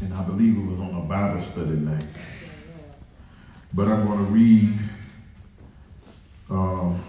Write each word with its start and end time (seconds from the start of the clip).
And 0.00 0.14
I 0.14 0.22
believe 0.22 0.56
it 0.56 0.66
was 0.66 0.80
on 0.80 0.94
a 0.94 1.04
Bible 1.04 1.42
study 1.42 1.70
night. 1.70 2.04
But 3.72 3.88
I'm 3.88 4.06
going 4.06 4.18
to 4.18 4.24
read 4.32 4.78
um, 6.50 7.04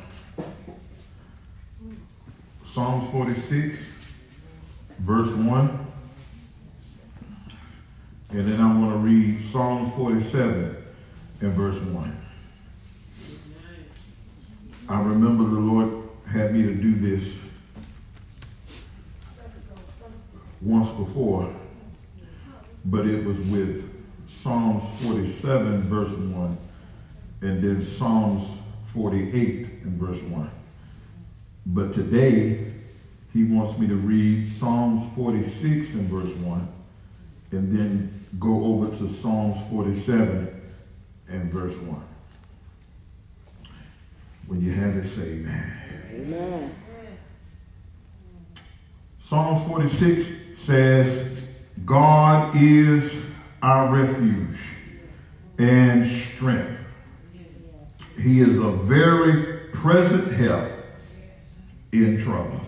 Psalms 2.64 3.10
46, 3.12 3.86
verse 5.00 5.30
1. 5.30 5.88
And 8.30 8.40
then 8.46 8.60
I'm 8.60 8.82
going 8.82 8.92
to 8.92 8.98
read 8.98 9.42
Psalms 9.42 9.94
47 9.96 10.76
and 11.42 11.54
verse 11.54 11.80
1. 11.80 12.22
I 14.90 15.02
remember 15.02 15.44
the 15.44 15.60
Lord 15.60 16.10
had 16.30 16.54
me 16.54 16.64
to 16.64 16.74
do 16.74 16.96
this 16.96 17.38
once 20.62 20.90
before, 20.92 21.54
but 22.86 23.06
it 23.06 23.24
was 23.26 23.40
with 23.40 23.94
Psalms 24.28 24.84
47, 25.04 25.82
verse 25.84 26.12
1, 26.12 26.58
and 27.42 27.64
then 27.64 27.82
Psalms 27.82 28.44
48 28.94 29.68
and 29.84 30.00
verse 30.00 30.22
1. 30.24 30.52
But 31.68 31.94
today, 31.94 32.74
he 33.34 33.44
wants 33.44 33.78
me 33.78 33.88
to 33.88 33.96
read 33.96 34.52
Psalms 34.52 35.14
46 35.16 35.94
and 35.94 36.10
verse 36.10 36.34
1, 36.34 36.68
and 37.52 37.78
then 37.78 38.26
go 38.40 38.66
over 38.66 38.96
to 38.98 39.08
Psalms 39.08 39.58
47 39.70 40.62
and 41.30 41.52
verse 41.52 41.76
1. 41.76 42.02
When 44.48 44.62
you 44.62 44.72
have 44.72 44.96
it, 44.96 45.06
say 45.06 45.22
amen. 45.22 45.74
Amen. 46.14 46.76
Psalms 49.20 49.68
46 49.68 50.37
says, 50.68 51.26
God 51.86 52.62
is 52.62 53.14
our 53.62 53.96
refuge 53.96 54.60
and 55.58 56.06
strength. 56.06 56.86
He 58.22 58.42
is 58.42 58.58
a 58.58 58.72
very 58.72 59.70
present 59.70 60.34
help 60.34 60.70
in 61.94 62.22
trouble. 62.22 62.60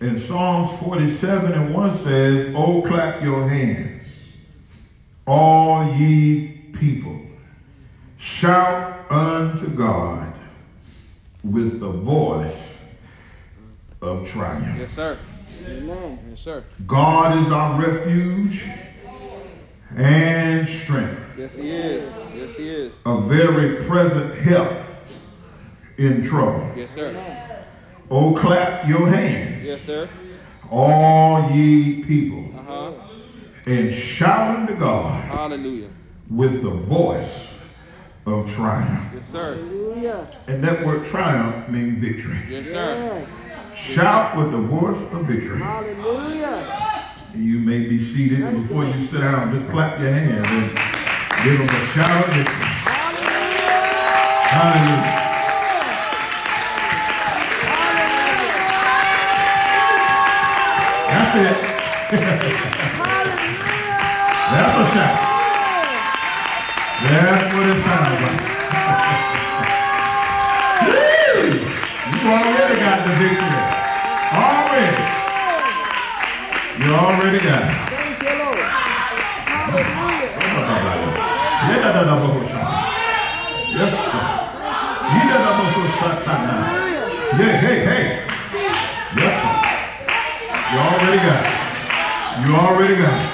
And 0.00 0.18
Psalms 0.18 0.80
47 0.80 1.52
and 1.52 1.74
1 1.74 1.98
says, 1.98 2.54
Oh, 2.56 2.80
clap 2.80 3.22
your 3.22 3.46
hands, 3.46 4.04
all 5.26 5.94
ye 5.94 6.70
people. 6.72 7.20
Shout 8.16 9.10
unto 9.10 9.68
God 9.68 10.32
with 11.44 11.80
the 11.80 11.90
voice 11.90 12.78
of 14.00 14.26
triumph. 14.26 14.78
Yes, 14.78 14.92
sir. 14.92 15.18
Amen. 15.66 16.18
Yes, 16.30 16.40
sir. 16.40 16.64
God 16.86 17.44
is 17.44 17.52
our 17.52 17.80
refuge 17.80 18.64
and 19.96 20.68
strength. 20.68 21.20
Yes, 21.36 21.54
He 21.54 21.70
is. 21.70 22.12
Yes, 22.34 22.56
He 22.56 22.70
is. 22.70 22.94
A 23.04 23.20
very 23.20 23.84
present 23.84 24.34
help 24.34 24.72
in 25.98 26.22
trouble. 26.22 26.70
Yes, 26.76 26.90
sir. 26.90 27.14
Oh, 28.10 28.34
clap 28.34 28.88
your 28.88 29.08
hands. 29.08 29.64
Yes, 29.64 29.82
sir. 29.82 30.08
All 30.70 31.50
ye 31.50 32.02
people. 32.02 32.48
Uh-huh. 32.58 32.92
And 33.66 33.94
shout 33.94 34.58
unto 34.58 34.74
God. 34.74 35.24
Hallelujah. 35.24 35.88
With 36.30 36.62
the 36.62 36.70
voice 36.70 37.48
of 38.26 38.52
triumph. 38.54 39.12
Yes, 39.14 39.28
sir. 39.28 39.54
Hallelujah. 39.54 40.30
And 40.46 40.64
that 40.64 40.84
word 40.84 41.06
triumph 41.06 41.68
means 41.68 42.00
victory. 42.02 42.38
Yes, 42.48 42.68
sir. 42.68 43.26
Shout 43.74 44.36
with 44.36 44.50
the 44.52 44.58
voice 44.58 45.00
of 45.12 45.24
victory. 45.26 45.58
Hallelujah. 45.58 47.14
You 47.34 47.58
may 47.58 47.88
be 47.88 47.98
seated, 47.98 48.40
before 48.40 48.84
you 48.84 49.00
sit 49.00 49.20
down, 49.22 49.56
just 49.56 49.66
clap 49.70 49.98
your 49.98 50.12
hands 50.12 50.46
and 50.46 50.70
give 51.42 51.58
them 51.58 51.68
a 51.68 51.86
shout 51.88 52.28
of 52.28 52.34
victory. 52.34 52.54
Hallelujah. 54.52 54.92
Hallelujah. 54.92 55.22
That's 61.08 61.34
it. 61.40 61.56
That's 64.52 64.76
a 64.76 64.84
shout. 64.92 65.16
That's 67.08 67.54
what 67.54 67.66
it 67.68 67.80
sounds 67.82 68.20
like. 68.20 68.40
you 72.22 72.28
already 72.28 72.76
got 72.78 72.98
the 73.06 73.12
victory. 73.16 73.61
Already 76.94 77.38
got 77.38 77.62
it. 77.62 77.72
Thank 77.88 78.22
you, 78.22 78.34
Lord. 78.38 78.58
Yes, 83.72 83.92
sir. 83.96 84.42
Yeah, 87.38 87.56
hey, 87.60 87.78
hey. 87.86 88.04
Yes, 89.16 89.34
sir. 89.40 89.54
You 90.72 90.78
already 90.78 91.20
got 91.24 91.42
it. 91.42 91.52
You 92.46 92.54
already 92.56 92.96
got 92.96 93.16
it. 93.18 93.28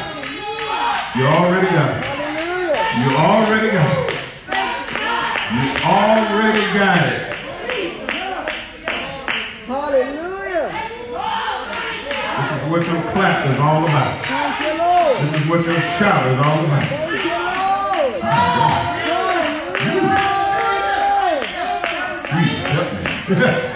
You 1.17 1.25
already 1.27 1.67
got 1.67 1.91
it. 1.97 2.05
You 2.99 3.11
already 3.17 3.71
got 3.71 3.91
it. 3.91 4.19
You 5.53 5.67
already 5.85 6.67
got 6.79 7.03
it. 7.07 7.35
Hallelujah. 9.67 10.69
This 12.39 12.51
is 12.69 12.73
what 12.73 12.87
your 12.87 13.03
clap 13.13 13.47
is 13.49 13.59
all 13.59 13.83
about. 13.85 14.27
Thank 14.27 14.61
you, 14.61 14.75
Lord. 14.79 15.17
This 15.23 15.41
is 15.41 15.49
what 15.49 15.65
your 15.65 15.81
shout 15.97 16.27
is 16.27 16.39
all 16.45 16.65
about. 16.65 16.83
You. 16.91 17.19
Yeah, 23.29 23.69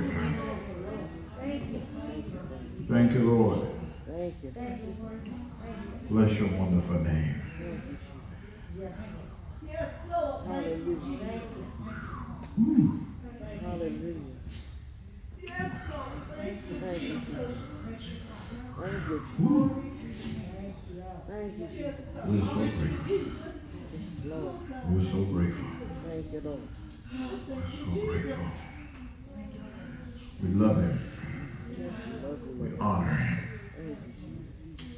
You. 0.00 0.06
Thank 1.38 1.72
you. 1.72 1.82
Thank 2.88 3.12
you, 3.12 3.20
Lord. 3.20 3.68
Bless 6.08 6.38
your 6.38 6.48
wonderful 6.48 7.00
name. 7.00 7.42
Hallelujah. 10.46 11.40
Hallelujah. 13.62 14.14
Yes, 15.42 15.72
Lord. 15.90 16.12
Thank 16.36 16.58
you. 16.68 16.74
Jesus. 16.98 17.56
Thank 18.80 19.02
you. 19.08 19.18
Thank 21.28 21.58
you, 21.58 21.66
Jesus. 21.66 22.04
We're 22.26 22.42
so 22.42 22.54
grateful. 22.56 23.20
Lord. 24.24 24.56
We're 24.88 25.02
so 25.02 25.24
grateful. 25.24 25.70
Thank 26.08 26.32
you, 26.32 26.40
Lord. 26.44 26.66
We're 27.48 27.68
so 27.70 27.84
grateful. 28.06 28.59
We 30.42 30.48
love 30.54 30.76
him. 30.76 30.98
We 32.58 32.68
honor 32.78 33.14
him. 33.14 33.38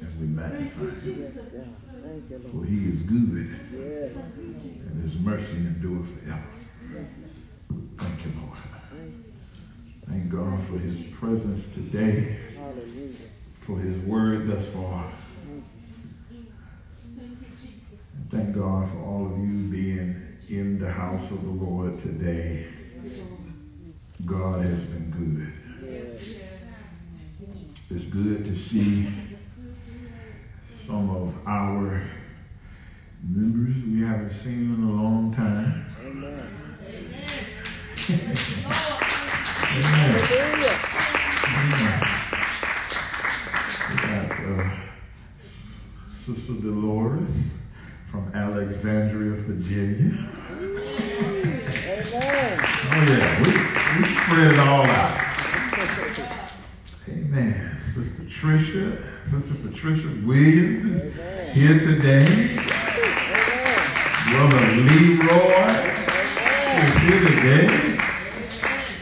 And 0.01 0.19
we 0.19 0.27
magnify 0.27 0.99
him. 1.01 1.73
For 2.51 2.65
he 2.65 2.89
is 2.89 3.01
good 3.01 3.59
and 3.73 5.01
his 5.01 5.17
mercy 5.19 5.57
endure 5.57 6.03
forever. 6.03 6.43
Thank 7.97 8.25
you, 8.25 8.31
Lord. 8.41 8.57
Thank 10.07 10.29
God 10.29 10.63
for 10.67 10.77
his 10.77 11.01
presence 11.03 11.65
today, 11.73 12.37
for 13.59 13.79
his 13.79 13.97
word 13.99 14.47
thus 14.47 14.67
far. 14.67 15.05
And 18.15 18.29
thank 18.29 18.55
God 18.55 18.89
for 18.89 18.97
all 18.99 19.25
of 19.31 19.37
you 19.39 19.63
being 19.69 20.21
in 20.49 20.79
the 20.79 20.91
house 20.91 21.31
of 21.31 21.41
the 21.43 21.49
Lord 21.49 21.99
today. 21.99 22.67
God 24.25 24.61
has 24.61 24.81
been 24.83 25.11
good. 25.11 25.51
It's 27.89 28.05
good 28.05 28.45
to 28.45 28.55
see 28.55 29.07
some 30.87 31.09
of 31.09 31.35
our 31.45 32.01
members 33.21 33.75
we 33.85 34.01
haven't 34.01 34.31
seen 34.31 34.73
in 34.75 34.83
a 34.83 34.91
long 34.91 35.33
time. 35.33 35.85
Amen. 36.01 36.49
Amen. 36.87 37.29
Amen. 41.49 41.99
We 43.89 43.95
got 43.95 44.31
uh, 44.31 44.69
Sister 46.25 46.53
Dolores 46.53 47.51
from 48.09 48.31
Alexandria, 48.33 49.35
Virginia. 49.41 50.17
Amen. 50.49 50.93
Oh 52.95 53.05
yeah, 53.09 53.41
we, 53.41 53.62
spread 54.33 54.53
it 54.53 54.59
all 54.59 54.83
out. 54.83 55.21
Amen. 57.07 57.77
Sister 57.77 58.23
Patricia, 58.23 58.97
Sister 59.25 59.53
Patricia 59.63 60.07
Williams 60.25 61.01
is 61.01 61.53
here 61.53 61.77
today. 61.77 62.55
Brother 64.31 64.65
Leroy 64.71 65.69
is 66.81 66.93
here 66.95 67.19
today. 67.27 67.97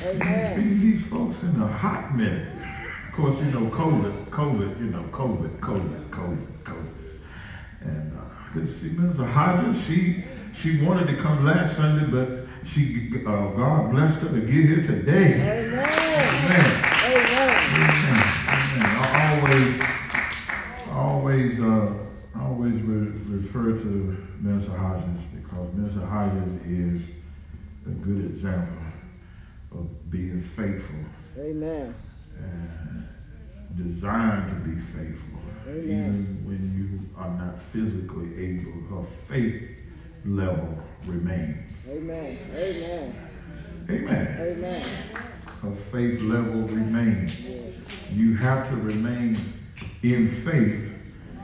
Amen. 0.05 0.53
See 0.53 0.73
these 0.73 1.05
folks 1.05 1.41
in 1.43 1.61
a 1.61 1.67
hot 1.67 2.13
minute. 2.13 2.59
Of 3.07 3.13
course, 3.13 3.35
you 3.37 3.51
know, 3.51 3.67
COVID, 3.67 4.25
COVID, 4.31 4.79
you 4.79 4.87
know, 4.87 5.03
COVID, 5.11 5.59
COVID, 5.59 6.09
COVID, 6.09 6.47
COVID. 6.63 6.93
And 7.79 8.17
uh, 8.17 8.21
good 8.53 8.67
to 8.67 8.73
see 8.73 8.89
Minister 8.89 9.25
Hodges. 9.25 9.81
She 9.85 10.25
she 10.53 10.81
wanted 10.81 11.07
to 11.07 11.15
come 11.15 11.45
last 11.45 11.77
Sunday, 11.77 12.05
but 12.05 12.40
she 12.65 13.11
uh, 13.25 13.47
God 13.51 13.91
blessed 13.91 14.19
her 14.19 14.29
to 14.29 14.41
get 14.41 14.49
here 14.49 14.81
today. 14.83 15.33
Amen. 15.33 15.71
Amen. 16.43 16.83
Amen. 17.05 17.51
Amen. 17.73 18.21
I 19.03 19.39
always, 19.39 19.81
always, 20.91 21.59
uh, 21.59 21.93
always 22.39 22.75
re- 22.75 23.11
refer 23.27 23.77
to 23.77 24.27
Minister 24.39 24.77
Hodges 24.77 25.21
because 25.33 25.73
Minister 25.73 26.05
Hodges 26.05 26.61
is 26.65 27.07
a 27.85 27.89
good 27.89 28.25
example 28.25 28.77
of 29.71 30.09
being 30.11 30.39
faithful 30.39 30.95
Amen. 31.39 31.95
and 32.37 33.07
designed 33.75 34.49
to 34.49 34.69
be 34.69 34.79
faithful, 34.79 35.39
Amen. 35.67 35.83
even 35.87 36.45
when 36.45 36.61
you 36.77 37.21
are 37.21 37.29
not 37.37 37.59
physically 37.59 38.37
able. 38.37 38.71
Her 38.89 39.03
faith 39.27 39.63
level 40.25 40.77
remains. 41.05 41.73
Amen. 41.89 42.37
Amen. 42.53 43.29
Amen. 43.89 44.37
Amen. 44.39 44.87
Her 45.61 45.75
faith 45.91 46.21
level 46.21 46.61
remains. 46.67 47.33
You 48.11 48.35
have 48.37 48.69
to 48.69 48.75
remain 48.75 49.37
in 50.03 50.29
faith 50.43 50.91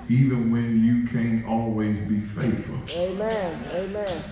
even 0.10 0.52
when 0.52 0.84
you 0.84 1.08
can't 1.08 1.46
always 1.46 2.00
be 2.02 2.20
faithful. 2.20 2.80
Amen. 2.90 3.64
Amen. 3.74 4.24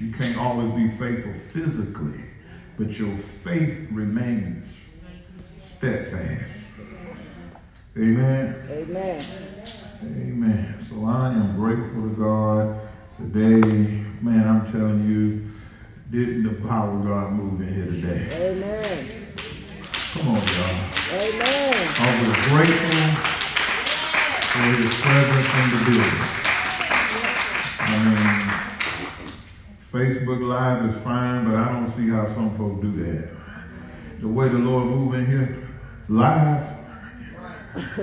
You 0.00 0.12
can't 0.12 0.38
always 0.38 0.70
be 0.72 0.88
faithful 0.96 1.32
physically, 1.52 2.20
but 2.76 2.96
your 2.98 3.16
faith 3.16 3.88
remains 3.90 4.68
steadfast. 5.58 6.52
Amen. 7.96 8.54
Amen. 8.70 9.24
Amen. 10.02 10.86
So 10.88 11.04
I 11.04 11.30
am 11.30 11.56
grateful 11.56 12.02
to 12.02 12.14
God 12.14 12.87
today. 13.18 13.60
Man, 14.20 14.48
I'm 14.48 14.70
telling 14.70 15.04
you, 15.08 15.50
didn't 16.10 16.44
the 16.44 16.66
power 16.66 16.96
of 16.96 17.04
God 17.04 17.32
move 17.32 17.60
in 17.60 17.74
here 17.74 17.86
today? 17.86 18.28
Amen. 18.50 19.26
Come 20.12 20.28
on, 20.28 20.36
y'all. 20.36 20.88
Amen. 21.12 21.88
I 21.98 22.22
was 22.22 22.32
grateful 22.48 23.02
for 24.54 24.66
his 24.76 24.92
presence 25.02 25.48
in 25.58 25.66
the 25.74 25.80
building. 25.84 26.22
I 27.80 27.82
mean, 28.04 28.38
Facebook 29.92 30.40
Live 30.48 30.90
is 30.90 30.96
fine, 31.02 31.44
but 31.44 31.56
I 31.56 31.72
don't 31.72 31.90
see 31.90 32.08
how 32.08 32.32
some 32.34 32.56
folks 32.56 32.82
do 32.82 33.04
that. 33.04 33.28
The 34.20 34.28
way 34.28 34.48
the 34.48 34.58
Lord 34.58 34.86
move 34.86 35.14
in 35.14 35.26
here, 35.26 35.68
live, 36.08 36.74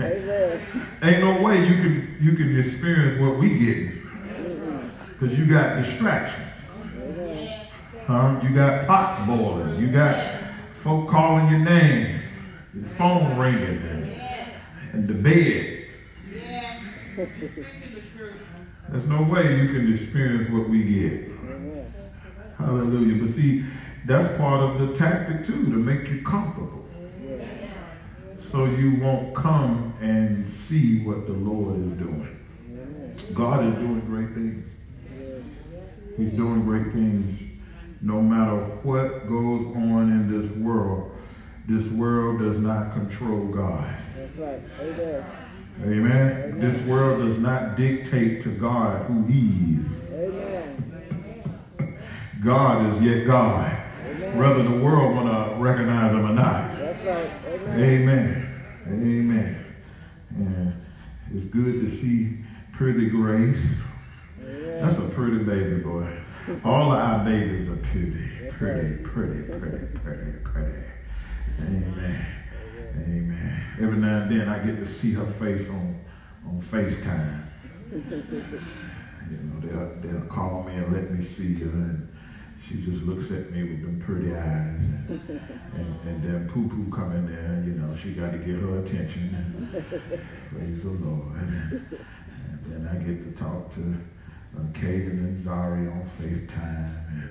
Amen. 0.00 0.60
ain't 1.02 1.20
no 1.20 1.42
way 1.42 1.66
you 1.66 1.74
can 1.76 2.16
you 2.20 2.36
can 2.36 2.58
experience 2.58 3.20
what 3.20 3.38
we 3.38 3.58
get. 3.58 4.03
Because 5.24 5.38
you 5.38 5.46
got 5.46 5.82
distractions. 5.82 6.52
Huh? 8.06 8.40
You 8.42 8.54
got 8.54 8.86
pots 8.86 9.26
boiling. 9.26 9.80
You 9.80 9.90
got 9.90 10.22
folk 10.82 11.08
calling 11.08 11.48
your 11.48 11.60
name. 11.60 12.20
Your 12.74 12.84
phone 12.88 13.38
ringing 13.38 13.80
and, 13.88 14.20
and 14.92 15.08
the 15.08 15.14
bed. 15.14 15.86
There's 18.90 19.06
no 19.06 19.22
way 19.22 19.62
you 19.62 19.68
can 19.68 19.90
experience 19.90 20.50
what 20.50 20.68
we 20.68 20.82
get. 20.82 21.30
Hallelujah. 22.58 23.22
But 23.22 23.30
see, 23.30 23.64
that's 24.04 24.36
part 24.36 24.60
of 24.60 24.78
the 24.78 24.94
tactic 24.94 25.46
too, 25.46 25.64
to 25.64 25.78
make 25.78 26.06
you 26.10 26.20
comfortable. 26.20 26.86
So 28.50 28.66
you 28.66 29.00
won't 29.00 29.34
come 29.34 29.94
and 30.02 30.46
see 30.46 31.02
what 31.02 31.26
the 31.26 31.32
Lord 31.32 31.80
is 31.82 31.92
doing. 31.92 32.28
God 33.32 33.66
is 33.66 33.74
doing 33.76 34.00
great 34.00 34.34
things. 34.34 34.72
He's 36.16 36.30
doing 36.30 36.64
great 36.64 36.92
things. 36.92 37.40
No 38.00 38.20
matter 38.20 38.56
what 38.82 39.28
goes 39.28 39.74
on 39.74 40.10
in 40.12 40.40
this 40.40 40.50
world, 40.58 41.10
this 41.66 41.86
world 41.88 42.40
does 42.40 42.58
not 42.58 42.92
control 42.92 43.46
God. 43.46 43.96
That's 44.16 44.36
right. 44.36 44.60
Amen. 44.80 45.24
Amen. 45.82 46.60
This 46.60 46.80
world 46.86 47.20
does 47.26 47.38
not 47.38 47.76
dictate 47.76 48.42
to 48.42 48.50
God 48.50 49.06
who 49.06 49.24
He 49.26 49.80
is. 49.80 50.10
Amen. 50.12 51.98
God 52.44 52.94
is 52.94 53.02
yet 53.02 53.26
God. 53.26 53.72
Whether 54.34 54.62
the 54.62 54.76
world 54.78 55.16
want 55.16 55.28
to 55.28 55.56
recognize 55.60 56.12
Him 56.12 56.26
or 56.26 56.34
not. 56.34 56.76
That's 56.78 57.04
right. 57.04 57.30
Amen. 57.70 58.62
Amen. 58.86 58.86
Amen. 58.86 59.74
And 60.36 60.84
it's 61.34 61.44
good 61.44 61.80
to 61.80 61.88
see 61.88 62.38
pretty 62.72 63.08
Grace. 63.08 63.64
That's 64.80 64.98
a 64.98 65.08
pretty 65.14 65.38
baby 65.44 65.76
boy. 65.76 66.08
All 66.64 66.92
of 66.92 66.98
our 66.98 67.24
babies 67.24 67.68
are 67.68 67.76
pretty, 67.76 68.50
pretty, 68.50 69.02
pretty, 69.02 69.42
pretty, 69.42 69.86
pretty, 69.98 70.32
pretty. 70.42 70.82
Amen. 71.60 72.26
Amen. 72.96 73.64
Every 73.80 73.98
now 73.98 74.22
and 74.22 74.30
then 74.30 74.48
I 74.48 74.58
get 74.58 74.78
to 74.78 74.86
see 74.86 75.12
her 75.12 75.26
face 75.26 75.68
on, 75.68 76.00
on 76.46 76.60
FaceTime. 76.60 77.46
You 79.30 79.36
know, 79.38 79.60
they'll, 79.60 79.94
they'll 80.00 80.26
call 80.26 80.64
me 80.64 80.74
and 80.74 80.92
let 80.92 81.10
me 81.10 81.24
see 81.24 81.54
her, 81.54 81.70
and 81.70 82.14
she 82.66 82.82
just 82.82 83.04
looks 83.04 83.30
at 83.30 83.50
me 83.50 83.62
with 83.62 83.82
them 83.82 84.00
pretty 84.04 84.34
eyes. 84.34 84.80
And, 84.80 85.20
and, 85.74 86.08
and 86.08 86.22
then 86.22 86.48
Poo 86.48 86.68
Poo 86.68 86.90
come 86.94 87.12
in 87.12 87.26
there, 87.26 87.62
you 87.64 87.74
know, 87.80 87.96
she 87.96 88.12
got 88.12 88.32
to 88.32 88.38
get 88.38 88.56
her 88.56 88.78
attention. 88.80 89.34
And 89.34 89.70
praise 90.50 90.82
the 90.82 90.90
Lord. 90.90 91.36
And, 91.36 91.98
and 92.64 92.86
then 92.86 92.88
I 92.90 92.96
get 93.02 93.24
to 93.24 93.42
talk 93.42 93.74
to 93.74 93.94
Kaden 94.72 95.18
and 95.18 95.44
Zari 95.44 95.90
on 95.90 96.04
FaceTime. 96.18 97.08
And, 97.08 97.30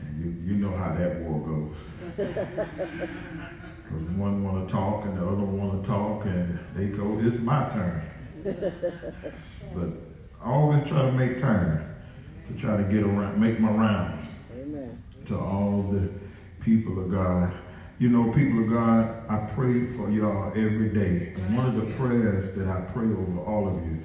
and 0.00 0.24
you, 0.24 0.54
you 0.54 0.60
know 0.60 0.76
how 0.76 0.94
that 0.94 1.20
war 1.20 1.40
goes. 1.40 1.76
Because 3.84 4.02
one 4.16 4.42
want 4.42 4.66
to 4.66 4.72
talk 4.72 5.04
and 5.04 5.16
the 5.16 5.22
other 5.22 5.44
want 5.44 5.82
to 5.82 5.88
talk, 5.88 6.24
and 6.24 6.58
they 6.74 6.86
go, 6.86 7.18
it's 7.20 7.38
my 7.38 7.68
turn. 7.68 8.02
But 9.74 9.88
I 10.42 10.50
always 10.50 10.88
try 10.88 11.02
to 11.02 11.12
make 11.12 11.38
time 11.38 11.94
to 12.46 12.54
try 12.54 12.76
to 12.76 12.82
get 12.84 13.02
around, 13.02 13.40
make 13.40 13.60
my 13.60 13.70
rounds 13.70 14.26
Amen. 14.58 15.02
to 15.26 15.38
all 15.38 15.82
the 15.90 16.08
people 16.60 17.02
of 17.02 17.10
God. 17.10 17.52
You 17.98 18.08
know, 18.08 18.32
people 18.32 18.64
of 18.64 18.70
God, 18.70 19.22
I 19.28 19.46
pray 19.54 19.86
for 19.92 20.10
y'all 20.10 20.48
every 20.48 20.88
day. 20.88 21.34
And 21.36 21.56
one 21.56 21.66
of 21.66 21.74
the 21.76 21.92
prayers 21.94 22.56
that 22.56 22.66
I 22.66 22.80
pray 22.92 23.06
over 23.06 23.40
all 23.40 23.68
of 23.68 23.82
you 23.84 24.02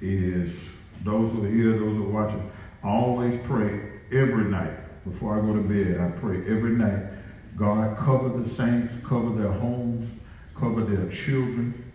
is 0.00 0.64
those 1.02 1.32
who 1.32 1.44
are 1.44 1.48
here, 1.48 1.72
those 1.72 1.96
who 1.96 2.04
are 2.06 2.24
watching, 2.24 2.50
I 2.82 2.88
always 2.88 3.38
pray 3.44 3.80
every 4.12 4.44
night 4.44 4.76
before 5.04 5.38
I 5.38 5.40
go 5.40 5.54
to 5.54 5.60
bed. 5.62 6.00
I 6.00 6.10
pray 6.18 6.38
every 6.38 6.72
night, 6.72 7.04
God, 7.56 7.96
cover 7.96 8.28
the 8.28 8.48
saints, 8.48 8.94
cover 9.06 9.30
their 9.40 9.52
homes, 9.52 10.08
cover 10.54 10.84
their 10.84 11.08
children. 11.10 11.92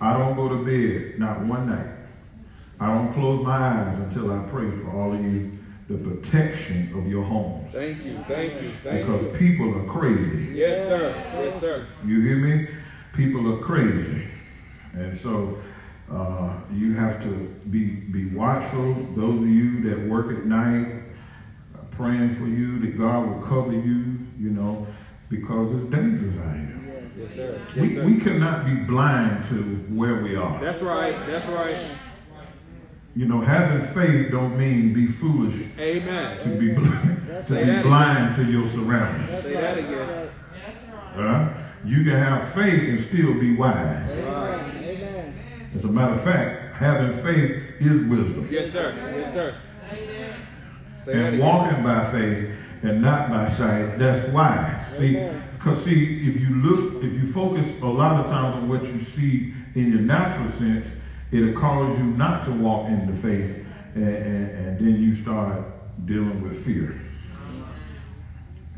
I 0.00 0.16
don't 0.16 0.36
go 0.36 0.48
to 0.48 0.64
bed, 0.64 1.18
not 1.18 1.40
one 1.40 1.68
night. 1.68 1.92
I 2.78 2.92
don't 2.94 3.12
close 3.12 3.42
my 3.42 3.56
eyes 3.56 3.98
until 3.98 4.30
I 4.32 4.38
pray 4.48 4.70
for 4.70 4.90
all 4.90 5.12
of 5.14 5.20
you, 5.20 5.58
the 5.88 5.96
protection 5.96 6.92
of 6.94 7.06
your 7.08 7.24
homes. 7.24 7.72
Thank 7.72 8.04
you. 8.04 8.18
Thank 8.28 8.60
you. 8.60 8.72
Thank 8.82 9.06
Because 9.06 9.22
you. 9.24 9.30
people 9.38 9.78
are 9.78 9.84
crazy. 9.90 10.52
Yes, 10.52 10.88
sir. 10.88 11.14
Yes, 11.34 11.60
sir. 11.60 11.86
You 12.04 12.20
hear 12.20 12.36
me? 12.36 12.68
People 13.14 13.54
are 13.54 13.62
crazy. 13.64 14.26
And 14.92 15.16
so 15.16 15.58
uh, 16.12 16.52
you 16.72 16.94
have 16.94 17.22
to 17.22 17.28
be, 17.70 17.84
be 17.86 18.26
watchful. 18.26 18.94
Those 19.16 19.42
of 19.42 19.48
you 19.48 19.82
that 19.90 20.08
work 20.08 20.36
at 20.36 20.46
night, 20.46 21.02
uh, 21.74 21.78
praying 21.90 22.36
for 22.36 22.46
you 22.46 22.78
that 22.80 22.96
God 22.98 23.26
will 23.28 23.42
cover 23.46 23.72
you, 23.72 24.18
you 24.38 24.50
know, 24.50 24.86
because 25.28 25.70
it's 25.80 25.90
dangerous 25.90 26.36
out 26.38 26.54
here. 26.54 26.72
Yes, 27.18 27.34
sir. 27.34 27.60
Yes, 27.68 27.76
We, 27.76 27.94
sir. 27.96 28.04
we 28.04 28.20
cannot 28.20 28.64
be 28.66 28.74
blind 28.74 29.44
to 29.46 29.54
where 29.94 30.22
we 30.22 30.36
are. 30.36 30.60
That's 30.62 30.82
right. 30.82 31.14
That's 31.26 31.46
right. 31.48 31.90
You 33.16 33.26
know, 33.26 33.40
having 33.40 33.80
faith 33.94 34.30
don't 34.30 34.58
mean 34.58 34.92
be 34.92 35.06
foolish 35.06 35.54
Amen. 35.78 36.38
to 36.42 36.48
be 36.50 36.72
blind, 36.74 37.26
to 37.26 37.46
Say 37.48 37.64
be 37.64 37.70
that 37.70 37.82
blind 37.82 38.36
to 38.36 38.44
your 38.44 38.68
surroundings. 38.68 39.42
Say 39.42 39.54
that 39.54 39.78
again. 39.78 40.30
Uh, 41.16 41.54
you 41.82 42.04
can 42.04 42.12
have 42.12 42.52
faith 42.52 42.82
and 42.82 43.00
still 43.00 43.32
be 43.40 43.56
wise. 43.56 44.10
Amen. 44.10 44.24
Amen. 44.26 44.85
As 45.76 45.84
a 45.84 45.88
matter 45.88 46.14
of 46.14 46.24
fact, 46.24 46.76
having 46.76 47.12
faith 47.22 47.62
is 47.80 48.02
wisdom. 48.04 48.48
Yes, 48.50 48.72
sir. 48.72 48.94
Yes, 49.14 49.34
sir. 49.34 49.54
And 51.12 51.38
walking 51.38 51.82
by 51.82 52.10
faith 52.10 52.50
and 52.82 53.02
not 53.02 53.28
by 53.28 53.50
sight, 53.50 53.98
that's 53.98 54.26
wise. 54.30 54.74
See, 54.96 55.22
because 55.52 55.84
see, 55.84 56.28
if 56.28 56.40
you 56.40 56.48
look, 56.62 57.04
if 57.04 57.12
you 57.12 57.30
focus 57.30 57.66
a 57.82 57.86
lot 57.86 58.24
of 58.24 58.30
times 58.30 58.54
on 58.54 58.70
what 58.70 58.84
you 58.84 59.00
see 59.02 59.52
in 59.74 59.92
your 59.92 60.00
natural 60.00 60.48
sense, 60.48 60.86
it'll 61.30 61.52
cause 61.52 61.98
you 61.98 62.04
not 62.04 62.42
to 62.44 62.52
walk 62.52 62.88
in 62.88 63.06
the 63.06 63.16
faith, 63.16 63.66
and, 63.94 64.08
and, 64.08 64.50
and 64.50 64.78
then 64.78 65.02
you 65.02 65.14
start 65.14 65.62
dealing 66.06 66.40
with 66.42 66.64
fear. 66.64 66.98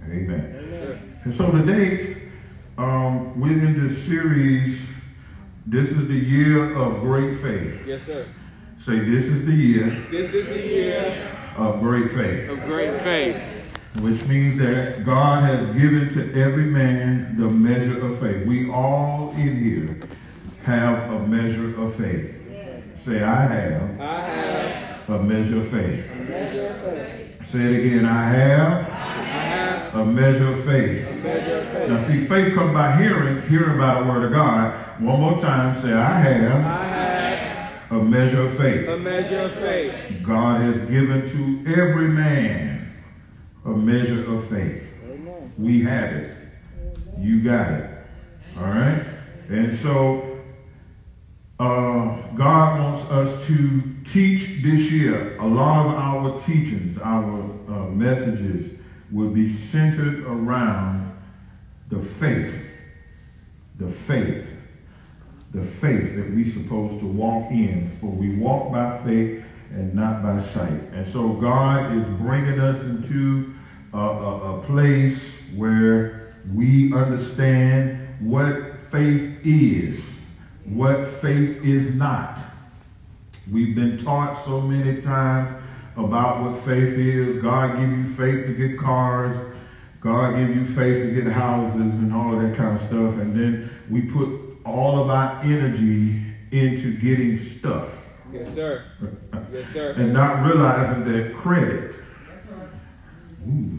Amen. 0.05 1.17
And 1.23 1.33
so 1.33 1.49
today, 1.53 2.31
um, 2.77 3.41
we're 3.41 3.53
in 3.53 3.87
this 3.87 4.05
series. 4.05 4.81
This 5.71 5.91
is 5.91 6.09
the 6.09 6.15
year 6.15 6.75
of 6.77 7.01
great 7.03 7.41
faith. 7.41 7.81
Yes, 7.87 8.01
sir. 8.07 8.27
Say, 8.79 9.01
this 9.01 9.25
is 9.25 9.45
the 9.45 9.53
year 9.53 9.91
This 10.11 10.33
is 10.33 10.49
the 10.49 10.67
year 10.67 11.29
of 11.57 11.81
great 11.81 12.11
faith. 12.11 12.49
of 12.49 12.61
great 12.65 12.99
faith. 13.03 13.37
which 14.01 14.25
means 14.27 14.59
that 14.61 15.05
God 15.05 15.43
has 15.43 15.67
given 15.79 16.09
to 16.15 16.41
every 16.41 16.65
man 16.67 17.37
the 17.37 17.49
measure 17.49 18.07
of 18.07 18.19
faith. 18.21 18.47
We 18.47 18.71
all 18.71 19.33
in 19.37 19.57
here 19.63 19.99
have 20.63 21.11
a 21.13 21.27
measure 21.27 21.79
of 21.83 21.95
faith. 21.97 22.37
Say, 22.95 23.23
I 23.23 23.47
have 23.47 24.01
I 24.01 24.21
have. 24.21 25.11
a 25.11 25.23
measure 25.23 25.59
of 25.59 25.69
faith. 25.69 26.05
Measure 26.29 26.67
of 26.69 26.81
faith. 26.95 27.45
Say 27.47 27.59
it 27.75 27.85
again, 27.87 28.07
I 28.07 28.25
have 28.31 28.73
I 28.73 29.41
have 29.55 29.95
a 29.97 30.05
measure 30.05 30.53
of 30.53 30.65
faith. 30.65 31.05
A 31.83 31.89
measure 31.89 32.05
of 32.05 32.09
faith. 32.09 32.09
Now, 32.09 32.21
see, 32.21 32.27
faith 32.27 32.55
comes 32.55 32.73
by 32.73 32.97
hearing, 32.97 33.49
hearing 33.49 33.79
by 33.79 34.01
the 34.01 34.07
word 34.07 34.25
of 34.25 34.33
God. 34.33 35.01
One 35.01 35.21
more 35.21 35.39
time, 35.39 35.75
say, 35.81 35.93
I 35.93 36.21
have 36.21 36.67
I 36.67 36.85
have 36.85 37.93
a 37.93 38.05
measure 38.05 38.47
of 38.47 38.57
faith. 38.57 38.89
a 38.89 38.97
measure 38.99 39.41
of 39.41 39.53
faith. 39.53 40.23
God 40.23 40.61
has 40.61 40.79
given 40.91 41.27
to 41.29 41.73
every 41.81 42.09
man 42.09 42.93
a 43.65 43.71
measure 43.71 44.35
of 44.35 44.49
faith. 44.49 44.87
Amen. 45.09 45.53
We 45.59 45.83
have 45.85 46.13
it. 46.13 46.35
You 47.19 47.43
got 47.43 47.73
it. 47.73 47.91
All 48.57 48.65
right? 48.65 49.05
And 49.49 49.73
so, 49.73 50.39
uh, 51.61 52.17
God 52.35 52.81
wants 52.81 53.11
us 53.11 53.47
to 53.47 53.83
teach 54.05 54.63
this 54.63 54.91
year. 54.93 55.37
A 55.39 55.47
lot 55.47 55.87
of 55.87 55.93
our 55.95 56.39
teachings, 56.39 56.99
our 56.99 57.43
uh, 57.69 57.89
messages 57.89 58.81
will 59.11 59.31
be 59.31 59.49
centered 59.49 60.25
around 60.25 61.08
the 61.89 61.99
faith. 61.99 62.55
The 63.79 63.89
faith. 63.89 64.47
The 65.53 65.63
faith 65.63 66.17
that 66.17 66.35
we're 66.35 66.45
supposed 66.45 67.01
to 67.01 67.07
walk 67.07 67.51
in. 67.51 67.97
For 68.01 68.07
we 68.07 68.37
walk 68.37 68.73
by 68.73 68.99
faith 69.05 69.45
and 69.71 69.95
not 69.95 70.23
by 70.23 70.39
sight. 70.39 70.81
And 70.93 71.07
so 71.07 71.29
God 71.35 71.97
is 71.97 72.07
bringing 72.07 72.61
us 72.61 72.83
into 72.83 73.55
a, 73.93 73.99
a, 73.99 74.59
a 74.59 74.63
place 74.63 75.33
where 75.55 76.35
we 76.53 76.93
understand 76.95 78.17
what 78.21 78.57
faith 78.91 79.39
is, 79.45 80.01
what 80.65 81.07
faith 81.07 81.63
is 81.63 81.95
not. 81.95 82.39
We've 83.51 83.75
been 83.75 83.97
taught 83.99 84.45
so 84.45 84.61
many 84.61 85.01
times 85.01 85.51
about 85.97 86.43
what 86.43 86.63
faith 86.65 86.99
is. 86.99 87.43
God 87.43 87.79
give 87.79 87.91
you 87.91 88.07
faith 88.07 88.47
to 88.47 88.55
get 88.55 88.79
cars. 88.79 89.48
God 90.01 90.37
give 90.37 90.55
you 90.55 90.65
faith 90.65 91.03
to 91.03 91.15
get 91.15 91.33
houses 91.33 91.81
and 91.81 92.15
all 92.15 92.35
of 92.35 92.43
that 92.43 92.57
kind 92.57 92.77
of 92.77 92.81
stuff. 92.81 93.15
And 93.19 93.35
then 93.35 93.71
we 93.91 94.03
put 94.03 94.29
all 94.65 95.03
of 95.03 95.11
our 95.11 95.43
energy 95.43 96.23
into 96.51 96.97
getting 96.97 97.37
stuff 97.39 97.91
Yes, 98.33 98.55
sir. 98.55 98.85
Yes, 99.53 99.73
sir. 99.73 99.93
and 99.93 100.13
not 100.13 100.45
realizing 100.45 101.11
that 101.11 101.35
credit 101.35 101.95
ooh, 103.49 103.79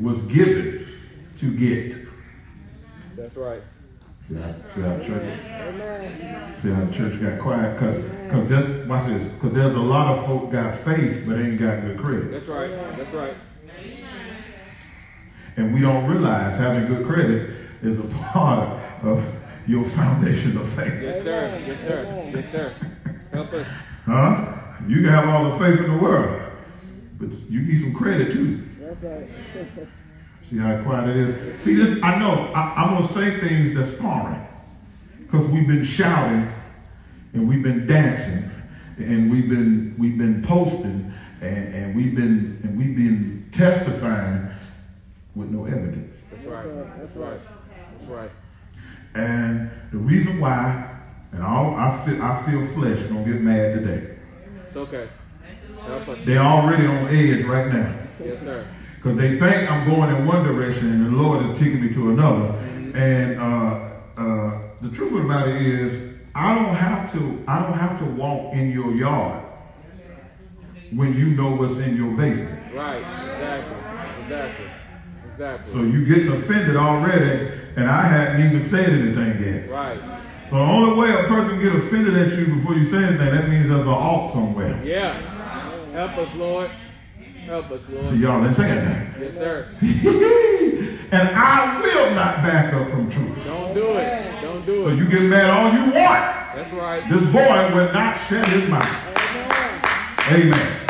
was 0.00 0.18
given 0.22 0.86
to 1.38 1.54
get. 1.54 1.96
That's 3.16 3.36
right. 3.36 3.62
See 4.26 4.34
how, 4.34 4.54
see 4.74 4.80
how 4.80 4.98
church, 5.00 5.38
see 6.56 6.70
how 6.70 6.86
church 6.90 7.20
got 7.20 7.40
quiet? 7.40 7.74
Because, 7.74 7.96
cause 8.30 8.48
there's, 8.48 8.86
watch 8.86 9.06
this, 9.06 9.24
because 9.24 9.52
there's 9.52 9.74
a 9.74 9.80
lot 9.80 10.16
of 10.16 10.26
folk 10.26 10.52
got 10.52 10.74
faith, 10.78 11.24
but 11.26 11.38
ain't 11.38 11.58
got 11.58 11.80
good 11.82 11.98
credit. 11.98 12.30
That's 12.30 12.46
right. 12.46 12.70
That's 12.96 13.12
right. 13.14 13.34
And 15.58 15.74
we 15.74 15.80
don't 15.80 16.06
realize 16.06 16.56
having 16.56 16.86
good 16.86 17.04
credit 17.04 17.50
is 17.82 17.98
a 17.98 18.04
part 18.04 18.80
of 19.02 19.24
your 19.66 19.84
foundation 19.84 20.56
of 20.56 20.68
faith. 20.68 21.02
Yes, 21.02 21.24
sir. 21.24 21.62
Yes, 21.66 21.80
sir. 21.84 22.30
Yes, 22.32 22.52
sir. 22.52 22.74
Help 23.32 23.52
us. 23.52 23.66
Huh? 24.06 24.54
You 24.86 25.02
can 25.02 25.10
have 25.10 25.28
all 25.28 25.50
the 25.50 25.58
faith 25.58 25.80
in 25.80 25.90
the 25.90 25.98
world, 25.98 26.40
but 27.18 27.30
you 27.50 27.62
need 27.62 27.80
some 27.80 27.92
credit 27.92 28.32
too. 28.32 28.68
That's 28.78 29.02
right. 29.02 29.28
See 30.48 30.58
how 30.58 30.80
quiet 30.84 31.08
it 31.08 31.16
is? 31.16 31.64
See, 31.64 31.74
this, 31.74 32.02
I 32.04 32.20
know, 32.20 32.52
I, 32.54 32.74
I'm 32.76 32.90
going 32.94 33.02
to 33.02 33.12
say 33.12 33.40
things 33.40 33.76
that's 33.76 34.00
foreign 34.00 34.40
because 35.18 35.44
we've 35.48 35.66
been 35.66 35.84
shouting 35.84 36.50
and 37.32 37.48
we've 37.48 37.64
been 37.64 37.84
dancing 37.84 38.48
and 38.96 39.28
we've 39.28 39.48
been, 39.48 39.96
we've 39.98 40.16
been 40.16 40.40
posting 40.40 41.12
and, 41.40 41.74
and 41.74 41.96
we've 41.96 42.14
been, 42.14 42.60
and 42.62 42.78
we've 42.78 42.94
been 42.94 43.48
testifying 43.50 44.48
with 45.38 45.50
no 45.50 45.64
evidence. 45.64 46.16
That's 46.30 46.46
right. 46.46 46.66
That's 46.98 47.16
right. 47.16 47.40
That's 47.92 48.10
right. 48.10 48.30
And 49.14 49.70
the 49.92 49.98
reason 49.98 50.40
why, 50.40 50.96
and 51.32 51.42
all, 51.42 51.76
I 51.76 52.04
feel, 52.04 52.20
I 52.20 52.42
feel 52.42 52.66
flesh 52.74 52.98
gonna 53.04 53.24
get 53.24 53.40
mad 53.40 53.74
today. 53.74 54.16
It's 54.66 54.76
okay. 54.76 55.08
They're 56.24 56.38
already 56.40 56.86
on 56.86 57.14
edge 57.14 57.44
right 57.44 57.72
now. 57.72 57.94
Yes, 58.22 58.40
sir. 58.42 58.66
Because 58.96 59.16
they 59.16 59.38
think 59.38 59.70
I'm 59.70 59.88
going 59.88 60.14
in 60.14 60.26
one 60.26 60.42
direction 60.44 60.88
and 60.88 61.06
the 61.06 61.22
Lord 61.22 61.46
is 61.46 61.58
taking 61.58 61.80
me 61.82 61.94
to 61.94 62.10
another. 62.10 62.58
And 62.94 63.38
uh, 63.38 63.90
uh, 64.16 64.60
the 64.82 64.90
truth 64.90 65.12
of 65.12 65.18
the 65.18 65.24
matter 65.24 65.56
is, 65.56 66.14
I 66.34 66.54
don't 66.54 66.74
have 66.74 67.10
to. 67.12 67.44
I 67.48 67.62
don't 67.62 67.78
have 67.78 67.98
to 68.00 68.04
walk 68.04 68.54
in 68.54 68.70
your 68.70 68.92
yard 68.94 69.44
when 70.92 71.14
you 71.14 71.26
know 71.28 71.54
what's 71.54 71.78
in 71.78 71.96
your 71.96 72.12
basement. 72.12 72.74
Right. 72.74 72.98
Exactly. 72.98 73.76
Exactly. 74.24 74.66
Exactly. 75.38 75.72
So 75.72 75.82
you 75.84 76.04
getting 76.04 76.32
offended 76.32 76.74
already, 76.76 77.52
and 77.76 77.88
I 77.88 78.02
hadn't 78.08 78.44
even 78.44 78.68
said 78.68 78.88
anything 78.88 79.40
yet. 79.40 79.70
right. 79.70 80.00
So 80.50 80.56
the 80.56 80.62
only 80.62 80.98
way 80.98 81.12
a 81.14 81.28
person 81.28 81.62
get 81.62 81.76
offended 81.76 82.16
at 82.16 82.36
you 82.36 82.56
before 82.56 82.74
you 82.74 82.84
say 82.84 82.96
anything, 83.04 83.30
that 83.30 83.48
means 83.48 83.68
there's 83.68 83.82
an 83.82 83.88
alt 83.88 84.32
somewhere. 84.32 84.82
Yeah. 84.82 85.12
Help 85.92 86.18
us, 86.18 86.34
Lord. 86.34 86.70
Help 87.46 87.70
us, 87.70 87.80
So 87.86 87.92
Lord. 88.00 88.16
y'all 88.18 88.44
ain't 88.44 88.56
saying 88.56 88.84
that. 88.84 89.20
Yes, 89.20 89.34
sir. 89.34 89.68
and 91.12 91.28
I 91.36 91.80
will 91.82 92.14
not 92.16 92.42
back 92.42 92.74
up 92.74 92.88
from 92.90 93.08
truth. 93.08 93.44
Don't 93.44 93.74
do 93.74 93.92
it. 93.92 94.42
Don't 94.42 94.66
do 94.66 94.74
it. 94.74 94.82
So 94.82 94.88
you 94.90 95.06
get 95.08 95.22
mad 95.22 95.50
all 95.50 95.72
you 95.72 95.84
want. 95.84 95.94
That's 95.94 96.72
right. 96.72 97.08
This 97.08 97.22
boy 97.30 97.76
will 97.76 97.92
not 97.92 98.16
shut 98.26 98.48
his 98.48 98.68
mouth. 98.68 98.88
Amen. 100.32 100.80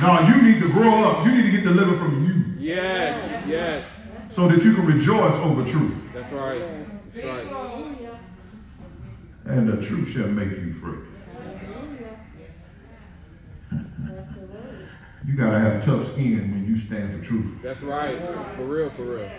Now 0.00 0.26
you 0.26 0.40
need 0.40 0.60
to 0.62 0.70
grow 0.70 1.04
up. 1.04 1.26
You 1.26 1.32
need 1.32 1.42
to 1.42 1.50
get 1.50 1.64
delivered 1.64 1.98
from 1.98 2.24
you 2.26 2.39
Yes. 2.70 3.46
Yes. 3.48 3.84
so 4.30 4.46
that 4.46 4.62
you 4.62 4.74
can 4.74 4.86
rejoice 4.86 5.34
over 5.34 5.64
truth. 5.64 5.94
That's 6.14 6.32
right. 6.32 6.62
That's 7.12 7.26
right. 7.26 8.18
And 9.46 9.68
the 9.68 9.84
truth 9.84 10.10
shall 10.10 10.28
make 10.28 10.50
you 10.50 10.72
free. 10.74 10.98
You 15.26 15.36
gotta 15.36 15.58
have 15.58 15.84
tough 15.84 16.12
skin 16.12 16.50
when 16.52 16.64
you 16.66 16.78
stand 16.78 17.12
for 17.12 17.26
truth. 17.26 17.60
That's 17.60 17.82
right. 17.82 18.16
For 18.56 18.64
real. 18.64 18.90
For 18.90 19.02
real. 19.02 19.30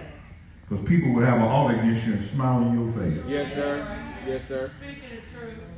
Because 0.68 0.86
people 0.86 1.14
will 1.14 1.24
have 1.24 1.38
an 1.38 1.44
alt 1.44 1.72
against 1.72 2.06
you 2.06 2.14
and 2.14 2.30
smile 2.30 2.62
in 2.64 2.80
your 2.80 2.92
face. 2.94 3.24
Yes, 3.28 3.54
sir. 3.54 4.14
Yes, 4.28 4.48
sir. 4.48 4.72
Speaking 4.82 5.10
the 5.16 5.71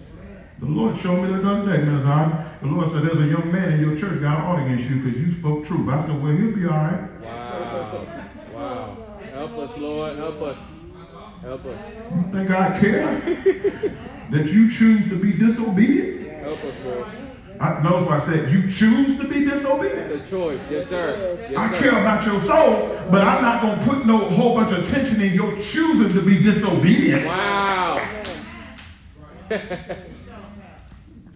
Lord 0.70 0.98
showed 0.98 1.22
me 1.22 1.28
the 1.28 1.50
other 1.50 1.78
day, 1.78 1.84
Ms. 1.84 2.06
Ivy. 2.06 2.44
The 2.62 2.68
Lord 2.68 2.90
said, 2.90 3.04
there's 3.04 3.20
a 3.20 3.28
young 3.28 3.52
man 3.52 3.74
in 3.74 3.80
your 3.82 3.98
church 3.98 4.22
got 4.22 4.40
an 4.40 4.46
alt 4.46 4.60
against 4.60 4.90
you 4.90 5.02
because 5.02 5.20
you 5.20 5.30
spoke 5.30 5.66
truth. 5.66 5.90
I 5.90 6.02
said, 6.06 6.22
well, 6.24 6.32
he'll 6.32 6.56
be 6.56 6.66
all 6.66 6.72
right. 6.72 7.22
Wow. 7.22 8.08
Wow. 8.54 8.98
Help 9.34 9.58
us, 9.58 9.78
Lord. 9.78 10.18
Help 10.18 10.42
us. 10.42 10.58
Help 11.42 11.66
us. 11.66 11.80
You 12.16 12.32
think 12.32 12.50
I 12.52 12.80
care 12.80 13.20
that 14.32 14.48
you 14.48 14.70
choose 14.72 15.10
to 15.10 15.20
be 15.20 15.34
disobedient? 15.34 16.42
Help 16.42 16.64
us, 16.64 16.76
Lord. 16.86 17.08
I, 17.60 17.82
notice 17.82 18.04
what 18.04 18.22
I 18.22 18.26
said, 18.26 18.52
you 18.52 18.70
choose 18.70 19.18
to 19.20 19.28
be 19.28 19.46
disobedient? 19.46 20.12
It's 20.12 20.28
a 20.28 20.30
choice. 20.30 20.62
Yes, 20.70 20.88
sir. 20.88 21.38
I 21.50 21.52
Yes, 21.52 21.82
care 21.82 22.00
about 22.00 22.26
your 22.26 22.40
soul, 22.40 22.90
but 23.12 23.28
I'm 23.28 23.42
not 23.42 23.62
going 23.62 23.80
to 23.80 23.86
put 23.86 24.06
no 24.06 24.18
whole 24.18 24.56
bunch 24.56 24.72
of 24.72 24.80
attention 24.80 25.22
in 25.22 25.34
your 25.34 25.56
choosing 25.62 26.10
to 26.10 26.22
be 26.26 26.42
disobedient. 26.42 27.26
Wow. 27.26 28.00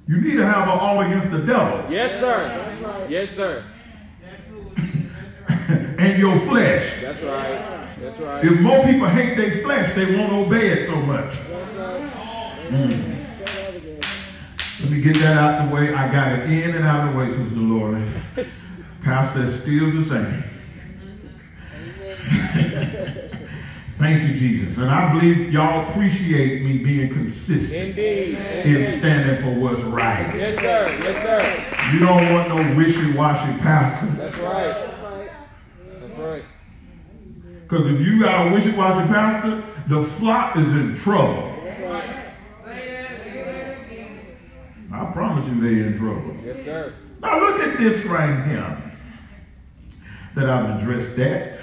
You 0.08 0.22
need 0.22 0.38
to 0.38 0.46
have 0.46 0.64
an 0.64 0.80
all 0.80 1.02
against 1.02 1.32
the 1.32 1.40
devil 1.40 1.92
Yes, 1.92 2.20
sir. 2.20 3.08
Yes, 3.10 3.32
sir. 3.32 3.64
and 5.48 6.20
your 6.20 6.40
flesh. 6.42 7.02
That's 7.02 7.22
right. 7.24 7.88
That's 8.00 8.20
right. 8.20 8.46
If 8.46 8.60
more 8.62 8.84
people 8.84 9.08
hate 9.08 9.36
their 9.36 9.62
flesh, 9.64 9.94
they 9.96 10.16
won't 10.16 10.32
obey 10.32 10.68
it 10.68 10.88
so 10.88 10.96
much. 10.98 11.34
Mm. 12.70 13.18
Let 14.82 14.90
me 14.92 15.02
get 15.02 15.18
that 15.18 15.38
out 15.38 15.68
the 15.68 15.76
way. 15.76 15.94
I 15.94 16.12
got 16.12 16.40
it 16.40 16.52
in 16.52 16.76
and 16.76 16.86
out 16.86 17.08
of 17.08 17.14
the 17.14 17.20
way, 17.20 17.28
Sister 17.30 17.60
Lord. 17.60 18.06
Pastor 19.02 19.44
is 19.44 19.62
still 19.62 19.92
the 19.94 20.04
same. 20.04 20.44
Thank 23.98 24.30
you, 24.30 24.36
Jesus. 24.38 24.78
And 24.78 24.92
I 24.92 25.12
believe 25.12 25.52
y'all 25.52 25.90
appreciate 25.90 26.62
me 26.62 26.78
being 26.78 27.12
consistent 27.12 27.98
Indeed. 27.98 28.38
in 28.38 29.00
standing 29.00 29.44
for 29.44 29.60
what's 29.60 29.82
right. 29.82 30.36
Yes, 30.36 30.56
sir. 30.60 31.00
Yes, 31.02 31.24
sir. 31.24 31.94
You 31.94 32.00
don't 32.06 32.32
want 32.32 32.50
no 32.50 32.76
wishy-washy 32.76 33.58
pastor. 33.60 34.06
That's 34.12 34.38
right. 34.38 34.88
That's 35.90 36.20
right. 36.20 36.44
Because 37.64 37.88
if 37.88 38.00
you 38.00 38.22
got 38.22 38.48
a 38.48 38.54
wishy-washy 38.54 39.08
pastor, 39.12 39.64
the 39.88 40.04
flock 40.04 40.58
is 40.58 40.68
in 40.68 40.96
trouble. 40.96 41.56
I 44.94 45.06
promise 45.12 45.46
you 45.48 45.60
they're 45.60 45.88
in 45.88 45.98
trouble. 45.98 46.38
Yes, 46.46 46.64
sir. 46.64 46.94
Now 47.20 47.40
look 47.40 47.62
at 47.62 47.80
this 47.80 48.06
right 48.06 48.46
here. 48.46 48.84
That 50.36 50.50
I've 50.52 50.82
addressed 50.82 51.16
that. 51.16 51.60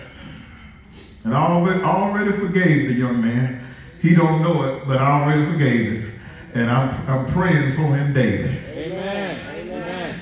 And 1.24 1.34
I 1.34 1.46
already, 1.46 1.82
already 1.82 2.32
forgave 2.32 2.88
the 2.88 2.94
young 2.94 3.20
man. 3.20 3.66
He 4.00 4.14
don't 4.14 4.42
know 4.42 4.62
it, 4.64 4.87
but 4.87 4.98
I 4.98 5.22
already 5.22 5.46
forgave 5.46 6.04
it. 6.04 6.14
And 6.52 6.70
I'm, 6.70 7.08
I'm 7.08 7.26
praying 7.26 7.74
for 7.74 7.96
him 7.96 8.12
daily. 8.12 8.58
Amen. 8.68 9.40
Amen. 9.56 10.20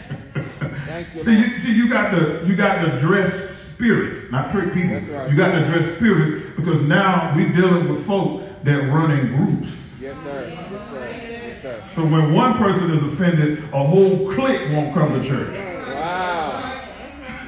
Thank 0.87 1.15
you. 1.15 1.23
See, 1.25 1.37
you, 1.37 1.59
see, 1.59 1.75
you 1.75 1.89
got 1.89 2.13
to 2.13 2.45
you 2.47 2.55
got 2.55 2.83
to 2.85 2.99
dress 2.99 3.51
spirits, 3.51 4.31
not 4.31 4.51
pretty 4.51 4.71
people. 4.71 5.01
Right. 5.01 5.29
You 5.29 5.37
got 5.37 5.59
to 5.59 5.67
dress 5.67 5.97
spirits 5.97 6.57
because 6.57 6.81
now 6.83 7.35
we're 7.35 7.53
dealing 7.53 7.93
with 7.93 8.07
folk 8.07 8.43
that 8.63 8.89
run 8.89 9.11
in 9.11 9.37
groups. 9.37 9.77
Yes, 10.01 10.17
sir. 10.23 10.49
Yes, 10.49 10.91
sir. 10.91 11.11
Yes, 11.11 11.63
sir. 11.63 11.85
So 11.89 12.03
when 12.03 12.33
one 12.33 12.55
person 12.55 12.91
is 12.93 13.03
offended, 13.03 13.65
a 13.73 13.85
whole 13.85 14.33
clique 14.33 14.71
won't 14.71 14.95
come 14.95 15.21
to 15.21 15.29
church. 15.29 15.57
Wow. 15.57 16.83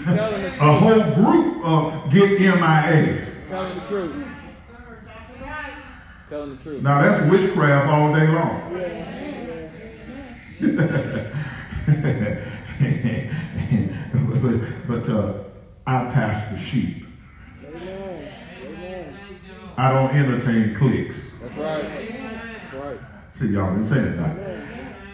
You 0.01 0.05
telling 0.07 0.43
the 0.43 0.49
A 0.49 0.73
whole 0.77 1.15
group 1.15 1.65
uh, 1.65 2.07
get 2.09 2.41
MIA. 2.41 3.34
Telling 3.55 3.79
the 3.79 3.87
truth. 3.87 4.27
Telling 6.29 6.57
the 6.57 6.63
truth. 6.65 6.83
Now 6.83 7.03
that's 7.03 7.31
witchcraft 7.31 7.89
all 7.89 8.13
day 8.13 8.27
long. 8.27 8.73
but 14.89 14.89
but 14.89 15.09
uh, 15.09 15.35
I 15.87 16.05
pastor 16.11 16.59
sheep. 16.59 17.07
Amen. 17.65 18.33
Amen. 18.67 19.17
I 19.77 19.93
don't 19.93 20.17
entertain 20.17 20.75
cliques. 20.75 21.31
That's 21.41 21.57
right. 21.57 21.83
That's 21.85 22.75
right. 22.75 22.99
See, 23.35 23.47
y'all 23.51 23.73
been 23.73 23.85
saying 23.85 24.17
that. 24.17 24.37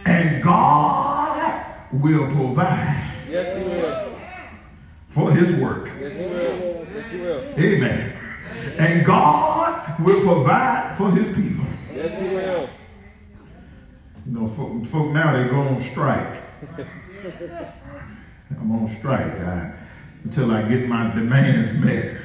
And 0.07 0.43
God 0.43 1.77
will 1.93 2.27
provide 2.31 3.13
Yes, 3.29 3.59
he 3.59 3.65
will. 3.65 4.19
for 5.11 5.31
his 5.31 5.53
work. 5.61 5.91
Yes, 6.01 6.13
he 6.15 6.23
will. 6.25 6.87
Yes, 6.95 7.11
he 7.11 7.21
will. 7.21 7.41
Amen. 7.59 8.10
And 8.79 9.05
God 9.05 10.01
will 10.01 10.21
provide 10.23 10.97
for 10.97 11.11
his 11.11 11.35
people. 11.35 11.65
Yes, 11.93 12.21
he 12.21 12.29
will. 12.35 12.69
You 14.27 14.33
know, 14.33 14.47
folk, 14.49 14.87
folk 14.87 15.13
now 15.13 15.33
they 15.33 15.49
go 15.49 15.61
on 15.61 15.81
strike. 15.81 16.43
I'm 18.59 18.73
on 18.73 18.97
strike 18.99 19.41
I, 19.41 19.73
until 20.25 20.51
I 20.51 20.63
get 20.63 20.89
my 20.89 21.15
demands 21.15 21.73
met. 21.85 22.17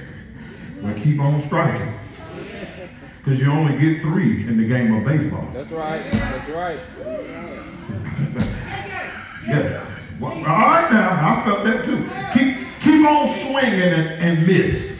But 0.81 0.97
keep 0.97 1.19
on 1.19 1.41
striking. 1.43 1.93
Because 3.23 3.39
you 3.39 3.51
only 3.51 3.77
get 3.79 4.01
three 4.01 4.47
in 4.47 4.57
the 4.57 4.67
game 4.67 4.93
of 4.93 5.03
baseball. 5.05 5.47
That's 5.51 5.71
right. 5.71 6.03
That's 6.11 6.49
right. 6.51 6.79
Yeah. 9.47 9.85
Well, 10.19 10.31
all 10.31 10.43
right 10.43 10.91
now, 10.91 11.37
I 11.37 11.43
felt 11.45 11.63
that 11.65 11.85
too. 11.85 12.09
Keep 12.33 12.81
keep 12.81 13.07
on 13.07 13.27
swinging 13.27 13.93
and, 13.93 14.23
and 14.23 14.47
miss. 14.47 14.94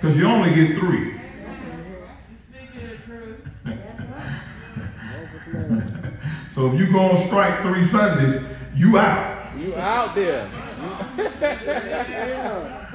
Because 0.00 0.16
you 0.16 0.26
only 0.26 0.54
get 0.54 0.78
three. 0.78 1.20
so 6.54 6.72
if 6.72 6.80
you 6.80 6.90
go 6.90 7.00
on 7.00 7.26
strike 7.26 7.60
three 7.60 7.84
Sundays, 7.84 8.42
you 8.74 8.96
out. 8.96 9.54
You 9.58 9.76
out 9.76 10.14
there. 10.14 10.48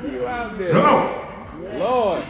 you 0.04 0.26
out 0.26 0.58
there. 0.58 0.74
No. 0.74 1.22
Lord. 1.78 2.24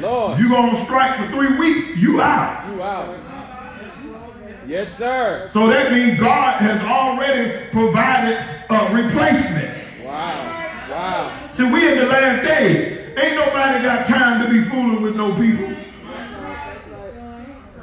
Lord. 0.00 0.40
You 0.40 0.48
go 0.48 0.56
on 0.56 0.84
strike 0.84 1.16
for 1.16 1.28
three 1.28 1.56
weeks, 1.56 1.96
you 1.96 2.20
out. 2.20 2.74
You 2.74 2.82
out. 2.82 3.16
Yes, 4.66 4.98
sir. 4.98 5.48
So 5.52 5.68
that 5.68 5.92
means 5.92 6.18
God 6.18 6.56
has 6.56 6.82
already 6.82 7.68
provided 7.70 8.36
a 8.68 8.92
replacement. 8.92 9.72
Wow. 10.04 10.42
Wow. 10.90 11.30
See, 11.52 11.70
we 11.70 11.92
in 11.92 11.98
the 11.98 12.06
last 12.06 12.42
days. 12.48 13.03
Ain't 13.16 13.36
nobody 13.36 13.84
got 13.84 14.06
time 14.06 14.44
to 14.44 14.50
be 14.52 14.60
fooling 14.62 15.02
with 15.02 15.14
no 15.16 15.34
people. 15.34 15.74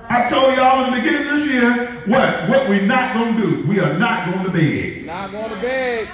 I 0.09 0.29
told 0.29 0.55
y'all 0.57 0.83
in 0.85 0.91
the 0.91 0.97
beginning 1.01 1.27
of 1.29 1.39
this 1.39 1.49
year, 1.49 2.03
what? 2.05 2.49
What 2.49 2.69
we 2.69 2.81
not 2.81 3.13
going 3.13 3.37
to 3.37 3.41
do. 3.41 3.67
We 3.67 3.79
are 3.79 3.97
not 3.97 4.31
going 4.31 4.45
to 4.45 4.51
beg. 4.51 5.05
Not 5.05 5.31
going 5.31 5.49
to 5.51 5.55
beg. 5.61 6.09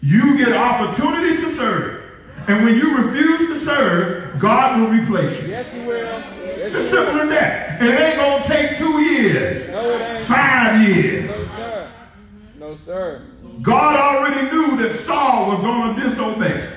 You 0.00 0.36
get 0.38 0.48
an 0.48 0.54
opportunity 0.54 1.36
to 1.42 1.50
serve. 1.50 2.02
And 2.46 2.64
when 2.64 2.74
you 2.76 2.96
refuse 2.98 3.38
to 3.48 3.58
serve, 3.58 4.38
God 4.38 4.78
will 4.80 4.88
replace 4.88 5.42
you. 5.42 5.48
Yes, 5.48 5.72
he 5.72 5.80
will. 5.80 5.96
Yes, 5.96 6.74
It's 6.74 6.90
simple 6.90 7.20
as 7.22 7.28
that. 7.30 7.80
And 7.80 7.88
it 7.88 8.00
ain't 8.00 8.16
going 8.16 8.42
to 8.42 8.48
take 8.48 8.76
two 8.78 9.00
years, 9.00 9.70
No, 9.70 9.90
it 9.90 10.00
ain't. 10.18 10.26
five 10.26 10.82
years. 10.88 11.30
No, 11.30 11.36
sir. 11.56 11.90
No, 12.58 12.78
sir. 12.84 13.22
God 13.62 13.96
already 13.98 14.50
knew 14.54 14.76
that 14.82 14.94
Saul 15.00 15.50
was 15.52 15.60
going 15.60 15.94
to 15.96 16.02
disobey. 16.02 16.70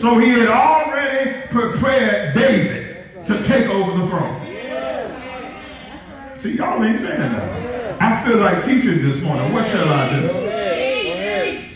So 0.00 0.16
he 0.16 0.30
had 0.30 0.48
already 0.48 1.46
prepared 1.48 2.34
David 2.34 3.26
to 3.26 3.44
take 3.44 3.68
over 3.68 4.00
the 4.00 4.06
throne. 4.08 4.46
See, 6.38 6.56
y'all 6.56 6.82
ain't 6.82 7.00
saying 7.00 7.20
nothing. 7.20 7.66
I 8.00 8.24
feel 8.26 8.38
like 8.38 8.64
teaching 8.64 9.06
this 9.06 9.20
morning. 9.20 9.52
What 9.52 9.68
shall 9.68 9.90
I 9.90 10.08
do? 10.08 10.26
ahead. 10.30 11.04
Go 11.04 11.12
ahead. 11.12 11.70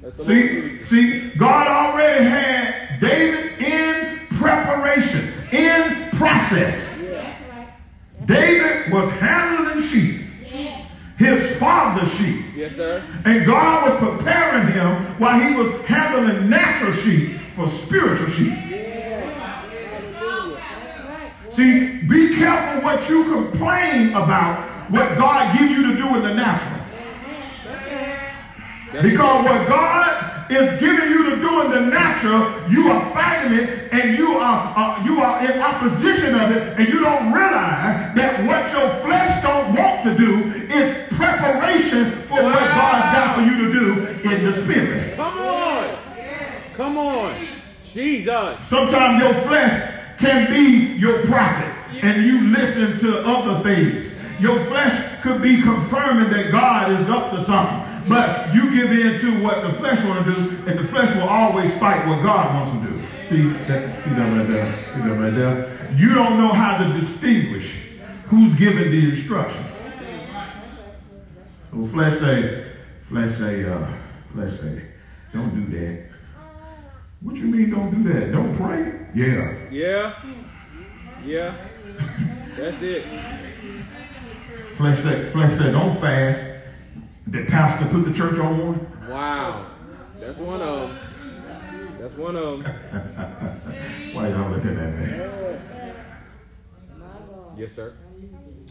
That's 0.00 0.16
the 0.16 0.24
See, 0.26 0.84
see, 0.84 1.30
God 1.30 1.66
already 1.66 2.24
had 2.24 3.00
David 3.00 3.60
in 3.60 4.20
preparation, 4.28 5.32
in 5.50 6.10
process. 6.10 6.80
David 8.26 8.92
was 8.92 9.10
handling 9.10 9.82
sheep, 9.88 10.20
his 11.18 11.56
father's 11.56 12.12
sheep. 12.14 12.44
Yes, 12.54 12.76
sir. 12.76 13.02
And 13.24 13.44
God 13.44 13.90
was 13.90 14.18
preparing 14.18 14.72
him 14.72 15.18
while 15.18 15.40
he 15.40 15.56
was 15.56 15.84
handling 15.86 16.48
natural 16.48 16.92
sheep 16.92 17.40
for 17.56 17.66
spiritual 17.66 18.28
sheep. 18.28 18.52
See, 21.48 22.02
be 22.02 22.36
careful 22.36 22.82
what 22.82 23.08
you 23.08 23.24
complain 23.24 24.10
about, 24.10 24.90
what 24.90 25.16
God 25.16 25.58
gives 25.58 25.70
you 25.70 25.90
to 25.90 25.96
do 25.96 26.14
in 26.16 26.22
the 26.22 26.34
natural. 26.34 26.82
Because 29.00 29.44
what 29.44 29.68
God 29.68 30.50
is 30.50 30.78
giving 30.78 31.08
you 31.08 31.30
to 31.30 31.36
do 31.36 31.62
in 31.62 31.70
the 31.70 31.80
natural, 31.80 32.70
you 32.70 32.90
are 32.90 33.10
fighting 33.14 33.58
it 33.58 33.90
and 33.90 34.18
you 34.18 34.36
are 34.36 34.74
uh, 34.76 35.02
you 35.04 35.20
are 35.20 35.42
in 35.42 35.58
opposition 35.58 36.34
of 36.34 36.50
it, 36.54 36.78
and 36.78 36.88
you 36.88 37.00
don't 37.00 37.32
realize 37.32 38.14
that 38.14 38.44
what 38.46 38.70
your 38.72 38.88
flesh 39.00 39.42
don't 39.42 39.74
want 39.74 40.04
to 40.04 40.14
do 40.14 40.52
is 40.72 41.08
preparation 41.14 42.10
for 42.28 42.42
what 42.42 42.54
God's 42.54 43.16
got 43.16 43.34
for 43.34 43.42
you 43.42 43.56
to 43.64 43.72
do 43.72 44.30
in 44.30 44.44
the 44.44 44.52
spirit. 44.52 44.95
Come 46.86 46.98
on. 46.98 47.34
Jesus. 47.92 48.64
Sometimes 48.64 49.20
your 49.20 49.34
flesh 49.42 49.92
can 50.18 50.48
be 50.52 50.96
your 50.96 51.20
prophet, 51.26 51.74
and 52.00 52.24
you 52.24 52.46
listen 52.46 52.96
to 53.00 53.26
other 53.26 53.60
things. 53.64 54.12
Your 54.38 54.60
flesh 54.66 55.20
could 55.20 55.42
be 55.42 55.62
confirming 55.62 56.30
that 56.30 56.52
God 56.52 56.92
is 56.92 57.08
up 57.08 57.32
to 57.32 57.42
something. 57.42 58.08
But 58.08 58.54
you 58.54 58.70
give 58.70 58.92
in 58.92 59.18
to 59.18 59.42
what 59.42 59.62
the 59.62 59.72
flesh 59.72 60.00
want 60.04 60.26
to 60.26 60.32
do, 60.32 60.70
and 60.70 60.78
the 60.78 60.84
flesh 60.84 61.12
will 61.16 61.28
always 61.28 61.76
fight 61.78 62.06
what 62.06 62.22
God 62.22 62.54
wants 62.54 62.80
to 62.80 62.92
do. 62.92 63.04
See 63.24 63.48
that? 63.64 63.96
See 64.04 64.10
that 64.10 64.38
right 64.38 64.48
there? 64.48 64.86
See 64.94 65.00
that 65.00 65.18
right 65.18 65.34
there? 65.34 65.92
You 65.96 66.14
don't 66.14 66.38
know 66.38 66.52
how 66.52 66.78
to 66.78 67.00
distinguish 67.00 67.74
who's 68.26 68.54
giving 68.54 68.92
the 68.92 69.10
instructions. 69.10 69.66
So 71.72 71.84
flesh 71.86 72.20
say, 72.20 72.74
flesh 73.08 73.36
say, 73.38 73.64
uh, 73.64 73.88
flesh 74.32 74.52
say, 74.60 74.82
don't 75.32 75.52
do 75.52 75.76
that. 75.76 76.05
What 77.26 77.34
you 77.34 77.46
mean 77.46 77.70
don't 77.70 77.90
do 77.90 78.12
that? 78.12 78.30
Don't 78.30 78.54
pray? 78.54 79.00
Yeah. 79.12 79.52
Yeah. 79.68 80.14
Yeah. 81.24 81.56
That's 82.56 82.80
it. 82.80 83.04
Flesh 84.74 85.02
say, 85.02 85.28
flesh 85.30 85.58
say, 85.58 85.72
don't 85.72 85.98
fast. 85.98 86.40
The 87.26 87.44
pastor 87.46 87.86
put 87.86 88.04
the 88.04 88.12
church 88.14 88.38
on 88.38 88.64
one. 88.64 89.10
Wow. 89.10 89.72
That's 90.20 90.38
one 90.38 90.62
of 90.62 90.88
them. 90.88 91.98
That's 91.98 92.14
one 92.14 92.36
of 92.36 92.62
them. 92.62 92.72
Why 94.14 94.28
y'all 94.28 94.48
looking 94.52 94.78
at 94.78 94.94
me? 94.94 95.06
Yes, 97.58 97.72
sir. 97.74 97.92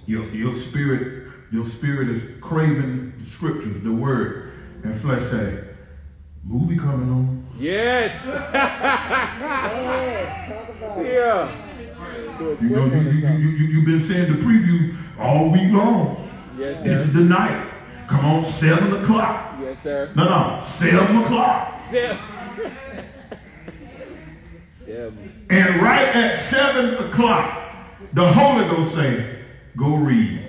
Your, 0.05 0.29
your 0.29 0.53
spirit, 0.53 1.27
your 1.51 1.65
spirit 1.65 2.07
is 2.07 2.23
craving 2.39 3.17
the 3.17 3.25
scriptures, 3.25 3.83
the 3.83 3.91
word. 3.91 4.53
And 4.85 4.95
flesh 4.95 5.23
say, 5.23 5.61
movie 6.45 6.77
coming 6.77 7.09
on. 7.09 7.45
Yes. 7.57 8.13
yeah. 11.03 11.51
You 12.61 12.69
know, 12.69 12.85
you, 12.85 13.01
you, 13.01 13.27
you, 13.27 13.49
you, 13.49 13.65
you've 13.67 13.85
been 13.85 13.99
saying 13.99 14.31
the 14.31 14.37
preview 14.37 14.95
all 15.19 15.49
week 15.49 15.71
long. 15.71 16.29
Yes, 16.57 16.83
This 16.83 16.99
is 16.99 17.13
the 17.13 17.21
night. 17.21 17.71
Come 18.07 18.25
on, 18.25 18.45
7 18.45 19.01
o'clock. 19.01 19.55
Yes, 19.59 19.77
sir. 19.81 20.11
No, 20.15 20.25
no, 20.25 20.63
7 20.63 21.17
o'clock. 21.17 21.81
Seven. 21.89 22.17
Seven. 24.77 25.31
And 25.49 25.81
right 25.81 26.07
at 26.15 26.35
7 26.39 27.05
o'clock, 27.05 27.75
the 28.13 28.31
Holy 28.31 28.65
Ghost 28.67 28.95
say, 28.95 29.39
go 29.77 29.95
read. 29.95 30.41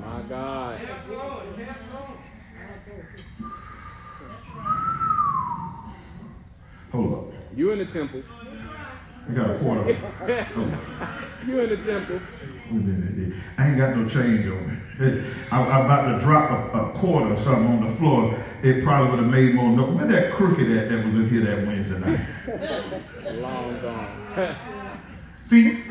My 0.00 0.22
God. 0.28 0.80
Hold 6.92 7.12
up. 7.14 7.45
You 7.56 7.70
in 7.70 7.78
the 7.78 7.86
temple. 7.86 8.22
I 9.28 9.32
got 9.32 9.50
a 9.50 9.58
quarter. 9.58 9.96
You 11.46 11.60
in 11.60 11.68
the 11.68 11.76
temple. 11.76 12.20
I 13.56 13.68
ain't 13.68 13.78
got 13.78 13.96
no 13.96 14.08
change 14.08 14.46
on 14.46 14.66
me. 14.66 15.24
I, 15.52 15.60
I'm 15.60 15.84
about 15.84 16.18
to 16.18 16.24
drop 16.24 16.74
a, 16.74 16.78
a 16.78 16.90
quarter 16.90 17.32
or 17.32 17.36
something 17.36 17.66
on 17.66 17.86
the 17.86 17.94
floor. 17.94 18.44
It 18.64 18.82
probably 18.82 19.10
would 19.10 19.20
have 19.20 19.30
made 19.30 19.54
more 19.54 19.70
noise. 19.70 19.94
Where 19.94 20.06
that 20.08 20.32
crooked 20.32 20.68
at 20.68 20.88
that 20.88 21.04
was 21.04 21.14
in 21.14 21.28
here 21.28 21.44
that 21.44 21.64
Wednesday 21.64 21.98
night? 22.00 22.20
Long 23.40 23.80
gone. 23.80 24.56
See, 25.46 25.84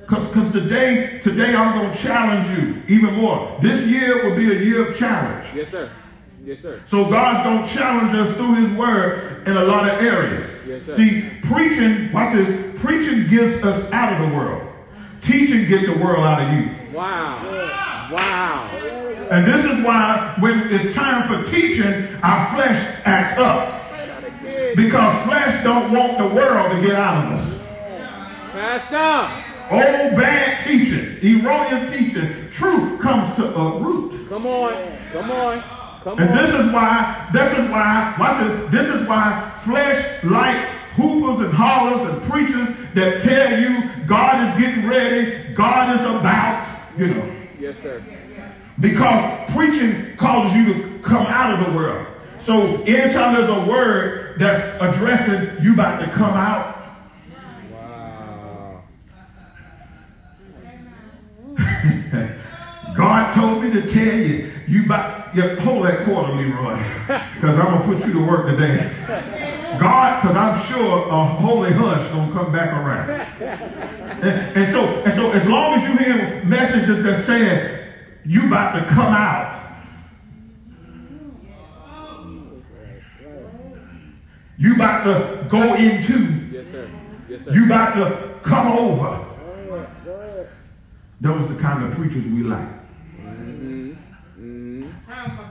because 0.00 0.52
today, 0.52 1.20
today 1.22 1.54
I'm 1.54 1.80
going 1.80 1.92
to 1.92 1.98
challenge 1.98 2.58
you 2.58 2.82
even 2.94 3.14
more. 3.14 3.56
This 3.62 3.86
year 3.86 4.28
will 4.28 4.36
be 4.36 4.52
a 4.52 4.60
year 4.62 4.90
of 4.90 4.96
challenge. 4.98 5.46
yes, 5.54 5.70
sir. 5.70 5.90
Yes, 6.44 6.60
sir. 6.60 6.80
So 6.84 7.10
God's 7.10 7.44
going 7.44 7.66
to 7.66 7.72
challenge 7.72 8.14
us 8.14 8.34
through 8.36 8.54
his 8.54 8.78
word 8.78 9.46
in 9.46 9.56
a 9.56 9.64
lot 9.64 9.88
of 9.88 10.00
areas. 10.00 10.48
Yes, 10.66 10.84
sir. 10.86 10.94
See, 10.94 11.30
preaching, 11.44 12.12
watch 12.12 12.34
this, 12.34 12.80
preaching 12.80 13.28
gets 13.28 13.62
us 13.62 13.92
out 13.92 14.12
of 14.14 14.28
the 14.30 14.36
world. 14.36 14.66
Teaching 15.20 15.68
gets 15.68 15.86
the 15.86 16.02
world 16.02 16.24
out 16.24 16.42
of 16.42 16.58
you. 16.58 16.96
Wow. 16.96 18.10
Wow. 18.10 18.70
And 19.30 19.46
this 19.46 19.64
is 19.64 19.84
why 19.84 20.34
when 20.40 20.72
it's 20.72 20.94
time 20.94 21.28
for 21.28 21.48
teaching, 21.50 22.16
our 22.22 22.54
flesh 22.54 23.00
acts 23.04 23.38
up. 23.38 23.76
Because 24.74 25.24
flesh 25.26 25.62
don't 25.62 25.92
want 25.92 26.16
the 26.16 26.34
world 26.34 26.72
to 26.72 26.80
get 26.80 26.96
out 26.96 27.24
of 27.24 27.38
us. 27.38 27.60
That's 28.54 28.92
up. 28.92 29.30
Old 29.70 30.16
bad 30.16 30.64
teaching, 30.66 31.18
erroneous 31.22 31.92
teaching, 31.92 32.50
truth 32.50 33.00
comes 33.00 33.36
to 33.36 33.54
a 33.54 33.78
root. 33.78 34.28
Come 34.28 34.46
on. 34.46 34.98
Come 35.12 35.30
on. 35.30 35.79
And 36.06 36.30
this 36.30 36.48
is 36.48 36.72
why, 36.72 37.28
this 37.32 37.58
is 37.58 37.70
why, 37.70 38.14
watch 38.18 38.40
this, 38.40 38.70
this 38.70 39.00
is 39.00 39.06
why 39.06 39.52
flesh 39.64 40.24
like 40.24 40.56
hoopers 40.96 41.44
and 41.44 41.52
hollers 41.52 42.08
and 42.08 42.22
preachers 42.22 42.68
that 42.94 43.20
tell 43.22 43.60
you 43.60 44.06
God 44.06 44.48
is 44.48 44.60
getting 44.62 44.88
ready, 44.88 45.52
God 45.52 45.94
is 45.94 46.00
about, 46.00 46.66
you 46.96 47.06
know. 47.08 47.36
Yes, 47.58 47.76
sir. 47.82 48.02
Because 48.80 49.52
preaching 49.52 50.16
causes 50.16 50.56
you 50.56 50.72
to 50.72 50.98
come 51.00 51.26
out 51.26 51.60
of 51.60 51.66
the 51.66 51.76
world. 51.76 52.06
So 52.38 52.82
anytime 52.84 53.34
there's 53.34 53.50
a 53.50 53.70
word 53.70 54.38
that's 54.38 54.60
addressing 54.82 55.62
you 55.62 55.74
about 55.74 56.00
to 56.02 56.10
come 56.10 56.32
out, 56.32 56.78
Wow. 57.70 58.82
God 62.96 63.34
told 63.34 63.62
me 63.62 63.70
to 63.72 63.86
tell 63.86 64.16
you, 64.16 64.50
you 64.70 64.84
about, 64.84 65.34
yeah, 65.34 65.56
hold 65.56 65.84
that 65.86 66.04
quarter, 66.04 66.32
Leroy, 66.32 66.76
because 67.34 67.58
I'm 67.58 67.66
going 67.66 67.80
to 67.80 67.98
put 67.98 68.06
you 68.06 68.12
to 68.14 68.26
work 68.26 68.46
today. 68.46 68.90
God, 69.78 70.20
because 70.22 70.36
I'm 70.36 70.60
sure 70.66 71.08
a 71.08 71.24
holy 71.24 71.72
hush 71.72 72.08
gonna 72.12 72.32
come 72.32 72.52
back 72.52 72.72
around. 72.72 73.10
And, 74.22 74.56
and 74.56 74.68
so, 74.68 74.84
and 75.04 75.12
so, 75.14 75.30
as 75.32 75.46
long 75.46 75.78
as 75.78 75.82
you 75.88 75.96
hear 75.96 76.44
messages 76.44 77.02
that 77.02 77.24
saying 77.24 77.78
you 78.26 78.46
about 78.46 78.78
to 78.78 78.84
come 78.92 79.12
out, 79.14 79.56
you 84.58 84.74
about 84.74 85.04
to 85.04 85.46
go 85.48 85.74
into, 85.74 86.18
Yes, 86.52 86.66
sir. 86.70 86.90
Yes, 87.28 87.44
sir. 87.44 87.52
you 87.52 87.64
about 87.66 87.94
to 87.94 88.38
come 88.42 88.66
over. 88.68 89.26
Go 89.66 89.74
ahead. 89.74 89.88
Go 90.04 90.12
ahead. 90.12 90.48
Those 91.20 91.50
are 91.50 91.54
the 91.54 91.60
kind 91.60 91.84
of 91.84 91.92
preachers 91.92 92.24
we 92.26 92.42
like. 92.42 92.68
Mm-hmm. 93.22 93.92
Mm-hmm. 94.40 95.42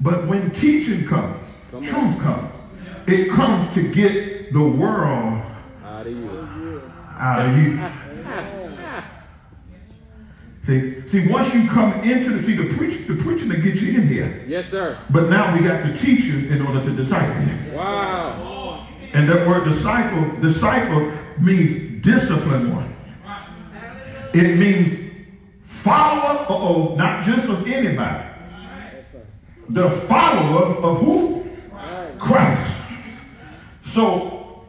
But 0.00 0.26
when 0.26 0.50
teaching 0.52 1.06
comes, 1.06 1.44
Come 1.70 1.82
truth 1.82 2.18
comes, 2.20 2.54
it 3.06 3.30
comes 3.30 3.72
to 3.74 3.82
get 3.92 4.52
the 4.52 4.62
world 4.62 5.42
Out 5.84 6.06
of 6.06 6.12
you. 6.12 6.82
out 7.18 7.46
of 7.46 7.56
you. 7.58 7.80
See, 10.62 11.08
see, 11.08 11.28
once 11.28 11.52
you 11.54 11.66
come 11.68 11.92
into 12.02 12.30
the 12.30 12.42
see 12.42 12.54
the 12.54 12.74
preach, 12.74 13.06
the 13.06 13.16
preaching 13.16 13.48
to 13.48 13.56
get 13.56 13.76
you 13.76 13.98
in 13.98 14.06
here. 14.06 14.44
Yes, 14.46 14.68
sir. 14.70 14.98
But 15.08 15.30
now 15.30 15.54
we 15.56 15.66
got 15.66 15.82
to 15.82 15.96
teach 15.96 16.24
you 16.24 16.48
in 16.50 16.60
order 16.60 16.82
to 16.84 16.90
disciple 16.94 17.42
you. 17.42 17.72
Wow. 17.76 18.86
And 19.14 19.26
that 19.30 19.46
word 19.48 19.64
disciple, 19.64 20.38
disciple 20.42 21.10
means 21.40 22.04
discipline 22.04 22.74
one. 22.74 22.94
It 24.34 24.58
means 24.58 25.10
follower, 25.62 26.44
oh, 26.50 26.94
not 26.96 27.24
just 27.24 27.48
of 27.48 27.66
anybody. 27.66 28.27
The 29.68 29.90
follower 29.90 30.76
of 30.82 30.98
who? 30.98 31.44
Christ. 32.18 32.74
So 33.82 34.64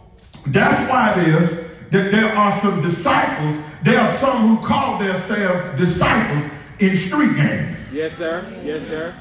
that's 0.48 0.90
why 0.90 1.14
it 1.20 1.28
is 1.30 1.50
that 1.92 2.12
there 2.12 2.32
are 2.36 2.52
some 2.60 2.82
disciples, 2.82 3.58
there 3.84 4.00
are 4.00 4.08
some 4.12 4.56
who 4.58 4.64
call 4.66 5.00
themselves 5.00 5.78
disciples 5.80 6.44
in 6.80 6.96
street 6.96 7.36
gangs. 7.36 7.92
Yes, 7.94 8.16
sir. 8.18 8.62
Yes, 8.64 8.88
sir. 8.88 9.16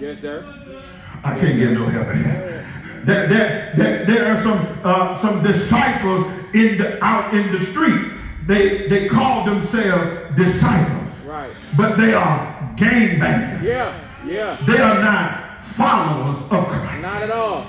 Yes, 0.00 0.20
sir. 0.20 0.82
I 1.22 1.38
can't 1.38 1.58
get 1.58 1.72
no 1.72 1.84
help 1.86 2.06
that. 2.08 2.66
That, 3.06 3.28
that, 3.30 3.76
that 3.76 4.06
there 4.06 4.32
are 4.32 4.42
some 4.42 4.78
uh, 4.84 5.18
some 5.20 5.42
disciples 5.42 6.26
in 6.54 6.76
the 6.78 7.02
out 7.04 7.32
in 7.34 7.50
the 7.52 7.60
street. 7.66 8.10
They 8.46 8.88
they 8.88 9.08
call 9.08 9.44
themselves 9.44 10.36
disciples, 10.36 11.08
Right. 11.24 11.52
but 11.76 11.96
they 11.96 12.12
are 12.14 12.74
gangbangers. 12.76 13.62
Yeah. 13.62 13.94
Yeah. 14.26 14.58
They 14.66 14.78
are 14.78 15.00
not 15.00 15.64
followers 15.64 16.36
of 16.50 16.66
Christ. 16.68 17.02
Not 17.02 17.22
at 17.22 17.30
all. 17.30 17.66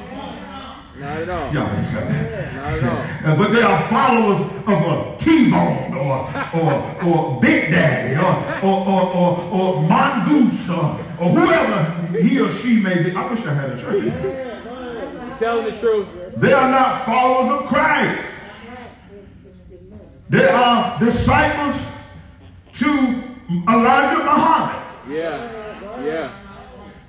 Not 0.98 1.18
at 1.18 1.30
all. 1.30 1.54
Y'all 1.54 1.76
ain't 1.76 1.86
said 1.86 2.08
that. 2.08 2.56
Not 2.56 2.74
at 2.74 2.84
all. 2.84 3.32
Uh, 3.32 3.38
but 3.38 3.54
they 3.54 3.62
are 3.64 3.88
followers 3.88 4.42
of 4.42 4.68
a 4.68 5.18
T-Bone 5.18 5.94
or, 5.94 6.30
or, 6.54 7.04
or 7.06 7.42
Big 7.42 7.72
Daddy 7.72 8.16
or, 8.16 8.70
or, 8.70 8.88
or, 8.88 9.16
or, 9.16 9.40
or 9.52 9.82
Mongoose 9.84 10.70
or, 10.70 11.00
or 11.20 11.30
whoever 11.30 12.18
he 12.18 12.40
or 12.40 12.50
she 12.50 12.80
may 12.82 13.04
be. 13.04 13.16
I 13.16 13.32
wish 13.34 13.46
I 13.46 13.54
had 13.54 13.70
a 13.72 13.82
church. 13.82 14.04
here. 14.04 15.36
Telling 15.40 15.66
the 15.74 15.80
truth. 15.80 16.08
They 16.38 16.54
are 16.54 16.70
not 16.70 17.06
followers 17.06 17.62
of 17.62 17.68
Christ. 17.68 18.22
They 20.30 20.48
are 20.48 21.00
disciples 21.00 21.76
to 22.74 22.88
Elijah 23.68 24.24
Muhammad, 24.24 24.82
Yeah. 25.10 26.04
Yeah. 26.06 26.32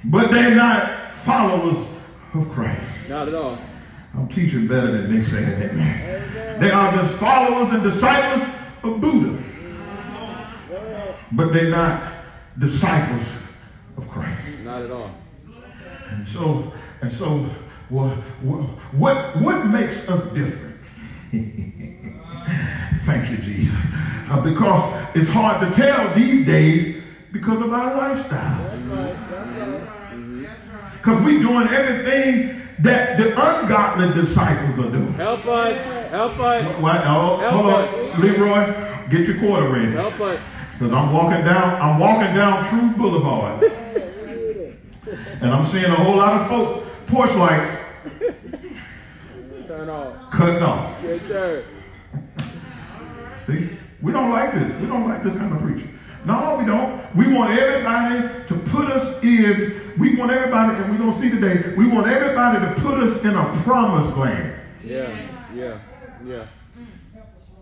But 0.05 0.31
they're 0.31 0.55
not 0.55 1.13
followers 1.13 1.87
of 2.35 2.51
Christ. 2.51 3.09
Not 3.09 3.29
at 3.29 3.35
all. 3.35 3.59
I'm 4.15 4.29
teaching 4.29 4.67
better 4.67 4.93
than 4.93 5.15
they 5.15 5.23
say 5.23 5.43
that. 5.43 6.61
They 6.61 6.71
are 6.71 6.93
just 6.93 7.15
followers 7.15 7.71
and 7.71 7.83
disciples 7.83 8.49
of 8.83 9.01
Buddha. 9.01 9.43
But 11.33 11.53
they're 11.53 11.71
not 11.71 12.13
disciples 12.59 13.27
of 13.97 14.09
Christ. 14.09 14.59
Not 14.65 14.83
at 14.83 14.91
all. 14.91 15.11
And 16.11 16.29
so, 16.29 16.73
and 17.01 17.11
so, 17.11 17.39
what, 17.89 18.11
what, 18.93 19.41
what 19.41 19.67
makes 19.67 20.09
us 20.09 20.23
different? 20.35 20.77
Thank 23.05 23.31
you, 23.31 23.39
Jesus. 23.39 23.75
Uh, 24.29 24.41
because 24.43 25.07
it's 25.15 25.29
hard 25.29 25.73
to 25.73 25.81
tell 25.81 26.15
these 26.15 26.45
days 26.47 27.02
because 27.33 27.61
of 27.61 27.73
our 27.73 27.97
lifestyle. 27.97 28.71
Because 30.99 31.21
we're 31.25 31.41
doing 31.41 31.67
everything 31.69 32.61
that 32.81 33.17
the 33.19 33.29
ungodly 33.31 34.13
disciples 34.15 34.79
are 34.87 34.91
doing. 34.91 35.13
Help 35.15 35.47
us. 35.47 35.79
Help 36.11 36.39
us. 36.39 36.81
What? 36.81 37.01
Oh, 37.07 37.37
Help 37.39 37.53
hold 37.53 37.67
us. 37.75 38.15
on. 38.15 38.21
Leroy, 38.21 39.09
get 39.11 39.27
your 39.27 39.39
quarter 39.39 39.69
ready. 39.69 39.93
Help 39.93 40.21
us. 40.21 40.41
Because 40.73 40.93
I'm 40.93 41.13
walking 41.13 41.45
down, 41.45 41.81
I'm 41.81 41.99
walking 41.99 42.35
down 42.35 42.65
Truth 42.69 42.97
Boulevard. 42.97 43.63
and 45.41 45.51
I'm 45.55 45.65
seeing 45.65 45.85
a 45.85 45.95
whole 45.95 46.17
lot 46.17 46.41
of 46.41 46.49
folks, 46.49 46.89
porch 47.07 47.31
lights 47.35 47.77
Turn 49.67 49.89
off. 49.89 50.31
cutting 50.31 50.63
off. 50.63 50.99
Yes, 51.03 51.21
sir. 51.29 51.65
See? 53.47 53.71
We 54.01 54.13
don't 54.13 54.31
like 54.31 54.53
this. 54.55 54.81
We 54.81 54.87
don't 54.89 55.09
like 55.09 55.23
this 55.23 55.35
kind 55.35 55.53
of 55.53 55.61
preaching. 55.63 55.97
No, 56.25 56.57
we 56.59 56.65
don't. 56.67 57.15
We 57.17 57.33
want 57.33 57.59
everybody 57.59 58.47
to 58.47 58.55
put 58.71 58.87
us 58.87 59.23
in, 59.23 59.95
we 59.99 60.15
want 60.17 60.31
everybody, 60.31 60.77
and 60.83 60.93
we're 60.93 60.99
going 60.99 61.13
to 61.13 61.19
see 61.19 61.31
today, 61.31 61.75
we 61.77 61.87
want 61.89 62.07
everybody 62.07 62.61
to 62.61 62.81
put 62.81 63.03
us 63.03 63.23
in 63.25 63.35
a 63.35 63.61
promised 63.65 64.17
land 64.17 64.55
Yeah. 64.85 65.15
Yeah. 65.55 65.79
Yeah. 66.25 66.47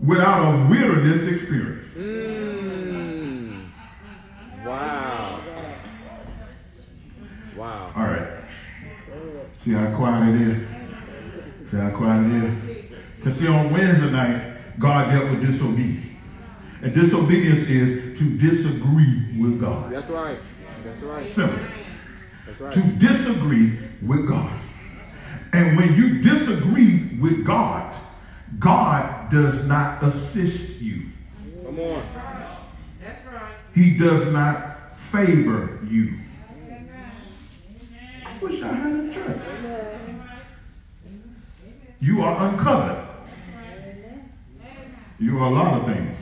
without 0.00 0.54
a 0.54 0.68
wilderness 0.68 1.22
experience. 1.22 1.86
Mmm. 1.96 3.70
Wow. 4.64 5.40
Wow. 7.56 7.92
All 7.96 8.04
right. 8.04 8.28
See 9.64 9.72
how 9.72 9.94
quiet 9.94 10.34
it 10.34 10.48
is? 10.48 11.70
See 11.70 11.76
how 11.76 11.90
quiet 11.90 12.26
it 12.30 12.44
is? 12.44 12.86
Because 13.16 13.36
see, 13.36 13.48
on 13.48 13.70
Wednesday 13.72 14.10
night, 14.10 14.78
God 14.78 15.10
dealt 15.10 15.30
with 15.30 15.40
disobedience. 15.46 16.06
And 16.82 16.94
disobedience 16.94 17.60
is 17.60 18.18
to 18.18 18.24
disagree 18.38 19.38
with 19.38 19.60
God. 19.60 19.92
That's 19.92 20.08
right. 20.08 20.38
That's 20.84 21.02
right. 21.02 21.26
Simple. 21.26 21.58
That's 22.58 22.74
To 22.74 22.82
disagree 22.98 23.78
with 24.00 24.26
God. 24.26 24.58
And 25.52 25.76
when 25.76 25.94
you 25.94 26.22
disagree 26.22 27.18
with 27.20 27.44
God, 27.44 27.94
God 28.58 29.30
does 29.30 29.64
not 29.66 30.02
assist 30.02 30.80
you. 30.80 31.06
Come 31.64 31.80
on. 31.80 32.02
That's 33.04 33.26
right. 33.26 33.52
He 33.74 33.96
does 33.98 34.32
not 34.32 34.96
favor 34.98 35.80
you. 35.88 36.14
I 38.24 38.38
wish 38.42 38.62
I 38.62 38.68
had 38.68 38.92
a 38.92 39.12
church. 39.12 39.40
You 42.00 42.22
are 42.22 42.48
uncovered. 42.48 43.06
You 45.18 45.38
are 45.38 45.50
a 45.50 45.54
lot 45.54 45.80
of 45.80 45.86
things. 45.86 46.16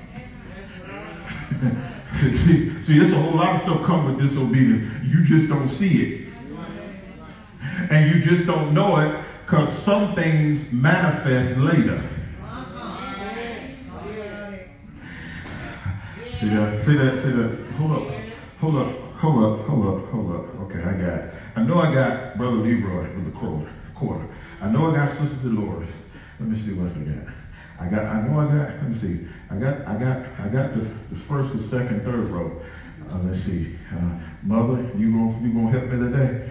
See, 2.14 2.82
see, 2.82 2.98
there's 2.98 3.12
a 3.12 3.20
whole 3.20 3.36
lot 3.36 3.54
of 3.54 3.62
stuff 3.62 3.82
come 3.84 4.04
with 4.06 4.26
disobedience. 4.26 4.90
You 5.04 5.22
just 5.24 5.48
don't 5.48 5.68
see 5.68 6.02
it. 6.02 6.28
And 7.90 8.14
you 8.14 8.20
just 8.20 8.46
don't 8.46 8.74
know 8.74 8.96
it 8.96 9.24
because 9.44 9.72
some 9.72 10.14
things 10.14 10.70
manifest 10.72 11.56
later. 11.58 12.02
See 16.38 16.48
that? 16.50 16.82
See 16.82 16.94
that? 16.94 17.18
See 17.18 17.30
that? 17.30 17.66
Hold 17.78 17.92
up. 17.92 18.14
Hold 18.60 18.76
up. 18.76 18.98
Hold 19.14 19.44
up. 19.44 19.66
Hold 19.66 19.86
up. 19.86 20.10
Hold 20.10 20.36
up. 20.36 20.60
Okay, 20.62 20.82
I 20.82 20.92
got. 20.92 21.34
I 21.56 21.62
know 21.62 21.80
I 21.80 21.92
got 21.92 22.36
Brother 22.36 22.56
Leroy 22.56 23.12
with 23.14 23.24
the 23.24 23.32
quarter. 23.94 24.28
I 24.60 24.70
know 24.70 24.90
I 24.90 24.94
got 24.94 25.10
Sister 25.10 25.36
Dolores. 25.48 25.88
Let 26.38 26.48
me 26.48 26.56
see 26.56 26.72
what 26.72 26.92
I 26.92 27.00
got. 27.00 27.34
I 27.80 27.86
got. 27.86 28.04
I 28.04 28.26
know 28.26 28.40
I 28.40 28.46
got. 28.46 28.68
Let 28.82 28.88
me 28.88 28.98
see. 28.98 29.28
I 29.50 29.56
got. 29.56 29.86
I 29.86 29.96
got. 29.96 30.40
I 30.40 30.48
got 30.48 30.74
the, 30.74 30.80
the 31.10 31.18
first, 31.28 31.52
the 31.56 31.62
second, 31.62 32.04
third 32.04 32.28
row. 32.28 32.60
Uh, 33.10 33.18
let's 33.24 33.42
see. 33.42 33.78
Uh, 33.90 34.18
Mother, 34.42 34.82
you 34.96 35.10
gonna 35.10 35.40
you 35.40 35.52
gonna 35.54 35.70
help 35.70 35.84
me 35.84 36.10
today? 36.10 36.50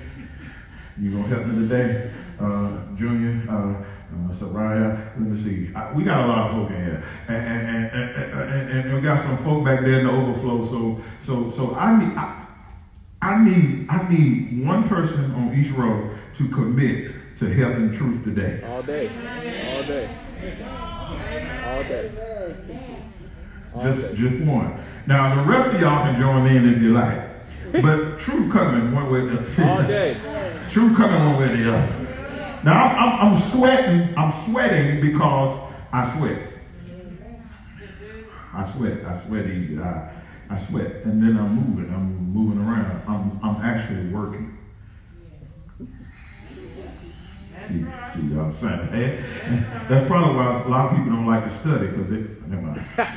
You 0.99 1.11
gonna 1.11 1.27
help 1.27 1.45
me 1.45 1.67
today, 1.67 2.11
uh, 2.39 2.95
Junior? 2.95 3.43
Uh, 3.47 3.83
uh, 4.09 4.31
Soraya, 4.33 4.97
let 5.19 5.19
me 5.19 5.35
see. 5.37 5.75
I, 5.75 5.91
we 5.93 6.03
got 6.03 6.23
a 6.23 6.27
lot 6.27 6.47
of 6.47 6.51
folk 6.53 6.69
in 6.71 6.83
here, 6.83 7.03
and 7.27 7.37
and, 7.37 7.85
and, 7.85 8.15
and, 8.15 8.51
and, 8.51 8.79
and 8.87 8.95
we 8.95 9.01
got 9.01 9.21
some 9.21 9.37
folk 9.39 9.65
back 9.65 9.81
there 9.81 9.99
in 9.99 10.07
the 10.07 10.11
overflow. 10.11 10.65
So 10.65 11.03
so 11.21 11.51
so 11.51 11.75
I 11.75 11.99
need 11.99 12.17
I, 12.17 12.45
I 13.21 13.43
need 13.43 13.85
I 13.89 14.09
need 14.09 14.65
one 14.65 14.87
person 14.87 15.31
on 15.33 15.53
each 15.53 15.71
row 15.71 16.09
to 16.35 16.47
commit 16.49 17.11
to 17.39 17.45
helping 17.53 17.95
truth 17.95 18.23
today. 18.23 18.61
All 18.65 18.81
day. 18.81 19.09
All 19.09 19.83
day. 19.83 20.09
All 21.65 21.83
day. 21.83 22.11
All 23.75 23.83
Just 23.83 24.01
day. 24.01 24.15
just 24.15 24.43
one. 24.43 24.83
Now 25.05 25.35
the 25.35 25.49
rest 25.49 25.75
of 25.75 25.79
y'all 25.81 26.03
can 26.03 26.19
join 26.19 26.47
in 26.47 26.73
if 26.73 26.81
you 26.81 26.93
like, 26.93 27.21
but 27.71 28.17
truth 28.17 28.51
coming 28.51 28.93
one 28.93 29.11
way 29.11 29.19
or 29.19 29.43
the 29.43 29.69
All 29.69 29.83
day. 29.83 30.17
Truth 30.69 30.97
coming 30.97 31.25
one 31.25 31.39
way 31.39 31.45
or 31.45 31.57
the 31.57 31.77
other. 31.77 32.07
Now 32.63 32.83
I'm, 32.83 32.97
I'm, 32.97 33.33
I'm 33.33 33.41
sweating. 33.41 34.17
I'm 34.17 34.31
sweating 34.31 34.99
because 34.99 35.57
I 35.93 36.17
sweat. 36.17 36.39
I 38.53 38.71
sweat. 38.71 39.05
I 39.05 39.17
sweat 39.25 39.45
easy. 39.47 39.79
I, 39.79 40.11
I 40.49 40.57
sweat, 40.57 41.05
and 41.05 41.21
then 41.23 41.37
I'm 41.37 41.55
moving. 41.55 41.93
I'm 41.93 42.33
moving 42.33 42.61
around. 42.61 43.01
I'm, 43.07 43.39
I'm 43.43 43.61
actually 43.63 44.09
working. 44.09 44.56
See, 47.67 47.85
see, 48.13 48.21
y'all 48.33 48.49
saying 48.49 48.87
hey, 48.93 49.23
that's 49.89 50.07
probably 50.07 50.37
why 50.37 50.61
a 50.61 50.67
lot 50.69 50.85
of 50.85 50.97
people 50.97 51.11
don't 51.11 51.25
like 51.25 51.43
to 51.43 51.49
study 51.49 51.87
because 51.87 52.09
they 52.09 52.23
never 52.47 52.61
mind. 52.61 52.85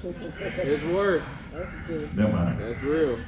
It's 0.00 0.84
work. 0.84 1.22
Never 2.14 2.32
mind. 2.32 2.60
That's 2.60 2.82
real. 2.82 3.18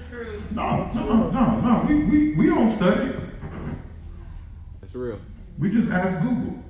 No, 0.53 0.91
no, 0.95 1.31
no, 1.31 1.61
no. 1.61 1.85
We, 1.87 2.05
we, 2.05 2.35
we 2.37 2.47
don't 2.47 2.75
study. 2.75 3.13
That's 4.81 4.95
real. 4.95 5.19
We 5.59 5.71
just 5.71 5.91
ask 5.91 6.23
Google. 6.23 6.63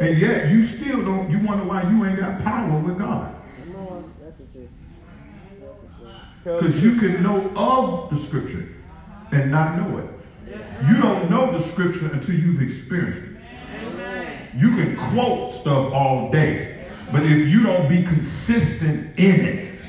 And 0.00 0.18
yet 0.18 0.50
you 0.50 0.62
still 0.62 1.04
don't, 1.04 1.30
you 1.30 1.38
wonder 1.38 1.64
why 1.64 1.90
you 1.90 2.04
ain't 2.04 2.20
got 2.20 2.40
power 2.44 2.78
with 2.78 2.98
God. 2.98 3.34
Come 3.64 3.76
on. 3.76 4.14
That's 4.22 4.36
the 4.36 4.44
truth. 4.52 4.68
Because 6.44 6.82
you 6.82 6.96
can 6.96 7.22
know 7.22 7.50
of 7.56 8.10
the 8.10 8.24
scripture 8.24 8.77
and 9.32 9.50
not 9.50 9.76
know 9.76 9.98
it. 9.98 10.06
You 10.86 10.96
don't 11.00 11.30
know 11.30 11.56
the 11.56 11.62
scripture 11.64 12.10
until 12.12 12.34
you've 12.34 12.62
experienced 12.62 13.20
it. 13.20 13.36
You 14.56 14.70
can 14.70 14.96
quote 14.96 15.52
stuff 15.52 15.92
all 15.92 16.30
day, 16.30 16.86
but 17.12 17.22
if 17.22 17.48
you 17.48 17.62
don't 17.62 17.88
be 17.88 18.02
consistent 18.02 19.18
in 19.18 19.40
it, 19.40 19.80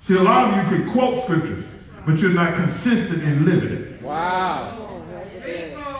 see, 0.00 0.16
a 0.16 0.22
lot 0.22 0.48
of 0.48 0.56
you 0.56 0.78
can 0.78 0.90
quote 0.90 1.22
scriptures, 1.22 1.64
but 2.06 2.18
you're 2.18 2.30
not 2.30 2.54
consistent 2.54 3.22
in 3.22 3.44
living 3.44 3.72
it. 3.72 4.02
Wow. 4.02 5.02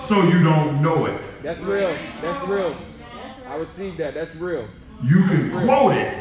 So 0.03 0.23
you 0.25 0.42
don't 0.42 0.83
know 0.83 1.07
it. 1.07 1.25
That's 1.42 1.61
real. 1.61 1.97
That's 2.20 2.47
real. 2.49 2.77
I 3.47 3.55
received 3.57 3.99
that. 3.99 4.14
That's 4.14 4.35
real. 4.37 4.68
You 5.03 5.25
can 5.25 5.51
quote 5.51 5.97
it, 5.97 6.14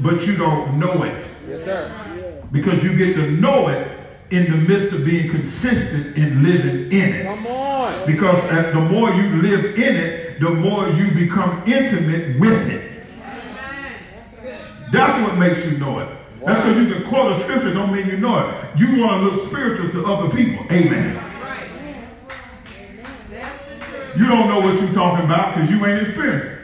but 0.00 0.26
you 0.26 0.36
don't 0.36 0.78
know 0.78 1.02
it. 1.04 1.26
Yes, 1.48 1.64
sir. 1.64 2.17
Because 2.50 2.82
you 2.82 2.96
get 2.96 3.14
to 3.14 3.30
know 3.30 3.68
it 3.68 3.86
in 4.30 4.50
the 4.50 4.56
midst 4.56 4.92
of 4.92 5.04
being 5.04 5.30
consistent 5.30 6.16
in 6.16 6.42
living 6.42 6.92
in 6.92 7.14
it. 7.14 7.24
Come 7.24 7.46
on. 7.46 8.06
Because 8.06 8.38
as 8.50 8.72
the 8.74 8.80
more 8.80 9.10
you 9.10 9.42
live 9.42 9.64
in 9.78 9.96
it, 9.96 10.40
the 10.40 10.50
more 10.50 10.88
you 10.88 11.10
become 11.12 11.62
intimate 11.66 12.38
with 12.38 12.68
it. 12.70 12.88
That's 14.92 15.22
what 15.22 15.38
makes 15.38 15.64
you 15.64 15.78
know 15.78 15.98
it. 16.00 16.08
That's 16.44 16.60
because 16.62 16.76
you 16.78 16.94
can 16.94 17.04
quote 17.04 17.32
a 17.32 17.40
scripture, 17.40 17.74
don't 17.74 17.92
mean 17.92 18.06
you 18.06 18.16
know 18.16 18.38
it. 18.38 18.78
You 18.78 19.02
want 19.02 19.22
to 19.22 19.28
look 19.28 19.48
spiritual 19.48 19.90
to 19.90 20.06
other 20.06 20.34
people. 20.34 20.64
Amen. 20.70 21.22
You 24.16 24.26
don't 24.26 24.48
know 24.48 24.60
what 24.60 24.80
you're 24.80 24.92
talking 24.92 25.24
about 25.24 25.54
because 25.54 25.70
you 25.70 25.84
ain't 25.84 26.00
experienced 26.00 26.46
it. 26.46 26.57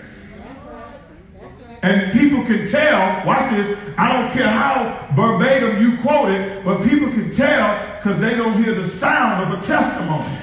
And 1.84 2.12
people 2.18 2.42
can 2.46 2.66
tell, 2.66 3.26
watch 3.26 3.50
this, 3.50 3.78
I 3.98 4.10
don't 4.10 4.32
care 4.32 4.48
how 4.48 5.06
verbatim 5.14 5.82
you 5.82 5.98
quote 5.98 6.30
it, 6.30 6.64
but 6.64 6.82
people 6.82 7.10
can 7.10 7.30
tell 7.30 7.98
because 7.98 8.18
they 8.22 8.34
don't 8.34 8.64
hear 8.64 8.74
the 8.74 8.86
sound 8.86 9.52
of 9.52 9.58
a 9.58 9.62
testimony. 9.62 10.38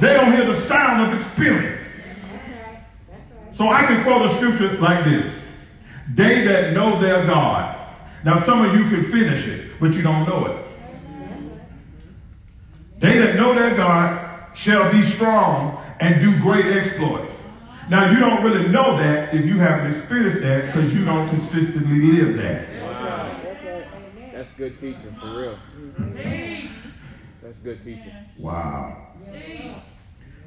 They 0.00 0.14
don't 0.14 0.32
hear 0.32 0.46
the 0.46 0.54
sound 0.54 1.06
of 1.06 1.14
experience. 1.14 1.82
So 3.52 3.68
I 3.68 3.84
can 3.84 4.02
quote 4.04 4.24
a 4.30 4.34
scripture 4.36 4.78
like 4.78 5.04
this. 5.04 5.30
They 6.14 6.44
that 6.44 6.72
know 6.72 6.98
their 6.98 7.26
God. 7.26 7.78
Now 8.24 8.38
some 8.38 8.64
of 8.64 8.74
you 8.74 8.88
can 8.88 9.04
finish 9.04 9.46
it, 9.46 9.72
but 9.78 9.92
you 9.92 10.00
don't 10.00 10.26
know 10.26 10.46
it. 10.46 10.66
They 13.00 13.18
that 13.18 13.36
know 13.36 13.54
their 13.54 13.76
God 13.76 14.56
shall 14.56 14.90
be 14.90 15.02
strong 15.02 15.78
and 16.00 16.22
do 16.22 16.40
great 16.40 16.64
exploits. 16.74 17.36
Now 17.88 18.10
you 18.10 18.18
don't 18.18 18.42
really 18.42 18.68
know 18.68 18.96
that 18.98 19.32
if 19.32 19.44
you 19.44 19.58
haven't 19.58 19.86
experienced 19.86 20.40
that 20.40 20.66
because 20.66 20.92
you 20.92 21.04
don't 21.04 21.28
consistently 21.28 22.00
live 22.00 22.36
that. 22.36 22.82
Wow. 22.82 23.40
That's 24.32 24.52
good 24.54 24.80
teaching, 24.80 25.16
for 25.20 25.40
real. 25.40 25.58
That's 27.42 27.58
good 27.58 27.84
teaching. 27.84 28.12
Wow. 28.38 29.12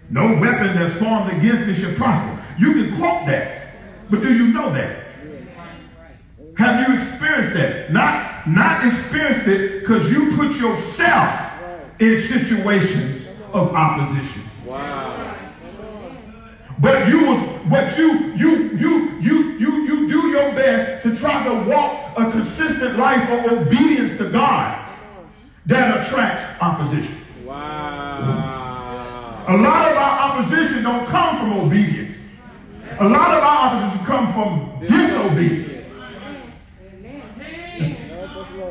No 0.09 0.39
weapon 0.39 0.75
that's 0.75 0.95
formed 0.99 1.31
against 1.31 1.65
me 1.67 1.73
shall 1.75 1.93
prosper. 1.93 2.43
You 2.57 2.73
can 2.73 2.97
quote 2.97 3.25
that, 3.27 3.71
but 4.09 4.21
do 4.21 4.33
you 4.33 4.47
know 4.47 4.73
that? 4.73 5.05
Have 6.57 6.89
you 6.89 6.95
experienced 6.95 7.53
that? 7.53 7.93
Not, 7.93 8.47
not 8.49 8.85
experienced 8.85 9.47
it 9.47 9.79
because 9.79 10.11
you 10.11 10.35
put 10.35 10.57
yourself 10.57 11.53
in 11.99 12.17
situations 12.17 13.25
of 13.53 13.73
opposition. 13.73 14.41
Wow. 14.65 15.28
But 16.79 17.09
you 17.09 17.25
was 17.25 17.39
but 17.69 17.97
you 17.97 18.33
you 18.35 18.69
you 18.77 19.19
you 19.19 19.51
you 19.57 19.83
you 19.83 20.07
do 20.07 20.27
your 20.29 20.53
best 20.53 21.03
to 21.03 21.13
try 21.15 21.43
to 21.43 21.69
walk 21.69 22.17
a 22.17 22.31
consistent 22.31 22.97
life 22.97 23.29
of 23.29 23.51
obedience 23.51 24.17
to 24.17 24.29
God 24.29 24.85
that 25.65 26.05
attracts 26.05 26.45
opposition. 26.61 27.17
Wow. 27.45 29.45
A 29.47 29.57
lot 29.57 29.91
of 29.91 29.97
our 29.97 30.19
opposition 30.29 30.83
don't 30.83 31.05
come 31.07 31.37
from 31.37 31.53
obedience. 31.59 32.15
A 32.99 33.07
lot 33.07 33.37
of 33.37 33.43
our 33.43 33.67
opposition 33.67 34.05
come 34.05 34.33
from 34.33 34.85
disobedience. 34.85 35.65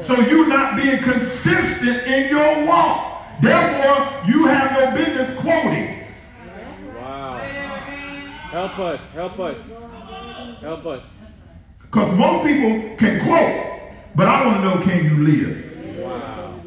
So 0.01 0.19
you're 0.21 0.49
not 0.49 0.77
being 0.81 0.99
consistent 1.03 2.07
in 2.07 2.31
your 2.31 2.67
walk. 2.67 3.23
Therefore, 3.43 4.09
you 4.27 4.47
have 4.47 4.73
no 4.73 4.91
business 4.97 5.39
quoting. 5.39 5.98
Wow. 8.53 8.67
Help 8.67 8.79
us. 8.79 9.01
Help 9.13 9.39
us. 9.41 10.61
Help 10.61 10.87
us. 10.87 11.03
Because 11.83 12.19
most 12.19 12.47
people 12.47 12.97
can 12.97 13.21
quote, 13.27 13.93
but 14.15 14.27
I 14.27 14.47
want 14.47 14.57
to 14.57 14.65
know 14.65 14.83
can 14.83 15.05
you 15.05 15.25
live? 15.25 15.99
Wow. 15.99 16.61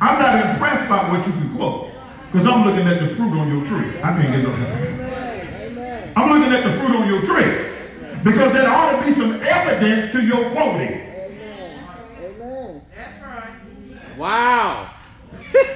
I'm 0.00 0.18
not 0.18 0.50
impressed 0.50 0.88
by 0.88 1.10
what 1.10 1.26
you 1.26 1.32
can 1.32 1.56
quote. 1.56 1.90
Because 2.32 2.46
I'm 2.46 2.64
looking 2.64 2.86
at 2.86 3.00
the 3.00 3.14
fruit 3.14 3.38
on 3.38 3.48
your 3.48 3.64
tree. 3.66 4.00
I 4.00 4.12
can't 4.12 4.32
get 4.32 4.42
no 4.42 4.52
Amen. 4.52 6.12
I'm 6.16 6.30
looking 6.30 6.52
at 6.52 6.64
the 6.64 6.72
fruit 6.78 6.96
on 6.96 7.08
your 7.08 7.22
tree. 7.22 8.22
Because 8.24 8.52
there 8.54 8.68
ought 8.68 8.98
to 8.98 9.04
be 9.04 9.12
some 9.12 9.34
evidence 9.34 10.12
to 10.12 10.22
your 10.22 10.50
quoting. 10.50 10.88
Amen. 10.88 11.88
Amen. 12.22 12.82
That's 12.96 13.22
right. 13.22 14.18
Wow. 14.18 14.90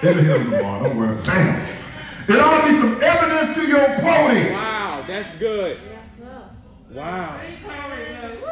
It'll 0.03 0.25
help 0.25 0.43
tomorrow. 0.43 0.83
Don't 0.85 0.97
worry. 0.97 1.23
Bam. 1.23 1.80
There 2.31 2.45
ought 2.45 2.61
to 2.61 2.69
be 2.69 2.79
some 2.79 3.03
evidence 3.03 3.57
to 3.57 3.67
your 3.67 3.85
quoting. 3.99 4.53
Wow. 4.53 5.05
That's 5.09 5.37
good. 5.39 5.81
Wow. 6.93 7.41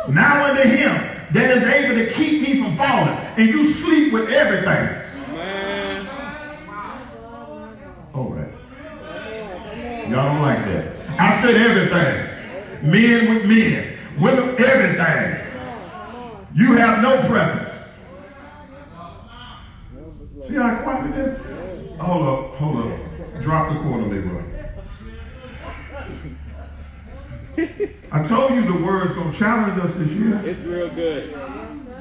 Now 0.08 0.46
unto 0.46 0.62
him 0.62 0.90
that 1.32 1.50
is 1.56 1.62
able 1.62 1.94
to 1.94 2.10
keep 2.12 2.42
me 2.42 2.60
from 2.60 2.76
falling. 2.76 3.16
And 3.36 3.48
you 3.48 3.62
sleep 3.70 4.12
with 4.12 4.30
everything. 4.30 5.36
Man. 5.36 6.08
All 8.14 8.30
right. 8.30 8.50
Y'all 10.08 10.24
don't 10.24 10.42
like 10.42 10.64
that. 10.64 10.96
I 11.20 11.40
said 11.40 11.54
everything. 11.54 12.90
Men 12.90 13.32
with 13.32 13.46
men. 13.46 13.96
Women, 14.18 14.56
everything. 14.58 15.46
You 16.52 16.72
have 16.78 17.00
no 17.00 17.16
preference. 17.28 17.74
See 20.44 20.54
how 20.54 20.82
quiet 20.82 21.16
it 21.16 21.28
is? 21.28 22.00
Hold 22.00 22.26
up, 22.26 22.54
hold 22.56 22.92
up. 22.92 23.07
Drop 23.40 23.72
the 23.72 23.80
quarter, 23.80 24.06
Leroy. 24.06 24.42
I 28.10 28.22
told 28.22 28.52
you 28.52 28.64
the 28.64 28.84
word's 28.84 29.12
gonna 29.14 29.32
challenge 29.32 29.82
us 29.82 29.92
this 29.94 30.10
year. 30.10 30.40
It's 30.44 30.60
real 30.60 30.88
good. 30.88 31.34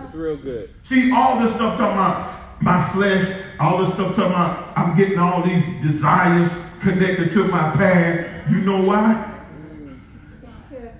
It's 0.03 0.15
real 0.15 0.37
good. 0.37 0.69
See, 0.83 1.11
all 1.11 1.39
this 1.39 1.53
stuff 1.55 1.77
talking 1.77 1.97
about 1.97 2.61
my 2.61 2.89
flesh, 2.89 3.27
all 3.59 3.79
this 3.79 3.93
stuff 3.93 4.15
talking 4.15 4.31
about 4.31 4.77
I'm 4.77 4.95
getting 4.97 5.19
all 5.19 5.43
these 5.43 5.63
desires 5.81 6.51
connected 6.79 7.31
to 7.31 7.43
my 7.45 7.71
past. 7.71 8.49
You 8.49 8.61
know 8.61 8.81
why? 8.81 9.26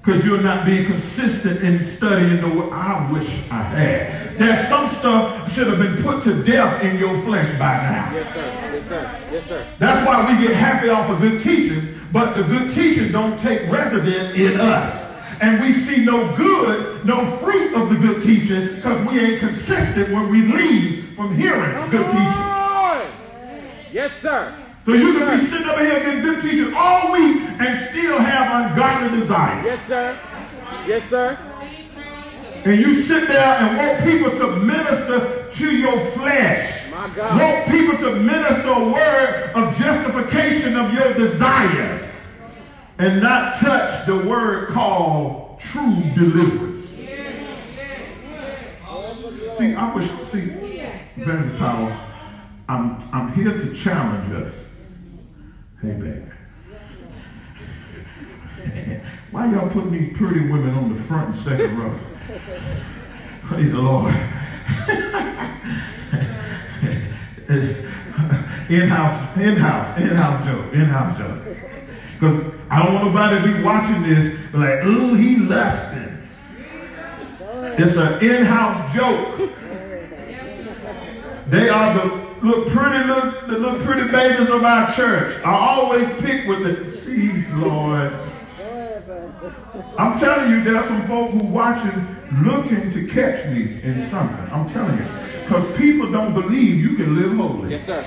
Because 0.07 0.23
you're 0.23 0.39
not 0.39 0.65
being 0.65 0.85
consistent 0.85 1.61
in 1.63 1.85
studying 1.85 2.39
the 2.39 2.47
word. 2.47 2.71
I 2.71 3.11
wish 3.11 3.27
I 3.51 3.61
had. 3.61 4.37
There's 4.37 4.65
some 4.69 4.87
stuff 4.87 5.51
should 5.51 5.67
have 5.67 5.79
been 5.79 6.01
put 6.01 6.23
to 6.23 6.43
death 6.45 6.81
in 6.81 6.97
your 6.97 7.13
flesh 7.23 7.51
by 7.59 7.75
now. 7.75 8.13
Yes, 8.13 8.33
sir. 8.33 8.45
Yes, 8.45 8.87
sir. 8.87 9.21
Yes, 9.33 9.47
sir. 9.47 9.67
That's 9.79 10.07
why 10.07 10.33
we 10.33 10.47
get 10.47 10.55
happy 10.55 10.87
off 10.87 11.09
of 11.09 11.19
good 11.19 11.41
teaching, 11.41 11.99
but 12.13 12.37
the 12.37 12.43
good 12.43 12.71
teaching 12.71 13.11
don't 13.11 13.37
take 13.37 13.69
residence 13.69 14.33
in 14.37 14.61
us. 14.61 15.13
And 15.41 15.61
we 15.61 15.73
see 15.73 16.05
no 16.05 16.33
good, 16.37 17.05
no 17.05 17.25
fruit 17.39 17.75
of 17.75 17.89
the 17.89 17.95
good 17.95 18.21
teaching 18.23 18.77
because 18.77 19.05
we 19.05 19.19
ain't 19.19 19.41
consistent 19.41 20.09
when 20.13 20.29
we 20.29 20.41
leave 20.41 21.17
from 21.17 21.35
hearing 21.35 21.73
Come 21.73 21.89
good 21.89 22.05
teaching. 22.05 23.11
Yes, 23.91 24.13
sir. 24.21 24.55
So 24.87 24.93
you 24.93 25.11
Yes, 25.11 25.17
can 25.17 25.37
be 25.37 25.45
sitting 25.47 25.67
up 25.67 25.79
here 25.79 25.99
getting 25.99 26.21
good 26.21 26.41
teaching 26.41 26.73
all 26.73 27.11
week 27.11 27.41
and 27.59 27.89
still 27.89 28.19
have 28.19 28.71
ungodly 28.71 29.19
desires. 29.19 29.65
Yes, 29.65 29.85
sir. 29.85 30.19
Yes, 30.87 31.09
sir. 31.09 31.37
And 32.63 32.79
you 32.79 32.93
sit 32.93 33.27
there 33.27 33.43
and 33.43 33.77
want 33.77 34.05
people 34.05 34.39
to 34.39 34.55
minister 34.55 35.51
to 35.51 35.75
your 35.75 35.99
flesh. 36.11 36.89
My 36.89 37.09
God. 37.13 37.37
Want 37.37 37.67
people 37.67 37.97
to 37.97 38.15
minister 38.15 38.69
a 38.69 38.93
word 38.93 39.51
of 39.55 39.77
justification 39.77 40.77
of 40.77 40.93
your 40.93 41.13
desires. 41.15 42.09
And 42.97 43.21
not 43.21 43.57
touch 43.57 44.05
the 44.05 44.15
word 44.25 44.69
called 44.69 45.59
true 45.59 46.01
deliverance. 46.15 46.87
See, 49.57 49.73
I 49.73 49.93
was 49.93 50.31
see, 50.31 50.45
very 51.17 51.57
power. 51.57 51.99
I'm 52.69 53.09
I'm 53.11 53.33
here 53.33 53.51
to 53.51 53.73
challenge 53.73 54.31
us. 54.31 54.53
Hey 55.81 55.91
baby. 55.91 56.23
Why 59.29 59.51
y'all 59.51 59.69
putting 59.69 59.91
these 59.91 60.17
pretty 60.17 60.39
women 60.49 60.73
on 60.73 60.91
the 60.91 60.99
front 61.03 61.35
and 61.35 61.43
second 61.43 61.77
row? 61.77 61.99
Praise 63.43 63.71
the 63.71 63.77
Lord. 63.77 64.11
in-house, 68.69 69.37
in-house, 69.37 69.99
in-house 69.99 70.45
joke, 70.45 70.73
in-house 70.73 71.17
joke. 71.19 71.43
Because 72.13 72.53
I 72.71 72.83
don't 72.83 72.95
want 72.95 73.05
nobody 73.05 73.39
to 73.39 73.57
be 73.57 73.63
watching 73.63 74.01
this 74.01 74.35
like, 74.53 74.83
ooh, 74.83 75.13
he 75.13 75.37
lusting. 75.37 76.27
It's 77.77 77.95
an 77.95 78.23
in-house 78.23 78.93
joke. 78.95 79.51
They 81.49 81.69
are 81.69 81.93
the 81.93 82.26
little 82.41 82.65
pretty 82.65 83.07
little, 83.07 83.31
the 83.47 83.57
little 83.57 83.79
pretty 83.79 84.09
babies 84.11 84.49
of 84.49 84.63
our 84.63 84.91
church. 84.93 85.37
I 85.43 85.51
always 85.53 86.07
pick 86.21 86.47
with 86.47 86.63
the 86.63 86.91
see, 86.91 87.45
Lord. 87.53 88.13
I'm 89.97 90.17
telling 90.17 90.51
you, 90.51 90.63
there's 90.63 90.85
some 90.85 91.01
folk 91.03 91.31
who 91.31 91.39
watching 91.39 92.15
looking 92.43 92.91
to 92.91 93.07
catch 93.07 93.45
me 93.47 93.81
in 93.81 93.99
something. 93.99 94.51
I'm 94.51 94.67
telling 94.67 94.97
you. 94.97 95.07
Because 95.43 95.77
people 95.77 96.11
don't 96.11 96.33
believe 96.33 96.81
you 96.81 96.95
can 96.95 97.15
live 97.15 97.37
holy. 97.37 97.71
Yes, 97.71 97.85
sir. 97.85 98.05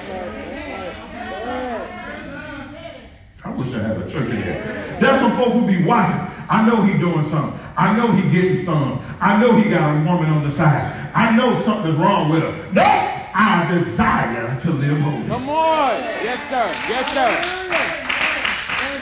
I 3.42 3.50
wish 3.52 3.72
I 3.72 3.78
had 3.78 3.96
a 3.96 4.10
church 4.10 4.28
in 4.28 4.42
here. 4.42 4.98
There's 5.00 5.18
some 5.18 5.32
folk 5.36 5.52
who 5.54 5.66
be 5.66 5.82
watching. 5.82 6.20
I 6.50 6.66
know 6.66 6.82
he 6.82 6.98
doing 6.98 7.24
something. 7.24 7.58
I 7.76 7.96
know 7.96 8.12
he 8.12 8.30
getting 8.30 8.58
some. 8.58 9.00
I 9.20 9.40
know 9.40 9.56
he 9.56 9.70
got 9.70 9.90
a 9.90 10.04
woman 10.04 10.30
on 10.30 10.42
the 10.42 10.50
side. 10.50 11.10
I 11.14 11.34
know 11.34 11.58
something's 11.60 11.96
wrong 11.96 12.28
with 12.28 12.42
her. 12.42 12.72
No, 12.72 13.09
I 13.32 13.70
desire 13.78 14.58
to 14.60 14.70
live 14.72 15.00
holy. 15.00 15.26
Come 15.26 15.48
on. 15.48 16.00
Yes, 16.22 16.40
sir. 16.50 16.66
Yes, 16.88 17.06
sir. 17.14 17.30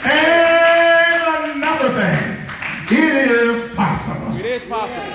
And 0.04 1.52
another 1.56 1.90
thing, 1.90 2.98
it 2.98 3.30
is 3.30 3.74
possible. 3.74 4.36
It 4.38 4.44
is 4.44 4.62
possible. 4.64 5.12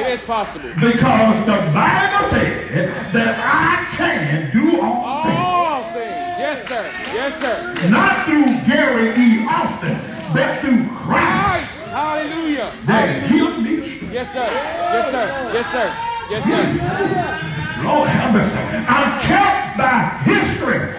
It 0.00 0.06
is 0.12 0.20
possible. 0.22 0.70
Because 0.74 1.36
the 1.46 1.58
Bible 1.72 2.28
said 2.30 3.12
that 3.12 3.34
I 3.38 3.96
can 3.96 4.50
do 4.52 4.80
all 4.80 5.22
things. 5.24 5.36
All 5.38 5.82
things. 5.92 6.38
Yes, 6.38 6.66
sir. 6.68 6.90
Yes, 7.14 7.32
sir. 7.40 7.88
Not 7.90 8.26
through 8.26 8.46
Gary 8.66 9.10
E. 9.18 9.46
Austin, 9.46 9.98
but 10.34 10.58
through 10.60 10.90
Right. 11.10 11.66
Christ 11.66 11.90
Hallelujah. 11.90 12.72
that 12.86 13.28
gives 13.28 13.58
me 13.58 13.82
strength. 13.88 14.12
Yes, 14.14 14.32
sir. 14.32 14.46
Yes, 14.46 15.10
sir. 15.10 15.50
Yes, 15.54 15.66
sir. 15.72 15.94
Yes, 16.30 16.44
sir. 16.44 17.49
Lord 17.84 18.08
have 18.08 18.34
mercy. 18.34 18.52
I'm 18.88 19.20
kept 19.20 19.78
by 19.78 20.20
his 20.24 20.42
strength. 20.56 20.96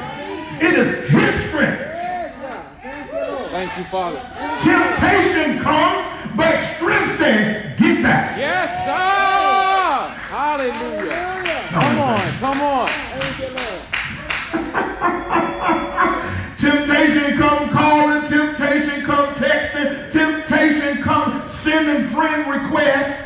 It 0.61 0.73
is 0.73 1.09
his 1.09 1.49
strength. 1.49 1.81
Thank 3.51 3.77
you, 3.77 3.83
Father. 3.85 4.19
Temptation 4.63 5.59
comes, 5.59 6.05
but 6.35 6.55
strength 6.75 7.17
says, 7.17 7.79
get 7.79 8.01
back. 8.01 8.37
Yes, 8.37 8.69
sir. 8.85 10.15
Hallelujah. 10.31 11.31
Come 11.69 11.99
on. 11.99 12.19
Come 12.39 12.61
on. 12.61 12.89
Temptation 16.57 17.37
come 17.37 17.69
calling, 17.69 18.29
temptation 18.29 19.03
come 19.05 19.33
texting, 19.35 20.11
temptation 20.11 21.01
come 21.01 21.49
sending 21.49 22.07
friend 22.07 22.49
requests. 22.49 23.20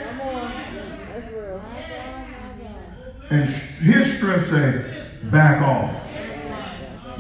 And 3.30 3.50
his 3.50 4.18
strength 4.18 4.50
say, 4.50 5.06
back 5.24 5.62
off. 5.62 6.02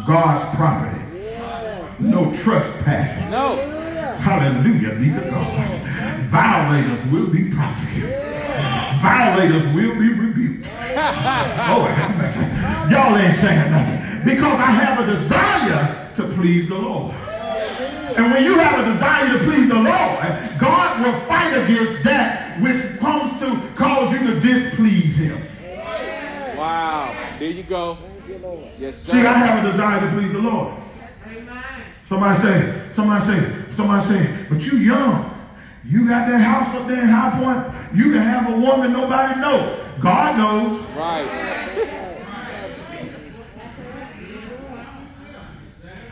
God's 0.05 0.55
property. 0.55 1.01
No 1.99 2.31
trespassing. 2.31 3.31
No. 3.31 3.55
Hallelujah 4.19 4.95
be 4.95 5.11
to 5.11 5.29
God. 5.29 5.81
Violators 6.29 7.11
will 7.11 7.27
be 7.27 7.49
prosecuted. 7.49 8.21
Violators 9.01 9.63
will 9.73 9.95
be 9.95 10.09
rebuked. 10.13 10.67
Oh. 10.97 11.83
Y'all 12.89 13.17
ain't 13.17 13.35
saying 13.35 13.71
nothing. 13.71 14.23
Because 14.23 14.59
I 14.59 14.71
have 14.71 15.07
a 15.07 15.11
desire 15.11 16.11
to 16.15 16.23
please 16.35 16.69
the 16.69 16.75
Lord. 16.75 17.13
And 18.15 18.31
when 18.31 18.43
you 18.43 18.57
have 18.57 18.87
a 18.87 18.91
desire 18.93 19.37
to 19.37 19.43
please 19.43 19.67
the 19.67 19.75
Lord, 19.75 20.59
God 20.59 21.05
will 21.05 21.19
fight 21.21 21.51
against 21.51 22.03
that 22.03 22.61
which 22.61 22.97
comes 22.99 23.39
to 23.39 23.73
cause 23.75 24.11
you 24.11 24.19
to 24.19 24.39
displease 24.39 25.15
him. 25.17 25.37
Wow. 26.57 27.35
There 27.39 27.49
you 27.49 27.63
go. 27.63 27.97
Yes, 28.79 28.97
sir. 28.97 29.11
See, 29.13 29.19
I 29.19 29.33
have 29.33 29.65
a 29.65 29.71
desire 29.71 30.01
to 30.01 30.15
please 30.15 30.31
the 30.31 30.39
Lord. 30.39 30.73
Somebody 32.07 32.41
say, 32.41 32.89
somebody 32.91 33.25
say, 33.25 33.65
somebody 33.73 34.07
say, 34.07 34.45
but 34.49 34.65
you 34.65 34.77
young. 34.77 35.31
You 35.83 36.07
got 36.07 36.27
that 36.27 36.39
house 36.39 36.75
up 36.75 36.87
there 36.87 37.01
in 37.01 37.07
High 37.07 37.39
Point. 37.39 37.95
You 37.95 38.11
can 38.11 38.21
have 38.21 38.51
a 38.51 38.57
woman 38.59 38.93
nobody 38.93 39.39
know. 39.39 39.85
God 39.99 40.37
knows. 40.37 40.81
Right. 40.95 41.75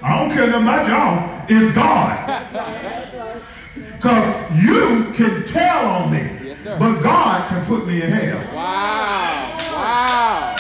I 0.04 0.20
don't 0.20 0.36
care 0.36 0.48
nothing 0.48 0.64
about 0.64 0.88
y'all. 0.88 1.46
It's 1.48 1.76
God. 1.76 3.40
Because 3.76 4.62
you 4.62 5.14
can 5.14 5.46
tell 5.46 5.86
on 5.86 6.12
me. 6.12 6.43
Yes. 6.64 6.80
But 6.80 7.02
God 7.02 7.50
can 7.50 7.66
put 7.66 7.86
me 7.86 8.02
in 8.02 8.10
hell. 8.10 8.56
Wow. 8.56 9.58
Wow. 9.74 10.56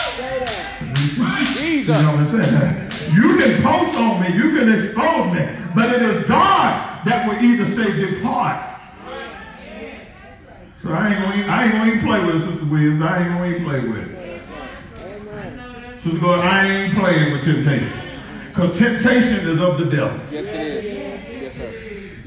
You 0.95 1.53
Jesus. 1.53 1.97
know 1.97 2.11
what 2.11 2.19
I'm 2.19 2.27
saying? 2.27 3.13
You 3.13 3.37
can 3.37 3.61
post 3.63 3.95
on 3.95 4.21
me, 4.21 4.35
you 4.35 4.57
can 4.57 4.71
expose 4.71 5.33
me, 5.33 5.47
but 5.73 5.93
it 5.93 6.01
is 6.01 6.25
God 6.27 7.05
that 7.05 7.27
will 7.27 7.41
either 7.41 7.65
say 7.67 7.93
depart. 8.05 8.65
So 10.81 10.91
I 10.91 11.13
ain't 11.13 11.23
gonna, 11.23 11.53
I 11.53 11.63
ain't 11.63 11.71
gonna 11.71 11.91
even 11.93 12.05
play 12.05 12.25
with 12.25 12.35
it, 12.35 12.49
Sister 12.49 12.65
Williams. 12.65 13.01
I 13.01 13.23
ain't 13.23 13.29
gonna 13.29 13.47
even 13.47 13.63
play 13.63 13.79
with 13.79 13.97
it. 13.99 14.41
Sister 16.01 16.25
I 16.27 16.67
ain't 16.67 16.93
playing 16.95 17.31
with 17.31 17.43
temptation. 17.45 17.93
Because 18.49 18.77
temptation 18.77 19.47
is 19.47 19.61
of 19.61 19.77
the 19.79 19.85
devil. 19.85 20.19
Yes, 20.29 20.47
it 20.47 20.85
is. 20.85 21.12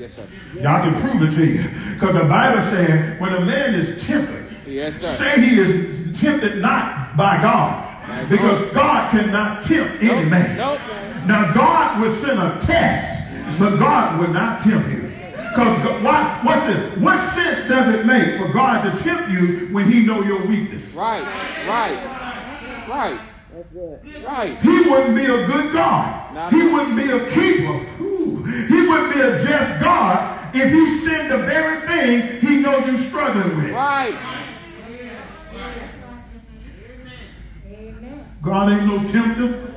Yes, 0.07 0.15
sir. 0.15 0.61
Y'all 0.61 0.83
can 0.83 0.95
prove 0.95 1.23
it 1.23 1.33
to 1.35 1.45
you. 1.45 1.69
Because 1.95 2.15
the 2.15 2.25
Bible 2.25 2.61
says 2.61 3.21
when 3.21 3.33
a 3.33 3.41
man 3.41 3.75
is 3.75 4.01
tempted, 4.05 4.47
Yes, 4.65 5.01
sir. 5.01 5.07
say 5.09 5.41
he 5.41 5.59
is 5.59 6.21
tempted 6.21 6.63
not 6.63 7.17
by 7.17 7.43
God. 7.43 8.29
Because 8.29 8.73
God 8.73 9.11
cannot 9.11 9.65
tempt 9.65 10.01
any 10.01 10.29
man. 10.29 10.57
Nope. 10.57 10.81
Now 11.27 11.53
God 11.53 12.01
will 12.01 12.15
send 12.15 12.39
a 12.39 12.57
test, 12.65 13.33
but 13.59 13.79
God 13.79 14.21
will 14.21 14.33
not 14.33 14.63
tempt 14.63 14.89
you. 14.91 15.13
Because 15.33 16.03
what, 16.05 16.45
what's 16.45 16.67
this? 16.67 16.99
What 16.99 17.35
sense 17.35 17.69
does 17.69 17.93
it 17.93 18.07
make 18.07 18.39
for 18.39 18.53
God 18.53 18.85
to 18.85 19.03
tempt 19.03 19.31
you 19.31 19.69
when 19.73 19.91
he 19.91 20.07
know 20.07 20.23
your 20.23 20.47
weakness? 20.47 20.85
Right. 20.93 21.23
Right. 21.67 22.89
Right. 22.89 23.21
That's 23.53 23.75
it. 23.75 24.25
right. 24.27 24.59
He 24.61 24.89
wouldn't 24.89 25.17
be 25.17 25.25
a 25.25 25.47
good 25.47 25.73
God. 25.73 26.35
Not 26.35 26.53
he 26.53 26.63
wouldn't 26.63 26.95
be 26.95 27.11
a 27.11 27.31
keeper. 27.31 27.96
He 28.69 28.87
wouldn't 28.89 29.15
be 29.15 29.21
a 29.21 29.45
just 29.45 29.81
God 29.81 30.55
if 30.55 30.73
he 30.73 30.99
sent 30.99 31.29
the 31.29 31.39
very 31.39 31.87
thing 31.87 32.41
he 32.41 32.57
knows 32.61 32.87
you're 32.87 32.99
struggling 33.09 33.63
with. 33.63 33.73
Right. 33.73 34.17
God 38.43 38.73
ain't 38.73 38.87
no 38.87 39.05
tempter. 39.05 39.73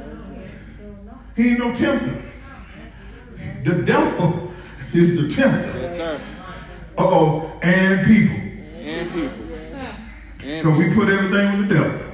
He 1.36 1.50
ain't 1.50 1.60
no 1.60 1.74
tempter. 1.74 2.24
The 3.64 3.82
devil 3.84 4.52
is 4.93 5.20
the 5.20 5.28
tempter. 5.28 5.80
Yes, 5.80 5.97
sir. 5.97 6.22
Uh-oh, 6.97 7.52
and 7.62 8.06
people. 8.06 8.36
And 8.36 9.12
people. 9.12 9.30
And 10.43 10.66
Because 10.66 10.78
we 10.78 10.93
put 10.93 11.10
everything 11.10 11.47
on 11.47 11.68
the 11.68 11.74
devil. 11.74 12.09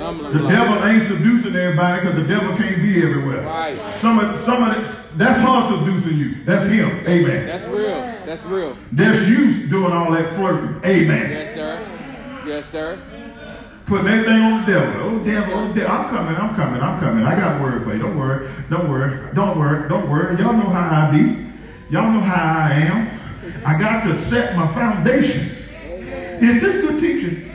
The 0.00 0.48
devil 0.48 0.82
ain't 0.86 1.02
seducing 1.02 1.54
everybody 1.54 2.00
because 2.00 2.16
the 2.16 2.26
devil 2.26 2.56
can't 2.56 2.80
be 2.80 3.02
everywhere. 3.02 3.42
Right. 3.42 3.94
Some 3.96 4.18
of 4.18 4.34
some 4.38 4.62
of 4.62 4.74
it, 4.74 5.18
that's 5.18 5.38
her 5.38 5.78
seducing 5.78 6.16
you. 6.16 6.42
That's 6.44 6.64
him. 6.64 6.88
Amen. 7.06 7.46
That's 7.46 7.64
real. 7.64 8.00
That's 8.24 8.42
real. 8.44 8.76
That's 8.92 9.28
you 9.28 9.68
doing 9.68 9.92
all 9.92 10.10
that 10.12 10.34
flirting. 10.36 10.80
Amen. 10.86 11.30
Yes, 11.30 11.54
sir. 11.54 12.42
Yes, 12.46 12.68
sir. 12.70 12.98
Putting 13.84 14.06
everything 14.06 14.40
on 14.40 14.64
the 14.64 14.72
devil. 14.72 15.02
Oh, 15.02 15.18
devil, 15.18 15.54
oh, 15.54 15.72
devil. 15.74 15.92
I'm 15.92 16.08
coming, 16.08 16.36
I'm 16.36 16.54
coming, 16.54 16.80
I'm 16.80 17.00
coming. 17.00 17.24
I 17.24 17.38
got 17.38 17.60
a 17.60 17.62
word 17.62 17.82
for 17.82 17.92
you. 17.92 17.98
Don't 17.98 18.18
worry. 18.18 18.48
Don't 18.70 18.88
worry. 18.88 19.34
Don't 19.34 19.58
worry. 19.58 19.86
Don't 19.86 20.08
worry. 20.08 20.38
Y'all 20.38 20.54
know 20.54 20.70
how 20.70 21.08
I 21.08 21.10
be. 21.10 21.46
Y'all 21.90 22.10
know 22.10 22.20
how 22.20 22.68
I 22.68 22.70
am. 22.72 23.20
I 23.66 23.78
got 23.78 24.04
to 24.04 24.16
set 24.16 24.56
my 24.56 24.66
foundation. 24.72 25.40
Is 26.40 26.62
this 26.62 26.80
good 26.86 26.98
teaching? 26.98 27.49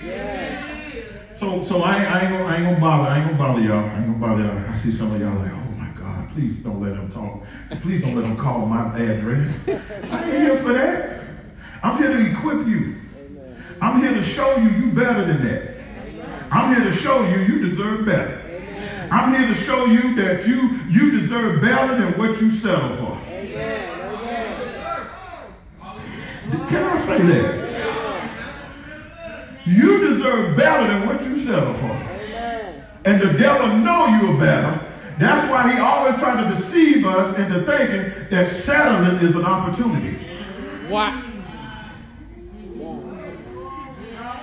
So, 1.45 1.61
so 1.61 1.81
I, 1.83 2.03
I, 2.03 2.21
ain't 2.21 2.31
gonna, 2.31 2.45
I 2.45 2.55
ain't 2.55 2.65
gonna 2.65 2.79
bother. 2.79 3.07
I 3.07 3.17
ain't 3.19 3.27
gonna 3.27 3.37
bother 3.37 3.61
y'all. 3.61 3.87
I 3.87 3.97
ain't 3.97 4.07
gonna 4.07 4.17
bother 4.17 4.43
y'all. 4.43 4.67
I 4.67 4.73
see 4.73 4.89
some 4.89 5.13
of 5.13 5.21
y'all 5.21 5.37
like, 5.37 5.51
oh 5.51 5.71
my 5.77 5.89
God, 5.89 6.31
please 6.31 6.55
don't 6.55 6.81
let 6.81 6.95
them 6.95 7.07
talk. 7.07 7.43
Please 7.83 8.01
don't 8.01 8.15
let 8.15 8.25
them 8.25 8.35
call 8.35 8.65
my 8.65 8.87
address. 8.99 9.53
I 9.67 10.23
ain't 10.23 10.41
here 10.41 10.57
for 10.57 10.73
that. 10.73 11.21
I'm 11.83 11.99
here 11.99 12.13
to 12.13 12.31
equip 12.31 12.65
you. 12.65 12.95
I'm 13.79 14.01
here 14.01 14.15
to 14.15 14.23
show 14.23 14.57
you 14.57 14.69
you 14.71 14.91
better 14.93 15.23
than 15.23 15.45
that. 15.45 15.75
I'm 16.49 16.73
here 16.73 16.83
to 16.83 16.91
show 16.91 17.23
you 17.29 17.37
you 17.41 17.69
deserve 17.69 18.07
better. 18.07 18.41
I'm 19.11 19.35
here 19.35 19.47
to 19.47 19.53
show 19.53 19.85
you 19.85 20.15
that 20.15 20.47
you 20.47 20.79
you 20.89 21.11
deserve 21.11 21.61
better 21.61 21.95
than 21.95 22.17
what 22.17 22.41
you 22.41 22.49
settle 22.49 22.95
for. 22.97 23.21
Can 26.69 26.83
I 26.83 26.97
say 26.97 27.21
that? 27.21 27.64
You 29.65 30.07
deserve 30.07 30.55
better 30.55 30.87
than 30.87 31.07
what 31.07 31.21
you 31.23 31.35
settle 31.35 31.73
for. 31.73 31.91
And 33.05 33.21
the 33.21 33.37
devil 33.37 33.67
know 33.77 34.07
you're 34.07 34.39
better. 34.39 34.81
That's 35.17 35.49
why 35.49 35.71
he 35.73 35.79
always 35.79 36.15
trying 36.19 36.43
to 36.43 36.55
deceive 36.55 37.05
us 37.05 37.37
into 37.39 37.61
thinking 37.63 38.27
that 38.29 38.47
settling 38.47 39.19
is 39.27 39.35
an 39.35 39.45
opportunity. 39.45 40.17
What? 40.89 41.13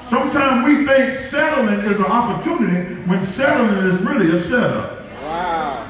Sometimes 0.03 0.67
we 0.67 0.87
think 0.87 1.19
settling 1.19 1.81
is 1.91 1.99
an 1.99 2.05
opportunity 2.05 2.95
when 3.03 3.23
settling 3.23 3.87
is 3.87 4.01
really 4.03 4.35
a 4.35 4.39
setup. 4.39 5.03
Wow. 5.23 5.89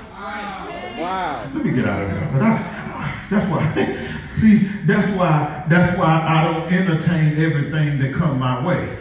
Wow. 0.98 1.50
Let 1.54 1.64
me 1.64 1.72
get 1.72 1.86
out 1.86 2.02
of 2.02 2.10
here. 2.10 2.30
But 2.32 2.42
I, 2.42 3.26
that's 3.30 3.48
why. 3.50 4.08
See, 4.40 4.58
that's 4.86 5.08
why. 5.16 5.64
That's 5.68 5.98
why 5.98 6.24
I 6.28 6.44
don't 6.44 6.72
entertain 6.72 7.38
everything 7.38 7.98
that 7.98 8.14
come 8.14 8.38
my 8.38 8.64
way. 8.64 8.96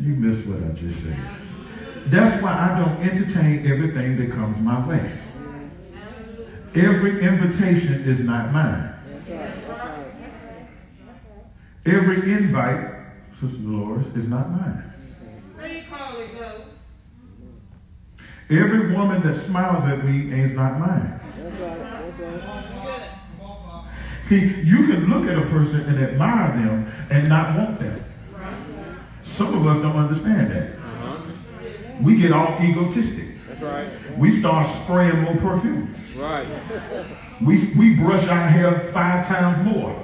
You 0.00 0.14
missed 0.14 0.46
what 0.46 0.62
I 0.62 0.72
just 0.72 1.02
said. 1.02 1.18
That's 2.06 2.42
why 2.42 2.52
I 2.52 2.78
don't 2.78 2.98
entertain 3.00 3.66
everything 3.66 4.16
that 4.16 4.32
comes 4.32 4.58
my 4.58 4.86
way. 4.86 5.18
Every 6.74 7.22
invitation 7.22 8.02
is 8.04 8.20
not 8.20 8.52
mine. 8.52 8.94
Every 11.84 12.32
invite, 12.32 12.94
Sister 13.40 13.58
Dolores, 13.58 14.06
is 14.16 14.26
not 14.26 14.50
mine. 14.50 14.92
Every 18.50 18.94
woman 18.94 19.22
that 19.22 19.34
smiles 19.34 19.84
at 19.84 20.04
me 20.04 20.32
is 20.32 20.52
not 20.52 20.78
mine. 20.78 21.20
See, 24.22 24.40
you 24.62 24.86
can 24.86 25.10
look 25.10 25.28
at 25.28 25.38
a 25.38 25.46
person 25.46 25.80
and 25.80 25.98
admire 25.98 26.56
them 26.56 26.92
and 27.10 27.28
not 27.28 27.56
want 27.56 27.78
them. 27.80 28.04
Some 29.32 29.54
of 29.54 29.66
us 29.66 29.82
don't 29.82 29.96
understand 29.96 30.50
that. 30.50 30.76
Uh-huh. 30.76 31.22
We 32.02 32.16
get 32.16 32.32
all 32.32 32.58
egotistic. 32.60 33.28
That's 33.48 33.62
right. 33.62 34.18
We 34.18 34.30
start 34.30 34.66
spraying 34.66 35.22
more 35.22 35.36
perfume. 35.36 35.94
Right. 36.14 36.46
We, 37.40 37.72
we 37.74 37.94
brush 37.94 38.28
our 38.28 38.46
hair 38.46 38.90
five 38.92 39.26
times 39.26 39.64
more. 39.64 39.98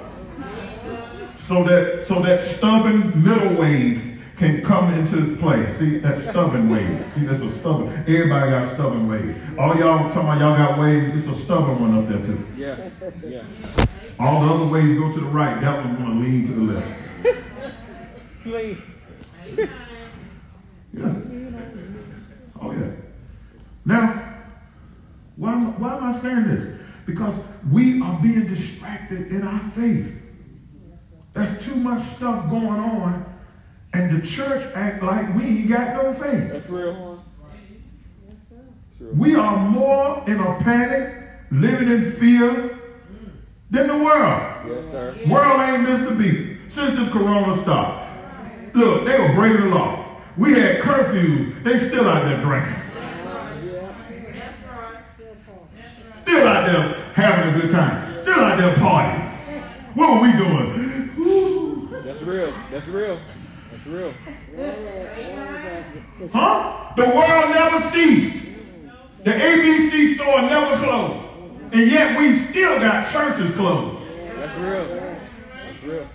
So 1.37 1.63
that 1.63 2.03
so 2.03 2.21
that 2.21 2.39
stubborn 2.39 3.23
middle 3.23 3.55
wave 3.55 4.19
can 4.35 4.63
come 4.63 4.93
into 4.95 5.37
play. 5.37 5.73
See, 5.77 5.99
that 5.99 6.17
stubborn 6.17 6.69
wave. 6.69 7.05
See, 7.13 7.25
that's 7.25 7.39
a 7.41 7.49
stubborn. 7.49 7.89
Everybody 8.07 8.49
got 8.49 8.65
stubborn 8.65 9.07
wave. 9.07 9.59
All 9.59 9.77
y'all 9.77 10.09
talking 10.09 10.21
about 10.21 10.39
y'all 10.39 10.57
got 10.57 10.79
wave, 10.79 11.15
it's 11.15 11.27
a 11.27 11.35
stubborn 11.35 11.79
one 11.79 11.97
up 11.97 12.09
there 12.09 12.23
too. 12.23 12.45
Yeah. 12.57 12.89
Yeah. 13.23 13.43
All 14.19 14.41
the 14.41 14.53
other 14.53 14.65
waves 14.65 14.97
go 14.99 15.11
to 15.13 15.19
the 15.19 15.27
right, 15.27 15.61
that 15.61 15.85
one's 15.85 15.99
gonna 15.99 16.19
lean 16.19 16.47
to 16.47 16.53
the 16.53 16.73
left. 16.73 17.01
Lean. 18.45 18.81
Yeah. 19.57 21.13
Oh 22.61 22.71
yeah. 22.73 22.91
Now, 23.85 24.35
why, 25.35 25.53
am- 25.53 25.79
why 25.79 25.95
am 25.97 26.03
I 26.03 26.19
saying 26.19 26.47
this? 26.47 26.79
Because 27.05 27.35
we 27.71 28.01
are 28.01 28.19
being 28.21 28.45
distracted 28.47 29.31
in 29.31 29.43
our 29.43 29.59
faith. 29.71 30.13
There's 31.33 31.63
too 31.63 31.75
much 31.75 32.01
stuff 32.01 32.49
going 32.49 32.67
on, 32.79 33.25
and 33.93 34.21
the 34.21 34.25
church 34.27 34.65
act 34.75 35.01
like 35.03 35.33
we 35.35 35.43
ain't 35.43 35.69
got 35.69 36.03
no 36.03 36.13
faith. 36.13 36.51
That's 36.51 36.69
real. 36.69 37.23
True. 38.97 39.11
We 39.13 39.35
are 39.35 39.57
more 39.69 40.23
in 40.27 40.39
a 40.39 40.55
panic, 40.59 41.15
living 41.51 41.87
in 41.89 42.11
fear 42.13 42.77
than 43.71 43.87
the 43.87 43.97
world. 43.97 44.67
Yes, 44.67 44.91
sir. 44.91 45.15
World 45.27 45.61
ain't 45.61 45.87
missed 45.87 46.11
a 46.11 46.15
beat 46.15 46.57
since 46.69 46.97
this 46.97 47.09
corona 47.13 47.55
stopped. 47.61 47.98
Look, 48.79 49.03
they 49.03 49.19
were 49.19 49.33
breaking 49.33 49.69
the 49.69 49.75
law. 49.75 50.05
We 50.37 50.53
had 50.53 50.79
curfews. 50.79 51.65
They 51.65 51.77
still 51.77 52.07
out 52.07 52.23
there 52.23 52.39
drinking. 52.39 52.75
Still 56.21 56.47
out 56.47 56.65
there 56.65 57.11
having 57.13 57.53
a 57.53 57.59
good 57.59 57.71
time. 57.71 58.21
Still 58.21 58.39
out 58.39 58.57
there 58.57 58.73
partying. 58.75 59.95
What 59.95 60.09
are 60.11 60.21
we 60.21 60.31
doing? 60.31 61.91
That's 62.05 62.21
real. 62.21 62.53
That's 62.71 62.87
real. 62.87 63.19
That's 63.69 63.85
real. 63.85 64.13
Huh? 66.31 66.93
The 66.95 67.03
world 67.03 67.49
never 67.49 67.81
ceased. 67.81 68.45
The 69.25 69.31
ABC 69.31 70.15
store 70.15 70.41
never 70.43 70.77
closed. 70.77 71.27
And 71.73 71.91
yet 71.91 72.17
we 72.17 72.33
still 72.37 72.79
got 72.79 73.11
churches 73.11 73.51
closed. 73.51 74.07
That's 74.37 74.57
real. 74.57 74.87
That's 74.87 75.83
real. 75.83 76.07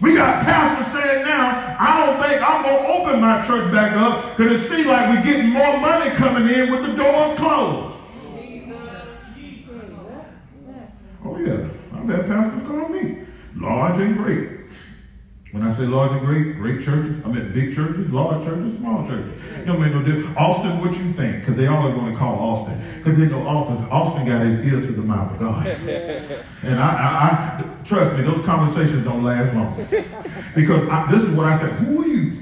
We 0.00 0.14
got 0.14 0.44
pastors 0.44 1.02
saying 1.02 1.24
now, 1.24 1.76
I 1.78 2.06
don't 2.06 2.22
think 2.22 2.40
I'm 2.42 2.62
going 2.62 2.82
to 2.82 2.88
open 2.88 3.20
my 3.20 3.46
church 3.46 3.70
back 3.70 3.94
up 3.96 4.36
because 4.36 4.60
it 4.60 4.68
seems 4.68 4.86
like 4.86 5.10
we're 5.10 5.22
getting 5.22 5.50
more 5.50 5.78
money 5.78 6.10
coming 6.12 6.48
in 6.48 6.72
with 6.72 6.82
the 6.82 6.94
doors 6.94 7.38
closed. 7.38 7.96
Oh, 11.22 11.36
yeah. 11.38 11.68
I've 11.92 12.08
had 12.08 12.26
pastors 12.26 12.62
call 12.66 12.88
me 12.88 13.18
large 13.56 14.00
and 14.00 14.16
great. 14.16 14.59
When 15.52 15.64
I 15.64 15.72
say 15.74 15.82
large 15.82 16.12
and 16.12 16.20
great, 16.24 16.54
great 16.58 16.80
churches, 16.80 17.16
I 17.24 17.28
mean 17.28 17.52
big 17.52 17.74
churches, 17.74 18.08
large 18.12 18.44
churches, 18.44 18.74
small 18.76 19.04
churches. 19.04 19.32
It 19.58 19.66
don't 19.66 19.80
make 19.80 19.92
no 19.92 20.00
difference. 20.00 20.36
Austin, 20.38 20.80
what 20.80 20.96
you 20.96 21.04
think? 21.12 21.40
Because 21.40 21.56
they 21.56 21.66
always 21.66 21.92
want 21.96 22.12
to 22.12 22.16
call 22.18 22.38
Austin. 22.38 22.80
Because 22.98 23.18
they 23.18 23.26
know 23.26 23.44
Austin, 23.44 23.84
Austin 23.90 24.26
got 24.28 24.42
his 24.42 24.54
ear 24.64 24.80
to 24.80 24.92
the 24.92 25.02
mouth 25.02 25.32
of 25.32 25.38
God. 25.40 25.66
And 26.62 26.78
I, 26.78 26.88
I, 26.90 27.64
I 27.80 27.84
trust 27.84 28.12
me, 28.12 28.20
those 28.22 28.44
conversations 28.44 29.02
don't 29.02 29.24
last 29.24 29.54
long. 29.54 29.74
Because 30.54 30.86
I, 30.90 31.10
this 31.10 31.22
is 31.22 31.30
what 31.30 31.46
I 31.46 31.58
said. 31.58 31.70
Who 31.72 32.02
are 32.02 32.06
you 32.06 32.36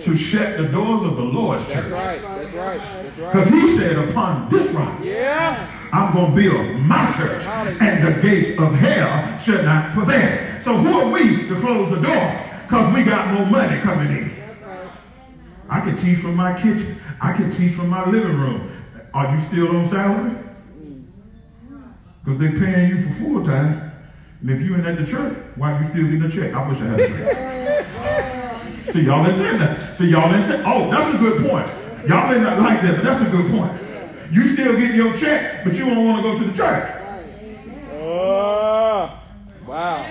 to 0.00 0.16
shut 0.16 0.56
the 0.56 0.68
doors 0.68 1.02
of 1.02 1.16
the 1.16 1.22
Lord's 1.22 1.62
That's 1.66 1.74
church? 1.74 1.92
right. 1.92 2.22
That's 2.22 2.54
right. 2.54 2.78
That's 2.78 3.16
Because 3.16 3.48
he 3.50 3.76
said, 3.76 4.08
upon 4.08 4.48
this 4.48 4.70
rock, 4.70 4.98
Yeah. 5.04 5.68
I'm 5.92 6.14
going 6.14 6.34
to 6.34 6.40
build 6.50 6.80
my 6.80 7.12
church, 7.14 7.44
and 7.44 8.06
the 8.16 8.22
gates 8.22 8.58
of 8.58 8.74
hell 8.74 9.38
should 9.38 9.64
not 9.66 9.92
prevail. 9.92 10.51
So 10.62 10.76
who 10.76 11.00
are 11.00 11.10
we 11.10 11.48
to 11.48 11.60
close 11.60 11.90
the 11.90 12.00
door? 12.00 12.40
Because 12.62 12.94
we 12.94 13.02
got 13.02 13.34
more 13.34 13.46
money 13.46 13.80
coming 13.80 14.16
in. 14.16 14.42
I 15.68 15.80
can 15.80 15.96
teach 15.96 16.18
from 16.18 16.36
my 16.36 16.56
kitchen. 16.56 17.00
I 17.20 17.32
can 17.32 17.50
teach 17.50 17.74
from 17.74 17.88
my 17.88 18.08
living 18.08 18.38
room. 18.38 18.70
Are 19.12 19.34
you 19.34 19.40
still 19.40 19.76
on 19.76 19.88
salary? 19.88 20.36
Because 22.24 22.40
they're 22.40 22.52
paying 22.52 22.90
you 22.90 23.08
for 23.08 23.14
full 23.14 23.44
time. 23.44 23.92
And 24.40 24.50
if 24.50 24.60
you 24.60 24.76
ain't 24.76 24.86
at 24.86 24.98
the 24.98 25.06
church, 25.06 25.36
why 25.56 25.80
you 25.80 25.88
still 25.88 26.04
getting 26.04 26.22
a 26.22 26.30
check? 26.30 26.54
I 26.54 26.68
wish 26.68 26.80
I 26.80 26.84
had 26.84 27.00
a 27.00 27.08
check. 27.08 28.92
See, 28.92 29.00
y'all 29.02 29.24
didn't 29.24 29.38
say 29.38 29.56
that. 29.58 29.98
See, 29.98 30.10
y'all 30.10 30.30
didn't 30.30 30.46
say, 30.46 30.62
oh, 30.64 30.90
that's 30.90 31.14
a 31.14 31.18
good 31.18 31.48
point. 31.48 31.66
Y'all 32.08 32.28
may 32.28 32.40
not 32.40 32.60
like 32.60 32.82
that, 32.82 32.96
but 32.96 33.04
that's 33.04 33.20
a 33.20 33.30
good 33.30 33.50
point. 33.50 33.80
You 34.30 34.46
still 34.46 34.76
getting 34.76 34.96
your 34.96 35.16
check, 35.16 35.64
but 35.64 35.74
you 35.74 35.86
don't 35.86 36.06
want 36.06 36.18
to 36.18 36.22
go 36.22 36.38
to 36.38 36.44
the 36.44 36.52
church. 36.52 36.90
Oh. 37.92 39.20
Wow. 39.66 40.06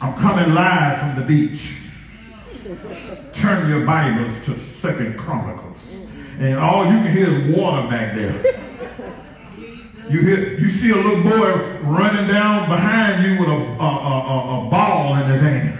I'm 0.00 0.14
coming 0.14 0.54
live 0.54 0.98
from 1.00 1.16
the 1.16 1.22
beach. 1.26 1.74
Turn 3.32 3.68
your 3.68 3.84
Bibles 3.84 4.38
to 4.44 4.54
Second 4.56 5.18
Chronicles. 5.18 6.06
And 6.38 6.58
all 6.58 6.84
you 6.84 6.98
can 7.00 7.10
hear 7.10 7.26
is 7.28 7.56
water 7.56 7.88
back 7.88 8.14
there. 8.14 8.54
You 10.08 10.20
hear, 10.20 10.58
you 10.58 10.68
see 10.70 10.90
a 10.90 10.96
little 10.96 11.22
boy 11.22 11.80
running 11.82 12.28
down 12.28 12.68
behind 12.68 13.24
you 13.24 13.38
with 13.40 13.48
a, 13.48 13.52
a, 13.52 13.56
a, 13.56 14.66
a- 14.66 14.70
ball 14.70 15.14
in 15.16 15.30
his 15.30 15.40
hand. 15.40 15.78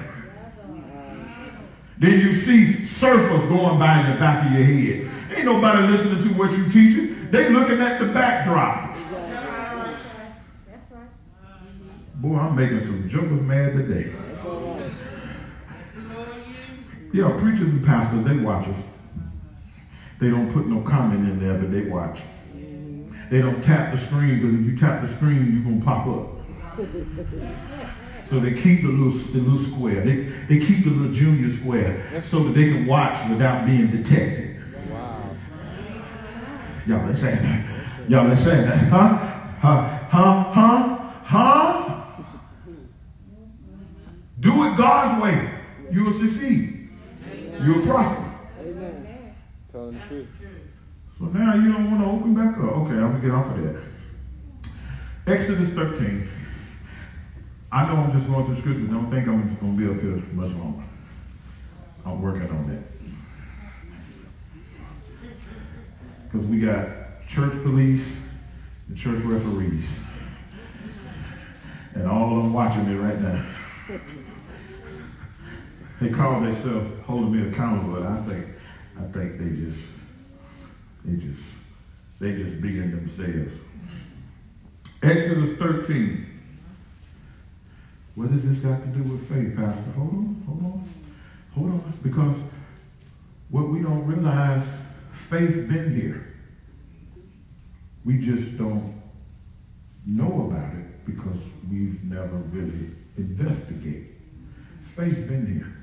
Then 1.99 2.21
you 2.21 2.33
see 2.33 2.75
surfers 2.83 3.49
going 3.49 3.79
by 3.79 4.01
in 4.05 4.13
the 4.13 4.19
back 4.19 4.47
of 4.47 4.53
your 4.53 4.65
head. 4.65 5.11
Ain't 5.37 5.45
nobody 5.47 5.87
listening 5.87 6.23
to 6.23 6.29
what 6.39 6.53
you 6.53 6.65
teaching. 6.69 7.31
They 7.31 7.49
looking 7.51 7.81
at 7.81 8.01
the 8.01 8.07
backdrop. 8.07 8.88
Boy, 12.19 12.37
I'm 12.37 12.57
making 12.57 12.81
some 12.81 13.09
jokers 13.09 13.41
mad 13.43 13.75
today. 13.75 14.13
Yeah, 17.13 17.31
preachers 17.39 17.61
and 17.61 17.85
pastors, 17.85 18.25
they 18.25 18.37
watch 18.37 18.67
us. 18.67 18.77
They 20.19 20.29
don't 20.29 20.53
put 20.53 20.67
no 20.67 20.81
comment 20.81 21.29
in 21.29 21.39
there, 21.39 21.57
but 21.57 21.71
they 21.71 21.83
watch. 21.83 22.19
They 23.31 23.41
don't 23.41 23.63
tap 23.63 23.95
the 23.95 24.01
screen, 24.01 24.41
because 24.41 24.55
if 24.59 24.67
you 24.67 24.77
tap 24.77 25.01
the 25.03 25.09
screen, 25.09 25.53
you're 25.53 25.63
going 25.63 25.79
to 25.79 25.87
pop 25.87 26.07
up. 26.09 26.39
So 28.25 28.41
they 28.41 28.53
keep 28.53 28.83
the 28.83 28.89
little, 28.89 29.13
the 29.13 29.39
little 29.39 29.73
square. 29.73 30.05
They, 30.05 30.25
they 30.49 30.59
keep 30.67 30.85
the 30.85 30.91
little 30.91 31.13
junior 31.13 31.51
square 31.57 32.23
so 32.27 32.43
that 32.45 32.55
they 32.55 32.65
can 32.65 32.87
watch 32.87 33.31
without 33.31 33.65
being 33.65 33.91
detected. 33.93 34.61
Wow. 34.91 35.37
Y'all 36.85 37.09
ain't 37.09 37.17
saying 37.17 37.43
that. 37.43 37.65
Y'all 38.09 38.29
ain't 38.29 38.39
saying 38.39 38.67
that. 38.69 38.89
Huh? 38.89 39.17
Huh? 39.61 39.99
Huh? 40.11 40.53
Huh? 40.53 40.99
Huh? 41.23 41.68
Do 44.41 44.65
it 44.65 44.77
God's 44.77 45.23
way. 45.23 45.51
You 45.91 46.05
will 46.05 46.13
succeed. 46.13 46.91
You 47.61 47.75
will 47.75 47.87
prosper. 47.87 48.25
Amen. 48.61 49.35
Telling 49.73 49.99
the 49.99 50.07
truth. 50.07 50.29
So 51.19 51.25
now 51.27 51.55
you 51.55 51.73
don't 51.73 51.91
want 51.91 52.05
to 52.05 52.11
open 52.11 52.35
back 52.35 52.57
up. 52.59 52.77
Okay, 52.79 52.95
I'm 52.95 53.11
going 53.11 53.21
to 53.21 53.27
get 53.27 53.35
off 53.35 53.47
of 53.47 53.63
that. 53.65 53.83
Exodus 55.27 55.69
13. 55.71 56.29
I 57.71 57.87
know 57.87 58.01
I'm 58.01 58.13
just 58.13 58.27
going 58.27 58.47
through 58.47 58.57
scripture. 58.59 58.87
Don't 58.87 59.11
think 59.11 59.27
I'm 59.27 59.57
going 59.57 59.77
to 59.77 59.85
be 59.85 59.91
up 59.93 60.01
here 60.01 60.23
much 60.33 60.53
longer. 60.53 60.85
I'm 62.07 62.23
working 62.23 62.49
on 62.49 62.69
that. 62.69 62.83
Because 66.25 66.47
we 66.47 66.61
got 66.61 67.27
church 67.27 67.53
police 67.63 68.07
and 68.89 68.97
church 68.97 69.23
referees. 69.25 69.85
And 71.95 72.07
all 72.07 72.37
of 72.37 72.45
them 72.45 72.53
watching 72.53 72.89
me 72.89 72.95
right 72.95 73.21
now. 73.21 73.45
They 76.01 76.11
call 76.11 76.41
themselves 76.41 77.05
holding 77.05 77.33
me 77.33 77.49
accountable, 77.51 77.95
but 77.95 78.07
I 78.07 78.23
think 78.23 78.47
I 78.99 79.03
think 79.13 79.39
they 79.39 79.65
just 79.65 79.79
they 81.05 81.17
just 81.17 81.43
they 82.21 82.33
just 82.33 82.61
being 82.61 82.91
themselves. 82.91 83.55
Exodus 85.03 85.59
13. 85.59 86.27
What 88.15 88.33
does 88.33 88.43
this 88.43 88.59
got 88.59 88.81
to 88.83 88.89
do 88.89 89.03
with 89.05 89.29
faith, 89.29 89.57
Pastor? 89.57 89.93
Hold 89.93 90.13
on, 90.13 90.43
hold 90.45 90.65
on, 90.65 90.89
hold 91.55 91.71
on. 91.71 91.95
Because 92.03 92.37
what 93.49 93.69
we 93.69 93.81
don't 93.81 94.05
realize, 94.07 94.67
faith 95.13 95.69
been 95.69 95.95
here. 95.95 96.35
We 98.05 98.19
just 98.19 98.59
don't 98.59 99.01
know 100.05 100.51
about 100.51 100.75
it 100.75 101.05
because 101.05 101.45
we've 101.71 102.03
never 102.05 102.37
really 102.37 102.91
investigated. 103.17 104.17
Faith 104.81 105.29
been 105.29 105.47
here. 105.47 105.78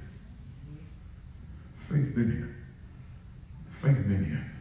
Faith 1.89 2.15
been 2.15 2.31
here. 2.31 2.55
Faith 3.69 4.07
been 4.07 4.25
here. 4.25 4.51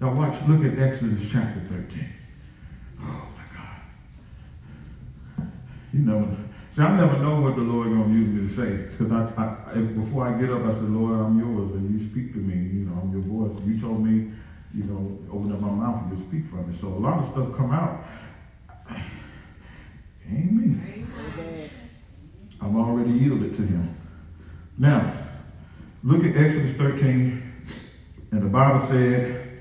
Now 0.00 0.14
watch, 0.14 0.34
look 0.48 0.64
at 0.64 0.78
Exodus 0.78 1.28
chapter 1.30 1.60
13. 1.60 2.08
Oh 3.00 3.28
my 3.36 3.44
God. 5.36 5.52
You 5.92 6.00
know, 6.00 6.36
see, 6.72 6.80
I 6.80 6.96
never 6.96 7.18
know 7.18 7.40
what 7.42 7.56
the 7.56 7.60
Lord 7.62 7.88
gonna 7.88 8.14
use 8.14 8.28
me 8.28 8.46
to 8.46 8.48
say. 8.48 8.88
Because 8.96 9.12
I, 9.12 9.72
I, 9.72 9.78
before 9.78 10.26
I 10.26 10.40
get 10.40 10.50
up, 10.50 10.64
I 10.64 10.70
said, 10.70 10.88
Lord, 10.88 11.20
I'm 11.20 11.38
yours, 11.38 11.72
and 11.72 12.00
you 12.00 12.08
speak 12.08 12.32
to 12.32 12.38
me. 12.38 12.54
You 12.54 12.86
know, 12.86 12.98
I'm 13.02 13.12
your 13.12 13.22
voice. 13.22 13.60
You 13.66 13.78
told 13.78 14.02
me, 14.02 14.32
you 14.74 14.84
know, 14.84 15.18
open 15.30 15.52
up 15.52 15.60
my 15.60 15.68
mouth 15.68 16.04
and 16.04 16.18
you 16.18 16.24
speak 16.24 16.48
for 16.48 16.56
me. 16.56 16.74
So 16.80 16.88
a 16.88 17.00
lot 17.00 17.18
of 17.18 17.30
stuff 17.30 17.54
come 17.56 17.72
out. 17.72 18.04
Amen. 20.26 21.02
I've 22.60 22.74
already 22.74 23.12
yielded 23.12 23.54
to 23.56 23.62
him. 23.62 23.96
Now, 24.78 25.17
look 26.02 26.24
at 26.24 26.36
Exodus 26.36 26.76
13, 26.76 27.52
and 28.30 28.42
the 28.42 28.48
Bible 28.48 28.86
said 28.86 29.58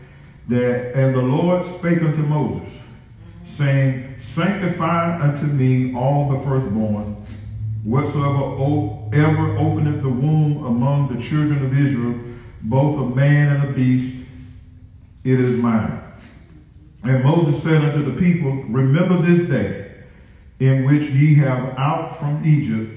that, 0.48 0.96
and 0.96 1.16
the 1.16 1.22
Lord 1.22 1.66
spake 1.66 2.02
unto 2.02 2.22
Moses, 2.22 2.74
saying, 3.44 4.16
Sanctify 4.18 5.22
unto 5.22 5.46
me 5.46 5.96
all 5.96 6.30
the 6.30 6.40
firstborn, 6.40 7.16
whatsoever 7.84 8.58
ever 9.14 9.58
openeth 9.58 10.02
the 10.02 10.10
womb 10.10 10.66
among 10.66 11.16
the 11.16 11.22
children 11.24 11.66
of 11.66 11.78
Israel, 11.78 12.20
both 12.62 13.00
of 13.00 13.16
man 13.16 13.56
and 13.56 13.70
of 13.70 13.76
beast, 13.76 14.26
it 15.24 15.40
is 15.40 15.58
mine. 15.58 16.02
And 17.04 17.24
Moses 17.24 17.62
said 17.64 17.84
unto 17.84 18.04
the 18.04 18.20
people, 18.20 18.52
Remember 18.64 19.18
this 19.18 19.48
day 19.48 19.92
in 20.60 20.86
which 20.86 21.10
ye 21.10 21.36
have 21.36 21.78
out 21.78 22.20
from 22.20 22.46
Egypt, 22.46 22.97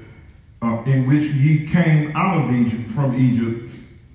uh, 0.63 0.83
in 0.87 1.07
which 1.07 1.25
ye 1.33 1.67
came 1.67 2.15
out 2.17 2.45
of 2.45 2.55
Egypt 2.55 2.91
from 2.91 3.19
Egypt, 3.19 3.71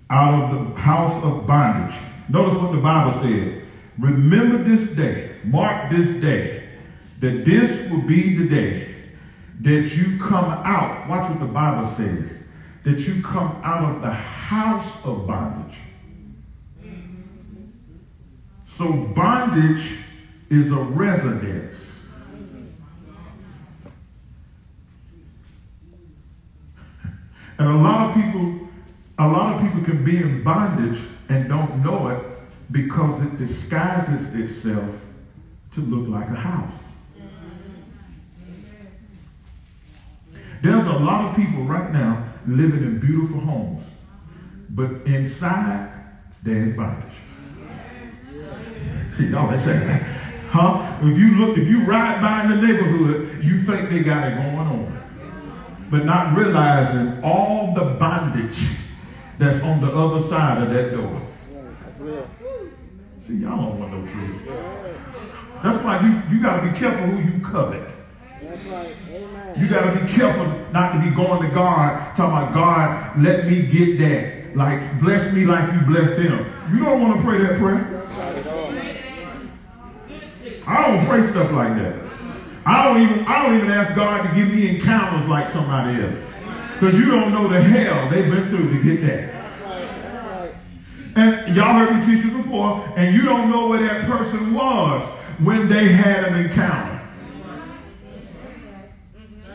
out 0.10 0.54
of 0.54 0.74
the 0.74 0.80
house 0.80 1.24
of 1.24 1.48
bondage. 1.48 1.96
Notice 2.30 2.56
what 2.56 2.72
the 2.72 2.80
Bible 2.80 3.20
said. 3.20 3.64
Remember 3.98 4.58
this 4.58 4.90
day, 4.90 5.38
mark 5.44 5.90
this 5.90 6.08
day, 6.22 6.70
that 7.20 7.46
this 7.46 7.90
will 7.90 8.02
be 8.02 8.36
the 8.38 8.48
day 8.48 8.96
that 9.62 9.96
you 9.96 10.20
come 10.20 10.46
out. 10.46 11.08
Watch 11.08 11.30
what 11.30 11.40
the 11.40 11.46
Bible 11.46 11.88
says. 11.90 12.44
That 12.84 13.00
you 13.00 13.24
come 13.24 13.60
out 13.64 13.96
of 13.96 14.02
the 14.02 14.12
house 14.12 15.04
of 15.06 15.26
bondage. 15.26 15.78
So 18.66 19.08
bondage 19.16 20.00
is 20.50 20.72
a 20.72 20.76
residence. 20.76 21.85
And 27.58 27.68
a 27.68 27.76
lot 27.76 28.10
of 28.10 28.16
people, 28.16 28.68
a 29.18 29.28
lot 29.28 29.56
of 29.56 29.62
people 29.62 29.84
can 29.84 30.04
be 30.04 30.18
in 30.18 30.44
bondage 30.44 31.02
and 31.30 31.48
don't 31.48 31.84
know 31.84 32.10
it 32.10 32.24
because 32.72 33.22
it 33.22 33.38
disguises 33.38 34.34
itself 34.34 34.90
to 35.74 35.82
look 35.82 36.10
like 36.10 36.30
a 36.30 36.40
house. 36.40 36.74
There's 40.62 40.86
a 40.86 40.94
lot 40.94 41.30
of 41.30 41.36
people 41.36 41.64
right 41.64 41.92
now 41.94 42.28
living 42.48 42.82
in 42.82 43.00
beautiful 43.00 43.40
homes, 43.40 43.86
but 44.70 44.90
inside 45.06 45.92
they're 46.44 46.64
in 46.64 46.76
bondage. 46.76 47.06
See, 49.14 49.28
y'all 49.28 49.50
they 49.50 49.58
say 49.58 49.78
that. 49.78 50.02
Huh? 50.50 50.98
If 51.04 51.18
you 51.18 51.36
look, 51.38 51.58
if 51.58 51.68
you 51.68 51.84
ride 51.84 52.22
by 52.22 52.44
in 52.44 52.60
the 52.60 52.68
neighborhood, 52.68 53.44
you 53.44 53.62
think 53.62 53.90
they 53.90 54.00
got 54.00 54.28
it 54.28 54.36
going 54.36 54.58
on 54.58 55.05
but 55.96 56.04
not 56.04 56.36
realizing 56.38 57.24
all 57.24 57.74
the 57.74 57.86
bondage 57.98 58.58
that's 59.38 59.64
on 59.64 59.80
the 59.80 59.88
other 59.88 60.20
side 60.22 60.62
of 60.62 60.70
that 60.74 60.92
door. 60.92 61.22
See, 63.20 63.36
y'all 63.36 63.56
don't 63.56 63.80
want 63.80 63.94
no 63.94 64.06
truth. 64.06 64.42
That's 65.64 65.82
why 65.86 66.02
you, 66.02 66.36
you 66.36 66.44
got 66.44 66.60
to 66.60 66.70
be 66.70 66.78
careful 66.78 67.08
who 67.08 67.32
you 67.32 67.40
covet. 67.42 67.94
You 69.58 69.70
got 69.70 69.94
to 69.94 70.02
be 70.02 70.12
careful 70.12 70.46
not 70.74 70.92
to 70.96 71.10
be 71.10 71.16
going 71.16 71.42
to 71.48 71.56
God, 71.56 72.14
talking 72.14 72.50
about, 72.50 72.54
God, 72.54 73.24
let 73.24 73.46
me 73.48 73.62
get 73.62 73.98
that. 74.00 74.58
Like, 74.58 75.00
bless 75.00 75.34
me 75.34 75.46
like 75.46 75.72
you 75.72 75.80
bless 75.80 76.10
them. 76.10 76.46
You 76.74 76.84
don't 76.84 77.02
want 77.02 77.18
to 77.18 77.24
pray 77.24 77.38
that 77.38 77.58
prayer. 77.58 78.02
I 80.68 80.88
don't 80.88 81.06
pray 81.08 81.26
stuff 81.30 81.54
like 81.54 81.74
that. 81.78 82.05
I 82.66 82.84
don't 82.84 83.02
even 83.02 83.26
I 83.28 83.44
don't 83.44 83.58
even 83.58 83.72
ask 83.72 83.96
God 83.96 84.28
to 84.28 84.36
give 84.36 84.54
me 84.54 84.76
encounters 84.76 85.28
like 85.30 85.50
somebody 85.50 86.02
else. 86.02 86.16
Because 86.74 86.96
you 86.96 87.12
don't 87.12 87.32
know 87.32 87.48
the 87.48 87.62
hell 87.62 88.10
they've 88.10 88.30
been 88.30 88.50
through 88.50 88.70
to 88.72 88.84
get 88.84 89.02
that. 89.08 89.36
And 91.16 91.56
y'all 91.56 91.74
heard 91.74 91.96
me 91.96 92.06
teach 92.06 92.26
this 92.26 92.34
before, 92.34 92.86
and 92.98 93.16
you 93.16 93.24
don't 93.24 93.50
know 93.50 93.68
where 93.68 93.82
that 93.82 94.06
person 94.06 94.54
was 94.54 95.02
when 95.40 95.70
they 95.70 95.88
had 95.88 96.26
an 96.26 96.46
encounter. 96.46 97.02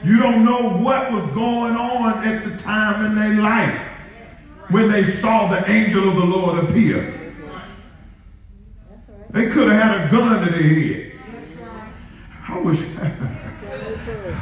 You 0.03 0.19
don't 0.19 0.47
know 0.47 0.71
what 0.79 1.13
was 1.13 1.27
going 1.33 1.75
on 1.75 2.27
at 2.27 2.45
the 2.45 2.57
time 2.57 3.05
in 3.05 3.15
their 3.15 3.43
life 3.43 3.79
when 4.71 4.91
they 4.91 5.05
saw 5.05 5.49
the 5.49 5.69
angel 5.71 6.09
of 6.09 6.17
the 6.17 6.25
Lord 6.25 6.65
appear. 6.65 7.35
They 9.31 9.51
could 9.51 9.71
have 9.71 9.83
had 9.83 10.09
a 10.09 10.11
gun 10.11 10.45
to 10.47 10.51
their 10.51 10.63
head. 10.63 11.00
I 12.51 12.59
wish. 12.59 12.81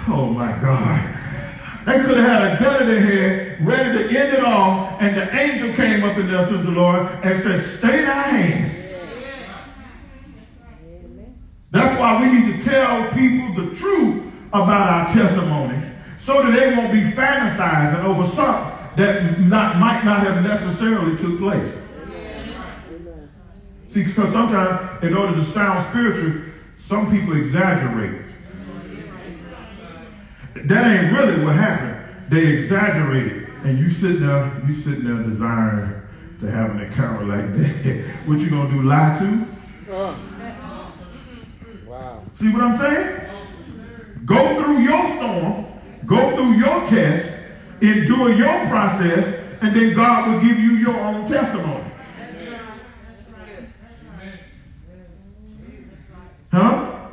oh 0.09 0.31
my 0.35 0.59
God. 0.61 1.15
They 1.85 1.99
could 2.01 2.17
have 2.17 2.27
had 2.27 2.61
a 2.61 2.63
gun 2.63 2.83
in 2.83 2.89
their 2.89 3.01
head, 3.01 3.67
ready 3.67 3.99
to 3.99 4.19
end 4.19 4.35
it 4.35 4.45
all, 4.45 4.97
and 5.01 5.17
the 5.17 5.35
angel 5.35 5.73
came 5.75 6.05
up 6.05 6.17
in 6.19 6.29
there, 6.29 6.45
says 6.47 6.63
the 6.63 6.71
Lord, 6.71 7.07
and 7.23 7.43
said, 7.43 7.65
Stay 7.65 8.03
thy 8.03 8.23
hand. 8.23 8.75
That's 11.71 12.01
why 12.01 12.21
we 12.23 12.33
need 12.33 12.59
to 12.59 12.71
tell 12.71 13.11
people 13.13 13.65
the 13.65 13.75
truth 13.77 14.33
about 14.49 14.89
our 14.91 15.15
testimony 15.15 15.83
so 16.17 16.43
that 16.43 16.59
they 16.59 16.75
won't 16.75 16.93
be 16.93 17.03
fantasizing 17.03 18.05
over 18.05 18.27
something 18.27 18.75
that 18.97 19.39
not, 19.41 19.77
might 19.77 20.03
not 20.05 20.21
have 20.21 20.43
necessarily 20.43 21.17
took 21.17 21.39
place. 21.39 21.73
See, 23.87 24.05
because 24.05 24.33
sometimes 24.33 25.03
in 25.03 25.17
order 25.17 25.35
to 25.35 25.43
sound 25.43 25.89
spiritual, 25.89 26.48
some 26.79 27.11
people 27.11 27.37
exaggerate. 27.37 28.23
That 30.65 31.05
ain't 31.05 31.17
really 31.17 31.45
what 31.45 31.55
happened. 31.55 32.31
They 32.31 32.47
exaggerated. 32.47 33.49
And 33.65 33.79
you 33.79 33.91
sitting 33.91 34.27
there, 34.27 34.63
you 34.67 34.73
sitting 34.73 35.05
there 35.05 35.23
desiring 35.23 36.03
to 36.41 36.51
have 36.51 36.71
an 36.71 36.81
encounter 36.81 37.25
like 37.25 37.57
that. 37.57 38.05
what 38.27 38.39
you 38.41 38.51
gonna 38.51 38.71
do, 38.71 38.83
lie 38.83 39.19
to? 39.19 39.93
Uh. 39.93 40.19
Wow. 41.87 42.23
See 42.35 42.49
what 42.53 42.63
I'm 42.63 42.77
saying? 42.79 43.21
Go 44.25 44.63
through 44.63 44.79
your 44.81 45.17
storm, 45.17 45.67
go 46.07 46.37
through 46.37 46.53
your 46.53 46.87
test, 46.87 47.35
endure 47.81 48.33
your 48.35 48.67
process, 48.69 49.45
and 49.63 49.75
then 49.75 49.95
God 49.95 50.29
will 50.29 50.41
give 50.41 50.59
you 50.59 50.73
your 50.73 50.97
own 50.97 51.27
testimony. 51.27 51.68
Huh? 56.53 57.09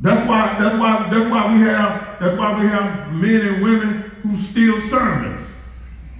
That's 0.00 0.26
why 0.28 0.56
that's 0.58 0.78
why 0.78 1.08
that's 1.10 1.30
why 1.30 1.54
we 1.54 1.60
have 1.60 2.20
that's 2.20 2.38
why 2.38 2.60
we 2.60 2.66
have 2.68 3.12
men 3.12 3.40
and 3.46 3.62
women 3.62 4.10
who 4.22 4.36
steal 4.36 4.80
sermons. 4.80 5.46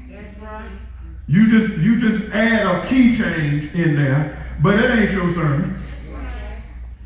That's 0.08 0.38
right. 0.38 0.70
You 1.26 1.50
just 1.50 1.78
you 1.78 1.98
just 1.98 2.30
add 2.34 2.66
a 2.66 2.86
key 2.86 3.16
change 3.16 3.72
in 3.74 3.96
there, 3.96 4.54
but 4.62 4.78
it 4.78 4.90
ain't 4.90 5.12
your 5.12 5.32
sermon. 5.32 5.82
That's 5.82 6.12
right. 6.12 6.62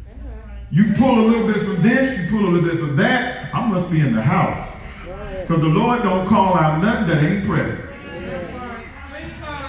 That's 0.06 0.20
right. 0.22 0.58
You 0.72 0.94
pull 0.94 1.20
a 1.20 1.24
little 1.26 1.46
bit 1.46 1.62
from 1.62 1.82
this, 1.82 2.18
you 2.18 2.28
pull 2.28 2.48
a 2.48 2.50
little 2.50 2.68
bit 2.68 2.80
from 2.80 2.96
that. 2.96 3.54
I 3.54 3.64
must 3.68 3.88
be 3.90 4.00
in 4.00 4.12
the 4.12 4.22
house. 4.22 4.72
Because 5.46 5.60
the 5.60 5.68
Lord 5.68 6.02
don't 6.02 6.26
call 6.26 6.56
out 6.56 6.82
nothing 6.82 7.06
that 7.06 7.22
ain't 7.22 7.46
present. 7.46 7.78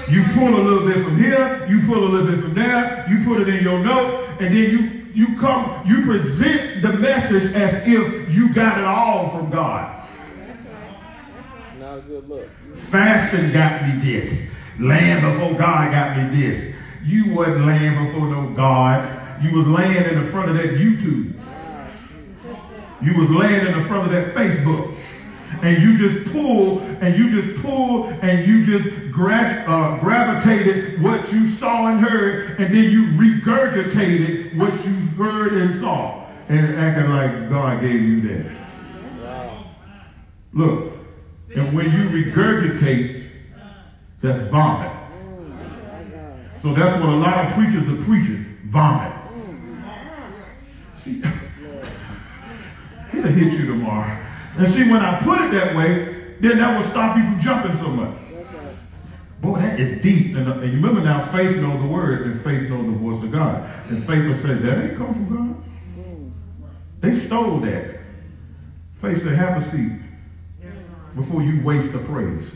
You 0.10 0.24
pull 0.34 0.56
a 0.56 0.62
little 0.62 0.88
bit 0.88 1.04
from 1.04 1.18
here, 1.18 1.68
you 1.68 1.86
pull 1.86 1.98
a 1.98 2.08
little 2.08 2.28
bit 2.28 2.40
from 2.40 2.54
there, 2.54 3.06
you 3.10 3.26
put 3.26 3.42
it 3.42 3.50
in 3.50 3.64
your 3.64 3.80
notes, 3.84 4.40
and 4.40 4.56
then 4.56 4.70
you 4.72 5.05
you 5.16 5.38
come, 5.38 5.88
you 5.88 6.04
present 6.04 6.82
the 6.82 6.92
message 6.92 7.54
as 7.54 7.74
if 7.88 8.36
you 8.36 8.54
got 8.54 8.78
it 8.78 8.84
all 8.84 9.30
from 9.30 9.50
God. 9.50 10.08
Not 11.80 12.00
a 12.00 12.02
good 12.02 12.28
look. 12.28 12.50
Fasting 12.76 13.54
got 13.54 13.84
me 13.84 14.02
this. 14.02 14.50
Laying 14.78 15.22
before 15.22 15.58
God 15.58 15.92
got 15.92 16.18
me 16.18 16.38
this. 16.38 16.76
You 17.06 17.34
wasn't 17.34 17.66
laying 17.66 18.06
before 18.06 18.28
no 18.28 18.50
God. 18.56 19.42
You 19.42 19.58
was 19.58 19.68
laying 19.68 20.04
in 20.04 20.22
the 20.22 20.30
front 20.32 20.52
of 20.52 20.58
that 20.58 20.72
YouTube. 20.72 21.34
You 23.02 23.18
was 23.18 23.30
laying 23.30 23.68
in 23.68 23.80
the 23.80 23.86
front 23.86 24.06
of 24.08 24.12
that 24.12 24.36
Facebook. 24.36 24.98
And 25.62 25.82
you 25.82 25.98
just 25.98 26.34
pull 26.34 26.80
and 26.80 27.16
you 27.18 27.42
just 27.42 27.62
pull 27.62 28.08
and 28.08 28.46
you 28.46 28.66
just 28.66 29.05
gra- 29.16 29.64
uh, 29.66 29.98
gravitated 30.00 31.02
what 31.02 31.32
you 31.32 31.48
saw 31.48 31.88
and 31.88 32.02
heard, 32.02 32.60
and 32.60 32.74
then 32.74 32.92
you 32.92 33.06
regurgitated 33.14 34.56
what 34.58 34.74
you 34.86 34.94
heard 35.18 35.54
and 35.54 35.80
saw, 35.80 36.28
and 36.50 36.76
acting 36.76 37.10
like 37.10 37.50
God 37.50 37.82
gave 37.82 38.02
you 38.02 38.22
that. 38.28 38.52
Wow. 39.22 39.66
Look, 40.54 40.94
and 41.56 41.74
when 41.74 41.92
you 41.92 42.10
regurgitate, 42.10 43.30
that's 44.22 44.44
vomit. 44.52 44.92
So 46.62 46.74
that's 46.74 47.00
what 47.00 47.10
a 47.10 47.16
lot 47.16 47.46
of 47.46 47.54
preachers 47.54 47.88
are 47.88 48.04
preaching, 48.04 48.58
vomit. 48.66 49.14
See, 51.04 51.22
he'll 53.12 53.22
hit 53.22 53.54
you 53.54 53.66
tomorrow. 53.68 54.20
And 54.58 54.68
see, 54.68 54.90
when 54.90 55.02
I 55.02 55.20
put 55.22 55.40
it 55.42 55.52
that 55.52 55.76
way, 55.76 56.36
then 56.40 56.58
that 56.58 56.78
will 56.78 56.86
stop 56.86 57.16
you 57.18 57.24
from 57.24 57.40
jumping 57.40 57.78
so 57.78 57.88
much. 57.88 58.25
Boy, 59.46 59.60
that 59.60 59.80
is 59.80 60.02
deep. 60.02 60.36
And, 60.36 60.50
uh, 60.50 60.54
and 60.54 60.74
you 60.74 60.80
remember 60.80 61.02
now, 61.02 61.24
faith 61.28 61.56
knows 61.58 61.80
the 61.80 61.88
word, 61.88 62.26
and 62.26 62.42
faith 62.42 62.68
knows 62.68 62.88
the 62.88 62.98
voice 62.98 63.22
of 63.24 63.32
God. 63.32 63.70
And 63.90 64.04
faith 64.04 64.28
will 64.28 64.34
say, 64.36 64.56
that 64.56 64.84
ain't 64.84 64.98
come 64.98 65.14
from 65.14 65.30
God. 65.30 65.56
They 67.00 67.14
stole 67.14 67.60
that. 67.60 68.00
Faith 68.96 69.22
said, 69.22 69.36
have 69.36 69.62
a 69.62 69.66
seat 69.70 69.92
before 71.16 71.44
you 71.44 71.64
waste 71.64 71.92
the 71.92 72.00
praise. 72.00 72.52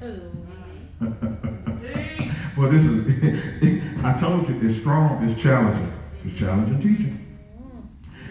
well, 2.56 2.68
this 2.68 2.84
is, 2.84 3.06
I 4.04 4.18
told 4.18 4.48
you, 4.48 4.58
it's 4.62 4.80
strong, 4.80 5.28
it's 5.28 5.40
challenging. 5.40 5.92
It's 6.24 6.36
challenging 6.36 6.80
teaching. 6.80 7.38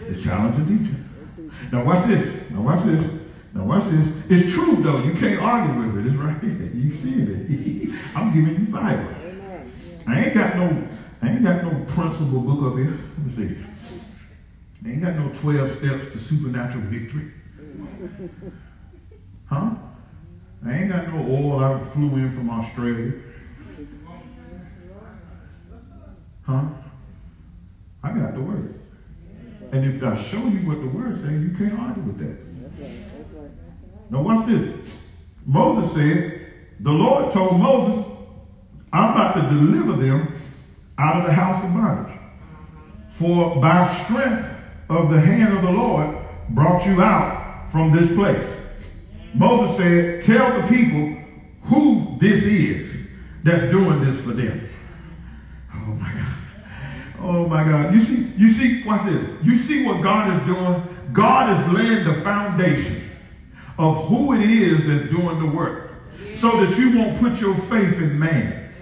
It's 0.06 0.22
challenging 0.22 0.66
teaching. 0.66 1.08
Now 1.72 1.84
watch 1.84 2.06
this. 2.06 2.50
Now 2.50 2.60
watch 2.60 2.84
this. 2.84 3.02
Now 3.54 3.64
watch 3.64 3.84
this. 3.84 4.06
It's 4.28 4.52
true 4.52 4.76
though. 4.76 5.02
You 5.02 5.14
can't 5.14 5.40
argue 5.40 5.82
with 5.82 5.98
it. 5.98 6.06
It's 6.06 6.16
right 6.16 6.40
here. 6.40 6.70
You 6.74 6.90
see 6.90 7.22
it. 7.22 7.94
I'm 8.14 8.32
giving 8.32 8.60
you 8.60 8.72
Bible. 8.72 9.14
I 10.06 10.24
ain't 10.24 10.34
got 10.34 10.56
no, 10.56 10.88
I 11.20 11.28
ain't 11.28 11.42
got 11.42 11.62
no 11.62 11.84
principle 11.86 12.40
book 12.40 12.72
up 12.72 12.78
here. 12.78 12.98
Let 13.16 13.26
me 13.26 13.56
see. 13.56 13.64
I 14.84 14.90
ain't 14.90 15.02
got 15.02 15.16
no 15.16 15.30
12 15.32 15.70
steps 15.70 16.12
to 16.12 16.18
supernatural 16.18 16.84
victory. 16.84 17.32
Huh? 19.48 19.70
I 20.62 20.72
ain't 20.74 20.90
got 20.90 21.08
no 21.08 21.20
oil 21.20 21.64
I 21.64 21.82
flew 21.82 22.16
in 22.16 22.30
from 22.30 22.50
Australia. 22.50 23.14
Huh? 26.42 26.64
I 28.02 28.12
got 28.12 28.34
the 28.34 28.40
word. 28.40 28.78
And 29.72 29.84
if 29.84 30.02
I 30.02 30.20
show 30.20 30.36
you 30.46 30.68
what 30.68 30.80
the 30.80 30.88
word 30.88 31.14
says, 31.16 31.42
you 31.42 31.54
can't 31.56 31.78
argue 31.78 32.02
with 32.02 32.18
that. 32.18 32.47
Now 34.10 34.22
watch 34.22 34.46
this. 34.46 34.74
Moses 35.44 35.92
said, 35.92 36.46
the 36.80 36.90
Lord 36.90 37.32
told 37.32 37.58
Moses, 37.60 38.04
I'm 38.92 39.12
about 39.12 39.34
to 39.34 39.42
deliver 39.42 39.92
them 39.94 40.34
out 40.96 41.20
of 41.20 41.26
the 41.26 41.32
house 41.32 41.62
of 41.62 41.72
bondage. 41.72 42.14
For 43.10 43.56
by 43.56 43.92
strength 44.04 44.48
of 44.88 45.10
the 45.10 45.20
hand 45.20 45.56
of 45.56 45.62
the 45.62 45.70
Lord 45.70 46.16
brought 46.50 46.86
you 46.86 47.02
out 47.02 47.70
from 47.70 47.92
this 47.92 48.12
place. 48.14 48.46
Moses 49.34 49.76
said, 49.76 50.22
tell 50.22 50.60
the 50.60 50.68
people 50.68 51.16
who 51.62 52.16
this 52.18 52.44
is 52.44 53.06
that's 53.42 53.70
doing 53.70 54.04
this 54.04 54.20
for 54.20 54.32
them. 54.32 54.68
Oh 55.72 55.94
my 55.94 56.12
God. 56.12 56.34
Oh 57.20 57.46
my 57.46 57.64
God. 57.64 57.92
You 57.92 58.00
see, 58.00 58.32
you 58.36 58.48
see, 58.50 58.82
watch 58.84 59.04
this. 59.04 59.28
You 59.42 59.56
see 59.56 59.84
what 59.84 60.00
God 60.00 60.40
is 60.40 60.46
doing? 60.46 60.82
God 61.12 61.58
is 61.58 61.74
laying 61.74 62.04
the 62.04 62.22
foundation 62.22 62.97
of 63.78 64.08
who 64.08 64.34
it 64.34 64.42
is 64.42 64.86
that's 64.86 65.10
doing 65.10 65.38
the 65.38 65.46
work. 65.56 65.92
So 66.38 66.64
that 66.64 66.76
you 66.78 66.98
won't 66.98 67.18
put 67.18 67.40
your 67.40 67.54
faith 67.54 67.94
in 67.94 68.18
man. 68.18 68.72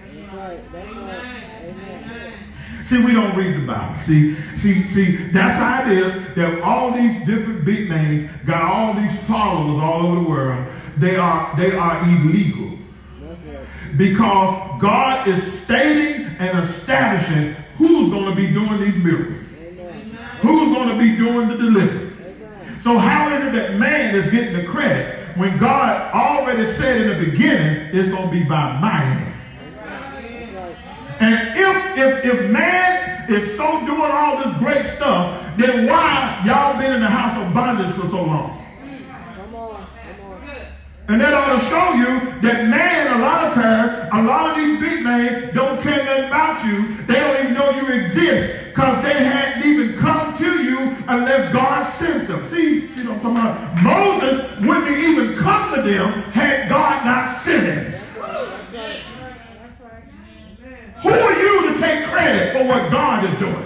See, 2.83 3.03
we 3.03 3.11
don't 3.11 3.35
read 3.35 3.55
the 3.55 3.65
Bible. 3.67 3.99
See, 3.99 4.35
see, 4.55 4.83
see, 4.83 5.17
that's 5.31 5.57
how 5.57 5.91
it 5.91 5.97
is 5.97 6.35
that 6.35 6.61
all 6.61 6.93
these 6.93 7.19
different 7.25 7.65
big 7.65 7.89
names 7.89 8.29
got 8.45 8.61
all 8.61 8.93
these 8.93 9.13
followers 9.23 9.83
all 9.83 10.07
over 10.07 10.15
the 10.21 10.29
world. 10.29 10.67
They 10.97 11.17
are 11.17 11.53
they 11.57 11.75
are 11.75 12.01
illegal. 12.09 12.77
Because 13.97 14.81
God 14.81 15.27
is 15.27 15.61
stating 15.63 16.27
and 16.39 16.69
establishing 16.69 17.55
who's 17.77 18.09
going 18.09 18.25
to 18.25 18.35
be 18.35 18.53
doing 18.53 18.79
these 18.79 18.95
miracles. 18.95 19.45
Who's 20.39 20.73
going 20.73 20.89
to 20.89 20.97
be 20.97 21.17
doing 21.17 21.49
the 21.49 21.57
deliverance. 21.57 22.06
So 22.81 22.97
how 22.97 23.33
is 23.35 23.47
it 23.47 23.51
that 23.53 23.75
man 23.75 24.15
is 24.15 24.29
getting 24.31 24.53
the 24.53 24.65
credit 24.65 25.35
when 25.35 25.57
God 25.57 26.13
already 26.13 26.71
said 26.73 27.01
in 27.01 27.07
the 27.07 27.31
beginning 27.31 27.89
it's 27.93 28.09
going 28.09 28.25
to 28.25 28.31
be 28.31 28.43
by 28.43 28.79
my 28.79 28.89
hand? 28.89 29.33
And 31.19 31.57
if, 31.57 31.97
if, 31.97 32.25
if 32.25 32.51
man 32.51 33.31
is 33.31 33.55
so 33.57 33.85
doing 33.85 34.01
all 34.01 34.37
this 34.43 34.55
great 34.59 34.85
stuff, 34.95 35.57
then 35.57 35.87
why 35.87 36.41
y'all 36.45 36.77
been 36.79 36.93
in 36.93 37.01
the 37.01 37.07
house 37.07 37.35
of 37.43 37.53
bondage 37.53 37.93
for 37.95 38.05
so 38.05 38.23
long? 38.23 38.53
And 41.09 41.21
that 41.21 41.33
ought 41.33 41.57
to 41.57 41.65
show 41.65 41.93
you 41.93 42.41
that 42.41 42.67
man, 42.67 43.17
a 43.17 43.21
lot 43.21 43.47
of 43.47 43.53
times, 43.53 44.09
a 44.11 44.21
lot 44.23 44.51
of 44.51 44.57
these 44.57 44.79
big 44.79 45.03
men 45.03 45.55
don't 45.55 45.81
care 45.81 46.03
nothing 46.03 46.25
about 46.25 46.65
you. 46.65 47.05
They 47.05 47.15
don't 47.15 47.43
even 47.45 47.53
know 47.53 47.69
you 47.71 48.01
exist 48.01 48.65
because 48.67 49.03
they 49.03 49.23
hadn't 49.23 49.65
even 49.65 49.97
come 49.97 50.37
to 50.37 50.63
you 50.63 50.76
unless 51.07 51.53
God 51.53 51.83
sent 51.83 52.27
them. 52.27 52.47
See, 52.49 52.87
see 52.87 53.07
what 53.07 53.15
I'm 53.15 53.21
talking 53.21 53.37
about? 53.37 53.83
Moses 53.83 54.59
wouldn't 54.59 54.97
even 54.97 55.35
come 55.35 55.75
to 55.75 55.81
them 55.81 56.11
had 56.31 56.69
God 56.69 57.05
not 57.05 57.35
sent 57.35 57.63
him. 57.65 57.93
Who 61.03 61.09
are 61.09 61.39
you 61.39 61.73
to 61.73 61.79
take 61.79 62.05
credit 62.05 62.53
for 62.53 62.63
what 62.65 62.91
God 62.91 63.23
is 63.23 63.39
doing? 63.39 63.63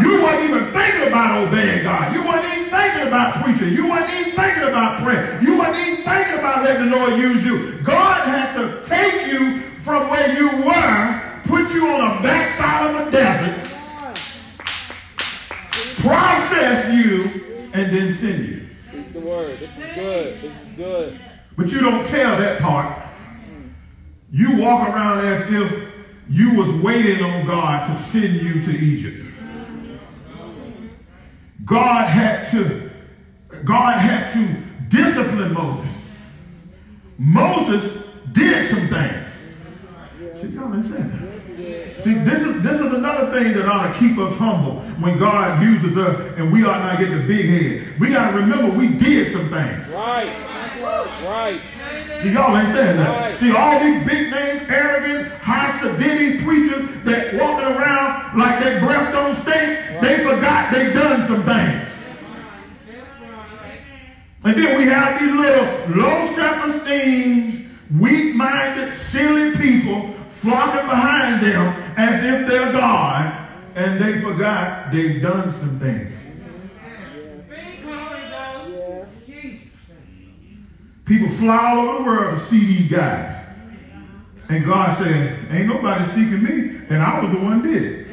You 0.00 0.22
weren't 0.22 0.44
even 0.50 0.72
thinking 0.72 1.08
about 1.08 1.46
obeying 1.46 1.84
God. 1.84 2.12
You 2.12 2.22
weren't 2.26 2.44
even 2.44 2.70
thinking 2.70 3.08
about 3.08 3.42
preaching. 3.42 3.72
You 3.72 3.88
weren't 3.88 4.10
even 4.10 4.32
thinking 4.32 4.64
about 4.64 5.02
prayer. 5.02 5.40
You 5.40 5.58
weren't 5.58 5.76
even 5.76 6.04
thinking 6.04 6.38
about 6.38 6.64
letting 6.64 6.90
the 6.90 6.96
Lord 6.96 7.18
use 7.18 7.42
you. 7.42 7.80
God 7.82 8.26
had 8.26 8.54
to 8.56 8.84
take 8.84 9.32
you 9.32 9.60
from 9.80 10.10
where 10.10 10.36
you 10.36 10.48
were, 10.66 11.22
put 11.44 11.72
you 11.72 11.86
on 11.88 12.16
the 12.16 12.22
backside 12.22 12.94
of 12.94 13.06
a 13.06 13.10
desert, 13.10 13.65
process 16.06 16.94
you, 16.94 17.68
and 17.72 17.94
then 17.94 18.12
send 18.12 18.46
you. 18.46 18.68
Speak 18.88 19.12
the 19.12 19.20
word. 19.20 19.58
This 19.60 19.76
is 19.76 19.94
good. 19.94 20.40
This 20.40 20.52
is 20.66 20.72
good. 20.76 21.20
But 21.56 21.70
you 21.70 21.80
don't 21.80 22.06
tell 22.06 22.38
that 22.38 22.60
part. 22.60 23.02
You 24.30 24.56
walk 24.56 24.88
around 24.88 25.24
as 25.24 25.50
if 25.50 25.92
you 26.28 26.54
was 26.54 26.70
waiting 26.82 27.24
on 27.24 27.46
God 27.46 27.86
to 27.88 28.02
send 28.04 28.34
you 28.34 28.62
to 28.62 28.70
Egypt. 28.70 29.24
God 31.64 32.08
had 32.08 32.48
to, 32.50 32.90
God 33.64 33.98
had 33.98 34.32
to 34.32 34.96
discipline 34.96 35.52
Moses. 35.52 35.92
Moses 37.18 38.04
did 38.32 38.68
some 38.68 38.86
things. 38.88 39.26
See, 40.40 40.48
y'all 40.48 40.72
understand 40.72 41.12
that? 41.12 41.35
See, 41.66 42.14
this 42.14 42.42
is 42.42 42.62
this 42.62 42.78
is 42.78 42.92
another 42.92 43.32
thing 43.32 43.52
that 43.54 43.66
ought 43.66 43.92
to 43.92 43.98
keep 43.98 44.16
us 44.18 44.32
humble 44.38 44.76
when 45.02 45.18
God 45.18 45.60
uses 45.60 45.96
us 45.96 46.38
and 46.38 46.52
we 46.52 46.64
ought 46.64 46.78
not 46.78 47.00
get 47.00 47.10
the 47.10 47.26
big 47.26 47.46
head. 47.46 47.98
We 47.98 48.10
got 48.10 48.30
to 48.30 48.36
remember 48.36 48.76
we 48.78 48.88
did 48.88 49.32
some 49.32 49.48
things. 49.48 49.88
Right. 49.88 50.30
Right. 51.24 51.60
See, 52.22 52.30
y'all 52.30 52.56
ain't 52.56 52.72
saying 52.72 52.96
that. 52.98 53.32
Right. 53.32 53.40
See, 53.40 53.50
all 53.50 53.80
these 53.80 54.06
big 54.06 54.30
name, 54.30 54.62
arrogant, 54.68 55.32
high 55.40 55.70
sedity 55.80 56.44
preachers 56.44 56.88
that 57.04 57.34
walking 57.34 57.66
around 57.66 58.38
like 58.38 58.62
their 58.62 58.78
breath 58.78 59.12
don't 59.12 59.34
stink, 59.34 60.00
they 60.00 60.18
forgot 60.18 60.72
they 60.72 60.92
done 60.92 61.26
some 61.26 61.42
things. 61.42 61.82
And 64.44 64.56
then 64.56 64.78
we 64.78 64.86
have 64.86 65.18
these 65.18 65.32
little 65.32 65.96
low 65.96 66.32
self-esteem, 66.36 67.76
weak-minded, 67.98 68.94
silly 69.10 69.56
people 69.56 70.15
flocking 70.46 70.86
behind 70.86 71.42
them 71.42 71.82
as 71.96 72.22
if 72.22 72.48
they're 72.48 72.72
God, 72.72 73.48
and 73.74 74.00
they 74.00 74.20
forgot 74.20 74.92
they've 74.92 75.20
done 75.20 75.50
some 75.50 75.80
things. 75.80 76.16
People 81.04 81.28
fly 81.30 81.72
all 81.72 81.88
over 81.88 81.98
the 81.98 82.04
world 82.04 82.38
to 82.38 82.44
see 82.46 82.64
these 82.64 82.90
guys. 82.90 83.44
And 84.48 84.64
God 84.64 84.96
said, 84.98 85.50
ain't 85.50 85.66
nobody 85.66 86.04
seeking 86.10 86.42
me, 86.42 86.80
and 86.90 87.02
I 87.02 87.20
was 87.20 87.32
the 87.32 87.40
one 87.40 87.62
did 87.62 87.82
it. 87.82 88.06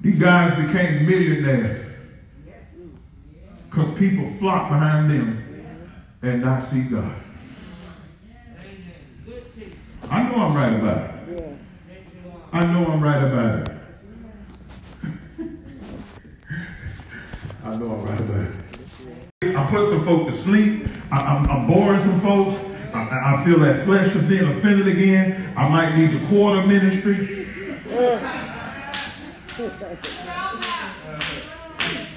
These 0.00 0.18
guys 0.18 0.66
became 0.66 1.06
millionaires 1.06 1.92
because 3.70 3.96
people 3.96 4.28
flock 4.32 4.68
behind 4.68 5.10
them 5.12 5.64
and 6.22 6.42
not 6.42 6.64
see 6.64 6.82
God. 6.82 7.14
I 10.12 10.22
know 10.24 10.34
I'm 10.34 10.54
right 10.54 10.74
about 10.74 11.08
it. 11.08 11.58
I 12.52 12.66
know 12.66 12.86
I'm 12.86 13.02
right 13.02 13.22
about 13.24 13.60
it. 13.60 13.68
I 17.64 17.76
know 17.76 17.92
I'm 17.94 18.04
right 18.04 18.20
about 18.20 18.46
it. 19.40 19.56
I 19.56 19.66
put 19.68 19.88
some 19.88 20.04
folk 20.04 20.28
to 20.28 20.34
sleep. 20.34 20.86
I, 21.10 21.18
I'm, 21.18 21.48
I'm 21.48 21.66
boring 21.66 22.00
some 22.00 22.20
folks. 22.20 22.62
I, 22.92 23.36
I 23.36 23.44
feel 23.46 23.58
that 23.60 23.86
flesh 23.86 24.14
is 24.14 24.22
being 24.24 24.44
offended 24.44 24.86
again. 24.86 25.54
I 25.56 25.66
might 25.70 25.96
need 25.96 26.20
the 26.20 26.26
quarter 26.26 26.66
ministry. 26.66 27.46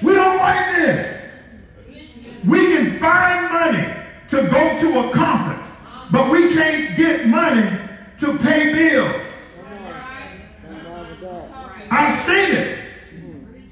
We 0.02 0.12
don't 0.12 0.36
like 0.36 0.76
this. 0.76 1.30
We 2.44 2.58
can 2.58 3.00
find 3.00 3.52
money 3.54 3.94
to 4.28 4.50
go 4.50 4.80
to 4.80 5.08
a 5.08 5.12
conference, 5.14 5.66
but 6.10 6.30
we 6.30 6.52
can't 6.52 6.94
get 6.94 7.26
money 7.26 7.84
to 8.18 8.38
pay 8.38 8.72
bills. 8.72 9.22
I've 11.90 12.18
seen 12.26 12.50
it 12.56 12.78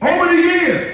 over 0.03 0.27
the 0.27 0.35
years. 0.35 0.91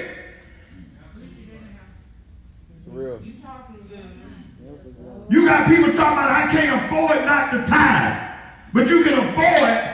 You 5.28 5.46
got 5.46 5.68
people 5.68 5.92
talking 5.92 6.18
about 6.18 6.30
I 6.30 6.50
can't 6.50 6.84
afford 6.84 7.24
not 7.24 7.52
to 7.52 7.64
tithe, 7.66 8.30
but 8.72 8.88
you 8.88 9.04
can 9.04 9.14
afford. 9.14 9.90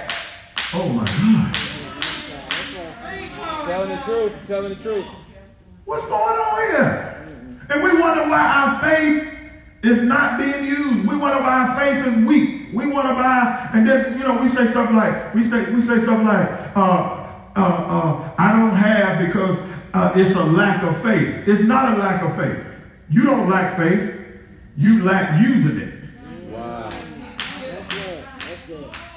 Oh 0.73 0.89
my 0.89 1.05
God. 1.05 1.67
Telling 3.67 3.91
the 3.91 4.03
truth. 4.05 4.33
Telling 4.47 4.69
the 4.71 4.83
truth. 4.83 5.07
What's 5.85 6.07
going 6.07 6.39
on 6.39 6.59
here? 6.71 7.13
And 7.69 7.83
we 7.83 8.01
wonder 8.01 8.23
why 8.29 8.47
our 8.47 8.81
faith 8.81 9.29
is 9.83 10.03
not 10.03 10.39
being 10.39 10.65
used. 10.65 11.07
We 11.07 11.17
wonder 11.17 11.41
why 11.43 11.67
our 11.67 11.79
faith 11.79 12.07
is 12.07 12.25
weak. 12.25 12.45
We 12.73 12.87
want 12.87 13.09
to 13.09 13.14
buy, 13.14 13.71
and 13.75 13.89
then 13.89 14.19
you 14.19 14.25
know 14.25 14.41
we 14.41 14.49
say 14.49 14.67
stuff 14.71 14.91
like 14.91 15.35
we 15.35 15.49
say 15.49 15.71
we 15.73 15.81
say 15.81 16.01
stuff 16.03 16.25
like 16.25 16.77
uh, 16.77 17.27
uh, 17.57 17.61
uh, 17.61 18.35
I 18.39 18.53
don't 18.53 18.75
have 18.75 19.27
because 19.27 19.59
uh, 19.95 20.12
it's 20.14 20.35
a 20.35 20.45
lack 20.45 20.83
of 20.83 21.01
faith. 21.03 21.49
It's 21.49 21.62
not 21.62 21.97
a 21.97 22.01
lack 22.01 22.23
of 22.23 22.37
faith. 22.37 22.64
You 23.11 23.25
don't 23.25 23.49
lack 23.49 23.77
faith. 23.77 24.14
You 24.77 25.05
lack 25.05 25.41
using 25.41 25.81
it. 25.81 25.95
Wow. 26.51 26.91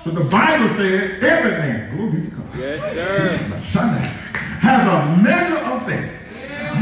But 0.05 0.15
the 0.15 0.23
Bible 0.23 0.73
said 0.75 1.21
everything, 1.23 1.97
glory 1.97 2.11
be 2.11 2.29
to 2.29 2.35
God. 2.35 2.57
Yes, 2.57 2.93
sir. 2.93 3.59
Sunday 3.59 4.07
has 4.59 4.87
a 4.87 5.21
measure 5.21 5.57
of 5.65 5.85
faith. 5.85 6.11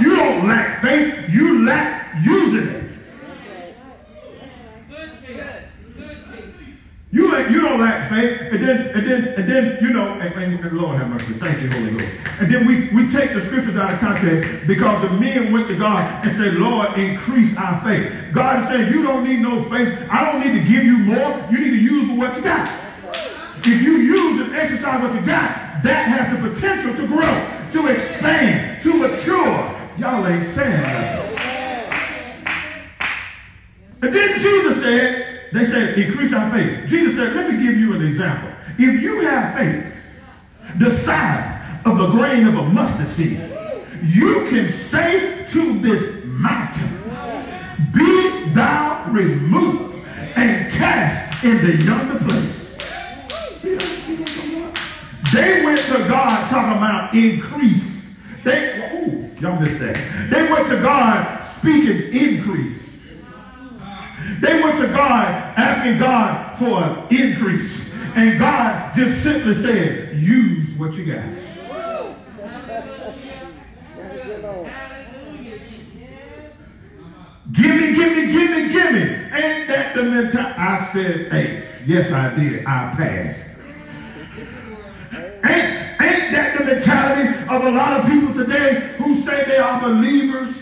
You 0.02 0.16
don't 0.16 0.48
lack 0.48 0.82
faith, 0.82 1.30
you 1.30 1.66
lack 1.66 2.24
using 2.24 2.68
it. 2.68 2.87
You 7.10 7.32
like 7.32 7.50
you 7.50 7.62
don't 7.62 7.80
lack 7.80 8.10
faith, 8.10 8.42
and 8.52 8.68
then 8.68 8.88
and 8.90 9.08
then 9.08 9.28
and 9.40 9.50
then 9.50 9.78
you 9.82 9.94
know, 9.94 10.12
and, 10.20 10.34
and, 10.34 10.60
and 10.60 10.78
Lord 10.78 10.98
have 10.98 11.10
mercy, 11.10 11.32
thank 11.34 11.62
you, 11.62 11.72
Holy 11.72 11.92
Ghost. 11.98 12.14
And 12.42 12.54
then 12.54 12.68
we, 12.68 12.90
we 12.90 13.10
take 13.12 13.34
the 13.34 13.42
scriptures 13.42 13.78
out 13.78 13.94
of 13.94 14.00
context 14.00 14.68
because 14.68 15.10
the 15.10 15.16
men 15.18 15.54
went 15.54 15.70
to 15.70 15.78
God 15.78 16.26
and 16.26 16.36
said, 16.36 16.56
Lord, 16.56 17.00
increase 17.00 17.56
our 17.56 17.82
faith. 17.82 18.14
God 18.34 18.68
said, 18.68 18.94
You 18.94 19.04
don't 19.04 19.24
need 19.24 19.40
no 19.40 19.64
faith. 19.64 19.98
I 20.12 20.30
don't 20.30 20.46
need 20.46 20.60
to 20.60 20.66
give 20.66 20.84
you 20.84 20.98
more. 20.98 21.48
You 21.50 21.60
need 21.60 21.70
to 21.72 21.78
use 21.78 22.10
what 22.12 22.36
you 22.36 22.44
got. 22.44 22.70
If 23.60 23.82
you 23.82 23.94
use 23.94 24.46
and 24.46 24.56
exercise 24.56 25.02
what 25.02 25.14
you 25.14 25.26
got, 25.26 25.84
that 25.84 26.08
has 26.08 26.38
the 26.38 26.50
potential 26.50 26.94
to 26.94 27.08
grow, 27.08 27.72
to 27.72 27.88
expand, 27.88 28.82
to 28.84 28.94
mature. 28.94 29.76
Y'all 29.98 30.28
ain't 30.28 30.46
saying 30.46 30.82
nothing. 30.82 31.28
And 34.02 34.14
then 34.14 34.40
Jesus 34.40 34.82
said, 34.82 35.27
they 35.54 35.66
said, 35.66 35.98
increase 35.98 36.34
our 36.34 36.52
faith. 36.52 36.88
Jesus 36.88 37.16
said, 37.16 37.36
let 37.36 37.52
me 37.52 37.64
give 37.64 37.78
you 37.78 37.96
an 37.96 38.06
example. 38.06 38.52
If 38.78 39.02
you 39.02 39.22
have 39.22 39.56
faith 39.56 39.86
the 40.78 40.96
size 41.00 41.82
of 41.86 41.98
the 41.98 42.08
grain 42.08 42.48
of 42.48 42.56
a 42.56 42.64
mustard 42.64 43.08
seed, 43.08 43.42
you 44.04 44.48
can 44.50 44.70
say 44.70 45.46
to 45.48 45.80
this 45.80 46.24
mountain, 46.26 46.88
be 47.94 48.50
thou 48.54 49.06
removed 49.10 49.96
and 50.36 50.72
cast 50.74 51.44
into 51.44 51.78
yonder 51.84 52.20
place. 52.20 52.76
They 55.34 55.66
went 55.66 55.86
to 55.88 56.08
God 56.08 56.50
talking 56.50 56.78
about 56.78 57.14
increase. 57.14 58.16
They, 58.44 58.92
ooh, 58.94 59.30
y'all 59.42 59.60
missed 59.60 59.80
that. 59.80 60.30
They 60.30 60.52
went 60.52 60.70
to 60.70 60.82
God 60.82 61.44
speaking 61.44 62.14
increase. 62.14 62.87
They 64.40 64.62
went 64.62 64.80
to 64.82 64.88
God 64.88 65.28
asking 65.58 66.00
God 66.00 66.58
for 66.58 66.84
an 66.84 67.08
increase. 67.16 67.94
And 68.16 68.38
God 68.38 68.94
just 68.94 69.24
simply 69.24 69.54
said, 69.54 70.18
use 70.18 70.74
what 70.74 70.94
you 70.94 71.06
got. 71.06 71.24
Give 77.54 77.76
me, 77.76 77.96
give 77.96 78.18
me, 78.18 78.32
give 78.32 78.52
me, 78.52 78.74
give 78.74 78.92
me. 78.92 79.02
Ain't 79.02 79.68
that 79.68 79.94
the 79.96 80.04
mentality? 80.04 80.54
I 80.58 80.90
said 80.92 81.34
eight. 81.34 81.64
Yes, 81.86 82.12
I 82.12 82.36
did. 82.36 82.66
I 82.66 82.94
passed. 82.96 83.48
Ain't, 85.46 86.02
ain't 86.02 86.32
that 86.34 86.56
the 86.58 86.66
mentality 86.66 87.30
of 87.50 87.64
a 87.64 87.72
lot 87.72 88.00
of 88.00 88.06
people 88.12 88.34
today 88.34 88.94
who 88.98 89.16
say 89.16 89.46
they 89.46 89.58
are 89.58 89.82
believers? 89.82 90.56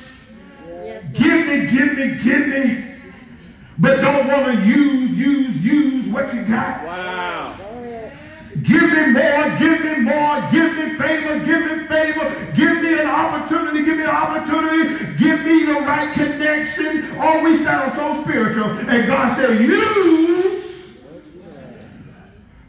Give 1.13 1.47
me, 1.47 1.71
give 1.71 1.97
me, 1.97 2.23
give 2.23 2.47
me. 2.47 2.94
But 3.77 4.01
don't 4.01 4.27
want 4.27 4.45
to 4.45 4.65
use, 4.65 5.11
use, 5.11 5.63
use 5.63 6.07
what 6.07 6.33
you 6.33 6.43
got. 6.45 6.85
Wow. 6.85 7.57
Give 8.63 8.81
me 8.81 9.07
more, 9.11 9.59
give 9.59 9.83
me 9.83 9.99
more, 9.99 10.41
give 10.51 10.77
me 10.77 10.95
favor, 10.95 11.45
give 11.45 11.61
me 11.65 11.85
favor, 11.87 12.53
give 12.55 12.81
me 12.81 12.99
an 12.99 13.07
opportunity, 13.07 13.83
give 13.83 13.97
me 13.97 14.03
an 14.03 14.09
opportunity, 14.09 15.17
give 15.17 15.45
me 15.45 15.65
the 15.65 15.73
right 15.81 16.11
connection. 16.13 17.05
Oh, 17.19 17.43
we 17.43 17.57
sound 17.57 17.91
so 17.93 18.23
spiritual. 18.23 18.65
And 18.89 19.07
God 19.07 19.35
said, 19.35 19.59
use 19.59 20.97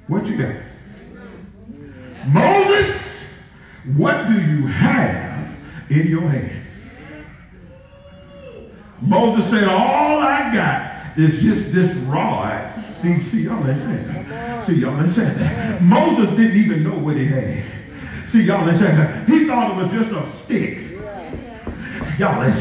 what 0.09 0.27
you 0.27 0.37
got. 0.37 0.57
Moses, 2.27 3.33
what 3.95 4.27
do 4.27 4.35
you 4.35 4.67
have 4.67 5.57
in 5.89 6.09
your 6.09 6.29
hand? 6.29 6.67
Moses 9.01 9.49
said, 9.49 9.69
all 9.69 10.19
I 10.19 10.53
got 10.53 10.86
is 11.17 11.43
just 11.43 11.73
this 11.73 11.95
rod. 11.99 12.73
See, 13.03 13.21
see, 13.25 13.43
y'all 13.43 13.67
ain't 13.69 14.29
that. 14.29 14.65
See, 14.67 14.75
y'all 14.75 15.01
ain't. 15.01 15.83
Moses 15.83 16.29
didn't 16.37 16.57
even 16.57 16.83
know 16.83 16.99
what 16.99 17.17
he 17.17 17.27
had. 17.27 17.65
See, 18.29 18.43
y'all 18.43 18.69
ain't. 18.69 19.29
He 19.29 19.47
thought 19.47 19.71
it 19.71 19.83
was 19.83 19.91
just 19.93 20.11
a 20.13 20.31
stick. 20.45 20.79
Y'all 22.19 22.43
ain't. 22.43 22.55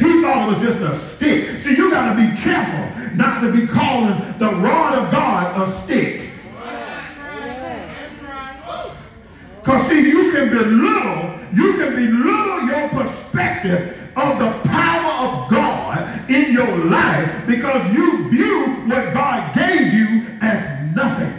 He 0.00 0.22
thought 0.22 0.48
it 0.48 0.58
was 0.58 0.62
just 0.62 0.80
a 0.80 0.94
stick. 0.98 1.60
See, 1.60 1.76
you 1.76 1.90
got 1.90 2.14
to 2.14 2.20
be 2.20 2.36
careful 2.40 3.14
not 3.16 3.40
to 3.40 3.52
be 3.52 3.66
calling 3.66 4.18
the 4.38 4.50
rod 4.56 4.94
of 4.94 5.10
God 5.10 5.60
a 5.60 5.70
stick. 5.70 6.30
Because 9.62 9.88
see, 9.88 10.08
you 10.08 10.30
can 10.30 10.48
belittle, 10.48 11.38
you 11.52 11.72
can 11.76 11.96
belittle 11.96 12.68
your 12.68 12.88
perspective 12.90 13.98
of 14.16 14.38
the 14.38 14.68
your 16.56 16.76
life 16.86 17.46
because 17.46 17.92
you 17.92 18.30
view 18.30 18.66
what 18.88 19.12
God 19.12 19.54
gave 19.54 19.92
you 19.92 20.24
as 20.40 20.96
nothing, 20.96 21.34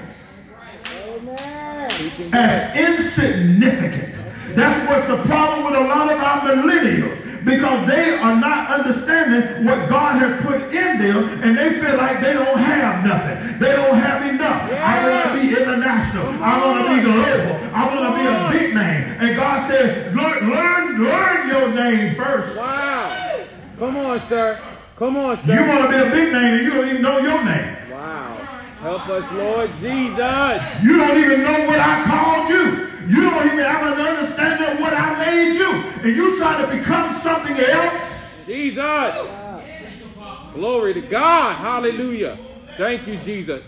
as 2.32 2.76
insignificant. 2.78 4.14
That's 4.56 4.78
what's 4.88 5.08
the 5.08 5.28
problem 5.28 5.66
with 5.66 5.76
a 5.76 5.88
lot 5.88 6.14
of 6.14 6.20
our 6.22 6.42
millennials 6.42 7.18
because 7.44 7.88
they 7.88 8.18
are 8.20 8.36
not 8.40 8.70
understanding 8.70 9.66
what 9.66 9.90
God 9.90 10.22
has 10.22 10.40
put 10.46 10.62
in 10.74 11.00
them 11.00 11.42
and 11.42 11.58
they 11.58 11.80
feel 11.82 11.98
like 11.98 12.22
they 12.22 12.34
don't 12.34 12.60
have 12.60 13.04
nothing. 13.04 13.60
They 13.60 13.72
don't 13.72 13.98
have 13.98 14.22
enough. 14.32 14.70
Yeah. 14.70 14.86
I 14.86 15.10
want 15.10 15.42
to 15.42 15.42
be 15.42 15.56
international. 15.56 16.28
I 16.44 16.64
want 16.64 16.86
to 16.86 16.96
be 16.96 17.02
global. 17.02 17.56
I 17.74 17.82
want 17.90 18.04
to 18.06 18.12
be 18.20 18.26
a 18.28 18.60
big 18.60 18.76
name. 18.76 19.04
And 19.20 19.36
God 19.36 19.72
says, 19.72 20.14
learn, 20.14 20.50
learn 21.02 21.50
your 21.50 21.74
name 21.74 22.16
first. 22.16 22.56
Wow. 22.58 23.46
Come 23.80 23.98
on, 23.98 24.22
sir. 24.28 24.60
Come 24.98 25.16
on, 25.16 25.38
sir. 25.38 25.54
You 25.54 25.70
want 25.70 25.84
to 25.84 25.90
be 25.90 25.96
a 25.96 26.12
big 26.12 26.34
name 26.34 26.54
and 26.56 26.64
you 26.64 26.74
don't 26.74 26.90
even 26.90 27.02
know 27.04 27.20
your 27.20 27.44
name. 27.46 27.92
Wow. 27.92 28.36
Help 28.80 29.08
us, 29.08 29.32
Lord 29.34 29.70
Jesus. 29.80 30.84
You 30.84 30.98
don't 30.98 31.18
even 31.20 31.44
know 31.44 31.68
what 31.68 31.80
I 31.80 32.04
called 32.04 32.50
you. 32.50 32.88
You 33.08 33.30
don't 33.30 33.46
even 33.46 33.60
have 33.60 33.94
an 33.94 34.04
understanding 34.04 34.68
of 34.68 34.80
what 34.80 34.94
I 34.94 35.20
made 35.20 35.54
you. 35.54 35.72
And 36.02 36.16
you 36.16 36.36
try 36.40 36.60
to 36.64 36.76
become 36.76 37.14
something 37.14 37.56
else. 37.58 38.26
Jesus. 38.48 39.16
Glory 40.56 40.96
to 40.96 41.02
God. 41.02 41.58
Hallelujah. 41.58 42.40
Thank 42.76 43.06
you, 43.08 43.18
Jesus. 43.18 43.64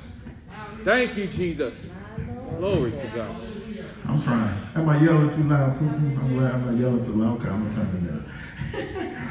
Thank 0.83 1.15
you, 1.15 1.27
Jesus. 1.27 1.75
Glory 2.57 2.91
to 2.91 3.11
God. 3.13 3.35
I'm 4.07 4.23
trying. 4.23 4.57
Am 4.73 4.89
I 4.89 5.03
yelling 5.03 5.29
too 5.29 5.43
loud? 5.43 5.77
I'm 5.77 6.33
glad 6.35 6.55
I'm 6.55 6.65
not 6.65 6.81
yelling 6.81 7.05
too 7.05 7.13
loud. 7.13 7.39
Okay, 7.39 7.49
I'm 7.49 7.71
going 7.71 7.75
to 7.75 7.91
turn 7.91 8.23
it 8.73 9.05
down. 9.05 9.25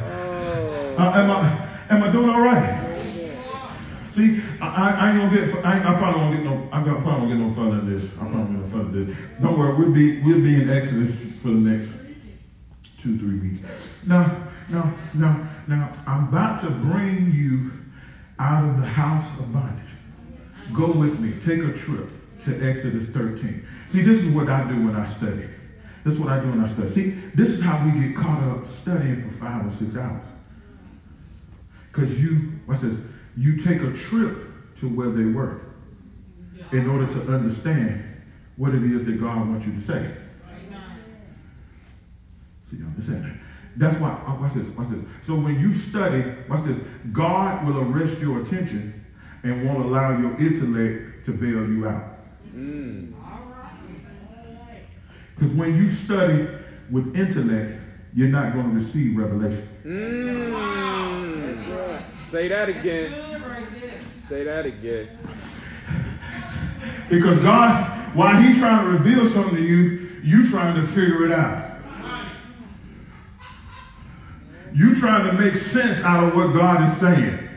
uh, 0.00 1.12
am, 1.14 1.30
I, 1.30 1.94
am 1.94 2.02
I 2.02 2.12
doing 2.12 2.30
all 2.30 2.40
right? 2.40 2.80
See, 4.10 4.42
I, 4.60 4.66
I, 4.66 5.10
ain't 5.10 5.20
gonna 5.20 5.46
get. 5.46 5.64
I, 5.64 5.78
I 5.78 5.98
probably 5.98 6.20
won't 6.20 6.36
get 6.36 6.44
no. 6.44 6.68
I 6.72 6.82
probably 6.82 7.04
won't 7.04 7.28
get 7.28 7.38
no 7.38 7.50
further 7.50 7.76
than 7.76 7.94
this. 7.94 8.12
I 8.14 8.18
probably 8.18 8.38
won't 8.38 8.50
get 8.50 8.58
no 8.58 8.64
further 8.64 8.90
than 8.90 9.06
this. 9.06 9.16
Don't 9.40 9.58
worry, 9.58 9.74
we'll 9.76 9.92
be 9.92 10.20
we'll 10.22 10.40
be 10.40 10.62
in 10.62 10.68
Exodus 10.68 11.14
for 11.40 11.48
the 11.48 11.54
next 11.54 11.92
two 13.00 13.16
three 13.18 13.38
weeks. 13.38 13.60
Now, 14.06 14.48
now, 14.68 14.92
now, 15.14 15.48
now, 15.68 15.92
I'm 16.06 16.28
about 16.28 16.60
to 16.62 16.70
bring 16.70 17.32
you 17.32 17.70
out 18.40 18.68
of 18.68 18.80
the 18.80 18.86
house 18.86 19.26
of 19.38 19.52
bondage. 19.52 19.84
Go 20.72 20.92
with 20.92 21.20
me. 21.20 21.34
Take 21.40 21.62
a 21.62 21.76
trip 21.76 22.08
to 22.44 22.68
Exodus 22.68 23.08
13. 23.10 23.66
See, 23.92 24.02
this 24.02 24.18
is 24.18 24.34
what 24.34 24.48
I 24.48 24.66
do 24.68 24.86
when 24.86 24.96
I 24.96 25.04
study. 25.04 25.48
This 26.04 26.14
is 26.14 26.20
what 26.20 26.30
I 26.30 26.40
do 26.40 26.50
when 26.50 26.60
I 26.60 26.68
study. 26.68 26.92
See, 26.92 27.10
this 27.34 27.50
is 27.50 27.62
how 27.62 27.84
we 27.84 28.00
get 28.00 28.16
caught 28.16 28.42
up 28.44 28.68
studying 28.68 29.28
for 29.28 29.36
five 29.36 29.66
or 29.66 29.76
six 29.76 29.96
hours. 29.96 30.24
Because 31.92 32.18
you, 32.18 32.60
what's 32.66 32.80
this? 32.80 32.96
you 33.36 33.56
take 33.56 33.80
a 33.82 33.92
trip 33.92 34.36
to 34.80 34.88
where 34.88 35.10
they 35.10 35.24
were 35.24 35.60
in 36.72 36.88
order 36.88 37.06
to 37.06 37.32
understand 37.32 38.04
what 38.56 38.74
it 38.74 38.82
is 38.84 39.04
that 39.04 39.20
God 39.20 39.48
wants 39.48 39.66
you 39.66 39.72
to 39.72 39.82
say. 39.82 40.14
See, 42.70 42.76
you 42.76 42.84
understand 42.84 43.24
that? 43.24 43.36
That's 43.76 43.98
why, 44.00 44.22
oh, 44.26 44.40
watch 44.40 44.54
this, 44.54 44.68
watch 44.68 44.88
this. 44.90 45.00
So 45.26 45.34
when 45.34 45.58
you 45.58 45.74
study, 45.74 46.34
watch 46.48 46.64
this, 46.64 46.78
God 47.12 47.66
will 47.66 47.78
arrest 47.78 48.18
your 48.18 48.42
attention 48.42 49.04
and 49.42 49.66
won't 49.66 49.84
allow 49.86 50.18
your 50.18 50.38
intellect 50.38 51.24
to 51.26 51.32
bail 51.32 51.66
you 51.66 51.88
out. 51.88 52.18
Mm. 52.54 53.14
Because 55.40 55.54
when 55.54 55.74
you 55.74 55.88
study 55.88 56.46
with 56.90 57.16
intellect, 57.16 57.80
you're 58.14 58.28
not 58.28 58.52
going 58.52 58.68
to 58.68 58.76
receive 58.76 59.16
revelation. 59.16 59.66
Mm. 59.86 60.50
Say 62.30 62.48
that 62.48 62.68
again. 62.68 63.40
Say 64.28 64.44
that 64.44 64.66
again. 64.66 65.08
Because 67.08 67.38
God, 67.38 68.14
while 68.14 68.40
He's 68.40 68.58
trying 68.58 68.84
to 68.84 68.92
reveal 68.92 69.26
something 69.26 69.56
to 69.56 69.62
you, 69.62 70.08
you 70.22 70.48
trying 70.48 70.76
to 70.76 70.86
figure 70.86 71.26
it 71.26 71.32
out. 71.32 71.80
You 74.72 74.94
trying 74.94 75.26
to 75.26 75.32
make 75.32 75.56
sense 75.56 75.98
out 76.04 76.22
of 76.22 76.34
what 76.36 76.54
God 76.54 76.88
is 76.88 77.00
saying. 77.00 77.48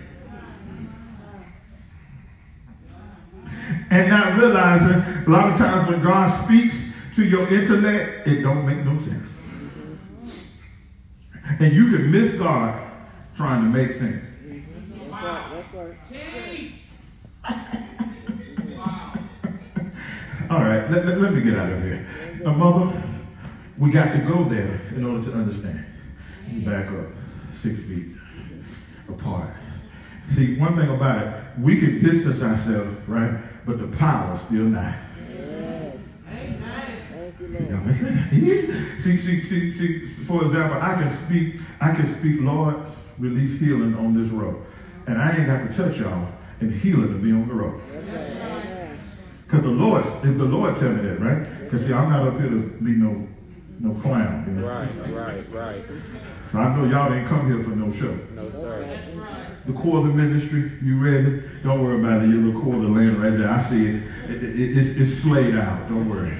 And 3.92 4.10
not 4.10 4.40
realizing 4.40 5.24
a 5.28 5.30
lot 5.30 5.52
of 5.52 5.58
times 5.60 5.88
when 5.88 6.02
God 6.02 6.46
speaks 6.46 6.83
to 7.16 7.24
your 7.24 7.48
intellect, 7.54 8.28
it 8.28 8.42
don't 8.42 8.66
make 8.66 8.84
no 8.86 8.98
sense. 9.04 9.28
And 11.60 11.74
you 11.74 11.92
can 11.92 12.10
miss 12.12 12.34
God 12.36 12.92
trying 13.36 13.62
to 13.62 13.70
make 13.70 13.94
sense. 13.94 14.24
All 20.50 20.60
right, 20.60 20.90
let, 20.92 21.06
let, 21.06 21.22
let, 21.22 21.34
me 21.34 21.42
get 21.42 21.56
out 21.58 21.72
of 21.72 21.82
here. 21.82 22.06
Now, 22.44 22.54
mother, 22.54 23.04
we 23.78 23.92
got 23.92 24.14
to 24.14 24.20
go 24.20 24.44
there 24.44 24.82
in 24.96 25.06
order 25.06 25.24
to 25.30 25.34
understand. 25.34 25.86
Back 26.66 26.90
up 26.90 27.08
six 27.52 27.80
feet 27.80 28.08
apart. 29.10 29.50
See, 30.36 30.58
one 30.58 30.78
thing 30.78 30.90
about 30.90 31.28
it, 31.28 31.34
we 31.60 31.80
can 31.80 32.04
distance 32.04 32.42
ourselves, 32.42 33.08
right? 33.08 33.38
But 33.66 33.80
the 33.80 33.88
power 33.98 34.34
is 34.34 34.40
still 34.40 34.66
not. 34.66 34.96
See, 39.04 39.18
see, 39.18 39.42
see, 39.42 39.70
see, 39.70 40.06
for 40.06 40.46
example, 40.46 40.82
I 40.82 40.96
can 40.96 41.10
speak, 41.26 41.56
I 41.80 41.94
can 41.94 42.06
speak, 42.06 42.38
Lord, 42.40 42.88
release 43.20 43.60
healing 43.60 43.96
on 43.96 44.20
this 44.20 44.32
road. 44.32 44.66
And 45.08 45.22
I 45.22 45.38
ain't 45.38 45.48
got 45.48 45.70
to 45.70 45.76
touch 45.76 46.00
y'all 46.00 46.30
and 46.62 46.72
healing 46.72 47.10
to 47.10 47.20
be 47.20 47.32
on 47.32 47.48
the 47.48 47.54
road. 47.54 47.82
Because 49.46 49.64
the 49.64 49.70
Lord, 49.72 50.06
if 50.06 50.38
the 50.38 50.46
Lord 50.46 50.76
tell 50.78 50.90
me 50.90 51.08
that, 51.08 51.20
right? 51.20 51.64
Because 51.64 51.86
see, 51.86 51.94
I'm 51.94 52.10
not 52.10 52.28
up 52.28 52.40
here 52.40 52.50
to 52.50 52.78
be 52.82 52.92
no 52.92 53.28
no 53.80 54.00
clown. 54.02 54.46
You 54.48 54.54
know? 54.54 54.68
Right, 54.68 54.90
right, 55.10 55.52
right. 55.52 55.86
I 56.54 56.76
know 56.76 56.86
y'all 56.86 57.12
ain't 57.14 57.28
come 57.28 57.48
here 57.48 57.64
for 57.64 57.72
no 57.72 57.92
show. 57.92 58.16
No, 58.36 58.50
sir. 58.52 59.00
The 59.66 59.74
quarter 59.74 60.10
ministry, 60.10 60.72
you 60.82 61.04
ready? 61.04 61.44
Don't 61.64 61.84
worry 61.84 62.00
about 62.00 62.24
it. 62.24 62.30
Your 62.30 62.42
little 62.42 62.62
quarter 62.62 62.88
land 62.88 63.22
right 63.22 63.38
there. 63.38 63.50
I 63.50 63.62
see 63.70 63.86
it. 63.88 64.04
it, 64.30 64.44
it 64.44 64.78
it's, 64.78 64.98
it's 65.00 65.22
slayed 65.22 65.56
out. 65.56 65.90
Don't 65.90 66.10
worry. 66.10 66.38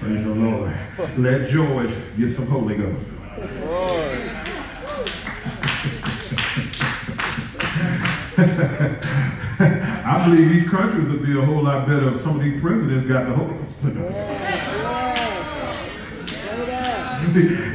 Praise 0.00 0.24
the 0.24 0.30
Lord. 0.30 0.72
Let 1.18 1.50
George 1.50 1.90
get 2.16 2.34
some 2.34 2.46
Holy 2.46 2.74
Ghost. 2.74 3.06
I 9.60 10.24
believe 10.24 10.48
these 10.48 10.66
countries 10.70 11.06
would 11.10 11.22
be 11.22 11.38
a 11.38 11.44
whole 11.44 11.62
lot 11.62 11.86
better 11.86 12.14
if 12.14 12.22
some 12.22 12.36
of 12.36 12.42
these 12.42 12.58
presidents 12.62 13.04
got 13.04 13.26
the 13.28 13.34
Holy 13.34 13.58
Ghost. 13.58 13.84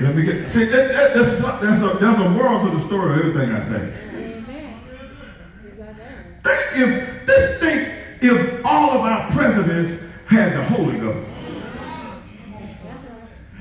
Let 0.02 0.16
me 0.16 0.24
get, 0.24 0.48
see, 0.48 0.66
that, 0.66 0.88
that, 0.92 1.14
that's, 1.14 1.40
that's, 1.42 1.62
a, 1.62 1.98
that's 2.00 2.20
a 2.20 2.30
moral 2.30 2.66
to 2.66 2.72
the 2.76 2.80
story 2.88 3.14
of 3.14 3.20
everything 3.28 3.52
I 3.52 3.60
say. 3.60 3.94
Think 6.44 6.62
if, 6.74 7.26
this 7.28 7.60
think 7.60 7.88
if 8.22 8.66
all 8.66 8.90
of 8.98 9.02
our 9.02 9.30
presidents 9.30 10.02
had 10.26 10.54
the 10.54 10.64
Holy 10.66 10.98
Ghost. 11.00 11.30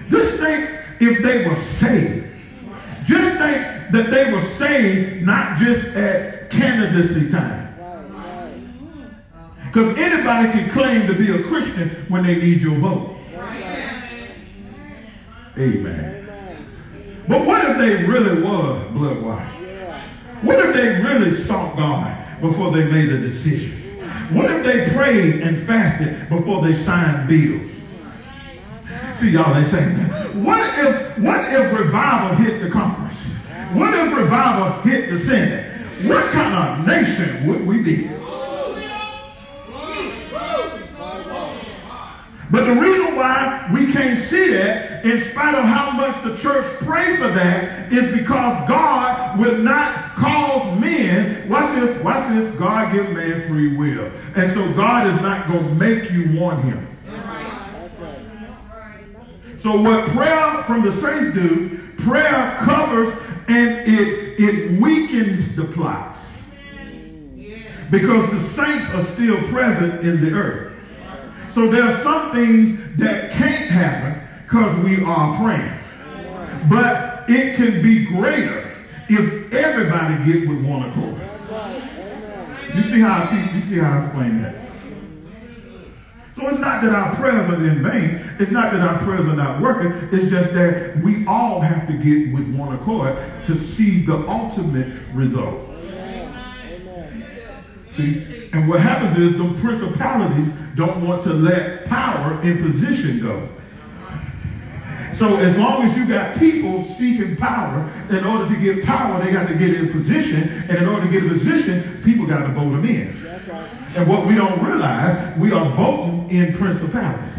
Just 0.08 0.40
think 0.40 0.70
if 1.00 1.22
they 1.22 1.46
were 1.46 1.56
saved. 1.56 2.26
Just 3.04 3.38
think 3.38 3.92
that 3.92 4.10
they 4.10 4.32
were 4.32 4.40
saved 4.40 5.24
not 5.24 5.58
just 5.58 5.84
at 5.96 6.50
candidacy 6.50 7.30
time. 7.30 7.74
Because 9.66 9.98
anybody 9.98 10.52
can 10.52 10.70
claim 10.70 11.06
to 11.08 11.14
be 11.14 11.30
a 11.30 11.42
Christian 11.42 12.06
when 12.08 12.22
they 12.24 12.36
need 12.36 12.62
your 12.62 12.76
vote. 12.76 13.16
Amen. 15.58 16.24
But 17.26 17.46
what 17.46 17.70
if 17.70 17.78
they 17.78 18.04
really 18.04 18.42
were 18.42 18.88
blood 18.90 19.22
washed? 19.22 19.56
What 20.42 20.58
if 20.60 20.74
they 20.74 21.02
really 21.02 21.30
sought 21.30 21.76
God 21.76 22.40
before 22.40 22.70
they 22.70 22.84
made 22.84 23.10
a 23.10 23.18
decision? 23.18 23.72
What 24.32 24.50
if 24.50 24.64
they 24.64 24.88
prayed 24.94 25.42
and 25.42 25.56
fasted 25.56 26.28
before 26.28 26.62
they 26.62 26.72
signed 26.72 27.28
bills? 27.28 27.70
See, 29.14 29.30
y'all 29.30 29.56
ain't 29.56 29.68
saying 29.68 29.96
that. 29.96 30.34
What 30.34 30.76
if, 30.76 31.18
what 31.18 31.52
if 31.52 31.78
revival 31.78 32.36
hit 32.36 32.60
the 32.60 32.68
Congress? 32.68 33.16
What 33.72 33.94
if 33.94 34.12
revival 34.12 34.82
hit 34.82 35.08
the 35.08 35.18
Senate? 35.18 35.72
What 36.08 36.32
kind 36.32 36.54
of 36.54 36.86
nation 36.86 37.46
would 37.46 37.64
we 37.64 37.80
be? 37.80 38.08
But 42.50 42.66
the 42.66 42.74
reason 42.74 43.14
why 43.14 43.70
we 43.72 43.92
can't 43.92 44.18
see 44.18 44.52
that, 44.54 45.04
in 45.04 45.22
spite 45.30 45.54
of 45.54 45.64
how 45.64 45.92
much 45.92 46.22
the 46.24 46.36
church 46.38 46.66
prays 46.80 47.18
for 47.18 47.28
that, 47.28 47.92
is 47.92 48.12
because 48.16 48.68
God 48.68 49.38
will 49.38 49.58
not 49.58 50.14
cause 50.16 50.78
men, 50.80 51.48
watch 51.48 51.72
this, 51.76 52.02
watch 52.02 52.28
this, 52.34 52.52
God 52.56 52.92
gives 52.92 53.08
man 53.10 53.48
free 53.48 53.76
will. 53.76 54.10
And 54.34 54.52
so 54.52 54.72
God 54.74 55.06
is 55.06 55.20
not 55.20 55.46
going 55.46 55.66
to 55.66 55.74
make 55.74 56.10
you 56.10 56.38
want 56.38 56.64
him. 56.64 56.88
So 59.64 59.80
what 59.80 60.06
prayer 60.10 60.62
from 60.64 60.82
the 60.82 60.92
saints 60.92 61.34
do, 61.34 61.80
prayer 61.96 62.54
covers 62.64 63.14
and 63.48 63.70
it, 63.88 64.38
it 64.38 64.78
weakens 64.78 65.56
the 65.56 65.64
plots. 65.64 66.18
Because 67.90 68.30
the 68.30 68.40
saints 68.40 68.92
are 68.92 69.06
still 69.14 69.38
present 69.48 70.06
in 70.06 70.20
the 70.20 70.32
earth. 70.32 70.78
So 71.50 71.70
there 71.70 71.82
are 71.82 71.98
some 72.02 72.32
things 72.32 72.78
that 72.98 73.30
can't 73.30 73.70
happen 73.70 74.44
because 74.44 74.84
we 74.84 75.02
are 75.02 75.34
praying. 75.38 76.68
But 76.68 77.24
it 77.30 77.56
can 77.56 77.82
be 77.82 78.04
greater 78.04 78.76
if 79.08 79.50
everybody 79.50 80.30
get 80.30 80.46
with 80.46 80.62
one 80.62 80.90
accord. 80.90 81.22
You 82.76 82.82
see 82.82 83.00
how 83.00 83.24
I 83.24 83.26
teach, 83.30 83.54
you 83.54 83.60
see 83.62 83.78
how 83.78 83.98
I 83.98 84.04
explain 84.04 84.42
that? 84.42 84.63
So 86.34 86.48
it's 86.48 86.58
not 86.58 86.82
that 86.82 86.92
our 86.92 87.14
prayers 87.14 87.48
are 87.48 87.64
in 87.64 87.82
vain. 87.82 88.36
It's 88.40 88.50
not 88.50 88.72
that 88.72 88.80
our 88.80 88.98
prayers 89.04 89.26
are 89.26 89.36
not 89.36 89.62
working. 89.62 89.92
It's 90.10 90.28
just 90.30 90.52
that 90.54 90.98
we 90.98 91.24
all 91.26 91.60
have 91.60 91.86
to 91.86 91.92
get 91.92 92.34
with 92.34 92.52
one 92.54 92.74
accord 92.74 93.16
to 93.44 93.56
see 93.56 94.04
the 94.04 94.26
ultimate 94.28 94.92
result. 95.12 95.70
See? 97.96 98.50
And 98.52 98.68
what 98.68 98.80
happens 98.80 99.16
is 99.18 99.38
the 99.38 99.54
principalities 99.60 100.48
don't 100.74 101.06
want 101.06 101.22
to 101.22 101.32
let 101.32 101.84
power 101.84 102.42
in 102.42 102.60
position 102.62 103.20
go. 103.20 103.48
So 105.12 105.36
as 105.36 105.56
long 105.56 105.84
as 105.84 105.96
you 105.96 106.08
got 106.08 106.36
people 106.36 106.82
seeking 106.82 107.36
power, 107.36 107.88
in 108.10 108.24
order 108.24 108.52
to 108.52 108.60
get 108.60 108.84
power, 108.84 109.24
they 109.24 109.30
got 109.30 109.46
to 109.46 109.54
get 109.54 109.74
in 109.74 109.92
position. 109.92 110.42
And 110.68 110.78
in 110.78 110.88
order 110.88 111.06
to 111.06 111.12
get 111.12 111.22
in 111.22 111.28
position, 111.28 112.02
people 112.02 112.26
got 112.26 112.40
to 112.40 112.48
vote 112.48 112.70
them 112.70 112.84
in. 112.84 113.23
And 113.94 114.08
what 114.08 114.26
we 114.26 114.34
don't 114.34 114.60
realize, 114.60 115.38
we 115.38 115.52
are 115.52 115.68
voting 115.70 116.28
in 116.30 116.52
principalities. 116.54 117.38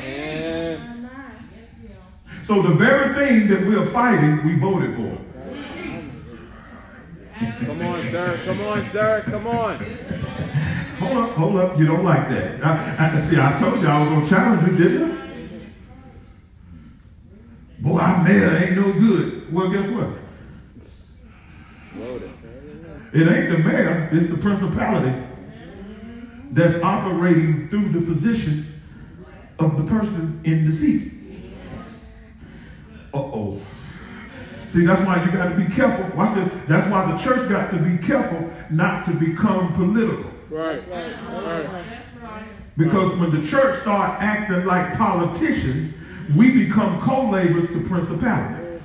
And 0.00 1.08
So 2.42 2.62
the 2.62 2.74
very 2.74 3.12
thing 3.14 3.48
that 3.48 3.66
we're 3.66 3.84
fighting, 3.84 4.46
we 4.46 4.56
voted 4.56 4.94
for. 4.94 5.18
come 7.66 7.82
on, 7.82 7.98
sir. 7.98 8.40
Come 8.44 8.60
on, 8.60 8.90
sir. 8.90 9.22
Come 9.26 9.46
on. 9.48 9.78
Hold 11.00 11.16
up, 11.18 11.30
hold 11.30 11.56
up. 11.56 11.78
You 11.78 11.86
don't 11.86 12.04
like 12.04 12.28
that. 12.28 12.64
I, 12.64 13.16
I, 13.16 13.20
see, 13.20 13.40
I 13.40 13.58
told 13.58 13.80
you 13.80 13.88
I 13.88 13.98
was 13.98 14.08
going 14.10 14.24
to 14.24 14.30
challenge 14.30 14.70
you, 14.70 14.78
didn't 14.78 15.10
I? 15.10 15.22
Boy, 17.80 17.98
I'm 17.98 18.22
mad. 18.22 18.62
Ain't 18.62 18.76
no 18.76 18.92
good. 18.92 19.52
Well, 19.52 19.68
guess 19.70 19.90
what? 19.90 20.08
Loaded. 21.96 22.41
It 23.12 23.28
ain't 23.28 23.50
the 23.50 23.58
mayor, 23.58 24.08
it's 24.12 24.30
the 24.30 24.38
principality 24.38 25.22
that's 26.50 26.74
operating 26.82 27.68
through 27.68 27.90
the 27.90 28.00
position 28.00 28.80
of 29.58 29.76
the 29.76 29.84
person 29.84 30.40
in 30.44 30.64
the 30.66 30.72
seat. 30.72 31.12
Uh-oh. 33.12 33.60
See, 34.70 34.86
that's 34.86 35.00
why 35.06 35.22
you 35.24 35.30
got 35.30 35.50
to 35.50 35.54
be 35.54 35.66
careful. 35.66 36.16
Watch 36.16 36.34
this. 36.34 36.50
That's 36.66 36.90
why 36.90 37.12
the 37.12 37.18
church 37.18 37.48
got 37.50 37.70
to 37.70 37.76
be 37.76 37.98
careful 37.98 38.50
not 38.70 39.04
to 39.04 39.12
become 39.12 39.74
political. 39.74 40.30
Right. 40.48 40.88
That's 40.88 41.92
Right. 42.22 42.44
Because 42.76 43.18
when 43.18 43.30
the 43.38 43.46
church 43.46 43.80
start 43.82 44.22
acting 44.22 44.64
like 44.64 44.96
politicians, 44.96 45.92
we 46.34 46.64
become 46.64 47.00
co-laborers 47.02 47.66
to 47.68 47.80
principalities. 47.86 48.80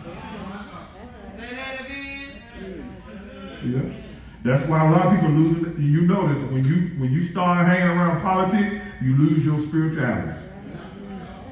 See 3.61 3.71
that? 3.71 4.06
That's 4.47 4.65
why 4.69 4.87
a 4.87 4.89
lot 4.89 5.07
of 5.07 5.15
people 5.15 5.31
lose 5.31 5.67
it. 5.67 5.77
You 5.77 6.03
notice 6.03 6.41
when 6.49 6.63
you 6.63 6.97
when 6.97 7.11
you 7.11 7.21
start 7.21 7.67
hanging 7.67 7.97
around 7.97 8.21
politics, 8.21 8.81
you 9.01 9.17
lose 9.17 9.43
your 9.43 9.59
spirituality. 9.59 10.39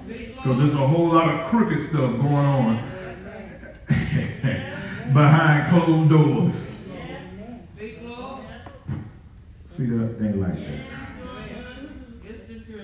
Because 0.07 0.57
there's 0.59 0.73
a 0.75 0.87
whole 0.87 1.09
lot 1.09 1.27
of 1.27 1.49
crooked 1.49 1.89
stuff 1.89 2.15
going 2.15 2.33
on 2.33 2.75
behind 5.13 5.67
closed 5.67 6.09
doors. 6.09 6.53
See 9.75 9.85
that? 9.87 10.17
They 10.17 10.31
like 10.31 10.55
that. 10.55 10.81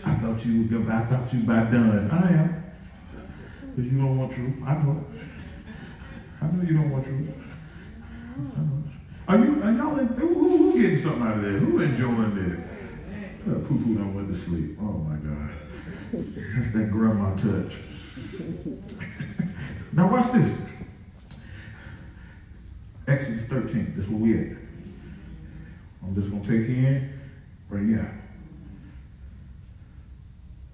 I 0.03 0.16
thought 0.16 0.45
you 0.45 0.64
would 0.64 0.89
I 0.89 1.05
thought 1.05 1.34
you 1.34 1.39
about 1.39 1.72
done. 1.72 2.12
I 2.12 2.34
am. 2.34 2.64
Because 3.62 3.89
you 3.89 3.97
don't 3.97 4.18
want 4.18 4.34
truth. 4.34 4.55
I 4.66 4.74
know. 4.74 5.05
I 6.41 6.45
know 6.47 6.64
you 6.64 6.74
don't 6.74 6.89
want 6.89 7.05
truth. 7.05 7.30
I 8.36 8.59
know. 8.59 8.84
Are 9.28 9.38
you, 9.38 9.62
are 9.64 9.72
y'all, 9.72 9.96
who, 9.96 10.28
who, 10.28 10.58
who 10.58 10.82
getting 10.82 10.98
something 10.98 11.22
out 11.22 11.38
of 11.38 11.44
that? 11.44 11.52
Who 11.52 11.80
enjoying 11.80 12.36
that? 12.36 12.72
Uh, 13.52 13.60
Poo 13.60 13.80
poo 13.80 13.96
don't 13.96 14.14
went 14.14 14.32
to 14.34 14.40
sleep. 14.40 14.78
Oh 14.80 14.84
my 14.84 15.16
God. 15.16 15.50
That's 16.12 16.74
that 16.74 16.92
grandma 16.92 17.36
touch. 17.36 17.74
now 19.94 20.12
watch 20.12 20.32
this. 20.34 20.58
Exodus 23.08 23.44
13. 23.50 23.94
That's 23.96 24.08
where 24.10 24.20
we 24.20 24.40
at. 24.40 24.58
I'm 26.04 26.16
just 26.16 26.32
to 26.32 26.40
take 26.40 26.70
in, 26.70 27.20
bring 27.70 27.90
you 27.90 28.00
out. 28.00 28.08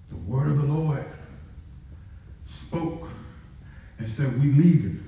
The 0.09 0.15
word 0.15 0.51
of 0.51 0.57
the 0.57 0.65
Lord 0.65 1.05
spoke 2.45 3.09
and 3.97 4.07
said, 4.07 4.41
We 4.41 4.51
leaving 4.51 5.03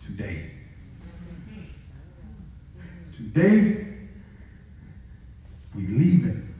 today. 0.00 0.50
Today, 3.16 3.86
we 5.74 5.86
leaving 5.86 6.54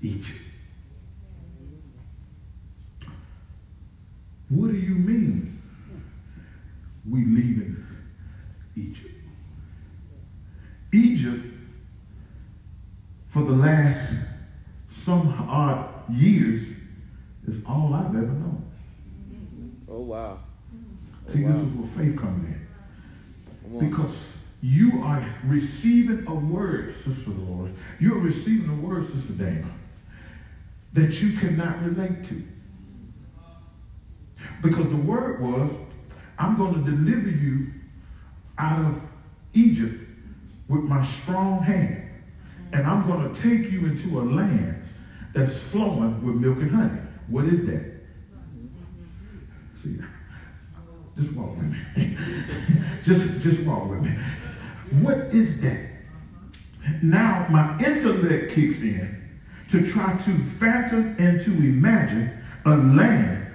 Egypt. 0.00 0.38
What 4.48 4.70
do 4.70 4.76
you 4.76 4.94
mean 4.94 5.60
we 7.08 7.24
leaving 7.24 7.84
Egypt? 8.76 9.14
Egypt, 10.92 11.46
for 13.30 13.42
the 13.42 13.52
last 13.52 14.14
some 14.98 15.34
odd 15.48 16.08
years, 16.12 16.62
is 17.48 17.56
all 17.66 17.92
I've 17.92 18.14
ever 18.14 18.26
known. 18.26 18.70
Oh 19.88 20.00
wow. 20.02 20.38
Oh, 21.28 21.32
See, 21.32 21.42
this 21.42 21.56
oh, 21.56 21.64
is 21.64 21.72
where 21.72 22.06
faith 22.06 22.16
comes 22.16 22.44
in. 22.44 23.80
Because 23.80 24.31
you 24.62 25.02
are 25.02 25.24
receiving 25.44 26.24
a 26.28 26.34
word, 26.34 26.92
Sister 26.92 27.30
Lord. 27.30 27.74
You're 27.98 28.18
receiving 28.18 28.70
a 28.70 28.86
word, 28.86 29.04
Sister 29.04 29.32
Dana, 29.32 29.68
that 30.92 31.20
you 31.20 31.36
cannot 31.36 31.82
relate 31.82 32.22
to. 32.24 32.42
Because 34.62 34.86
the 34.86 34.96
word 34.96 35.42
was, 35.42 35.68
I'm 36.38 36.56
going 36.56 36.74
to 36.74 36.90
deliver 36.90 37.28
you 37.28 37.72
out 38.56 38.78
of 38.78 39.02
Egypt 39.52 40.08
with 40.68 40.82
my 40.82 41.04
strong 41.04 41.60
hand. 41.60 42.08
And 42.72 42.86
I'm 42.86 43.06
going 43.06 43.32
to 43.32 43.40
take 43.40 43.70
you 43.70 43.86
into 43.86 44.20
a 44.20 44.22
land 44.22 44.80
that's 45.34 45.60
flowing 45.60 46.24
with 46.24 46.36
milk 46.36 46.58
and 46.58 46.70
honey. 46.70 47.00
What 47.26 47.46
is 47.46 47.66
that? 47.66 47.84
See, 49.74 49.98
just 51.16 51.32
walk 51.32 51.56
with 51.56 51.66
me. 51.66 52.16
just, 53.04 53.40
just 53.40 53.60
walk 53.60 53.90
with 53.90 54.02
me. 54.02 54.14
What 55.00 55.34
is 55.34 55.60
that? 55.62 55.88
Now 57.02 57.46
my 57.48 57.78
intellect 57.78 58.52
kicks 58.52 58.80
in 58.80 59.40
to 59.70 59.86
try 59.90 60.16
to 60.16 60.38
fathom 60.60 61.16
and 61.18 61.40
to 61.40 61.50
imagine 61.50 62.30
a 62.64 62.76
land 62.76 63.46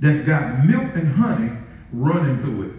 that's 0.00 0.26
got 0.26 0.64
milk 0.64 0.94
and 0.94 1.08
honey 1.14 1.52
running 1.92 2.40
through 2.40 2.62
it. 2.62 2.72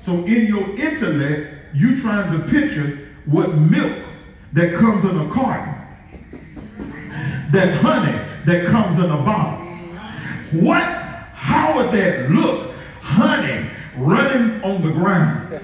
So 0.00 0.24
in 0.24 0.46
your 0.46 0.70
intellect, 0.78 1.74
you 1.74 2.00
trying 2.00 2.32
to 2.32 2.48
picture 2.48 3.10
what 3.26 3.54
milk 3.54 3.98
that 4.54 4.78
comes 4.78 5.04
in 5.04 5.18
a 5.18 5.30
carton, 5.30 5.74
that 7.52 7.80
honey 7.82 8.18
that 8.46 8.66
comes 8.66 8.98
in 8.98 9.04
a 9.04 9.16
bottle. 9.18 9.66
What? 10.60 10.82
How 11.34 11.76
would 11.76 11.92
that 11.92 12.30
look? 12.30 12.74
Honey 13.00 13.68
running 13.96 14.62
on 14.62 14.80
the 14.80 14.90
ground. 14.90 15.60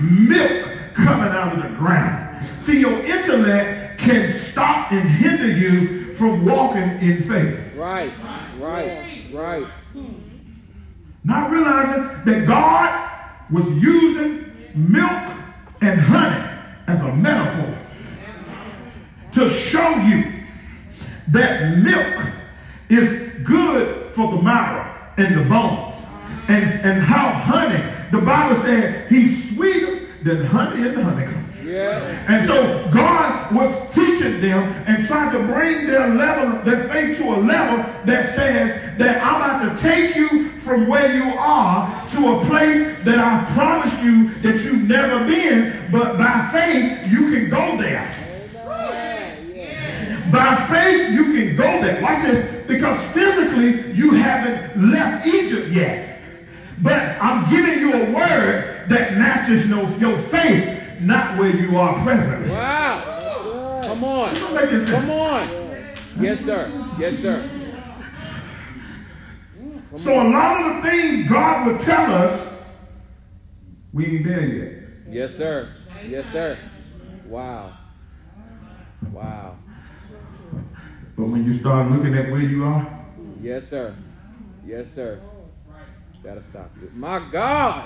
Milk 0.00 0.94
coming 0.94 1.28
out 1.28 1.56
of 1.56 1.62
the 1.62 1.76
ground. 1.76 2.46
See, 2.64 2.80
your 2.80 2.98
intellect 3.04 4.00
can 4.00 4.32
stop 4.34 4.92
and 4.92 5.08
hinder 5.08 5.50
you 5.50 6.14
from 6.14 6.44
walking 6.44 6.82
in 7.00 7.22
faith. 7.24 7.76
Right. 7.76 8.12
Right. 8.58 9.24
Right. 9.32 9.66
Not 11.24 11.50
realizing 11.50 12.24
that 12.24 12.46
God 12.46 13.50
was 13.50 13.68
using 13.82 14.52
milk 14.74 15.32
and 15.80 16.00
honey 16.00 16.50
as 16.86 17.00
a 17.00 17.14
metaphor 17.14 17.78
to 19.32 19.50
show 19.50 19.96
you 19.96 20.32
that 21.28 21.78
milk 21.78 22.26
is 22.88 23.32
good 23.44 24.12
for 24.12 24.36
the 24.36 24.42
marrow 24.42 24.94
and 25.16 25.34
the 25.36 25.48
bones. 25.48 25.94
And, 26.48 26.64
and 26.82 27.02
how 27.02 27.30
honey, 27.30 27.82
the 28.14 28.20
Bible 28.20 28.60
said 28.62 29.10
he's 29.10 29.54
sweeter 29.54 30.06
than 30.22 30.44
honey 30.44 30.86
and 30.86 30.96
the 30.96 31.02
honeycomb. 31.02 31.52
Yeah. 31.64 31.98
And 32.28 32.46
so 32.46 32.88
God 32.92 33.54
was 33.54 33.94
teaching 33.94 34.40
them 34.40 34.62
and 34.86 35.04
trying 35.06 35.32
to 35.32 35.52
bring 35.52 35.86
their 35.86 36.14
level, 36.14 36.62
their 36.62 36.88
faith 36.88 37.18
to 37.18 37.24
a 37.24 37.38
level 37.40 37.78
that 38.04 38.34
says 38.34 38.98
that 38.98 39.24
I'm 39.24 39.36
about 39.36 39.76
to 39.76 39.82
take 39.82 40.14
you 40.14 40.50
from 40.58 40.86
where 40.86 41.14
you 41.14 41.34
are 41.36 42.06
to 42.08 42.36
a 42.36 42.44
place 42.46 42.96
that 43.04 43.18
I 43.18 43.52
promised 43.54 44.02
you 44.02 44.34
that 44.42 44.62
you've 44.62 44.88
never 44.88 45.24
been, 45.26 45.90
but 45.90 46.16
by 46.16 46.48
faith 46.52 47.10
you 47.10 47.30
can 47.32 47.48
go 47.48 47.76
there. 47.76 48.14
By 50.30 50.66
faith, 50.66 51.12
you 51.12 51.24
can 51.26 51.54
go 51.54 51.80
there. 51.80 52.02
Watch 52.02 52.26
this. 52.26 52.66
Because 52.66 53.00
physically, 53.12 53.92
you 53.92 54.12
haven't 54.12 54.90
left 54.90 55.26
Egypt 55.26 55.68
yet. 55.68 56.13
But 56.82 57.16
I'm 57.20 57.48
giving 57.50 57.78
you 57.78 57.92
a 57.92 58.12
word 58.12 58.86
that 58.88 59.16
matches 59.16 59.66
no, 59.66 59.88
your 59.96 60.16
faith, 60.16 61.00
not 61.00 61.38
where 61.38 61.54
you 61.54 61.78
are 61.78 62.02
presently. 62.02 62.50
Wow. 62.50 63.80
Come 63.84 64.04
on. 64.04 64.34
Come 64.34 65.10
on. 65.10 65.48
Yes, 66.20 66.44
sir. 66.44 66.94
Yes, 66.98 67.20
sir. 67.20 67.50
So 69.96 70.12
a 70.12 70.26
lot 70.28 70.60
of 70.60 70.82
the 70.82 70.90
things 70.90 71.28
God 71.28 71.66
would 71.66 71.80
tell 71.80 72.12
us, 72.12 72.48
we 73.92 74.06
ain't 74.06 74.26
there 74.26 74.46
yet. 74.46 74.82
Yes, 75.08 75.36
sir. 75.36 75.72
Yes, 76.06 76.26
sir. 76.32 76.58
Wow. 77.26 77.78
Wow. 79.12 79.56
But 81.16 81.28
when 81.28 81.44
you 81.44 81.52
start 81.52 81.90
looking 81.92 82.14
at 82.14 82.30
where 82.30 82.40
you 82.40 82.64
are, 82.64 83.04
Yes, 83.40 83.68
sir. 83.68 83.94
Yes, 84.66 84.86
sir. 84.94 85.20
Gotta 86.24 86.42
stop 86.50 86.70
this. 86.80 86.90
My 86.94 87.18
God. 87.30 87.84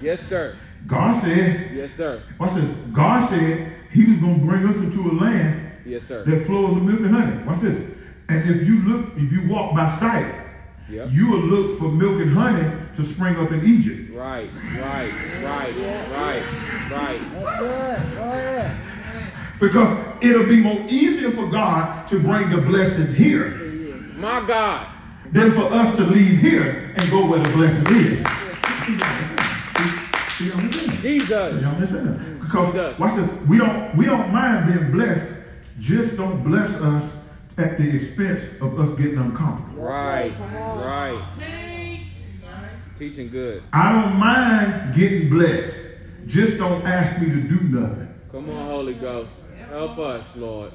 Yes, 0.00 0.20
sir. 0.28 0.56
God 0.86 1.22
said, 1.22 1.70
Yes, 1.74 1.94
sir. 1.96 2.22
watch 2.38 2.54
this, 2.54 2.64
God 2.92 3.28
said 3.30 3.72
he 3.92 4.04
was 4.04 4.18
going 4.20 4.40
to 4.40 4.46
bring 4.46 4.66
us 4.68 4.76
into 4.76 5.10
a 5.10 5.12
land 5.12 5.70
Yes, 5.86 6.02
sir. 6.06 6.24
that 6.24 6.46
flows 6.46 6.74
with 6.74 6.82
milk 6.82 7.00
and 7.00 7.14
honey. 7.14 7.42
Watch 7.44 7.60
this. 7.60 7.78
And 8.28 8.50
if 8.50 8.66
you 8.66 8.82
look, 8.82 9.12
if 9.16 9.32
you 9.32 9.48
walk 9.48 9.74
by 9.74 9.88
sight, 9.98 10.42
Yep. 10.88 11.08
you 11.12 11.30
will 11.30 11.40
look 11.40 11.78
for 11.78 11.88
milk 11.88 12.20
and 12.20 12.30
honey 12.32 12.70
to 12.96 13.02
spring 13.04 13.36
up 13.36 13.50
in 13.50 13.64
Egypt. 13.64 14.12
Right, 14.14 14.48
right, 14.78 15.12
right, 15.42 15.74
right, 16.12 16.90
right. 16.92 17.20
That's 17.32 17.58
good. 17.60 18.16
Go 18.16 18.22
ahead. 18.22 18.76
Because 19.58 20.06
it'll 20.20 20.46
be 20.46 20.60
more 20.60 20.84
easier 20.88 21.30
for 21.30 21.48
God 21.48 22.06
to 22.08 22.20
bring 22.20 22.50
the 22.50 22.58
blessing 22.58 23.12
here 23.14 23.50
My 24.16 24.46
God. 24.46 24.86
Than 25.32 25.52
for 25.52 25.72
us 25.72 25.94
to 25.96 26.04
leave 26.04 26.38
here 26.38 26.92
and 26.96 27.10
go 27.10 27.26
where 27.28 27.40
the 27.40 27.50
blessing 27.50 27.86
is. 27.96 28.18
See 30.36 30.50
what 30.50 30.64
I'm 30.64 30.72
saying? 30.72 31.00
Jesus. 31.00 31.62
Y'all 31.62 31.74
understand? 31.74 32.40
Because 32.40 32.98
watch 32.98 33.16
this, 33.16 33.48
we 33.48 33.58
don't 33.58 33.96
we 33.96 34.04
don't 34.04 34.32
mind 34.32 34.72
being 34.72 34.92
blessed. 34.92 35.32
Just 35.80 36.16
don't 36.16 36.42
bless 36.44 36.70
us 36.70 37.10
at 37.58 37.78
the 37.78 37.96
expense 37.96 38.42
of 38.60 38.78
us 38.78 38.98
getting 38.98 39.18
uncomfortable. 39.18 39.82
Right, 39.82 40.32
right. 40.38 41.22
Teaching 42.98 43.30
good. 43.30 43.62
I 43.72 43.92
don't 43.92 44.16
mind 44.16 44.94
getting 44.94 45.28
blessed. 45.28 45.74
Just 46.26 46.58
don't 46.58 46.82
ask 46.86 47.20
me 47.20 47.28
to 47.28 47.40
do 47.42 47.60
nothing. 47.60 48.14
Come 48.32 48.50
on, 48.50 48.66
Holy 48.66 48.94
Ghost. 48.94 49.30
Help 49.68 49.98
us, 49.98 50.24
Lord. 50.34 50.72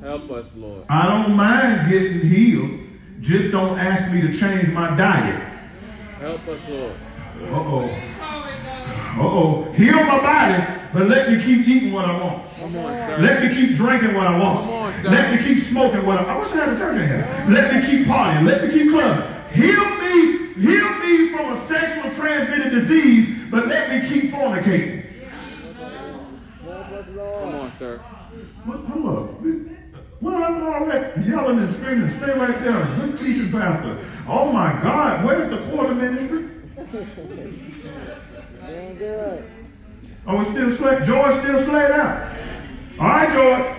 Help 0.00 0.30
us, 0.30 0.46
Lord. 0.54 0.84
I 0.88 1.06
don't 1.06 1.34
mind 1.34 1.90
getting 1.90 2.20
healed. 2.20 2.85
Just 3.20 3.50
don't 3.50 3.78
ask 3.78 4.12
me 4.12 4.20
to 4.20 4.32
change 4.32 4.68
my 4.68 4.96
diet. 4.96 5.42
Help 6.20 6.46
us, 6.48 6.60
Lord. 6.68 6.92
Uh-oh. 7.42 7.84
Uh-oh. 9.18 9.72
Heal 9.72 10.04
my 10.04 10.18
body, 10.20 10.64
but 10.92 11.06
let 11.08 11.30
me 11.30 11.42
keep 11.42 11.66
eating 11.66 11.92
what 11.92 12.04
I 12.04 12.22
want. 12.22 12.54
Come 12.56 12.76
on, 12.76 12.94
sir. 12.94 13.18
Let 13.18 13.42
me 13.42 13.54
keep 13.54 13.76
drinking 13.76 14.14
what 14.14 14.26
I 14.26 14.38
want. 14.38 14.60
Come 14.66 14.74
on, 14.74 14.92
sir. 14.94 15.08
Let 15.10 15.34
me 15.34 15.44
keep 15.46 15.58
smoking 15.58 16.04
what 16.04 16.18
I, 16.18 16.24
want. 16.24 16.36
I 16.36 16.38
wish 16.38 16.52
I 16.52 16.56
had 16.56 16.68
a 16.70 16.78
church 16.78 17.00
in 17.00 17.08
here. 17.08 17.46
Let 17.48 17.74
me 17.74 17.86
keep 17.86 18.06
partying. 18.06 18.46
Let 18.46 18.64
me 18.64 18.70
keep 18.70 18.90
clubbing. 18.90 19.36
Heal 19.52 19.84
me, 19.96 20.52
heal 20.54 20.98
me 20.98 21.28
from 21.30 21.52
a 21.52 21.66
sexual 21.66 22.12
transmitted 22.14 22.70
disease, 22.70 23.36
but 23.50 23.66
let 23.68 23.90
me 23.90 24.08
keep 24.08 24.30
fornicating. 24.30 25.04
Come 27.16 27.54
on, 27.54 27.72
sir. 27.72 27.98
What, 28.64 28.78
hold 28.80 29.18
up. 29.18 29.40
Well, 30.20 30.42
I'm 30.42 30.62
all 30.66 30.86
that 30.86 31.18
yelling 31.26 31.58
and 31.58 31.68
screaming. 31.68 32.08
Stay 32.08 32.32
right 32.32 32.62
there. 32.62 32.84
Good 32.96 33.16
teaching, 33.16 33.52
Pastor. 33.52 33.98
Oh 34.26 34.50
my 34.50 34.72
God, 34.82 35.24
where's 35.24 35.48
the 35.48 35.58
quarter 35.68 35.94
ministry? 35.94 36.48
Doing 38.66 38.96
good. 38.98 39.50
Oh, 40.26 40.40
it's 40.40 40.50
still 40.50 40.70
slayed. 40.70 41.04
George 41.04 41.38
still 41.42 41.62
slayed 41.62 41.90
out. 41.90 42.36
All 42.98 43.08
right, 43.08 43.32
George. 43.32 43.76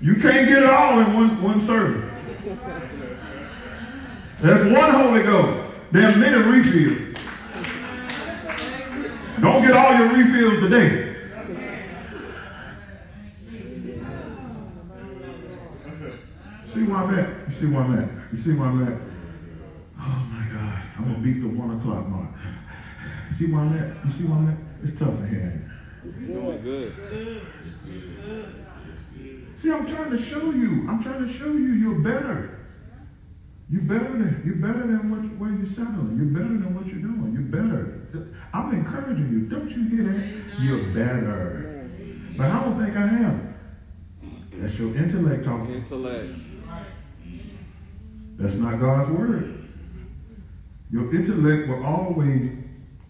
You 0.00 0.14
can't 0.14 0.48
get 0.48 0.62
it 0.62 0.70
all 0.70 1.00
in 1.00 1.12
one, 1.12 1.42
one 1.42 1.60
service. 1.60 2.04
There's 4.38 4.72
one 4.72 4.90
Holy 4.92 5.22
Ghost. 5.24 5.74
There 5.90 6.08
are 6.08 6.16
many 6.16 6.36
refills. 6.36 7.18
Don't 9.40 9.62
get 9.66 9.72
all 9.72 9.98
your 9.98 10.08
refills 10.12 10.60
today. 10.60 11.07
See 16.72 16.82
where 16.82 16.98
I'm 16.98 17.18
at? 17.18 17.48
You 17.48 17.54
see 17.54 17.66
where 17.66 17.82
I'm 17.82 17.98
at? 17.98 18.08
You 18.32 18.38
see 18.38 18.52
where 18.52 18.68
I'm 18.68 18.86
at? 18.86 19.00
Oh 19.98 20.26
my 20.30 20.44
God. 20.52 20.82
I'm 20.98 21.04
gonna 21.04 21.18
beat 21.18 21.40
the 21.40 21.48
one 21.48 21.78
o'clock 21.78 22.06
mark. 22.08 22.28
See 23.38 23.46
where 23.46 23.62
I'm 23.62 23.78
at? 23.78 24.04
You 24.04 24.10
see 24.10 24.24
where 24.24 24.38
I'm 24.38 24.48
at? 24.50 24.56
It's 24.84 24.98
tough 24.98 25.18
in 25.20 25.28
here. 25.28 25.70
ain't 26.04 26.26
Doing 26.26 26.62
good. 26.62 26.94
See, 29.56 29.72
I'm 29.72 29.86
trying 29.86 30.10
to 30.10 30.18
show 30.18 30.50
you. 30.50 30.86
I'm 30.88 31.02
trying 31.02 31.26
to 31.26 31.32
show 31.32 31.46
you 31.46 31.72
you're 31.72 32.00
better. 32.00 32.66
You're 33.70 33.82
better 33.82 34.12
than 34.12 34.42
you're 34.44 34.56
better 34.56 34.86
than 34.86 35.10
what 35.10 35.20
where 35.38 35.50
you're 35.50 35.64
settling. 35.64 36.16
You're 36.16 36.26
better 36.26 36.48
than 36.48 36.74
what 36.74 36.86
you're 36.86 37.00
doing. 37.00 37.32
You're 37.32 37.42
better. 37.42 38.36
I'm 38.52 38.74
encouraging 38.74 39.30
you. 39.30 39.40
Don't 39.48 39.70
you 39.70 39.88
hear 39.88 40.04
that? 40.12 40.60
You're 40.60 40.84
better. 40.94 41.88
But 42.36 42.50
I 42.50 42.62
don't 42.62 42.82
think 42.82 42.96
I 42.96 43.06
am. 43.08 43.57
That's 44.60 44.78
your 44.78 44.94
intellect 44.96 45.44
talking. 45.44 45.74
Intellect. 45.74 46.30
That's 48.38 48.54
not 48.54 48.80
God's 48.80 49.10
word. 49.10 49.68
Your 50.90 51.14
intellect 51.14 51.68
will 51.68 51.84
always 51.84 52.50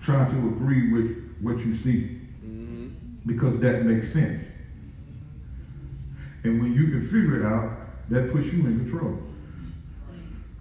try 0.00 0.28
to 0.28 0.36
agree 0.48 0.92
with 0.92 1.36
what 1.40 1.58
you 1.58 1.74
see 1.74 2.18
hmm 2.42 2.88
because 3.26 3.60
that 3.60 3.84
makes 3.84 4.12
sense. 4.12 4.42
And 6.44 6.62
when 6.62 6.72
you 6.72 6.88
can 6.88 7.02
figure 7.02 7.40
it 7.40 7.46
out, 7.46 7.76
that 8.08 8.32
puts 8.32 8.46
you 8.46 8.66
in 8.66 8.78
control. 8.78 9.18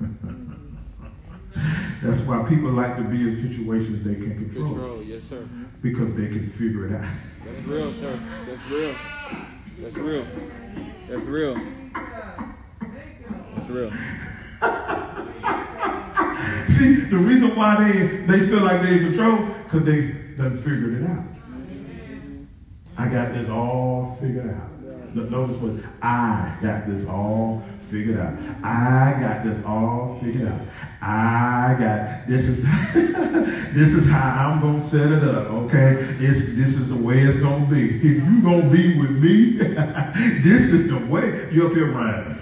That's 2.04 2.20
why 2.22 2.44
people 2.44 2.72
like 2.72 2.98
to 2.98 3.04
be 3.04 3.22
in 3.22 3.34
situations 3.34 4.04
they 4.06 4.16
can 4.16 4.36
control 4.36 4.68
Control. 4.68 5.04
Yes, 5.04 5.24
sir. 5.24 5.48
because 5.82 6.14
they 6.16 6.28
can 6.28 6.50
figure 6.52 6.88
it 6.88 6.94
out. 6.94 7.10
That's 7.46 7.66
real, 7.66 7.94
sir. 7.94 8.20
That's 8.46 8.70
real. 8.70 8.96
That's 9.80 9.96
real. 9.96 10.26
That's 11.08 11.22
real. 11.22 11.56
That's 13.56 13.70
real. 13.70 13.92
See, 16.78 16.96
the 16.96 17.18
reason 17.18 17.56
why 17.56 17.92
they, 17.92 18.08
they 18.26 18.48
feel 18.48 18.62
like 18.62 18.82
they 18.82 18.94
in 18.94 19.00
control, 19.00 19.46
because 19.64 19.84
they 19.84 20.12
done 20.36 20.58
figured 20.58 21.04
it 21.04 21.10
out. 21.10 21.24
I 22.98 23.08
got 23.08 23.34
this 23.34 23.48
all 23.48 24.18
figured 24.20 24.50
out. 24.50 25.16
Notice 25.16 25.56
what 25.58 25.84
I 26.02 26.58
got 26.62 26.88
this 26.88 27.06
all 27.08 27.64
figured 27.90 28.20
out. 28.20 28.34
I 28.64 29.18
got 29.20 29.44
this 29.44 29.64
all 29.66 30.20
figured 30.22 30.48
out. 30.48 30.62
I 31.02 31.76
got 31.80 32.28
this 32.28 32.44
is 32.44 32.64
this 33.74 33.94
is 33.94 34.10
how 34.10 34.52
I'm 34.52 34.62
gonna 34.62 34.80
set 34.80 35.12
it 35.12 35.24
up. 35.24 35.48
Okay, 35.48 36.16
it's, 36.20 36.40
this 36.56 36.76
is 36.76 36.90
the 36.90 36.96
way 36.96 37.22
it's 37.24 37.40
gonna 37.40 37.66
be. 37.66 37.98
If 37.98 38.04
you 38.04 38.42
gonna 38.42 38.70
be 38.70 39.00
with 39.00 39.12
me, 39.12 39.58
this 40.44 40.62
is 40.74 40.88
the 40.90 40.98
way. 41.08 41.50
You 41.52 41.68
up 41.68 41.74
here, 41.74 41.92
Ryan. 41.92 42.38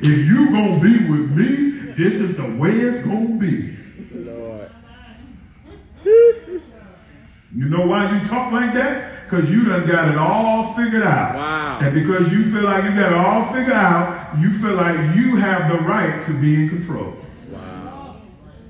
If 0.00 0.26
you 0.26 0.50
gonna 0.50 0.80
be 0.80 0.98
with 1.08 1.30
me, 1.30 1.92
this 1.92 2.14
is 2.14 2.36
the 2.36 2.56
way 2.56 2.72
it's 2.72 3.06
gonna 3.06 3.36
be. 3.36 3.76
Lord. 4.12 4.70
You 6.04 7.68
know 7.68 7.86
why 7.86 8.18
you 8.18 8.26
talk 8.26 8.52
like 8.52 8.74
that? 8.74 9.13
Because 9.34 9.50
you 9.50 9.64
done 9.64 9.84
got 9.84 10.08
it 10.08 10.16
all 10.16 10.74
figured 10.74 11.02
out. 11.02 11.34
Wow. 11.34 11.78
And 11.80 11.92
because 11.92 12.30
you 12.30 12.44
feel 12.52 12.62
like 12.62 12.84
you 12.84 12.90
got 12.90 13.10
it 13.10 13.18
all 13.18 13.52
figured 13.52 13.72
out, 13.72 14.38
you 14.38 14.52
feel 14.52 14.74
like 14.74 14.96
you 15.16 15.34
have 15.34 15.72
the 15.72 15.78
right 15.78 16.24
to 16.26 16.40
be 16.40 16.62
in 16.62 16.68
control. 16.68 17.14
Wow. 17.50 18.22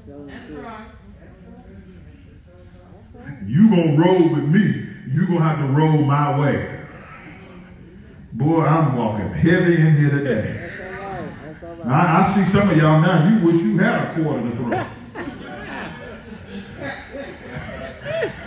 That's 0.07 0.51
right. 0.53 0.87
You 3.47 3.69
gonna 3.69 3.99
roll 3.99 4.23
with 4.35 4.49
me, 4.49 4.87
you 5.13 5.27
gonna 5.27 5.41
have 5.43 5.59
to 5.59 5.67
roll 5.67 5.99
my 5.99 6.41
way. 6.41 6.81
Boy, 8.33 8.63
I'm 8.63 8.97
walking 8.97 9.35
heavy 9.35 9.75
in 9.75 9.97
here 9.99 10.11
today. 10.11 10.71
That's 10.79 10.81
all 10.81 11.11
right. 11.11 11.29
That's 11.45 11.63
all 11.63 11.75
right. 11.75 11.87
I, 11.89 12.33
I 12.33 12.35
see 12.35 12.51
some 12.51 12.71
of 12.71 12.77
y'all 12.79 13.03
now, 13.03 13.29
you 13.29 13.45
wish 13.45 13.63
you 13.63 13.77
had 13.77 14.09
a 14.09 14.15
quarter 14.15 14.49
to 14.49 14.57
throw. 14.57 14.87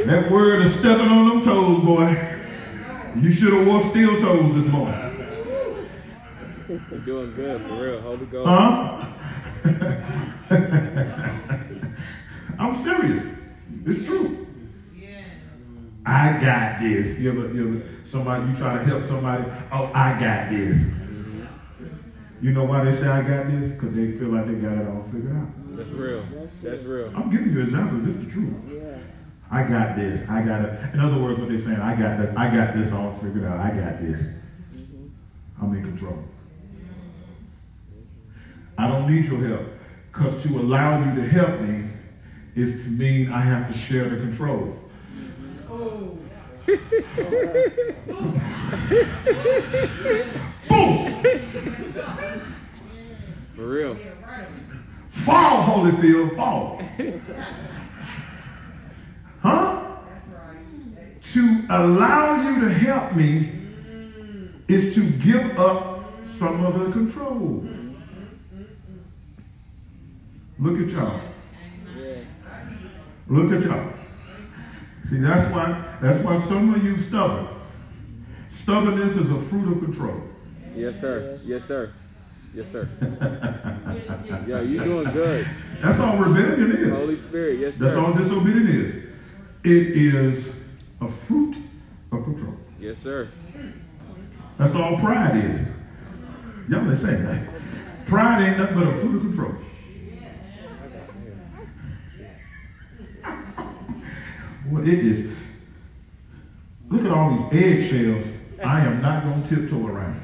That 0.06 0.31
word 0.31 0.65
is 0.65 0.73
stepping 0.80 1.07
on 1.07 1.30
them 1.30 1.41
toes, 1.44 1.84
boy. 1.84 2.35
You 3.19 3.31
should 3.31 3.53
have 3.53 3.68
wore 3.68 3.81
steel 3.89 4.19
toes 4.19 4.56
this 4.56 4.65
morning. 4.72 5.03
You're 6.69 6.99
doing 6.99 7.34
good, 7.35 7.61
for 7.68 7.81
real. 7.81 8.02
Holy 8.02 8.26
Ghost. 8.26 8.48
Huh? 8.48 9.06
I'm 12.60 12.84
serious. 12.84 13.26
It's 13.85 14.06
true. 14.06 14.45
I 16.06 16.31
got 16.39 16.80
this. 16.81 17.19
You 17.19 17.31
ever, 17.31 17.53
you 17.53 17.68
ever, 17.68 17.81
somebody, 18.06 18.49
you 18.49 18.56
try 18.56 18.77
to 18.77 18.84
help 18.85 19.02
somebody, 19.02 19.44
oh, 19.72 19.91
I 19.94 20.18
got 20.19 20.49
this. 20.49 20.77
You 22.41 22.52
know 22.52 22.64
why 22.64 22.84
they 22.85 22.95
say 22.95 23.07
I 23.07 23.22
got 23.23 23.48
this? 23.49 23.72
Because 23.72 23.94
they 23.95 24.11
feel 24.14 24.30
like 24.30 24.48
they 24.48 24.53
got 24.53 24.77
it 24.77 24.88
all 24.88 25.03
figured 25.11 25.35
out. 25.35 25.48
That's 25.76 25.89
real. 25.89 26.23
That's 26.64 26.84
real. 26.84 27.11
I'm 27.15 27.30
giving 27.30 27.52
you 27.52 27.61
examples. 27.61 28.06
This 28.06 28.15
is 28.15 28.26
the 28.26 28.31
truth. 28.31 28.53
Yeah. 28.72 28.98
I 29.49 29.63
got 29.63 29.95
this. 29.95 30.27
I 30.29 30.41
got 30.41 30.65
it. 30.65 30.93
In 30.93 30.99
other 30.99 31.21
words, 31.21 31.39
what 31.39 31.49
they're 31.49 31.61
saying, 31.61 31.79
I 31.79 31.95
got 31.95 32.17
that. 32.17 32.37
I 32.37 32.53
got 32.53 32.75
this 32.75 32.91
all 32.91 33.17
figured 33.21 33.45
out. 33.45 33.59
I 33.59 33.69
got 33.69 34.01
this. 34.01 34.19
Mm-hmm. 34.19 35.07
I'm 35.61 35.73
in 35.75 35.83
control. 35.83 36.23
I 38.77 38.87
don't 38.87 39.09
need 39.09 39.25
your 39.25 39.45
help. 39.47 39.67
Because 40.11 40.43
to 40.43 40.49
allow 40.59 40.99
you 40.99 41.15
to 41.21 41.27
help 41.27 41.61
me 41.61 41.89
is 42.55 42.83
to 42.83 42.89
mean 42.89 43.31
I 43.31 43.41
have 43.41 43.71
to 43.71 43.77
share 43.77 44.09
the 44.09 44.17
control. 44.17 44.77
Oh. 45.69 46.17
Boom! 50.67 51.23
For 53.55 53.67
real. 53.67 53.97
Fall, 55.09 55.63
Holyfield, 55.63 56.35
fall. 56.35 56.81
Huh? 59.47 59.81
To 61.33 61.65
allow 61.69 62.49
you 62.49 62.61
to 62.61 62.73
help 62.73 63.15
me 63.15 63.51
is 64.67 64.93
to 64.95 65.09
give 65.09 65.57
up 65.57 66.03
some 66.23 66.65
of 66.65 66.79
the 66.79 66.91
control. 66.91 67.65
Look 70.59 70.81
at 70.81 70.89
y'all. 70.89 71.21
Look 73.27 73.51
at 73.53 73.63
y'all. 73.63 73.93
See, 75.09 75.19
that's 75.19 75.53
why 75.53 75.97
that's 76.01 76.23
why 76.23 76.41
some 76.41 76.73
of 76.73 76.83
you 76.83 76.97
stubborn. 76.97 77.47
Stubbornness 78.49 79.15
is 79.15 79.31
a 79.31 79.39
fruit 79.39 79.71
of 79.71 79.83
control. 79.83 80.21
Yes, 80.75 80.99
sir. 80.99 81.39
Yes, 81.45 81.63
sir. 81.65 81.93
Yes, 82.53 82.65
sir. 82.71 82.89
Yeah, 84.47 84.61
you're 84.61 84.83
doing 84.83 85.11
good. 85.11 85.47
That's 85.81 85.99
all 85.99 86.17
rebellion 86.17 86.71
is. 86.71 86.93
Holy 86.93 87.17
Spirit. 87.17 87.59
Yes, 87.59 87.73
sir. 87.77 87.79
That's 87.85 87.93
sir. 87.93 88.01
all 88.01 88.13
disobedience 88.13 88.69
is. 88.69 89.06
It 89.68 89.98
is 89.98 90.49
a 91.02 91.10
fruit 91.10 91.57
of 92.14 92.23
control. 92.23 92.56
Yes, 92.80 92.95
sir. 93.03 93.27
That's 94.57 94.73
all 94.73 94.98
pride 94.98 95.44
is. 95.44 95.68
Y'all 96.69 96.89
ain't 96.89 96.98
saying 96.98 97.26
that. 97.26 97.49
Pride 98.06 98.48
ain't 98.48 98.57
nothing 98.60 98.80
but 98.80 98.88
a 98.88 98.98
fruit 99.02 99.15
of 99.18 99.22
control. 99.23 99.56
Well, 104.72 104.88
it 104.88 104.99
is. 104.99 105.34
Look 106.88 107.03
at 107.03 107.11
all 107.11 107.35
these 107.35 107.61
eggshells. 107.61 108.26
I 108.64 108.80
am 108.85 109.02
not 109.02 109.26
going 109.26 109.44
to 109.44 109.49
tiptoe 109.49 109.85
around. 109.85 110.23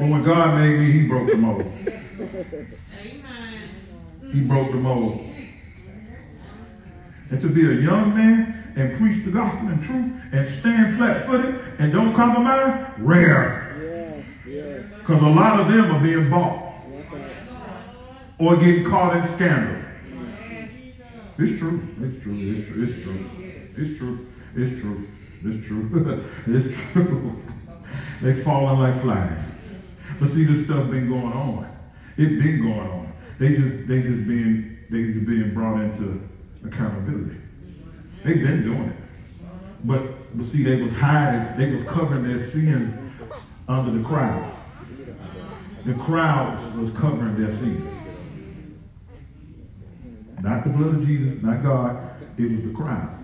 Well, 0.00 0.08
when 0.08 0.22
God 0.22 0.58
made 0.58 0.78
me, 0.78 0.92
He 0.92 1.06
broke 1.06 1.26
the 1.26 1.36
mold. 1.36 1.70
He 4.32 4.40
broke 4.40 4.70
the 4.70 4.78
mold. 4.78 5.26
And 7.30 7.38
to 7.38 7.48
be 7.50 7.66
a 7.66 7.74
young 7.74 8.14
man 8.16 8.72
and 8.76 8.96
preach 8.96 9.26
the 9.26 9.30
gospel 9.30 9.68
and 9.68 9.82
truth 9.82 10.10
and 10.32 10.48
stand 10.48 10.96
flat 10.96 11.26
footed 11.26 11.60
and 11.78 11.92
don't 11.92 12.14
compromise, 12.14 12.90
rare. 12.96 14.24
Because 15.00 15.20
a 15.20 15.26
lot 15.26 15.60
of 15.60 15.68
them 15.68 15.94
are 15.94 16.02
being 16.02 16.30
bought 16.30 16.76
or 18.38 18.56
getting 18.56 18.84
caught 18.84 19.18
in 19.18 19.34
scandal. 19.34 19.82
It's 21.36 21.58
true. 21.58 21.86
It's 22.00 22.22
true. 22.22 22.38
It's 22.38 22.68
true. 22.68 22.84
It's 22.86 23.02
true. 23.04 23.28
It's 23.76 23.98
true. 23.98 24.28
It's 24.56 24.80
true. 24.80 25.08
It's 25.44 25.66
true. 25.66 26.24
it's 26.46 26.74
true. 26.92 27.42
they 28.22 28.32
falling 28.42 28.80
like 28.80 29.02
flies. 29.02 29.40
But 30.20 30.28
see, 30.30 30.44
this 30.44 30.66
stuff 30.66 30.90
been 30.90 31.08
going 31.08 31.32
on. 31.32 31.66
It 32.18 32.38
been 32.38 32.62
going 32.62 32.78
on. 32.78 33.12
They 33.38 33.56
just 33.56 33.88
they 33.88 34.02
just 34.02 34.28
being 34.28 34.78
they 34.90 35.12
just 35.12 35.26
being 35.26 35.54
brought 35.54 35.80
into 35.80 36.28
accountability. 36.64 37.40
They've 38.22 38.42
been 38.42 38.62
doing 38.62 38.90
it. 38.90 38.96
But 39.84 40.36
but 40.36 40.44
see, 40.44 40.62
they 40.62 40.80
was 40.80 40.92
hiding, 40.92 41.56
they 41.56 41.72
was 41.72 41.82
covering 41.84 42.24
their 42.24 42.38
sins 42.38 42.94
under 43.66 43.90
the 43.96 44.04
crowds. 44.06 44.56
The 45.86 45.94
crowds 45.94 46.62
was 46.76 46.90
covering 46.90 47.40
their 47.40 47.56
sins. 47.56 47.90
Not 50.42 50.64
the 50.64 50.70
blood 50.70 50.96
of 50.96 51.06
Jesus, 51.06 51.42
not 51.42 51.62
God. 51.62 52.10
It 52.36 52.50
was 52.50 52.62
the 52.62 52.74
crowd. 52.74 53.16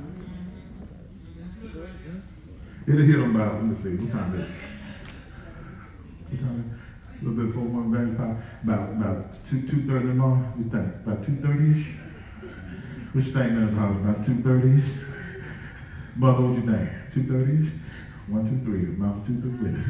It'll 2.87 3.01
hit 3.01 3.19
them 3.19 3.35
about, 3.35 3.55
let 3.55 3.65
me 3.65 3.77
see, 3.83 3.97
what 3.97 4.13
time 4.13 4.35
is 4.37 4.45
it? 4.45 4.51
What 6.31 6.41
time 6.41 6.61
is 6.61 6.73
it? 6.73 6.86
A 7.21 7.25
little 7.25 7.45
bit 7.45 7.55
before 7.55 7.69
one 7.69 7.91
very 7.91 8.15
five, 8.15 8.37
about 8.63 8.91
about 8.91 9.45
two 9.49 9.63
two 9.63 9.87
thirty 9.87 10.09
tomorrow. 10.09 10.53
You 10.59 10.65
think? 10.65 10.95
About 11.07 11.25
two 11.25 11.37
thirty 11.37 11.81
ish. 11.81 11.87
What 13.13 13.25
you 13.25 13.33
think, 13.33 13.73
Holly? 13.73 13.97
About 13.97 14.25
two 14.27 14.43
thirty 14.43 14.79
ish. 14.81 14.91
Mother, 16.17 16.43
what 16.43 16.57
you 16.57 16.67
think? 16.67 16.91
Two 17.15 17.25
thirty 17.25 17.67
ish. 17.67 17.73
One, 18.29 18.45
two, 18.45 18.65
three. 18.65 18.83
Mouth 18.97 19.27
two, 19.27 19.41
three, 19.41 19.51
witness. 19.51 19.87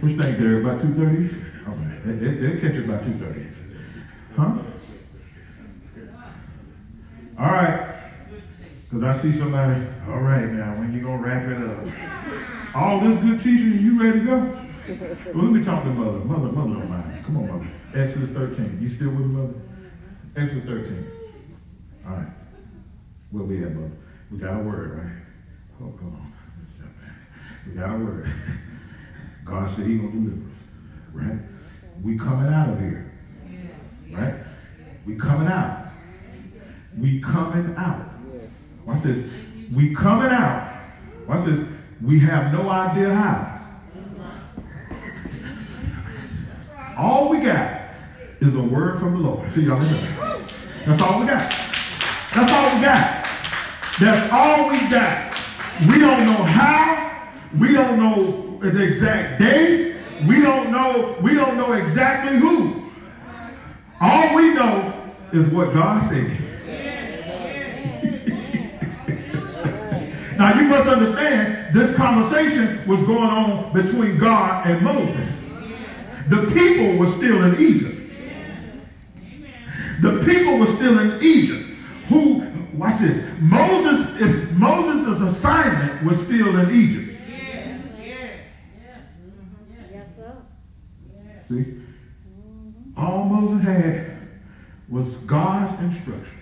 what 0.00 0.10
you 0.10 0.20
think, 0.20 0.38
Derek? 0.38 0.64
About 0.64 0.80
two 0.80 0.94
thirty 0.94 1.26
ish. 1.26 1.32
All 1.66 1.74
right, 1.74 2.04
they, 2.04 2.12
they, 2.12 2.34
they'll 2.34 2.60
catch 2.60 2.76
it 2.76 2.84
about 2.84 3.02
two 3.02 3.14
thirty 3.18 3.42
ish. 3.42 3.56
Huh? 4.36 4.58
All 7.38 7.52
right. 7.52 7.94
Because 8.94 9.02
I 9.02 9.22
see 9.22 9.32
somebody, 9.32 9.86
all 10.08 10.20
right 10.20 10.48
now, 10.50 10.78
when 10.78 10.92
you 10.92 11.00
going 11.00 11.20
to 11.20 11.28
wrap 11.28 11.48
it 11.48 11.58
up? 11.58 12.76
All 12.76 13.00
this 13.00 13.16
good 13.20 13.40
teaching, 13.40 13.80
you 13.80 14.00
ready 14.00 14.20
to 14.20 14.24
go? 14.24 14.63
Well, 14.86 15.44
let 15.44 15.52
me 15.52 15.64
talk 15.64 15.82
to 15.84 15.90
mother. 15.90 16.18
Mother, 16.18 16.52
mother 16.52 16.80
don't 16.80 16.90
mind. 16.90 17.24
Come 17.24 17.36
on, 17.38 17.48
mother. 17.48 17.68
Exodus 17.94 18.28
13. 18.30 18.78
You 18.82 18.88
still 18.88 19.08
with 19.10 19.20
me, 19.20 19.26
mother? 19.26 19.54
Exodus 20.36 20.64
13. 20.64 21.10
All 22.06 22.12
right. 22.12 22.26
Where 23.30 23.44
we 23.44 23.64
at, 23.64 23.74
mother? 23.74 23.92
We 24.30 24.38
got 24.38 24.60
a 24.60 24.62
word, 24.62 24.98
right? 24.98 25.22
Hold, 25.78 25.98
hold 26.00 26.12
on. 26.12 26.32
We 27.66 27.72
got 27.80 27.94
a 27.94 27.98
word. 27.98 28.30
God 29.44 29.68
said 29.68 29.86
he 29.86 29.96
to 29.98 30.10
deliver 30.10 30.36
us, 30.36 30.56
right? 31.14 31.38
We 32.02 32.18
coming 32.18 32.52
out 32.52 32.68
of 32.70 32.78
here, 32.78 33.10
right? 34.10 34.34
We 35.06 35.16
coming 35.16 35.48
out. 35.48 35.86
We 36.98 37.20
coming 37.20 37.74
out. 37.76 38.06
Watch 38.84 39.02
this. 39.02 39.30
We 39.72 39.94
coming 39.94 40.30
out. 40.30 40.72
Watch 41.26 41.46
this. 41.46 41.58
We 42.02 42.20
have 42.20 42.52
no 42.52 42.68
idea 42.68 43.14
how. 43.14 43.53
All 46.96 47.28
we 47.28 47.40
got 47.40 47.80
is 48.40 48.54
a 48.54 48.62
word 48.62 49.00
from 49.00 49.14
the 49.14 49.28
Lord. 49.28 49.50
See 49.50 49.62
y'all 49.62 49.80
listen. 49.80 49.98
That's 50.86 51.00
all 51.02 51.20
we 51.20 51.26
got. 51.26 51.40
That's 52.34 52.50
all 52.52 52.76
we 52.76 52.84
got. 52.84 53.24
That's 53.98 54.32
all 54.32 54.70
we 54.70 54.78
got. 54.90 55.34
We 55.88 55.98
don't 55.98 56.24
know 56.26 56.44
how. 56.44 57.28
We 57.58 57.72
don't 57.72 57.98
know 57.98 58.58
the 58.60 58.82
exact 58.82 59.40
day. 59.40 59.96
We 60.26 60.40
don't 60.40 60.70
know. 60.70 61.16
We 61.20 61.34
don't 61.34 61.56
know 61.56 61.72
exactly 61.72 62.38
who. 62.38 62.90
All 64.00 64.36
we 64.36 64.54
know 64.54 65.12
is 65.32 65.46
what 65.48 65.72
God 65.74 66.08
said. 66.08 66.40
Now 70.36 70.60
you 70.60 70.66
must 70.66 70.88
understand 70.88 71.72
this 71.72 71.94
conversation 71.96 72.84
was 72.88 73.00
going 73.02 73.30
on 73.30 73.72
between 73.72 74.18
God 74.18 74.66
and 74.66 74.82
Moses. 74.82 75.28
The 76.28 76.46
people 76.52 76.96
were 76.98 77.10
still 77.12 77.42
in 77.44 77.60
Egypt. 77.60 78.00
The 80.02 80.22
people 80.24 80.58
were 80.58 80.74
still 80.74 80.98
in 80.98 81.22
Egypt. 81.22 81.64
Who 82.08 82.44
watch 82.76 83.00
this. 83.00 83.24
Moses 83.40 84.20
is 84.20 84.50
Moses' 84.52 85.20
assignment 85.20 86.04
was 86.04 86.18
still 86.20 86.56
in 86.56 86.74
Egypt. 86.74 87.10
See? 91.48 91.80
All 92.96 93.24
Moses 93.24 93.62
had 93.66 94.16
was 94.88 95.14
God's 95.16 95.78
instruction. 95.80 96.38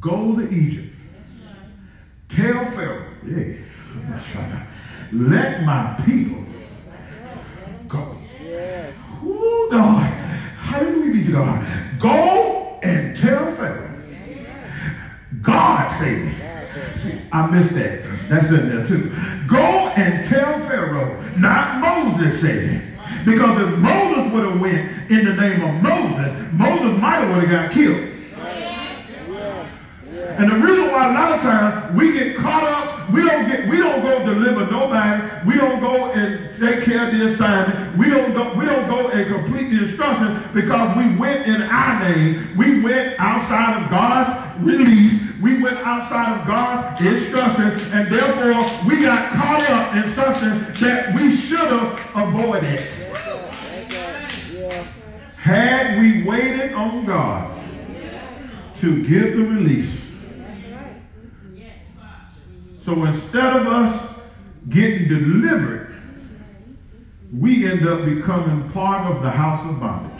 Go 0.00 0.34
to 0.34 0.52
Egypt. 0.52 0.94
Tell 2.28 2.64
Pharaoh, 2.72 3.06
yeah, 3.26 4.66
let 5.12 5.62
my 5.64 6.00
people 6.04 6.42
go. 7.86 8.16
Yes. 8.42 8.94
Oh 9.22 9.68
God, 9.70 10.02
hallelujah 10.02 11.12
be 11.12 11.22
to 11.22 11.32
God. 11.32 12.00
Go 12.00 12.80
and 12.82 13.14
tell 13.14 13.52
Pharaoh 13.52 13.92
I 17.52 17.58
missed 17.58 17.74
that. 17.74 18.02
That's 18.30 18.48
in 18.48 18.68
there 18.70 18.86
too. 18.86 19.10
Go 19.46 19.60
and 19.60 20.26
tell 20.26 20.58
Pharaoh, 20.60 21.20
not 21.36 21.80
Moses 21.80 22.40
said. 22.40 22.82
Because 23.26 23.60
if 23.60 23.78
Moses 23.78 24.32
would 24.32 24.44
have 24.44 24.60
went 24.60 25.10
in 25.10 25.26
the 25.26 25.34
name 25.34 25.62
of 25.62 25.82
Moses, 25.82 26.32
Moses 26.52 26.98
might 26.98 27.16
have 27.16 27.34
would 27.34 27.46
have 27.46 27.68
got 27.68 27.72
killed. 27.72 28.08
And 30.38 30.50
the 30.50 30.56
reason 30.56 30.86
why 30.86 31.10
a 31.10 31.12
lot 31.12 31.32
of 31.32 31.42
times 31.42 31.94
we 31.94 32.12
get 32.14 32.36
caught 32.36 32.64
up, 32.64 33.10
we 33.10 33.20
don't 33.22 33.46
get, 33.46 33.68
we 33.68 33.76
don't 33.76 34.00
go 34.00 34.24
deliver 34.24 34.70
nobody, 34.70 35.46
we 35.46 35.56
don't 35.56 35.78
go 35.78 36.10
and 36.12 36.58
take 36.58 36.84
care 36.84 37.06
of 37.06 37.12
the 37.12 37.26
assignment, 37.26 37.98
we 37.98 38.08
don't 38.08 38.32
go, 38.32 38.54
we 38.54 38.64
don't 38.64 38.88
go 38.88 39.08
and 39.08 39.26
complete 39.26 39.68
the 39.68 39.84
instruction 39.84 40.42
because 40.54 40.96
we 40.96 41.14
went 41.16 41.46
in 41.46 41.60
our 41.60 42.08
name, 42.08 42.56
we 42.56 42.61
so 62.82 63.04
instead 63.04 63.56
of 63.56 63.66
us 63.66 64.14
getting 64.68 65.08
delivered, 65.08 65.94
we 67.32 67.70
end 67.70 67.86
up 67.86 68.04
becoming 68.04 68.70
part 68.70 69.10
of 69.10 69.22
the 69.22 69.30
house 69.30 69.64
of 69.68 69.80
bondage. 69.80 70.10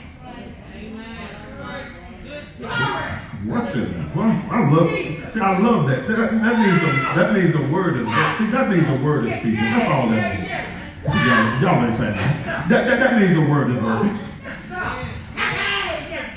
What's 3.44 3.74
it? 3.74 3.88
Well, 4.14 4.42
I 4.50 4.70
love. 4.70 4.88
See, 5.32 5.40
I 5.40 5.58
love 5.58 5.88
that. 5.88 6.06
See, 6.06 6.12
that, 6.12 6.30
that 6.30 6.58
means 6.58 6.80
the 6.80 7.20
that 7.20 7.32
means 7.34 7.52
the 7.52 7.74
word 7.74 7.96
is. 7.96 8.06
See, 8.06 8.50
that 8.52 8.70
means 8.70 8.86
the 8.86 9.04
word 9.04 9.26
is 9.26 9.32
speaking. 9.40 9.56
That's 9.56 9.90
all 9.90 10.08
that 10.10 10.38
means. 10.38 10.48
See, 11.12 11.18
y'all, 11.26 11.60
y'all 11.60 11.84
ain't 11.84 11.96
saying 11.96 12.14
that. 12.14 12.68
That, 12.68 12.86
that. 12.86 13.00
that 13.00 13.20
means 13.20 13.34
the 13.34 13.50
word 13.50 13.70
is 13.70 13.82
working. 13.82 14.18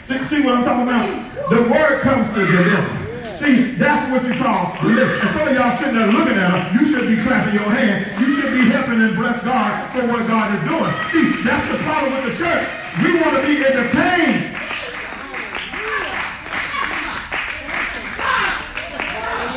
See, 0.05 0.23
see 0.25 0.43
what 0.43 0.55
I'm 0.55 0.63
talking 0.63 0.83
about? 0.83 1.49
The 1.49 1.61
word 1.69 2.01
comes 2.01 2.27
to 2.29 2.33
deliver. 2.33 3.04
See, 3.37 3.75
that's 3.75 4.11
what 4.11 4.23
you 4.23 4.33
call. 4.39 4.77
And 4.79 5.31
some 5.35 5.47
of 5.47 5.53
y'all 5.53 5.77
sitting 5.77 5.95
there 5.95 6.07
looking 6.07 6.37
at 6.39 6.55
her, 6.55 6.79
you 6.79 6.87
should 6.87 7.07
be 7.07 7.21
clapping 7.21 7.53
your 7.53 7.67
hands. 7.67 8.19
You 8.21 8.39
should 8.39 8.53
be 8.53 8.69
helping 8.71 9.01
and 9.01 9.15
bless 9.15 9.43
God 9.43 9.91
for 9.91 10.07
what 10.07 10.25
God 10.25 10.55
is 10.55 10.63
doing. 10.63 10.93
See, 11.11 11.43
that's 11.43 11.67
the 11.69 11.77
problem 11.83 12.13
with 12.15 12.31
the 12.31 12.35
church. 12.39 12.63
We 13.03 13.19
want 13.19 13.35
to 13.35 13.41
be 13.43 13.59
entertained. 13.59 14.55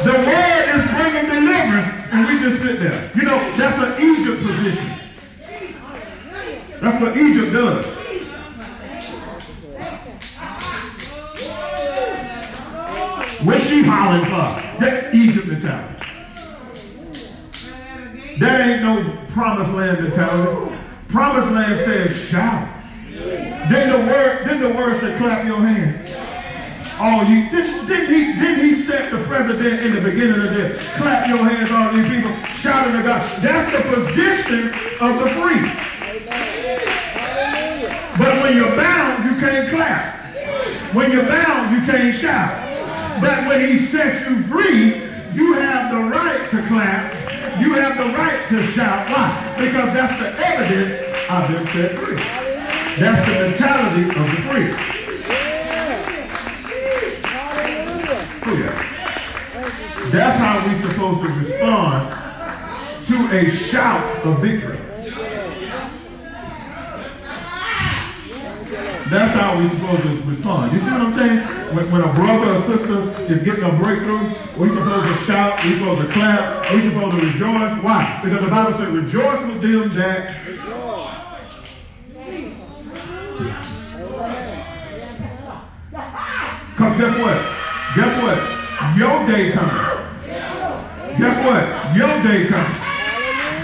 The 0.02 0.16
word 0.26 0.64
is 0.74 0.84
bringing 0.98 1.26
deliverance, 1.30 1.90
and 2.10 2.26
we 2.26 2.34
just 2.40 2.62
sit 2.62 2.80
there. 2.80 3.10
You 3.14 3.22
know, 3.22 3.38
that's 3.56 3.78
an 3.78 4.02
Egypt 4.02 4.42
position. 4.42 4.90
That's 6.80 7.00
what 7.00 7.16
Egypt 7.16 7.52
does. 7.52 7.97
What 13.44 13.60
she 13.62 13.84
hollering 13.84 14.24
for? 14.24 14.80
That 14.80 15.14
Egypt 15.14 15.46
mentality. 15.46 16.04
There 18.38 18.72
ain't 18.72 18.82
no 18.82 19.26
promised 19.28 19.72
land 19.72 20.02
mentality. 20.02 20.76
Promised 21.08 21.52
land 21.52 21.78
says 21.84 22.16
shout. 22.16 22.68
Then 23.12 23.90
the 23.90 24.12
word, 24.12 24.44
then 24.46 24.60
the 24.60 24.68
word 24.70 24.98
said 24.98 25.18
clap 25.18 25.46
your 25.46 25.58
hands. 25.58 26.10
Oh, 27.00 27.22
you 27.22 27.48
didn't, 27.50 27.86
didn't 27.86 28.12
he 28.12 28.40
didn't 28.40 28.64
he 28.64 28.82
set 28.82 29.12
the 29.12 29.18
president 29.24 29.82
in 29.82 29.94
the 29.94 30.00
beginning 30.00 30.40
of 30.40 30.50
this? 30.52 30.82
Clap 30.96 31.28
your 31.28 31.38
hands, 31.38 31.70
all 31.70 31.92
these 31.92 32.08
people 32.08 32.34
shouting 32.54 32.96
to 32.96 33.02
God. 33.04 33.40
That's 33.40 33.70
the 33.72 33.94
position 33.94 34.72
of 35.00 35.20
the 35.20 35.30
free. 35.38 35.62
But 38.18 38.42
when 38.42 38.56
you're 38.56 38.74
bound, 38.74 39.24
you 39.24 39.40
can't 39.40 39.68
clap. 39.70 40.34
When 40.92 41.12
you're 41.12 41.26
bound, 41.26 41.70
you 41.70 41.86
can't 41.86 42.12
shout. 42.12 42.67
But 43.20 43.46
when 43.48 43.68
he 43.68 43.86
sets 43.86 44.28
you 44.28 44.42
free, 44.44 44.94
you 45.34 45.54
have 45.54 45.92
the 45.92 45.98
right 45.98 46.50
to 46.50 46.62
clap. 46.66 47.12
You 47.60 47.74
have 47.74 47.96
the 47.98 48.16
right 48.16 48.48
to 48.48 48.66
shout. 48.72 49.08
Why? 49.10 49.54
Because 49.58 49.92
that's 49.92 50.20
the 50.20 50.28
evidence 50.46 51.30
I've 51.30 51.48
been 51.48 51.66
set 51.66 51.98
free. 51.98 52.16
That's 52.98 53.26
the 53.26 53.32
mentality 53.32 54.02
of 54.08 54.14
the 54.14 54.42
free. 54.48 54.98
Oh. 58.50 58.88
That's 60.10 60.38
how 60.38 60.64
we're 60.66 60.80
supposed 60.82 61.20
to 61.24 61.30
respond 61.34 62.12
to 63.06 63.16
a 63.36 63.50
shout 63.50 64.24
of 64.24 64.40
victory. 64.40 64.78
That's 69.10 69.32
how 69.32 69.56
we're 69.56 69.70
supposed 69.70 70.02
to 70.02 70.22
respond. 70.28 70.72
You 70.72 70.80
see 70.80 70.90
what 70.90 71.00
I'm 71.00 71.12
saying? 71.14 71.38
When, 71.74 71.90
when 71.90 72.02
a 72.02 72.12
brother 72.12 72.52
or 72.52 72.60
sister 72.76 73.32
is 73.32 73.42
getting 73.42 73.64
a 73.64 73.72
breakthrough, 73.72 74.34
we're 74.58 74.68
supposed 74.68 75.06
to 75.08 75.24
shout, 75.24 75.64
we're 75.64 75.78
supposed 75.78 76.06
to 76.06 76.12
clap, 76.12 76.70
we're 76.70 76.82
supposed 76.82 77.16
to 77.16 77.26
rejoice. 77.26 77.72
Why? 77.82 78.20
Because 78.22 78.44
the 78.44 78.50
Bible 78.50 78.72
says, 78.72 78.88
rejoice 78.88 79.42
with 79.42 79.62
them 79.62 79.88
that 79.96 80.36
Because 86.78 86.96
guess 86.96 87.18
what? 87.18 87.38
Guess 87.96 88.22
what? 88.22 88.38
Your 88.96 89.26
day 89.26 89.50
coming. 89.50 89.98
Guess 91.18 91.36
what? 91.44 91.96
Your 91.96 92.22
day 92.22 92.46
coming. 92.46 92.76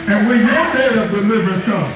And 0.08 0.26
when 0.26 0.40
your 0.40 0.64
day 0.74 0.88
of 0.98 1.10
deliverance 1.10 1.64
comes, 1.64 1.94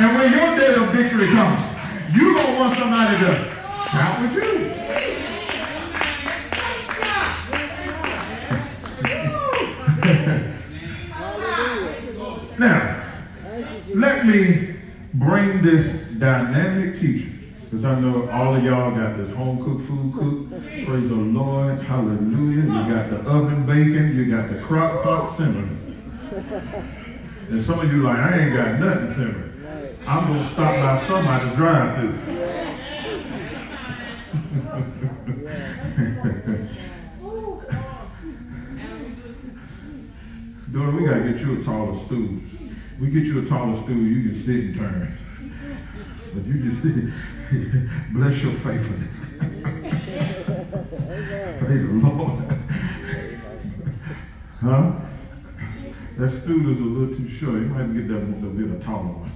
and 0.00 0.18
when 0.18 0.32
your 0.32 0.56
day 0.58 0.74
of 0.74 0.88
victory 0.90 1.28
comes, 1.28 1.67
you 2.14 2.34
don't 2.34 2.58
want 2.58 2.78
somebody 2.78 3.18
to 3.18 3.34
shout 3.90 4.20
with 4.22 4.34
you. 4.34 4.48
now, 12.58 13.04
let 13.94 14.26
me 14.26 14.74
bring 15.14 15.62
this 15.62 16.02
dynamic 16.18 16.98
teacher 16.98 17.28
because 17.64 17.84
I 17.84 17.98
know 18.00 18.28
all 18.30 18.54
of 18.54 18.64
y'all 18.64 18.90
got 18.94 19.16
this 19.18 19.28
home 19.30 19.62
cooked 19.62 19.82
food 19.82 20.14
cooked. 20.14 20.50
Praise 20.86 21.08
the 21.08 21.14
Lord. 21.14 21.82
Hallelujah. 21.82 22.62
You 22.62 22.94
got 22.94 23.10
the 23.10 23.18
oven 23.28 23.66
bacon. 23.66 24.16
You 24.16 24.24
got 24.34 24.48
the 24.48 24.60
crock 24.62 25.02
pot 25.02 25.20
simmering. 25.20 25.76
And 27.50 27.60
some 27.62 27.80
of 27.80 27.92
you 27.92 28.02
like, 28.02 28.18
I 28.18 28.38
ain't 28.38 28.54
got 28.56 28.78
nothing 28.80 29.14
simmering. 29.14 29.47
I'm 30.08 30.26
going 30.26 30.42
to 30.42 30.48
stop 30.48 30.74
by 30.74 30.98
somebody 31.06 31.50
to 31.50 31.56
drive 31.56 31.98
through. 31.98 32.12
Daughter, 40.72 40.92
we 40.92 41.04
got 41.04 41.14
to 41.14 41.20
get 41.30 41.40
you 41.42 41.60
a 41.60 41.62
taller 41.62 41.94
stool. 41.94 42.40
We 42.98 43.10
get 43.10 43.26
you 43.26 43.42
a 43.42 43.44
taller 43.44 43.76
stool, 43.82 43.98
you 43.98 44.30
can 44.30 44.42
sit 44.42 44.64
and 44.64 44.74
turn. 44.76 45.18
But 46.32 46.46
you 46.46 46.70
just 46.70 46.80
bless 48.14 48.42
your 48.42 48.54
faithfulness. 48.54 49.14
Praise 51.58 51.82
the 51.82 51.92
Lord. 51.92 52.44
huh? 54.62 54.92
That 56.16 56.30
stool 56.30 56.70
is 56.72 56.80
a 56.80 56.82
little 56.82 57.14
too 57.14 57.28
short. 57.28 57.56
You 57.56 57.66
might 57.66 57.92
get 57.92 58.08
that 58.08 58.22
a 58.22 58.50
bit 58.50 58.70
of 58.74 58.82
taller 58.82 59.12
one. 59.12 59.30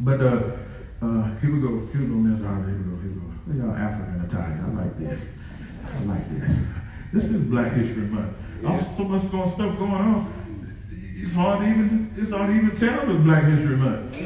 But 0.00 0.20
uh, 0.22 0.56
uh, 1.02 1.36
here 1.40 1.52
we 1.52 1.60
go. 1.60 1.86
Here 1.92 2.00
we 2.00 2.06
go, 2.06 2.14
Miss 2.14 2.40
Harvey. 2.42 2.72
Here 2.72 2.78
we 2.78 2.84
go. 2.84 2.96
Here 3.02 3.10
we 3.12 3.20
go. 3.20 3.26
Look 3.46 3.56
y'all 3.58 3.76
African 3.76 4.24
attire. 4.24 4.64
I 4.64 4.82
like 4.82 4.98
this. 4.98 5.20
I 5.84 6.02
like 6.04 6.28
this. 6.30 6.56
This 7.12 7.24
is 7.24 7.42
Black 7.46 7.72
History 7.72 8.04
Month. 8.04 8.36
Yeah. 8.62 8.80
So 8.92 9.02
much 9.02 9.28
going, 9.32 9.50
stuff 9.50 9.76
going 9.76 9.90
on. 9.90 10.86
It's 11.16 11.32
hard 11.32 11.58
to 11.58 11.68
even. 11.68 12.14
It's 12.16 12.30
hard 12.30 12.50
to 12.50 12.56
even 12.56 12.76
tell 12.76 13.10
it's 13.10 13.24
Black 13.24 13.44
History 13.44 13.76
Month. 13.76 14.16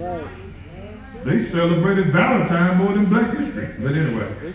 Right. 0.00 1.24
They 1.24 1.42
celebrated 1.42 2.12
Valentine 2.12 2.76
more 2.78 2.92
than 2.92 3.06
Black 3.06 3.36
History. 3.36 3.74
But 3.80 3.96
anyway, 3.96 4.54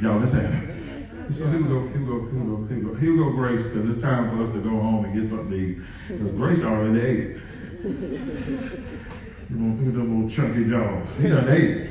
y'all, 0.00 0.18
let's 0.18 0.32
have 0.32 0.44
it. 0.44 1.34
So 1.34 1.46
here 1.48 1.62
we 1.62 1.68
go, 1.68 1.88
here 1.88 2.00
we 2.00 2.06
go, 2.06 2.30
here 2.30 2.40
we 2.40 2.46
go, 2.46 2.66
here 2.66 2.78
we 2.78 2.82
go, 2.84 2.94
here 2.94 3.12
we 3.12 3.18
go, 3.18 3.32
Grace, 3.32 3.66
because 3.66 3.92
it's 3.92 4.00
time 4.02 4.30
for 4.30 4.40
us 4.42 4.48
to 4.48 4.60
go 4.60 4.70
home 4.70 5.04
and 5.04 5.12
get 5.12 5.28
something 5.28 5.50
to 5.50 5.56
eat. 5.56 5.78
Because 6.08 6.32
Grace 6.32 6.62
already 6.62 7.00
ate. 7.00 7.36
You 9.48 9.56
know, 9.56 9.76
look 9.76 9.88
at 9.88 9.94
them 9.94 10.24
little 10.24 10.30
chunky 10.30 10.68
jaws. 10.68 11.06
He 11.20 11.28
done 11.28 11.48
ate. 11.48 11.90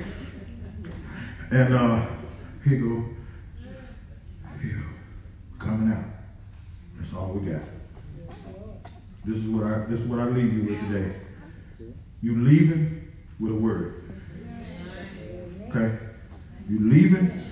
And 1.51 1.73
uh, 1.73 2.05
here 2.63 2.73
you 2.73 2.89
go. 2.89 3.69
Here, 4.61 4.83
coming 5.59 5.93
out. 5.93 6.03
That's 6.97 7.13
all 7.13 7.33
we 7.33 7.51
got. 7.51 7.61
This 9.23 9.37
is 9.37 9.47
what 9.49 9.65
I 9.65 9.85
this 9.85 9.99
is 10.01 10.07
what 10.07 10.19
I 10.19 10.25
leave 10.25 10.53
you 10.53 10.63
with 10.63 10.79
today. 10.89 11.15
You 12.21 12.43
leaving 12.43 13.07
with 13.39 13.51
a 13.51 13.55
word. 13.55 14.03
Okay? 15.69 15.97
You 16.69 16.89
leaving, 16.89 17.43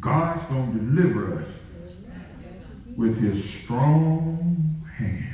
God's 0.00 0.42
going 0.46 0.72
to 0.72 0.78
deliver 0.78 1.40
us 1.40 1.46
with 2.96 3.18
his 3.18 3.44
strong 3.44 4.84
hand. 4.96 5.30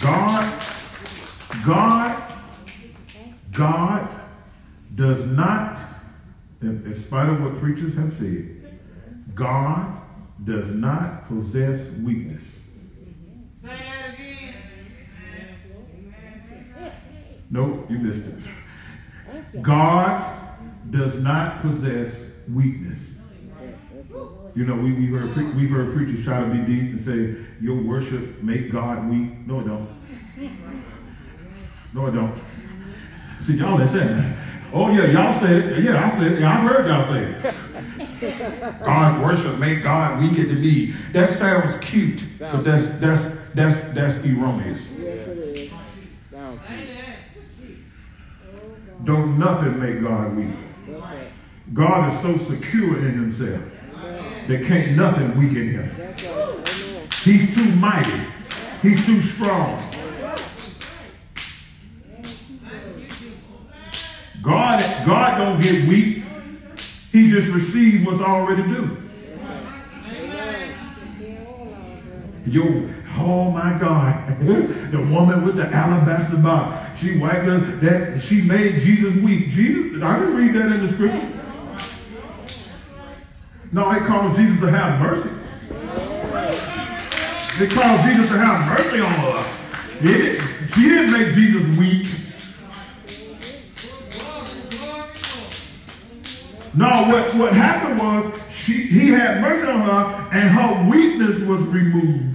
God, 0.00 0.62
God, 1.66 2.32
God 3.52 4.08
does 4.94 5.26
not, 5.26 5.78
in, 6.62 6.94
spite 6.94 7.28
of 7.28 7.42
what 7.42 7.56
preachers 7.56 7.94
have 7.94 8.16
said, 8.16 8.78
God 9.34 10.00
does 10.42 10.70
not 10.70 11.28
possess 11.28 11.86
weakness. 12.02 12.42
Say 13.62 13.68
that 13.68 14.14
again. 14.14 14.54
Nope, 17.50 17.90
you 17.90 17.98
missed 17.98 18.26
it. 18.26 19.62
God 19.62 20.58
does 20.88 21.16
not 21.16 21.60
possess 21.60 22.14
weakness. 22.48 22.98
You 24.54 24.64
know, 24.66 24.74
we, 24.74 24.92
we've, 24.92 25.10
heard, 25.10 25.32
pre- 25.32 25.50
we've 25.52 25.70
heard 25.70 25.94
preachers 25.94 26.24
try 26.24 26.40
to 26.40 26.50
be 26.50 26.58
deep 26.58 26.92
and 26.92 27.00
say, 27.00 27.46
your 27.60 27.80
worship 27.82 28.42
make 28.42 28.72
God 28.72 29.08
weak. 29.08 29.46
No, 29.46 29.60
it 29.60 29.64
don't. 29.64 29.88
No, 31.94 32.06
it 32.06 32.12
don't. 32.12 32.40
See, 33.40 33.54
y'all 33.54 33.78
listen. 33.78 34.36
Oh, 34.72 34.90
yeah, 34.90 35.06
y'all 35.06 35.32
said 35.32 35.56
it. 35.56 35.84
Yeah, 35.84 36.04
I 36.04 36.08
said 36.08 36.32
it. 36.32 36.40
Yeah, 36.40 36.58
I've 36.58 36.68
heard 36.68 36.86
y'all 36.86 37.02
say 37.02 37.24
it. 37.24 38.84
God's 38.84 39.24
worship 39.24 39.58
make 39.58 39.82
God 39.82 40.20
weak 40.20 40.38
at 40.38 40.48
the 40.48 40.54
need. 40.54 40.94
That 41.12 41.28
sounds 41.28 41.76
cute, 41.76 42.24
but 42.38 42.62
that's 42.62 42.86
that's 42.98 43.26
that's 43.54 43.80
that's 43.92 44.18
erroneous. 44.18 44.88
Yes, 44.90 45.28
it 45.28 45.38
is. 45.38 45.72
Down. 46.30 46.60
Don't 49.04 49.38
nothing 49.38 49.80
make 49.80 50.02
God 50.02 50.36
weak. 50.36 50.54
God 51.72 52.12
is 52.12 52.20
so 52.20 52.36
secure 52.52 52.98
in 52.98 53.12
himself 53.14 53.62
that 54.48 54.64
can't 54.66 54.96
nothing 54.96 55.36
weaken 55.38 55.68
him. 55.68 57.08
He's 57.22 57.54
too 57.54 57.64
mighty. 57.76 58.26
He's 58.82 59.04
too 59.04 59.20
strong. 59.22 59.80
God, 64.42 65.06
God 65.06 65.38
don't 65.38 65.60
get 65.60 65.86
weak. 65.86 66.24
He 67.12 67.30
just 67.30 67.48
receives 67.48 68.06
what's 68.06 68.20
already 68.20 68.62
due. 68.62 68.96
Yo, 72.46 72.90
oh 73.18 73.50
my 73.50 73.78
God. 73.78 74.38
the 74.90 75.06
woman 75.10 75.44
with 75.44 75.56
the 75.56 75.66
alabaster 75.66 76.36
box. 76.36 76.98
She 76.98 77.18
wiped 77.18 77.48
up 77.48 77.80
that 77.80 78.20
she 78.20 78.42
made 78.42 78.80
Jesus 78.80 79.14
weak. 79.16 79.50
Jesus, 79.50 80.02
I 80.02 80.18
didn't 80.18 80.36
read 80.36 80.54
that 80.54 80.72
in 80.72 80.86
the 80.86 80.92
scripture. 80.92 81.39
No, 83.72 83.90
it 83.92 84.02
calls 84.02 84.36
Jesus 84.36 84.60
to 84.60 84.70
have 84.70 85.00
mercy. 85.00 85.30
They 87.58 87.68
calls 87.68 88.02
Jesus 88.04 88.28
to 88.30 88.38
have 88.38 88.66
mercy 88.78 89.00
on 89.00 89.10
didn't- 90.02 90.40
she 90.74 90.88
didn't 90.88 91.12
make 91.12 91.34
Jesus 91.34 91.78
weak. 91.78 92.06
No, 96.72 96.86
what, 97.08 97.34
what 97.34 97.52
happened 97.52 97.98
was 97.98 98.40
she, 98.52 98.72
he 98.84 99.08
had 99.08 99.40
mercy 99.40 99.68
on 99.70 99.80
her 99.80 100.28
and 100.32 100.50
her 100.50 100.88
weakness 100.90 101.40
was 101.40 101.60
removed. 101.62 102.29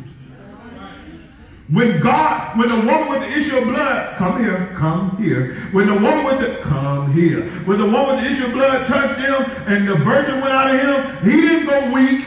When 1.68 2.00
God, 2.00 2.60
when 2.60 2.70
the 2.70 2.76
woman 2.76 3.10
with 3.10 3.22
the 3.22 3.32
issue 3.36 3.58
of 3.58 3.64
blood, 3.64 4.16
come 4.18 4.40
here, 4.40 4.72
come 4.78 5.18
here. 5.18 5.56
When 5.72 5.88
the 5.88 5.96
woman 5.96 6.26
with 6.26 6.40
the, 6.40 6.62
come 6.62 7.12
here. 7.14 7.42
When 7.66 7.80
the 7.80 7.86
woman 7.86 8.18
with 8.18 8.24
the 8.24 8.30
issue 8.30 8.46
of 8.46 8.54
blood 8.54 8.86
touched 8.86 9.20
him 9.20 9.34
and 9.66 9.88
the 9.88 9.96
virgin 9.96 10.42
went 10.42 10.54
out 10.54 10.76
of 10.76 10.80
him, 10.80 11.32
he 11.32 11.42
didn't 11.42 11.66
go 11.66 11.92
weak. 11.92 12.26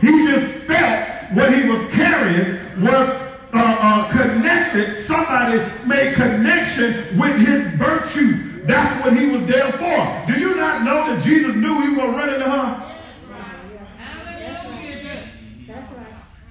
He 0.00 0.26
just 0.26 0.54
felt 0.64 1.32
what 1.34 1.54
he 1.54 1.68
was 1.68 1.88
carrying 1.92 2.82
was 2.82 3.08
uh, 3.08 3.76
uh, 3.78 4.10
connected. 4.10 5.04
Somebody 5.04 5.62
made 5.86 6.14
connection 6.14 7.16
with 7.16 7.38
his 7.38 7.64
virtue. 7.74 8.64
That's 8.64 9.04
what 9.04 9.16
he 9.16 9.26
was 9.26 9.48
there 9.48 9.70
for. 9.70 10.32
Do 10.32 10.38
you 10.38 10.56
not 10.56 10.82
know 10.82 11.14
that 11.14 11.22
Jesus 11.22 11.54
knew 11.54 11.80
he 11.82 11.88
was 11.90 11.96
going 11.96 12.10
to 12.10 12.16
run 12.16 12.34
into 12.34 12.50
her? 12.50 12.81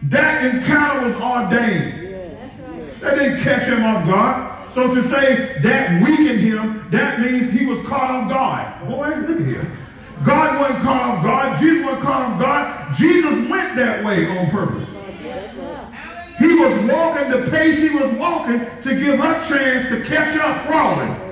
That 0.03 0.55
encounter 0.55 1.05
was 1.05 1.13
ordained. 1.13 2.15
That 3.01 3.15
didn't 3.15 3.41
catch 3.41 3.63
him 3.63 3.83
off 3.83 4.07
guard. 4.07 4.71
So 4.71 4.93
to 4.93 5.01
say 5.01 5.59
that 5.61 6.01
weakened 6.01 6.39
him, 6.39 6.87
that 6.91 7.19
means 7.19 7.51
he 7.51 7.65
was 7.65 7.79
caught 7.85 8.09
off 8.09 8.29
guard. 8.29 8.89
Boy, 8.89 9.09
look 9.27 9.41
at 9.41 9.45
here. 9.45 9.77
God 10.23 10.59
wasn't 10.59 10.83
caught 10.83 11.01
off 11.01 11.23
guard. 11.23 11.59
Jesus 11.59 11.85
wasn't 11.85 12.03
caught 12.03 12.21
off 12.21 12.39
guard. 12.39 12.95
Jesus 12.95 13.49
went 13.49 13.75
that 13.75 14.03
way 14.03 14.27
on 14.27 14.49
purpose. 14.49 14.87
He 16.39 16.55
was 16.55 16.91
walking 16.91 17.29
the 17.29 17.51
pace 17.51 17.77
he 17.77 17.89
was 17.89 18.11
walking 18.13 18.65
to 18.81 18.99
give 18.99 19.19
her 19.19 19.47
chance 19.47 19.89
to 19.89 20.03
catch 20.03 20.35
up 20.37 20.67
crawling. 20.67 21.30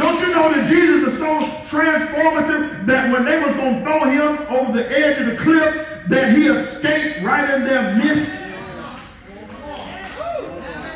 Don't 0.00 0.18
you 0.20 0.34
know 0.34 0.50
that 0.50 0.66
Jesus 0.66 1.12
is 1.12 1.18
so 1.18 1.40
transformative 1.68 2.86
that 2.86 3.12
when 3.12 3.26
they 3.26 3.38
was 3.38 3.54
going 3.54 3.74
to 3.74 3.84
throw 3.84 4.04
him 4.08 4.46
over 4.48 4.72
the 4.72 4.88
edge 4.98 5.20
of 5.20 5.26
the 5.26 5.36
cliff, 5.36 5.86
that 6.08 6.34
he 6.34 6.46
escaped 6.46 7.22
right 7.22 7.50
in 7.50 7.64
their 7.66 7.94
midst? 7.96 8.32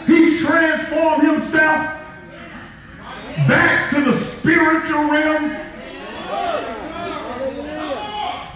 He 0.06 0.38
transformed 0.38 1.22
himself 1.22 2.00
back 3.46 3.90
to 3.90 4.00
the 4.00 4.12
spiritual 4.18 5.10
realm. 5.10 5.50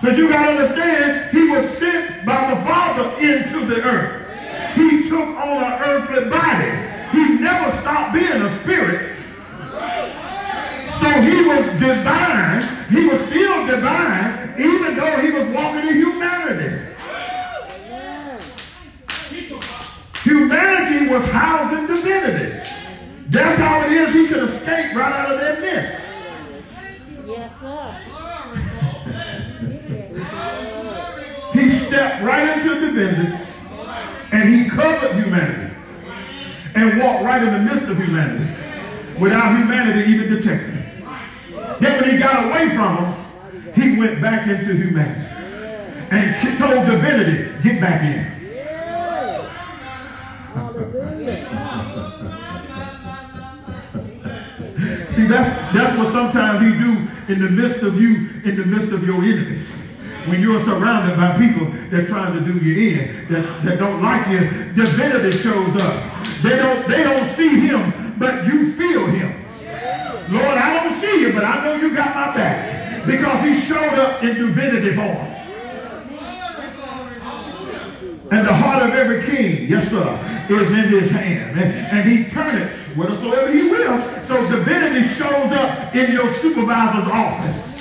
Because 0.00 0.16
you 0.16 0.30
got 0.30 0.46
to 0.46 0.62
understand, 0.62 1.30
he 1.30 1.50
was 1.50 1.68
sent 1.76 2.24
by 2.24 2.54
the 2.54 2.60
Father 2.64 3.20
into 3.20 3.66
the 3.66 3.82
earth. 3.82 4.76
He 4.76 5.08
took 5.10 5.28
on 5.28 5.72
an 5.72 5.82
earthly 5.82 6.30
body. 6.30 7.18
He 7.18 7.38
never 7.38 7.70
stopped 7.82 8.14
being 8.14 8.30
a 8.30 8.58
spirit. 8.60 9.16
So 11.00 11.08
he 11.22 11.46
was 11.46 11.64
divine. 11.80 12.62
He 12.90 13.06
was 13.06 13.20
still 13.28 13.66
divine, 13.66 14.54
even 14.58 14.96
though 14.96 15.18
he 15.20 15.30
was 15.30 15.46
walking 15.54 15.88
in 15.88 15.94
humanity. 15.94 16.84
Humanity 20.24 21.08
was 21.08 21.24
housed 21.26 21.78
in 21.78 21.86
divinity. 21.86 22.68
That's 23.28 23.58
how 23.58 23.82
it 23.86 23.92
is 23.92 24.12
he 24.12 24.26
could 24.26 24.42
escape 24.48 24.96
right 24.96 25.12
out 25.12 25.32
of 25.32 25.40
that 25.40 25.60
midst. 25.60 26.00
Yes, 27.26 27.52
sir. 27.60 27.94
He 31.52 31.70
stepped 31.70 32.22
right 32.24 32.58
into 32.58 32.80
divinity 32.80 33.44
and 34.32 34.48
he 34.48 34.68
covered 34.68 35.12
humanity 35.12 35.74
and 36.74 37.00
walked 37.00 37.24
right 37.24 37.42
in 37.42 37.52
the 37.52 37.58
midst 37.60 37.88
of 37.88 37.96
humanity 37.96 38.50
without 39.18 39.56
humanity 39.56 40.10
even 40.10 40.34
detecting. 40.34 40.87
Then 41.80 42.00
when 42.00 42.10
he 42.10 42.18
got 42.18 42.46
away 42.46 42.68
from 42.70 42.96
them, 42.96 43.14
he 43.74 43.98
went 43.98 44.20
back 44.20 44.48
into 44.48 44.74
humanity 44.74 45.28
and 46.10 46.58
told 46.58 46.86
divinity, 46.86 47.52
get 47.62 47.80
back 47.80 48.02
in. 48.02 48.38
See, 55.14 55.26
that's, 55.26 55.74
that's 55.74 55.98
what 55.98 56.12
sometimes 56.12 56.60
he 56.60 56.72
do 56.78 57.08
in 57.32 57.42
the 57.42 57.50
midst 57.50 57.82
of 57.82 58.00
you, 58.00 58.30
in 58.44 58.56
the 58.56 58.64
midst 58.64 58.92
of 58.92 59.04
your 59.04 59.16
enemies. 59.16 59.66
When 60.26 60.40
you're 60.40 60.62
surrounded 60.64 61.16
by 61.16 61.36
people 61.38 61.66
that 61.90 62.06
trying 62.08 62.34
to 62.34 62.40
do 62.52 62.58
you 62.64 63.00
in, 63.00 63.32
that, 63.32 63.64
that 63.64 63.78
don't 63.78 64.02
like 64.02 64.28
you, 64.28 64.40
divinity 64.74 65.38
shows 65.38 65.74
up. 65.80 66.24
They 66.42 66.56
don't, 66.56 66.88
they 66.88 67.02
don't 67.02 67.26
see 67.30 67.60
him, 67.60 68.14
but 68.18 68.46
you 68.46 68.72
feel 68.72 69.06
him. 69.06 69.44
Lord, 70.30 70.58
I 70.58 70.74
don't 70.74 71.00
see 71.00 71.22
you, 71.22 71.32
but 71.32 71.44
I 71.44 71.64
know 71.64 71.74
you 71.76 71.94
got 71.94 72.14
my 72.14 72.34
back. 72.36 73.06
Because 73.06 73.42
he 73.42 73.60
showed 73.60 73.94
up 73.98 74.22
in 74.22 74.34
divinity 74.34 74.94
form. 74.94 75.38
And 78.30 78.46
the 78.46 78.52
heart 78.52 78.82
of 78.82 78.94
every 78.94 79.24
king, 79.24 79.66
yes 79.68 79.88
sir, 79.88 80.46
is 80.50 80.68
in 80.70 80.88
his 80.90 81.10
hand. 81.10 81.58
And, 81.58 81.72
and 81.72 82.08
he 82.08 82.30
turneth 82.30 82.94
whithersoever 82.94 83.50
he 83.50 83.70
will. 83.70 84.24
So 84.24 84.50
divinity 84.50 85.08
shows 85.14 85.50
up 85.52 85.94
in 85.94 86.12
your 86.12 86.28
supervisor's 86.34 87.10
office. 87.10 87.78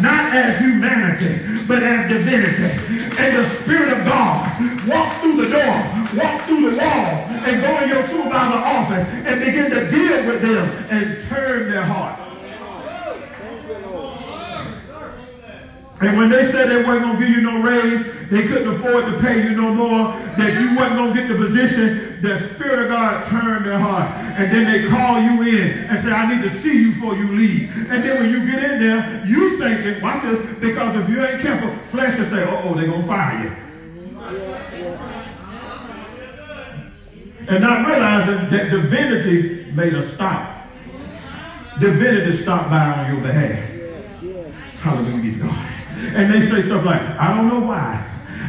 Not 0.00 0.32
as 0.32 0.58
humanity, 0.58 1.64
but 1.66 1.82
as 1.82 2.08
divinity. 2.08 3.16
And 3.18 3.36
the 3.36 3.44
Spirit 3.44 3.98
of 3.98 4.06
God 4.06 4.69
walks 4.86 5.16
through 5.18 5.36
the 5.36 5.50
door, 5.50 5.74
walk 6.16 6.42
through 6.42 6.70
the 6.70 6.76
wall, 6.76 7.30
and 7.44 7.62
go 7.62 7.82
in 7.82 7.88
your 7.88 8.06
supervisor's 8.06 8.64
office 8.64 9.04
and 9.26 9.40
begin 9.40 9.70
to 9.70 9.90
deal 9.90 10.26
with 10.26 10.42
them 10.42 10.68
and 10.90 11.20
turn 11.22 11.70
their 11.70 11.84
heart. 11.84 12.18
And 16.00 16.16
when 16.16 16.30
they 16.30 16.50
said 16.50 16.70
they 16.70 16.82
weren't 16.82 17.02
going 17.02 17.18
to 17.18 17.26
give 17.26 17.28
you 17.28 17.42
no 17.42 17.60
raise, 17.60 18.06
they 18.30 18.46
couldn't 18.48 18.74
afford 18.74 19.04
to 19.04 19.18
pay 19.18 19.42
you 19.42 19.50
no 19.50 19.74
more, 19.74 20.18
that 20.38 20.58
you 20.58 20.74
wasn't 20.74 20.96
going 20.96 21.12
to 21.12 21.20
get 21.20 21.28
the 21.28 21.36
position, 21.36 22.22
the 22.22 22.40
Spirit 22.54 22.78
of 22.84 22.88
God 22.88 23.26
turned 23.26 23.66
their 23.66 23.78
heart. 23.78 24.10
And 24.38 24.50
then 24.50 24.64
they 24.64 24.88
call 24.88 25.20
you 25.20 25.42
in 25.42 25.84
and 25.84 25.98
say, 26.02 26.10
I 26.10 26.34
need 26.34 26.42
to 26.42 26.48
see 26.48 26.84
you 26.84 26.92
before 26.94 27.16
you 27.16 27.28
leave. 27.32 27.70
And 27.90 28.02
then 28.02 28.18
when 28.18 28.30
you 28.30 28.50
get 28.50 28.64
in 28.64 28.80
there, 28.80 29.22
you 29.26 29.58
thinking, 29.58 30.00
watch 30.00 30.22
this, 30.22 30.58
because 30.58 30.96
if 30.96 31.06
you 31.06 31.22
ain't 31.22 31.42
careful, 31.42 31.70
flesh 31.84 32.16
will 32.18 32.24
say, 32.24 32.46
oh, 32.48 32.72
they're 32.74 32.86
going 32.86 33.02
to 33.02 33.06
fire 33.06 33.44
you. 33.44 33.69
And 37.48 37.62
not 37.62 37.86
realizing 37.86 38.50
that 38.50 38.70
divinity 38.70 39.70
made 39.72 39.94
a 39.94 40.06
stop. 40.06 40.66
Divinity 41.80 42.32
stopped 42.32 42.70
by 42.70 43.04
on 43.04 43.12
your 43.12 43.22
behalf. 43.22 43.70
Hallelujah 44.80 45.36
God. 45.38 45.66
And 46.14 46.32
they 46.32 46.40
say 46.40 46.62
stuff 46.62 46.84
like, 46.84 47.00
I 47.00 47.34
don't 47.34 47.48
know 47.48 47.66
why 47.66 48.06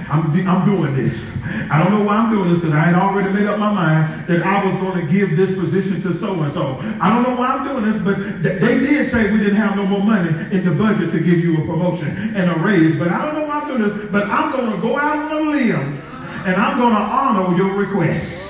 I'm, 0.10 0.48
I'm 0.48 0.66
doing 0.66 0.96
this. 0.96 1.22
I 1.70 1.82
don't 1.82 1.92
know 1.92 2.04
why 2.06 2.18
I'm 2.18 2.30
doing 2.30 2.50
this 2.50 2.60
because 2.60 2.74
I 2.74 2.80
had 2.80 2.96
already 2.96 3.32
made 3.32 3.46
up 3.48 3.60
my 3.60 3.72
mind 3.72 4.28
that 4.28 4.44
I 4.44 4.66
was 4.66 4.76
going 4.76 5.06
to 5.06 5.12
give 5.12 5.38
this 5.38 5.58
position 5.58 6.02
to 6.04 6.14
so 6.14 6.42
and 6.42 6.52
so. 6.54 6.78
I 7.00 7.10
don't 7.10 7.24
know 7.24 7.36
why 7.36 7.48
I'm 7.48 7.68
doing 7.68 7.86
this, 7.86 7.98
but 8.02 8.16
th- 8.44 8.62
they 8.62 8.80
did 8.80 9.10
say 9.10 9.32
we 9.32 9.40
didn't 9.40 9.56
have 9.56 9.76
no 9.76 9.86
more 9.86 10.02
money 10.02 10.30
in 10.56 10.66
the 10.66 10.72
budget 10.72 11.10
to 11.12 11.20
give 11.20 11.40
you 11.40 11.62
a 11.62 11.66
promotion 11.66 12.08
and 12.36 12.52
a 12.52 12.64
raise. 12.64 12.98
But 12.98 13.10
I 13.10 13.26
don't 13.26 13.36
know 13.36 13.46
why 13.46 13.60
I'm 13.62 13.68
doing 13.68 13.82
this, 13.82 14.12
but 14.12 14.28
I'm 14.28 14.52
going 14.52 14.72
to 14.72 14.82
go 14.82 14.98
out 14.98 15.32
on 15.32 15.48
a 15.48 15.50
limb 15.50 16.02
and 16.46 16.56
I'm 16.56 16.78
going 16.78 16.94
to 16.94 17.00
honor 17.00 17.58
your 17.58 17.74
request. 17.76 18.41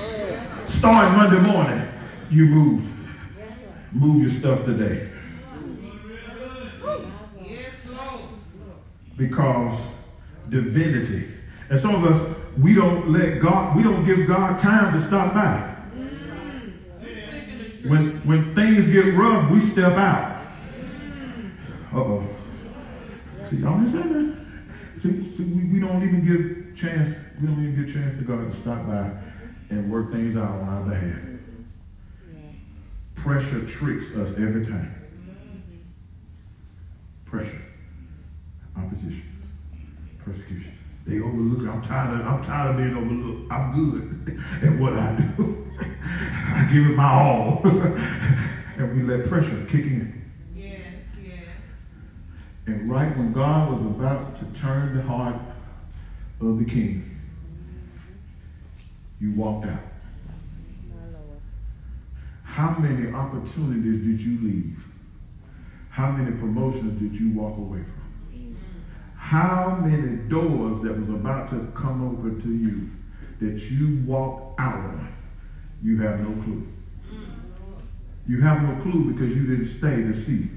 Starting 0.72 1.16
Monday 1.16 1.38
morning, 1.38 1.86
you 2.30 2.46
moved. 2.46 2.90
Move 3.92 4.22
your 4.22 4.30
stuff 4.30 4.64
today. 4.64 5.10
Because 9.16 9.80
divinity. 10.48 11.28
And 11.68 11.78
some 11.78 12.02
of 12.02 12.10
us, 12.10 12.36
we 12.58 12.74
don't 12.74 13.10
let 13.10 13.40
God, 13.40 13.76
we 13.76 13.82
don't 13.82 14.04
give 14.06 14.26
God 14.26 14.58
time 14.58 14.98
to 14.98 15.06
stop 15.06 15.34
by. 15.34 15.76
When 17.86 18.26
when 18.26 18.54
things 18.54 18.90
get 18.90 19.14
rough, 19.14 19.50
we 19.50 19.60
step 19.60 19.92
out. 19.92 20.42
Uh-oh. 21.92 22.26
See, 23.50 23.56
y'all 23.56 23.74
understand 23.74 24.14
that? 24.14 25.02
See, 25.02 25.36
see 25.36 25.44
we, 25.44 25.74
we 25.74 25.80
don't 25.80 26.02
even 26.02 26.24
give 26.26 26.76
chance, 26.76 27.14
we 27.40 27.46
don't 27.46 27.62
even 27.62 27.84
give 27.84 27.92
chance 27.92 28.14
to 28.14 28.24
God 28.24 28.50
to 28.50 28.56
stop 28.56 28.86
by 28.86 29.10
and 29.72 29.90
work 29.90 30.12
things 30.12 30.36
out 30.36 30.50
on 30.50 30.68
our 30.68 30.82
behalf. 30.82 31.18
Pressure 33.14 33.64
tricks 33.66 34.10
us 34.12 34.28
every 34.30 34.66
time. 34.66 34.94
Pressure. 37.24 37.62
Opposition. 38.76 39.22
Persecution. 40.18 40.76
They 41.06 41.20
overlook. 41.20 41.68
I'm 41.68 41.82
tired 41.82 42.20
of 42.20 42.26
I'm 42.26 42.44
tired 42.44 42.70
of 42.70 42.76
being 42.76 42.96
overlooked. 42.96 43.50
I'm 43.50 43.72
good 43.72 44.42
at 44.62 44.78
what 44.78 44.92
I 44.92 45.16
do. 45.16 45.70
I 45.80 46.68
give 46.72 46.86
it 46.86 46.96
my 46.96 47.12
all. 47.12 47.60
and 48.76 48.96
we 48.96 49.02
let 49.02 49.26
pressure 49.28 49.64
kick 49.66 49.86
in. 49.86 50.30
Yes, 50.54 50.80
yes. 51.24 51.32
And 52.66 52.90
right 52.90 53.16
when 53.16 53.32
God 53.32 53.72
was 53.72 53.80
about 53.80 54.36
to 54.38 54.60
turn 54.60 54.96
the 54.96 55.02
heart 55.02 55.36
of 56.40 56.58
the 56.58 56.64
king, 56.64 57.11
you 59.22 59.30
walked 59.34 59.66
out. 59.66 59.80
How 62.42 62.76
many 62.78 63.14
opportunities 63.14 64.04
did 64.04 64.20
you 64.20 64.40
leave? 64.42 64.84
How 65.90 66.10
many 66.10 66.32
promotions 66.32 67.00
did 67.00 67.18
you 67.18 67.32
walk 67.32 67.56
away 67.56 67.84
from? 67.84 68.56
How 69.16 69.78
many 69.80 70.16
doors 70.28 70.82
that 70.82 70.98
was 70.98 71.08
about 71.08 71.50
to 71.50 71.72
come 71.74 72.04
over 72.10 72.38
to 72.42 72.48
you 72.48 72.90
that 73.40 73.62
you 73.70 74.02
walked 74.04 74.60
out 74.60 74.74
on? 74.74 75.14
You 75.82 76.02
have 76.02 76.20
no 76.20 76.42
clue. 76.42 76.66
You 78.26 78.40
have 78.40 78.62
no 78.62 78.82
clue 78.82 79.12
because 79.12 79.34
you 79.34 79.46
didn't 79.46 79.78
stay 79.78 80.02
to 80.02 80.12
see. 80.12 80.50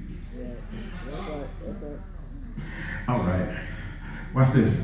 All 3.08 3.20
right. 3.20 3.60
Watch 4.34 4.54
this. 4.54 4.76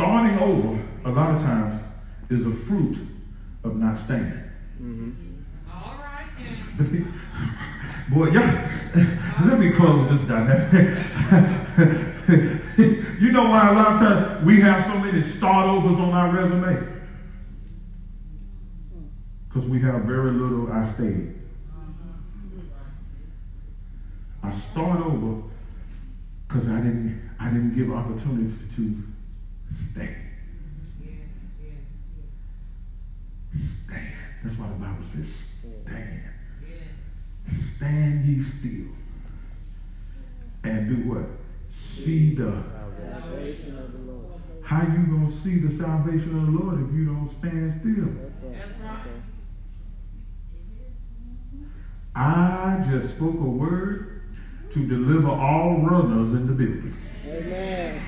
Starting 0.00 0.38
over, 0.38 0.82
a 1.04 1.10
lot 1.10 1.34
of 1.34 1.42
times, 1.42 1.78
is 2.30 2.46
a 2.46 2.50
fruit 2.50 3.06
of 3.64 3.76
not 3.76 3.98
staying. 3.98 4.32
All 5.70 5.98
right 5.98 6.26
then. 6.78 7.14
Boy, 8.08 8.28
y'all, 8.28 8.40
let 9.46 9.60
me 9.60 9.70
close 9.70 10.08
this 10.08 10.22
dynamic. 10.22 11.04
you 13.20 13.30
know 13.30 13.44
why 13.44 13.68
a 13.68 13.74
lot 13.74 13.92
of 13.92 14.00
times 14.00 14.46
we 14.46 14.62
have 14.62 14.86
so 14.86 14.98
many 15.00 15.20
start 15.20 15.68
overs 15.68 15.98
on 15.98 16.14
our 16.14 16.34
resume? 16.34 16.82
Because 19.48 19.68
we 19.68 19.82
have 19.82 20.04
very 20.04 20.30
little 20.30 20.72
I 20.72 20.90
stayed. 20.94 21.34
I 24.42 24.50
start 24.50 25.00
over 25.00 25.42
because 26.48 26.70
I 26.70 26.76
didn't 26.76 27.20
I 27.38 27.50
didn't 27.50 27.76
give 27.76 27.92
opportunity 27.92 28.56
to 28.76 29.09
yes, 29.70 29.80
Stand. 29.90 30.16
That's 34.42 34.56
why 34.58 34.68
the 34.68 34.74
Bible 34.74 35.04
says 35.14 35.28
stand. 35.84 36.22
Stand 37.76 38.24
ye 38.26 38.40
still. 38.42 38.92
And 40.64 40.88
do 40.88 41.08
what? 41.10 41.26
See 41.70 42.34
the 42.34 42.62
Salvation 43.00 43.78
of 43.78 43.92
the 43.92 43.98
Lord. 44.12 44.40
how 44.62 44.82
you 44.82 45.06
gonna 45.06 45.30
see 45.30 45.58
the 45.58 45.76
salvation 45.76 46.38
of 46.38 46.46
the 46.46 46.52
Lord 46.52 46.88
if 46.88 46.94
you 46.94 47.06
don't 47.06 47.30
stand 47.38 47.80
still? 47.80 48.08
I 52.14 52.84
just 52.90 53.16
spoke 53.16 53.34
a 53.34 53.44
word 53.44 54.22
to 54.72 54.86
deliver 54.86 55.28
all 55.28 55.78
runners 55.78 56.34
in 56.34 56.46
the 56.46 56.52
building. 56.52 56.96
Amen. 57.26 58.00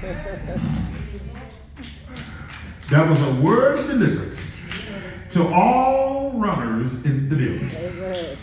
That 2.93 3.09
was 3.09 3.23
a 3.23 3.33
word 3.41 3.79
of 3.79 3.87
deliverance 3.87 4.39
to 5.31 5.49
all 5.49 6.33
runners 6.33 6.93
in 7.07 7.27
the 7.27 7.35
building. 7.35 7.71
Amen. 7.75 8.39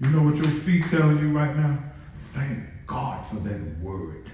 You 0.00 0.08
know 0.10 0.22
what 0.24 0.34
your 0.34 0.46
feet 0.46 0.86
telling 0.86 1.18
you 1.18 1.28
right 1.28 1.56
now? 1.56 1.78
Thank 2.32 2.64
God 2.88 3.24
for 3.24 3.36
that 3.36 3.78
word. 3.78 4.32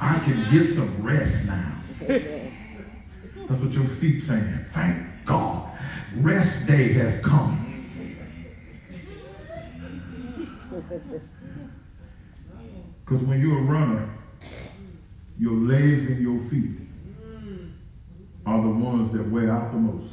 I 0.00 0.20
can 0.20 0.48
get 0.52 0.62
some 0.62 1.02
rest 1.02 1.48
now. 1.48 1.72
That's 2.06 3.60
what 3.60 3.72
your 3.72 3.84
feet 3.84 4.20
saying. 4.20 4.66
Thank 4.68 5.24
God. 5.24 5.76
Rest 6.18 6.68
day 6.68 6.92
has 6.92 7.20
come. 7.20 7.69
Because 13.04 13.22
when 13.22 13.40
you're 13.40 13.58
a 13.58 13.62
runner, 13.62 14.10
your 15.38 15.54
legs 15.54 16.06
and 16.06 16.20
your 16.20 16.40
feet 16.50 16.80
are 18.44 18.60
the 18.62 18.68
ones 18.68 19.12
that 19.12 19.30
wear 19.30 19.52
out 19.52 19.70
the 19.72 19.78
most. 19.78 20.10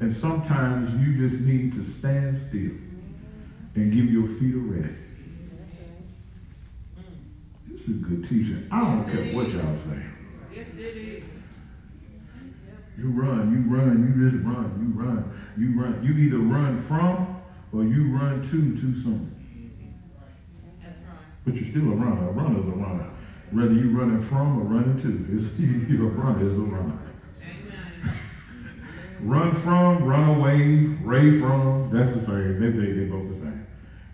And 0.00 0.14
sometimes 0.14 0.90
you 1.00 1.28
just 1.28 1.40
need 1.42 1.72
to 1.74 1.84
stand 1.84 2.36
still 2.48 2.72
and 3.74 3.92
give 3.92 4.12
your 4.12 4.26
feet 4.26 4.54
a 4.54 4.58
rest. 4.58 4.98
This 7.68 7.82
is 7.82 7.88
a 7.88 7.92
good 7.92 8.22
teaching. 8.24 8.68
I 8.70 8.80
don't 8.80 9.04
care 9.10 9.34
what 9.34 9.48
y'all 9.48 9.76
say. 9.88 10.02
Yes, 12.96 12.98
it 12.98 13.00
is. 13.00 13.04
You 13.04 13.10
run, 13.10 13.52
you 13.52 13.76
run, 13.76 13.96
you 14.02 14.30
just 14.30 14.44
run, 14.44 14.78
you 14.80 15.02
run, 15.02 15.32
you 15.56 15.80
run. 15.80 16.02
You 16.04 16.12
either 16.26 16.38
run 16.38 16.80
from 16.82 17.42
or 17.72 17.84
you 17.84 18.16
run 18.16 18.42
to 18.42 18.50
too 18.50 19.02
soon. 19.02 19.34
That's 20.82 20.96
right. 21.08 21.16
But 21.44 21.54
you're 21.54 21.64
still 21.64 21.92
a 21.92 21.96
runner. 21.96 22.28
A 22.28 22.32
runner's 22.32 22.66
a 22.66 22.76
runner. 22.76 23.10
Whether 23.50 23.74
you're 23.74 23.92
running 23.92 24.20
from 24.20 24.60
or 24.60 24.64
running 24.64 25.00
to, 25.02 25.26
it's, 25.36 25.58
you're 25.58 26.06
a 26.06 26.10
runner 26.10 26.46
is 26.46 26.52
a 26.52 26.60
runner. 26.60 26.98
Amen. 27.42 28.16
Run 29.20 29.54
from, 29.62 30.04
run 30.04 30.36
away, 30.40 30.86
ray 31.04 31.38
from, 31.38 31.90
that's 31.92 32.12
the 32.18 32.24
same. 32.26 32.60
They, 32.60 32.70
they, 32.70 32.92
they 32.92 33.04
both 33.04 33.28
the 33.28 33.40
same. 33.40 33.66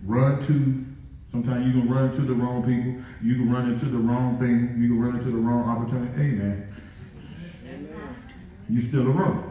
Run 0.05 0.41
to, 0.47 0.85
sometimes 1.31 1.67
you 1.67 1.81
can 1.81 1.89
run 1.89 2.13
to 2.13 2.21
the 2.21 2.35
wrong 2.35 2.63
people. 2.63 3.03
You 3.23 3.35
can 3.35 3.51
run 3.51 3.73
into 3.73 3.87
the 3.87 3.99
wrong 3.99 4.39
thing. 4.39 4.77
You 4.81 4.89
can 4.89 5.01
run 5.01 5.17
into 5.19 5.31
the 5.31 5.39
wrong 5.39 5.69
opportunity. 5.69 6.13
Hey, 6.15 6.31
man, 6.31 6.61
That's 6.61 6.68
right. 6.68 6.68
You 8.69 8.81
still 8.81 9.07
a 9.07 9.11
runner. 9.11 9.45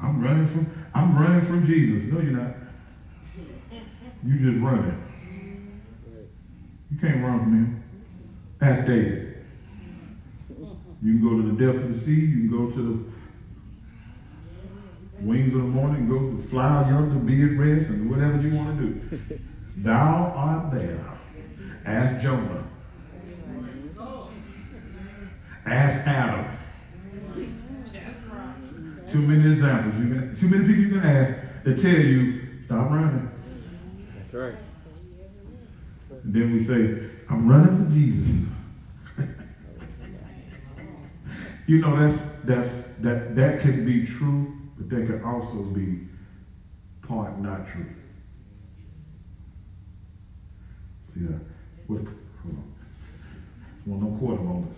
I'm 0.00 0.22
running 0.22 0.46
from, 0.48 0.88
I'm 0.94 1.16
running 1.18 1.46
from 1.46 1.66
Jesus. 1.66 2.12
No, 2.12 2.20
you're 2.20 2.32
not. 2.32 2.54
You 4.24 4.50
just 4.50 4.62
running. 4.62 5.02
You 6.90 6.98
can't 6.98 7.22
run 7.22 7.40
from 7.40 7.52
him. 7.52 7.82
Ask 8.60 8.86
David. 8.86 9.44
You 11.02 11.12
can 11.12 11.22
go 11.22 11.36
to 11.36 11.42
the 11.42 11.56
depths 11.64 11.82
of 11.82 11.94
the 11.94 12.00
sea. 12.00 12.20
You 12.20 12.48
can 12.48 12.50
go 12.50 12.70
to 12.70 12.82
the 15.18 15.24
wings 15.24 15.52
of 15.54 15.60
the 15.60 15.66
morning. 15.66 16.08
Go 16.08 16.18
to 16.18 16.38
fly 16.48 16.88
yonder, 16.88 17.18
be 17.20 17.42
at 17.42 17.58
rest, 17.58 17.86
and 17.86 18.10
whatever 18.10 18.40
you 18.40 18.54
want 18.54 18.78
to 18.78 18.86
do. 18.86 19.40
Thou 19.76 20.32
art 20.34 20.72
there. 20.72 21.04
Ask 21.84 22.22
Jonah. 22.22 22.64
Ask 25.66 26.06
Adam. 26.06 26.56
Too 29.10 29.18
many 29.18 29.52
examples. 29.52 29.94
You 30.02 30.14
can, 30.14 30.36
too 30.36 30.48
many 30.48 30.66
people 30.66 30.82
you 30.82 31.00
can 31.00 31.08
ask 31.08 31.32
that 31.64 31.78
tell 31.78 31.90
you 31.90 32.42
stop 32.64 32.90
running. 32.90 33.30
That's 34.16 34.34
right. 34.34 34.54
And 36.24 36.34
then 36.34 36.52
we 36.52 36.64
say, 36.64 37.08
I'm 37.28 37.48
running 37.48 37.86
for 37.86 37.92
Jesus. 37.92 38.48
you 41.66 41.78
know, 41.78 41.96
that's 41.96 42.22
that's 42.44 42.74
that 43.00 43.36
that 43.36 43.60
can 43.60 43.84
be 43.84 44.06
true, 44.06 44.56
but 44.76 44.88
that 44.90 45.06
can 45.06 45.22
also 45.22 45.62
be 45.62 46.08
part 47.06 47.38
not 47.38 47.68
true. 47.68 47.86
See 51.14 51.20
that? 51.20 51.40
What 51.86 52.02
hold 52.02 52.56
on. 52.56 52.74
Well, 53.86 54.00
no 54.00 54.18
quarter 54.18 54.42
moments. 54.42 54.76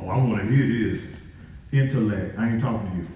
Oh, 0.00 0.08
I 0.08 0.16
want 0.16 0.42
to 0.42 0.54
hear 0.54 0.92
this. 0.92 1.19
Intellect. 1.72 2.38
I 2.38 2.50
ain't 2.50 2.60
talking 2.60 2.90
to 2.90 2.96
you. 2.96 3.06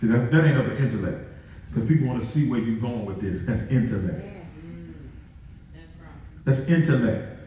See, 0.00 0.06
that, 0.08 0.30
that 0.30 0.44
ain't 0.44 0.58
of 0.58 0.66
the 0.66 0.76
intellect. 0.78 1.24
Because 1.68 1.86
people 1.86 2.06
want 2.06 2.20
to 2.20 2.26
see 2.26 2.48
where 2.48 2.60
you're 2.60 2.80
going 2.80 3.06
with 3.06 3.20
this. 3.20 3.40
That's 3.46 3.70
intellect. 3.70 4.24
That's 6.44 6.58
intellect. 6.68 7.38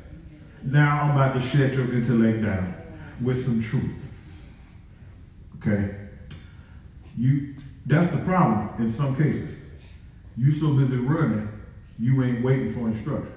Now 0.64 1.02
I'm 1.02 1.12
about 1.12 1.34
to 1.34 1.42
shut 1.42 1.74
your 1.74 1.94
intellect 1.94 2.44
down 2.44 2.76
with 3.22 3.46
some 3.46 3.64
truth. 3.64 3.96
Okay? 5.58 5.96
You 7.18 7.56
that's 7.86 8.12
the 8.12 8.20
problem 8.20 8.86
in 8.86 8.94
some 8.94 9.16
cases. 9.16 9.50
You 10.38 10.52
so 10.52 10.74
busy 10.74 10.98
running, 10.98 11.50
you 11.98 12.24
ain't 12.24 12.44
waiting 12.44 12.74
for 12.74 12.88
instruction. 12.88 13.34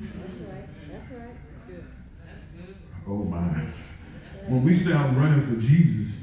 That's 0.00 0.50
right. 0.50 0.90
That's 0.90 1.12
right. 1.12 1.28
That's 1.52 1.66
good. 1.66 1.84
That's 2.26 2.66
good. 2.66 2.76
Oh 3.06 3.24
my. 3.24 3.66
When 4.46 4.62
we 4.62 4.74
say 4.74 4.92
I'm 4.92 5.16
running 5.16 5.40
for 5.40 5.56
Jesus, 5.56 6.14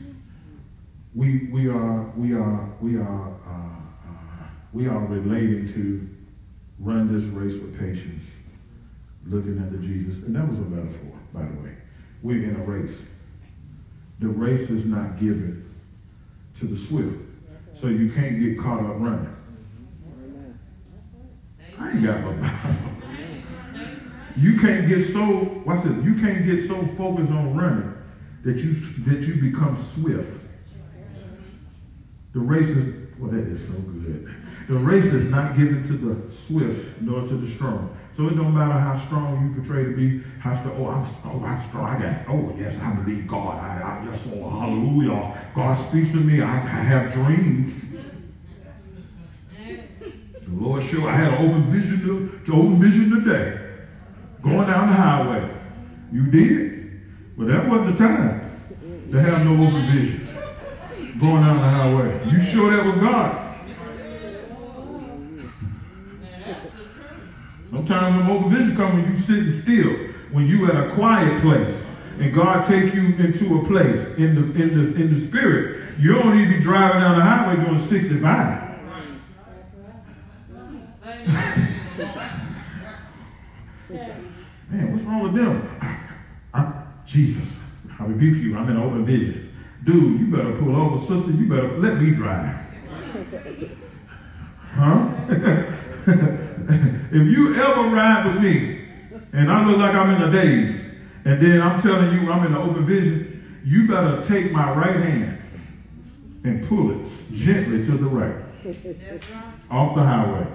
we 1.15 1.47
we 1.51 1.67
are 1.67 2.03
we 2.15 2.33
are 2.33 2.69
we 2.79 2.97
are 2.97 3.33
uh, 3.47 3.51
uh, 3.51 4.45
we 4.73 4.87
are 4.87 4.99
relating 4.99 5.67
to 5.69 6.07
run 6.77 7.11
this 7.11 7.23
race 7.23 7.53
with 7.53 7.79
patience, 7.79 8.25
looking 9.25 9.57
at 9.57 9.71
the 9.71 9.79
Jesus, 9.79 10.17
and 10.19 10.35
that 10.35 10.47
was 10.47 10.59
a 10.59 10.63
metaphor, 10.63 11.13
by 11.33 11.41
the 11.41 11.63
way. 11.63 11.75
We're 12.21 12.43
in 12.47 12.57
a 12.57 12.63
race. 12.63 13.01
The 14.19 14.27
race 14.27 14.69
is 14.69 14.85
not 14.85 15.19
given 15.19 15.67
to 16.59 16.65
the 16.65 16.77
swift, 16.77 17.17
so 17.73 17.87
you 17.87 18.11
can't 18.11 18.39
get 18.39 18.59
caught 18.59 18.81
up 18.81 18.99
running. 18.99 19.35
I 21.79 21.89
ain't 21.89 22.03
got 22.03 22.21
no 22.21 22.33
Bible. 22.33 22.91
You 24.37 24.59
can't 24.59 24.87
get 24.87 25.11
so 25.11 25.25
what's 25.63 25.85
it? 25.87 26.03
You 26.03 26.13
can't 26.21 26.45
get 26.45 26.67
so 26.67 26.85
focused 26.95 27.31
on 27.31 27.57
running 27.57 27.90
that 28.43 28.57
you 28.57 28.73
that 29.05 29.21
you 29.21 29.35
become 29.51 29.77
swift. 29.95 30.39
The 32.33 32.39
race 32.39 32.69
is 32.69 33.09
well, 33.19 33.31
that 33.31 33.47
is 33.47 33.67
so 33.67 33.73
good. 33.73 34.33
The 34.67 34.75
race 34.75 35.05
is 35.05 35.29
not 35.29 35.55
given 35.55 35.83
to 35.83 35.93
the 35.93 36.31
swift 36.31 37.01
nor 37.01 37.21
to 37.27 37.35
the 37.35 37.53
strong. 37.53 37.97
So 38.15 38.27
it 38.27 38.35
don't 38.35 38.53
matter 38.53 38.73
how 38.73 38.99
strong 39.05 39.47
you 39.47 39.61
portray 39.61 39.85
to 39.85 39.95
be. 39.95 40.23
How 40.39 40.59
strong? 40.59 40.75
Oh, 40.77 40.87
I'm 40.87 41.05
oh, 41.25 41.45
I'm 41.45 41.67
strong. 41.69 41.85
I 41.85 42.01
got. 42.01 42.29
Oh, 42.29 42.55
yes, 42.57 42.77
I 42.81 42.93
believe 42.93 43.27
God. 43.27 43.57
I, 43.57 43.81
I 43.81 44.09
yes, 44.09 44.21
oh, 44.33 44.49
hallelujah. 44.49 45.51
God 45.55 45.73
speaks 45.73 46.09
to 46.09 46.17
me. 46.17 46.41
I, 46.41 46.57
I 46.57 46.59
have 46.59 47.13
dreams. 47.13 47.95
The 49.57 50.57
Lord 50.57 50.83
showed 50.83 51.07
I 51.07 51.15
had 51.15 51.33
an 51.33 51.47
open 51.47 51.71
vision 51.71 52.01
to, 52.01 52.45
to 52.45 52.53
open 52.53 52.79
vision 52.79 53.23
today 53.23 53.61
going 54.41 54.67
down 54.67 54.87
the 54.87 54.93
highway. 54.93 55.49
You 56.11 56.25
did, 56.27 56.70
but 57.37 57.47
that 57.47 57.67
wasn't 57.67 57.97
the 57.97 58.03
time 58.03 58.51
to 59.11 59.21
have 59.21 59.45
no 59.45 59.53
open 59.53 59.85
vision 59.91 60.27
going 61.19 61.43
down 61.43 61.57
the 61.57 61.63
highway. 61.63 62.31
You 62.31 62.41
sure 62.41 62.71
that 62.71 62.85
was 62.85 62.95
God? 62.95 63.47
Sometimes 67.69 68.17
when 68.17 68.37
open 68.37 68.51
vision 68.51 68.75
comes 68.75 68.93
when 68.95 69.09
you 69.09 69.15
sitting 69.15 69.61
still, 69.61 69.91
when 70.31 70.45
you 70.45 70.65
at 70.65 70.75
a 70.75 70.93
quiet 70.93 71.41
place, 71.41 71.81
and 72.19 72.33
God 72.33 72.65
take 72.65 72.93
you 72.93 73.15
into 73.15 73.59
a 73.59 73.65
place 73.65 73.97
in 74.17 74.35
the 74.35 74.41
in 74.61 74.75
the 74.75 75.01
in 75.01 75.13
the 75.13 75.19
spirit, 75.19 75.97
you 75.97 76.13
don't 76.13 76.37
need 76.37 76.49
to 76.49 76.57
be 76.57 76.59
driving 76.59 77.01
down 77.01 77.17
the 77.17 77.23
highway 77.23 77.63
doing 77.63 77.79
65. 77.79 78.69
Man, 84.69 84.91
what's 84.91 85.03
wrong 85.03 85.23
with 85.23 85.33
them? 85.33 85.67
Jesus, 87.11 87.59
I 87.99 88.05
rebuke 88.05 88.41
you. 88.41 88.57
I'm 88.57 88.69
in 88.69 88.77
open 88.77 89.05
vision. 89.05 89.53
Dude, 89.83 90.21
you 90.21 90.27
better 90.27 90.53
pull 90.53 90.73
over. 90.73 90.97
Sister, 90.97 91.31
you 91.31 91.49
better 91.49 91.77
let 91.77 92.01
me 92.01 92.11
drive. 92.11 92.55
Huh? 94.63 95.09
if 97.11 97.27
you 97.27 97.53
ever 97.55 97.89
ride 97.89 98.25
with 98.27 98.41
me 98.41 98.85
and 99.33 99.51
I 99.51 99.67
look 99.67 99.77
like 99.77 99.93
I'm 99.93 100.15
in 100.15 100.21
a 100.21 100.31
daze, 100.31 100.79
and 101.25 101.41
then 101.41 101.61
I'm 101.61 101.81
telling 101.81 102.13
you 102.13 102.31
I'm 102.31 102.45
in 102.45 102.53
the 102.53 102.59
open 102.59 102.85
vision, 102.85 103.61
you 103.65 103.89
better 103.89 104.23
take 104.23 104.53
my 104.53 104.71
right 104.71 104.95
hand 104.95 105.41
and 106.45 106.65
pull 106.69 106.97
it 106.97 107.07
gently 107.33 107.85
to 107.85 107.91
the 107.91 108.05
right. 108.05 108.35
off 109.69 109.95
the 109.95 110.01
highway. 110.01 110.47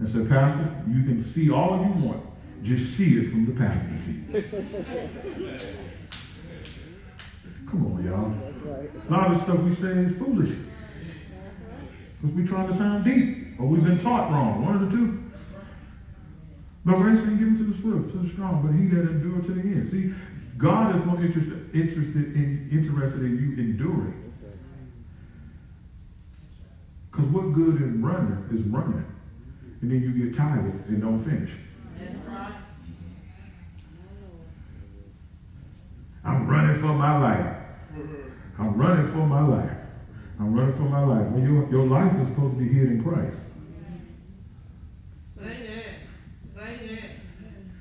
And 0.00 0.08
say, 0.08 0.28
Pastor, 0.28 0.82
you 0.88 1.04
can 1.04 1.22
see 1.22 1.50
all 1.50 1.76
you 1.84 2.06
want. 2.06 2.29
Just 2.62 2.96
see 2.96 3.18
it 3.18 3.30
from 3.30 3.46
the 3.46 3.52
passenger 3.52 3.98
seat. 3.98 4.44
Come 7.66 7.86
on, 7.86 8.04
y'all. 8.04 8.34
A 9.08 9.10
lot 9.10 9.30
of 9.30 9.36
stuff 9.42 9.60
we 9.60 9.74
say 9.74 9.88
is 9.88 10.18
foolish. 10.18 10.50
Because 12.16 12.36
we're 12.36 12.46
trying 12.46 12.68
to 12.68 12.76
sound 12.76 13.04
deep. 13.04 13.58
Or 13.58 13.66
we've 13.66 13.84
been 13.84 13.98
taught 13.98 14.30
wrong. 14.30 14.64
One 14.64 14.82
of 14.82 14.90
the 14.90 14.96
two. 14.96 15.18
But 16.84 16.96
race 16.96 17.20
ain't 17.20 17.38
given 17.38 17.56
to 17.58 17.64
the 17.64 17.76
swift, 17.76 18.12
to 18.12 18.18
the 18.18 18.28
strong, 18.28 18.62
but 18.62 18.72
he 18.72 18.86
that 18.88 19.10
endure 19.10 19.40
to 19.40 19.52
the 19.52 19.60
end. 19.60 19.90
See, 19.90 20.14
God 20.56 20.96
is 20.96 21.04
more 21.04 21.20
interested, 21.22 21.74
interested 21.74 22.34
in 22.34 22.68
interested 22.72 23.22
in 23.22 23.38
you 23.38 23.62
enduring. 23.62 24.32
Because 27.10 27.26
what 27.26 27.52
good 27.52 27.76
in 27.82 28.02
running 28.02 28.48
is 28.52 28.62
running. 28.62 29.04
And 29.82 29.90
then 29.90 30.02
you 30.02 30.12
get 30.12 30.36
tired 30.36 30.84
and 30.88 31.00
don't 31.00 31.22
finish. 31.22 31.50
I'm 36.22 36.46
running 36.46 36.80
for 36.80 36.88
my 36.88 37.18
life. 37.18 37.56
I'm 38.58 38.76
running 38.76 39.10
for 39.10 39.26
my 39.26 39.46
life. 39.46 39.70
I'm 40.38 40.54
running 40.54 40.74
for 40.74 40.82
my 40.82 41.04
life. 41.04 41.26
Well, 41.28 41.42
your, 41.42 41.70
your 41.70 41.86
life 41.86 42.12
is 42.20 42.28
supposed 42.28 42.54
to 42.54 42.58
be 42.58 42.68
hid 42.68 42.88
in 42.88 43.02
Christ. 43.02 43.36
Say 45.38 45.66
that. 45.66 46.54
Say 46.54 46.86
that. 46.86 47.10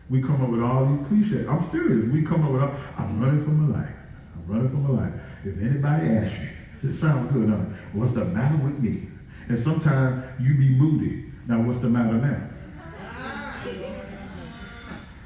We 0.10 0.22
come 0.22 0.42
up 0.42 0.50
with 0.50 0.62
all 0.62 0.86
these 0.86 1.08
cliches. 1.08 1.48
I'm 1.48 1.64
serious. 1.70 2.12
We 2.12 2.24
come 2.24 2.46
up 2.46 2.52
with 2.52 2.62
all, 2.62 2.74
I'm 2.98 3.22
running 3.22 3.44
for 3.44 3.52
my 3.52 3.80
life. 3.80 3.96
I'm 4.36 4.54
running 4.54 4.70
for 4.70 4.78
my 4.78 5.04
life. 5.04 5.14
If 5.46 5.58
anybody 5.60 6.10
asks 6.10 6.40
you, 6.40 6.90
it 6.90 7.00
sounds 7.00 7.32
good, 7.32 7.50
huh? 7.50 7.58
What's 7.94 8.14
the 8.14 8.26
matter 8.26 8.58
with 8.58 8.80
me? 8.80 9.10
And 9.50 9.62
sometimes 9.62 10.24
you 10.42 10.56
be 10.56 10.70
moody. 10.70 11.32
Now, 11.48 11.62
what's 11.62 11.80
the 11.80 11.90
matter 11.90 12.14
now? 12.14 12.49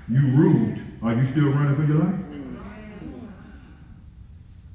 You 0.09 0.19
rude. 0.19 0.81
Are 1.01 1.13
you 1.13 1.23
still 1.23 1.49
running 1.49 1.75
for 1.75 1.83
your 1.83 1.99
life? 1.99 2.19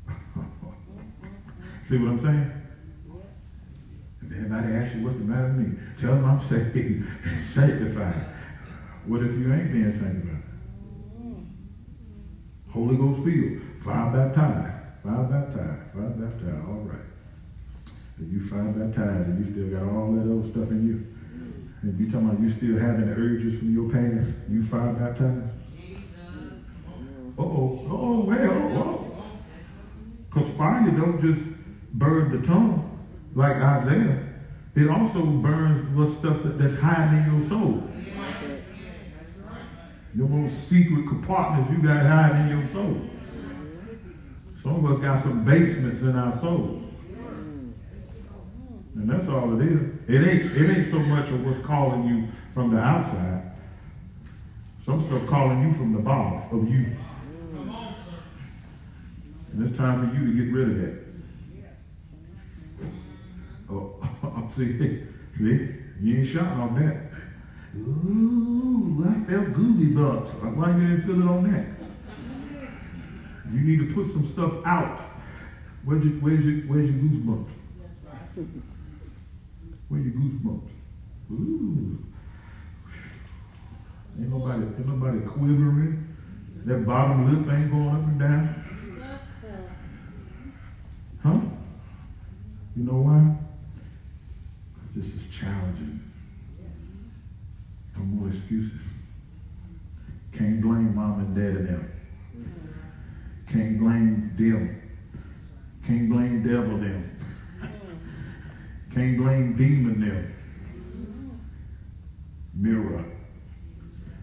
See 1.88 1.98
what 1.98 2.10
I'm 2.10 2.20
saying? 2.22 2.52
If 4.22 4.32
anybody 4.32 4.74
asks 4.74 4.94
you 4.94 5.04
what's 5.04 5.16
the 5.16 5.24
matter 5.24 5.48
with 5.48 5.66
me, 5.66 5.78
tell 5.98 6.14
them 6.14 6.24
I'm 6.24 6.40
saved, 6.48 6.76
and 6.76 7.44
sanctified. 7.54 8.26
What 9.06 9.22
if 9.22 9.32
you 9.32 9.52
ain't 9.52 9.72
being 9.72 9.92
sanctified? 9.92 10.42
Holy 12.70 12.96
Ghost 12.96 13.24
filled, 13.24 13.62
fire 13.82 14.12
baptized, 14.12 14.76
fire 15.02 15.24
baptized, 15.24 15.92
fire 15.92 16.10
baptized. 16.10 16.68
All 16.68 16.84
right. 16.84 17.08
If 18.20 18.32
you 18.32 18.40
fire 18.46 18.64
baptized 18.64 19.28
and 19.28 19.46
you 19.46 19.52
still 19.52 19.78
got 19.78 19.88
all 19.88 20.12
that 20.12 20.30
old 20.30 20.50
stuff 20.50 20.70
in 20.70 20.86
you, 20.86 21.06
and 21.82 21.98
you 21.98 22.10
talking 22.10 22.28
about 22.28 22.40
you 22.40 22.48
still 22.48 22.78
having 22.78 23.06
the 23.06 23.12
urges 23.12 23.58
from 23.58 23.72
your 23.72 23.90
past, 23.90 24.26
you 24.50 24.62
fire 24.62 24.92
baptized. 24.92 25.52
Jesus. 25.76 26.00
Uh-oh, 27.38 27.86
oh, 27.90 28.24
well, 28.26 28.40
oh. 28.40 29.22
Because 30.28 30.48
fire 30.56 30.90
don't 30.90 31.20
just 31.20 31.40
burn 31.92 32.40
the 32.40 32.46
tongue 32.46 33.06
like 33.34 33.56
Isaiah. 33.56 34.24
It 34.74 34.88
also 34.88 35.24
burns 35.24 35.96
what 35.96 36.18
stuff 36.18 36.42
that, 36.42 36.58
that's 36.58 36.80
hiding 36.80 37.24
in 37.24 37.40
your 37.40 37.48
soul. 37.48 37.88
Your 40.14 40.28
most 40.28 40.68
secret 40.68 41.06
compartments 41.06 41.70
you 41.70 41.78
got 41.78 42.04
hiding 42.04 42.50
in 42.50 42.58
your 42.58 42.66
soul. 42.68 43.00
Some 44.62 44.84
of 44.84 44.92
us 44.92 44.98
got 44.98 45.22
some 45.22 45.44
basements 45.44 46.00
in 46.00 46.16
our 46.16 46.36
souls. 46.36 46.87
And 48.98 49.08
that's 49.08 49.28
all 49.28 49.60
it 49.60 49.64
is. 49.64 49.80
It 50.08 50.28
ain't, 50.28 50.56
it 50.56 50.76
ain't 50.76 50.90
so 50.90 50.98
much 50.98 51.28
of 51.28 51.46
what's 51.46 51.64
calling 51.64 52.08
you 52.08 52.26
from 52.52 52.74
the 52.74 52.80
outside. 52.80 53.52
Some 54.84 55.06
stuff 55.06 55.24
calling 55.28 55.62
you 55.62 55.72
from 55.72 55.92
the 55.92 56.00
bottom 56.00 56.42
of 56.50 56.68
you. 56.68 56.96
And 59.52 59.68
it's 59.68 59.78
time 59.78 60.00
for 60.00 60.16
you 60.16 60.26
to 60.26 60.44
get 60.44 60.52
rid 60.52 60.70
of 60.70 60.76
that. 60.80 60.98
Oh, 63.70 64.48
see, 64.56 65.06
see, 65.36 65.68
you 66.02 66.16
ain't 66.18 66.26
shouting 66.26 66.60
on 66.60 66.74
that. 66.82 66.96
Ooh, 67.78 69.06
I 69.08 69.30
felt 69.30 69.52
goosey 69.52 69.92
bumps. 69.94 70.30
Why 70.32 70.74
you 70.74 70.88
didn't 70.88 71.02
feel 71.02 71.22
it 71.22 71.28
on 71.28 71.52
that? 71.52 71.66
You 73.54 73.60
need 73.60 73.88
to 73.88 73.94
put 73.94 74.10
some 74.10 74.26
stuff 74.26 74.54
out. 74.66 75.00
Where's 75.84 76.04
your, 76.04 76.14
where's 76.14 76.44
your, 76.44 76.66
where's 76.66 76.90
your 76.90 76.98
goosebumps? 76.98 77.48
Where 79.88 80.00
your 80.00 80.12
goosebumps? 80.12 80.70
Ooh. 81.30 81.98
Ain't 84.18 84.30
nobody, 84.30 84.64
ain't 84.64 84.86
nobody 84.86 85.20
quivering. 85.20 86.16
That 86.64 86.86
bottom 86.86 87.46
lip 87.46 87.54
ain't 87.54 87.70
going 87.70 87.88
up 87.88 88.02
and 88.02 88.18
down. 88.18 88.64
Huh? 91.22 91.40
You 92.76 92.84
know 92.84 93.00
why? 93.00 93.36
This 94.94 95.06
is 95.06 95.22
challenging. 95.32 96.00
No 97.96 98.04
more 98.04 98.28
excuses. 98.28 98.80
Can't 100.32 100.60
blame 100.60 100.94
mom 100.94 101.20
and 101.20 101.34
dad 101.34 101.56
and 101.56 101.68
them. 101.68 101.92
Can't 103.48 103.78
blame 103.78 104.32
them. 104.36 104.82
Can't 105.86 106.10
blame 106.10 106.42
devil 106.42 106.78
them. 106.78 107.17
Can't 108.98 109.16
blame 109.16 109.56
demon 109.56 110.00
them. 110.00 110.34
Mirror. 112.52 113.04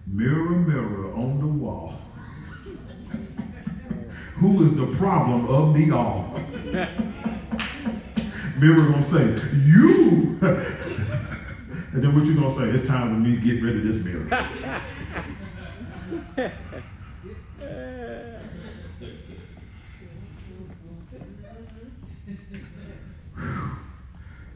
Mirror, 0.05 0.49
mirror 0.49 1.13
on 1.13 1.39
the 1.39 1.47
wall. 1.47 1.93
Who 4.35 4.65
is 4.65 4.75
the 4.75 4.87
problem 4.97 5.47
of 5.47 5.73
the 5.75 5.91
all? 5.91 6.37
Mirror 8.59 8.91
gonna 8.91 9.01
say, 9.01 9.41
you. 9.63 10.37
and 11.93 12.03
then 12.03 12.13
what 12.13 12.25
you 12.25 12.35
gonna 12.35 12.53
say? 12.53 12.77
It's 12.77 12.85
time 12.85 13.13
for 13.13 13.19
me 13.21 13.37
to 13.37 13.41
get 13.41 13.63
rid 13.63 13.77
of 13.77 13.83
this 13.85 14.03
mirror. 14.03 14.27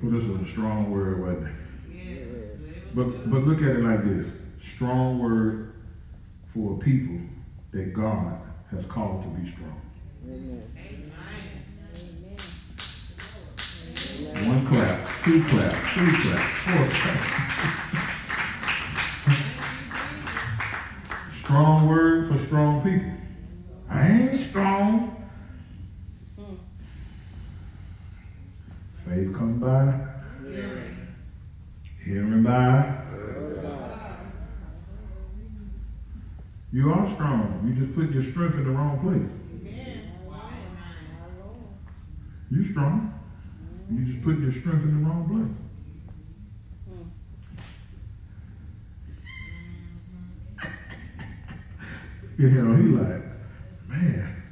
Well, 0.01 0.11
this 0.11 0.23
was 0.23 0.41
a 0.41 0.51
strong 0.51 0.91
word, 0.91 1.21
wasn't 1.21 1.47
it? 1.47 2.95
But 2.95 3.29
but 3.29 3.43
look 3.43 3.61
at 3.61 3.67
it 3.67 3.83
like 3.83 4.05
this: 4.05 4.27
strong 4.75 5.19
word 5.19 5.73
for 6.53 6.75
a 6.75 6.77
people 6.77 7.19
that 7.71 7.93
God 7.93 8.39
has 8.71 8.85
called 8.85 9.23
to 9.23 9.29
be 9.29 9.51
strong. 9.51 9.81
One 14.47 14.65
clap, 14.67 15.09
two 15.23 15.43
clap, 15.43 15.73
three 15.93 16.13
clap, 16.21 16.49
four 16.49 16.87
clap. 16.87 17.39
strong 21.33 21.87
word 21.89 22.27
for 22.27 22.37
strong 22.45 22.81
people. 22.81 23.11
I 23.89 24.07
ain't 24.07 24.39
strong. 24.39 25.18
Faith 29.09 29.33
come 29.33 29.57
by. 29.59 29.91
Hearing 32.05 32.43
by. 32.43 32.95
You 36.71 36.91
are 36.91 37.11
strong. 37.15 37.63
You 37.65 37.73
just 37.83 37.95
put 37.95 38.11
your 38.11 38.23
strength 38.23 38.53
in 38.53 38.65
the 38.65 38.69
wrong 38.69 38.99
place. 38.99 39.27
You 42.51 42.71
strong. 42.71 43.19
You 43.91 44.05
just 44.05 44.23
put 44.23 44.37
your 44.37 44.51
strength 44.51 44.83
in 44.83 45.01
the 45.01 45.09
wrong 45.09 45.27
place. 45.27 45.55
You 52.37 52.49
know, 52.51 52.73
he 52.77 52.83
like, 52.83 53.21
man, 53.89 54.43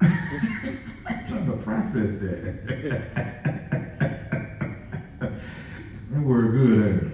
I'm 0.00 1.26
trying 1.28 1.46
to 1.46 1.56
process 1.62 2.18
that. 2.18 3.92
that 6.16 6.22
word 6.22 6.52
good, 6.52 6.86
ain't 6.86 7.02
it? 7.02 7.12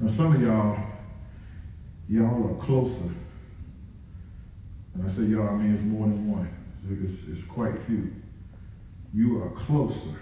Now, 0.00 0.10
some 0.10 0.34
of 0.34 0.42
y'all, 0.42 0.78
y'all 2.08 2.50
are 2.50 2.56
closer. 2.60 3.10
And 4.94 5.04
I 5.04 5.08
say 5.08 5.22
y'all, 5.22 5.48
I 5.48 5.54
mean 5.54 5.72
it's 5.72 5.82
more 5.82 6.06
than 6.06 6.30
one. 6.30 6.48
It's, 6.90 7.22
it's 7.28 7.46
quite 7.46 7.80
few. 7.80 8.12
You 9.14 9.42
are 9.42 9.50
closer 9.50 10.18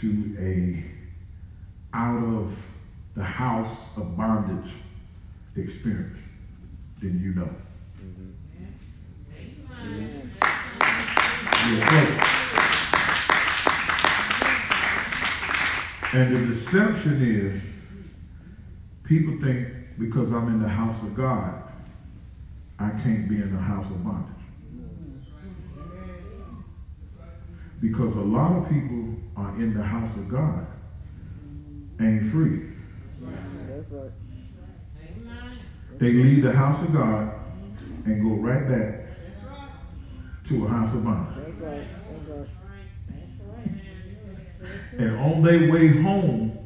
to 0.00 0.36
a 0.38 0.84
out 1.96 2.22
of 2.22 2.54
the 3.14 3.22
house 3.22 3.78
of 3.96 4.16
bondage 4.16 4.72
experience 5.56 6.18
than 7.00 7.22
you 7.22 7.34
know. 7.34 7.48
Mm-hmm. 8.02 8.32
You're 11.74 11.86
close. 11.86 12.41
And 16.14 16.36
the 16.36 16.54
deception 16.54 17.22
is 17.22 17.62
people 19.04 19.38
think 19.40 19.68
because 19.98 20.30
I'm 20.30 20.48
in 20.48 20.60
the 20.60 20.68
house 20.68 21.02
of 21.02 21.14
God, 21.14 21.62
I 22.78 22.90
can't 22.90 23.28
be 23.28 23.36
in 23.36 23.50
the 23.50 23.58
house 23.58 23.86
of 23.86 24.04
bondage. 24.04 24.28
Because 27.80 28.14
a 28.14 28.20
lot 28.20 28.58
of 28.58 28.68
people 28.68 29.14
are 29.36 29.54
in 29.56 29.74
the 29.74 29.82
house 29.82 30.14
of 30.16 30.28
God 30.28 30.66
ain't 31.98 32.30
free. 32.30 32.68
They 35.98 36.12
leave 36.12 36.42
the 36.42 36.52
house 36.52 36.82
of 36.82 36.92
God 36.92 37.32
and 38.04 38.22
go 38.22 38.34
right 38.36 38.68
back 38.68 39.06
to 40.48 40.66
a 40.66 40.68
house 40.68 40.92
of 40.94 41.04
bondage. 41.04 41.44
That's 41.44 41.60
right. 41.60 41.86
That's 42.08 42.28
right. 42.28 42.52
And 44.98 45.16
on 45.16 45.42
their 45.42 45.70
way 45.70 45.88
home, 45.88 46.58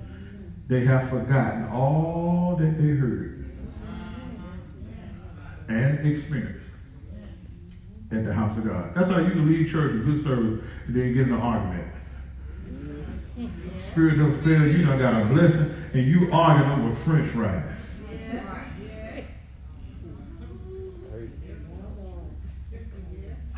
they 0.69 0.85
have 0.85 1.09
forgotten 1.09 1.69
all 1.69 2.57
that 2.59 2.77
they 2.79 2.89
heard 2.89 3.37
and 5.69 6.07
experienced 6.07 6.65
at 8.11 8.25
the 8.25 8.33
house 8.33 8.57
of 8.57 8.65
God. 8.65 8.95
That's 8.95 9.09
how 9.09 9.19
you 9.19 9.31
can 9.31 9.47
leave 9.47 9.71
church 9.71 9.95
a 9.95 9.99
good 9.99 10.23
service 10.23 10.65
and 10.87 10.97
then 10.97 11.15
get 11.15 11.29
in 11.29 11.35
an 11.35 11.41
argument. 11.41 11.93
Spirit 13.91 14.19
don't 14.19 14.33
fail 14.43 14.67
you, 14.67 14.85
done 14.87 14.99
got 14.99 15.23
a 15.23 15.25
blessing, 15.27 15.75
and 15.93 16.07
you 16.07 16.31
arguing 16.33 16.71
over 16.71 16.95
French 16.95 17.31
fries. 17.31 17.65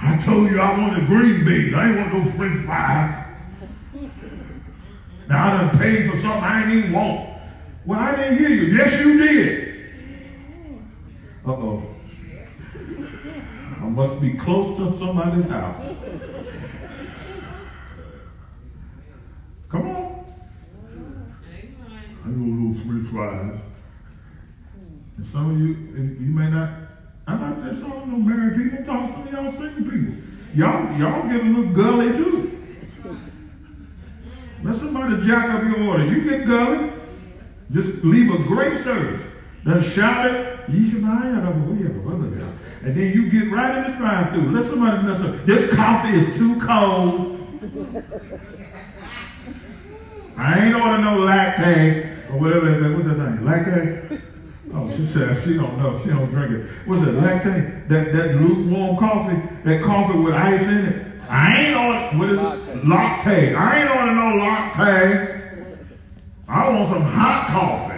I 0.00 0.16
told 0.18 0.50
you 0.50 0.60
I 0.60 0.78
wanted 0.78 1.06
green 1.06 1.44
beans. 1.44 1.74
I 1.74 1.88
ain't 1.88 1.98
want 1.98 2.24
no 2.24 2.32
French 2.32 2.64
fries. 2.64 3.27
Now 5.28 5.46
I 5.46 5.60
done 5.60 5.78
paid 5.78 6.10
for 6.10 6.16
something 6.16 6.42
I 6.42 6.62
ain't 6.62 6.72
even 6.72 6.92
want. 6.92 7.28
Well, 7.84 8.00
I 8.00 8.16
didn't 8.16 8.38
hear 8.38 8.48
you. 8.48 8.76
Yes, 8.76 9.00
you 9.04 9.18
did. 9.18 9.68
Uh-oh. 11.44 11.82
I 13.80 13.84
must 13.84 14.20
be 14.20 14.34
close 14.34 14.76
to 14.78 14.96
somebody's 14.96 15.44
house. 15.44 15.94
Come 19.68 19.90
on. 19.90 20.24
I 22.24 22.28
know 22.28 22.70
little 22.70 22.86
free 22.86 23.10
fries. 23.10 23.60
And 25.18 25.26
some 25.26 25.50
of 25.50 25.58
you, 25.58 25.66
you 25.66 26.32
may 26.32 26.50
not, 26.50 26.70
I'm 27.26 27.40
not 27.40 27.70
just 27.70 27.82
talking 27.82 28.10
no 28.10 28.16
married 28.16 28.56
people, 28.56 28.78
I'm 28.78 29.08
talking 29.08 29.28
of 29.28 29.32
y'all 29.32 29.52
single 29.52 29.90
people. 29.90 30.14
Y'all, 30.54 30.98
y'all 30.98 31.28
get 31.28 31.40
a 31.40 31.44
little 31.44 31.72
gully 31.72 32.12
too. 32.12 32.57
Let 34.62 34.74
somebody 34.74 35.26
jack 35.26 35.50
up 35.50 35.62
your 35.62 35.88
order. 35.88 36.04
You 36.06 36.24
get 36.24 36.46
gully. 36.46 36.92
Just 37.70 38.04
leave 38.04 38.32
a 38.32 38.38
great 38.38 38.82
service. 38.82 39.20
Then 39.64 39.82
shout 39.82 40.26
it. 40.26 40.58
And 42.82 42.96
then 42.96 43.12
you 43.12 43.30
get 43.30 43.50
right 43.50 43.78
in 43.78 43.90
the 43.90 43.98
drive 43.98 44.30
through. 44.30 44.50
Let 44.50 44.70
somebody 44.70 45.02
mess 45.02 45.20
up. 45.20 45.46
This 45.46 45.72
coffee 45.74 46.18
is 46.18 46.36
too 46.36 46.60
cold. 46.60 47.36
I 50.36 50.66
ain't 50.66 50.74
order 50.74 50.98
no 50.98 51.18
lactate 51.26 52.30
or 52.30 52.38
whatever 52.38 52.78
that 52.78 52.96
What's 52.96 53.08
that 53.08 53.18
name? 53.18 53.38
Lactate? 53.40 54.20
Oh, 54.72 54.94
she 54.94 55.04
said 55.06 55.42
she 55.42 55.54
don't 55.54 55.78
know. 55.78 56.00
She 56.02 56.10
don't 56.10 56.30
drink 56.30 56.52
it. 56.52 56.70
What's 56.86 57.02
it, 57.02 57.14
lactate? 57.14 57.88
That 57.88 58.12
that 58.12 58.36
lukewarm 58.36 58.96
coffee? 58.98 59.40
That 59.64 59.82
coffee 59.82 60.18
with 60.18 60.34
ice 60.34 60.62
in 60.62 60.78
it? 60.78 61.07
I 61.28 61.62
ain't 61.62 61.76
on 61.76 62.18
what 62.18 62.30
is 62.30 62.38
it? 62.38 62.86
Latte. 62.86 63.54
I 63.54 63.80
ain't 63.82 63.90
on 63.90 64.14
no 64.16 64.36
latte. 64.44 65.34
I 66.48 66.70
want 66.70 66.88
some 66.88 67.02
hot 67.02 67.48
coffee. 67.48 67.94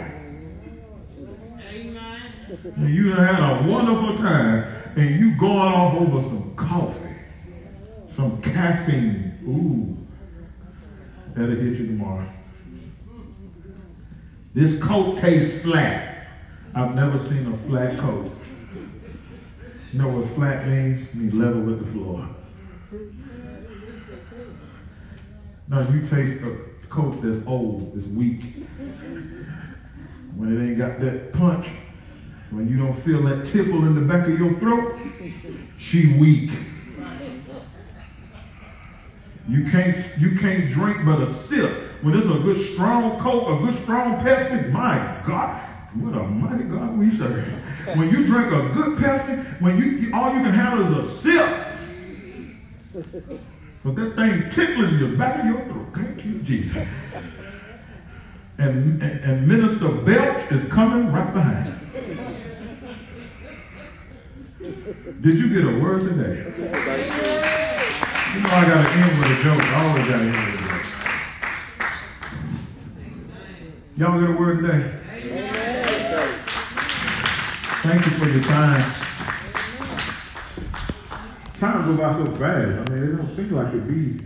And 2.77 2.95
you 2.95 3.13
had 3.13 3.39
a 3.39 3.69
wonderful 3.69 4.17
time, 4.17 4.65
and 4.97 5.21
you 5.21 5.37
going 5.37 5.73
off 5.73 5.95
over 5.95 6.21
some 6.21 6.55
coffee, 6.57 7.15
some 8.17 8.43
caffeine. 8.43 9.39
Ooh, 9.47 9.97
that'll 11.35 11.55
hit 11.55 11.79
you 11.79 11.87
tomorrow. 11.87 12.29
This 14.53 14.83
Coke 14.83 15.17
tastes 15.19 15.63
flat. 15.63 16.27
I've 16.75 16.97
never 16.97 17.19
seen 17.19 17.47
a 17.47 17.57
flat 17.69 17.99
Coke. 17.99 18.33
You 19.93 19.99
know 19.99 20.09
what 20.09 20.29
flat 20.35 20.67
means? 20.67 21.03
It 21.03 21.15
means 21.15 21.35
level 21.35 21.63
with 21.63 21.85
the 21.85 21.93
floor. 21.93 22.29
No, 25.71 25.81
you 25.83 26.01
taste 26.03 26.43
a 26.43 26.57
Coke 26.89 27.23
that's 27.23 27.47
old, 27.47 27.95
that's 27.95 28.09
weak. 28.09 28.43
When 30.35 30.57
it 30.57 30.69
ain't 30.69 30.79
got 30.79 30.99
that 30.99 31.33
punch, 31.33 31.69
when 32.51 32.69
you 32.69 32.77
don't 32.77 32.93
feel 32.93 33.23
that 33.23 33.45
tickle 33.45 33.87
in 33.87 33.95
the 33.95 34.01
back 34.01 34.27
of 34.27 34.37
your 34.37 34.59
throat, 34.59 34.99
she 35.77 36.19
weak. 36.19 36.51
You 39.49 39.71
can't 39.71 39.97
you 40.19 40.39
can't 40.41 40.73
drink 40.73 41.05
but 41.05 41.23
a 41.23 41.33
sip. 41.33 41.71
When 42.03 42.15
there's 42.15 42.27
a 42.27 42.41
good 42.41 42.73
strong 42.73 43.21
Coke, 43.21 43.61
a 43.61 43.65
good 43.65 43.81
strong 43.85 44.19
Pepsi, 44.25 44.73
my 44.73 45.23
God, 45.25 45.57
what 45.95 46.15
a 46.15 46.25
mighty 46.25 46.65
God 46.65 46.99
we 46.99 47.17
serve. 47.17 47.47
When 47.95 48.11
you 48.11 48.27
drink 48.27 48.49
a 48.49 48.75
good 48.75 48.99
Pepsi, 48.99 49.61
when 49.61 49.79
you 49.79 50.13
all 50.13 50.35
you 50.35 50.43
can 50.43 50.53
handle 50.53 50.99
is 50.99 51.07
a 51.07 51.13
sip. 51.17 51.47
But 53.83 53.97
that 53.97 54.15
thing 54.17 54.51
tickling 54.51 54.99
the 54.99 55.17
back 55.17 55.41
of 55.41 55.47
your 55.47 55.65
throat. 55.65 55.89
Thank 55.95 56.25
you, 56.25 56.39
Jesus. 56.41 56.87
And, 58.59 59.03
and, 59.03 59.21
and 59.25 59.49
Minister 59.49 59.89
Belch 59.89 60.53
is 60.53 60.65
coming 60.71 61.11
right 61.11 61.33
behind. 61.33 61.81
Did 65.23 65.35
you 65.35 65.49
get 65.49 65.65
a 65.65 65.79
word 65.79 66.01
today? 66.01 66.53
You 68.35 68.41
know 68.43 68.51
I 68.51 68.65
gotta 68.69 68.89
end 68.91 69.19
with 69.19 69.39
a 69.39 69.43
joke. 69.43 69.63
I 69.63 69.89
always 69.89 70.07
gotta 70.07 70.25
end 70.25 70.37
with 70.47 70.55
a 70.55 70.65
joke. 70.69 70.87
Y'all 73.97 74.21
get 74.21 74.31
a 74.31 74.33
word 74.33 74.63
today? 74.63 75.01
Thank 77.83 78.05
you 78.05 78.13
for 78.13 78.29
your 78.29 78.43
time. 78.43 79.10
Time 81.61 81.85
go 81.85 82.03
by 82.03 82.17
so 82.17 82.25
fast. 82.37 82.91
I 82.91 82.95
mean, 82.95 83.03
it 83.03 83.17
don't 83.19 83.37
seem 83.37 83.53
like 83.53 83.75
it 83.75 83.87
be 83.87 84.19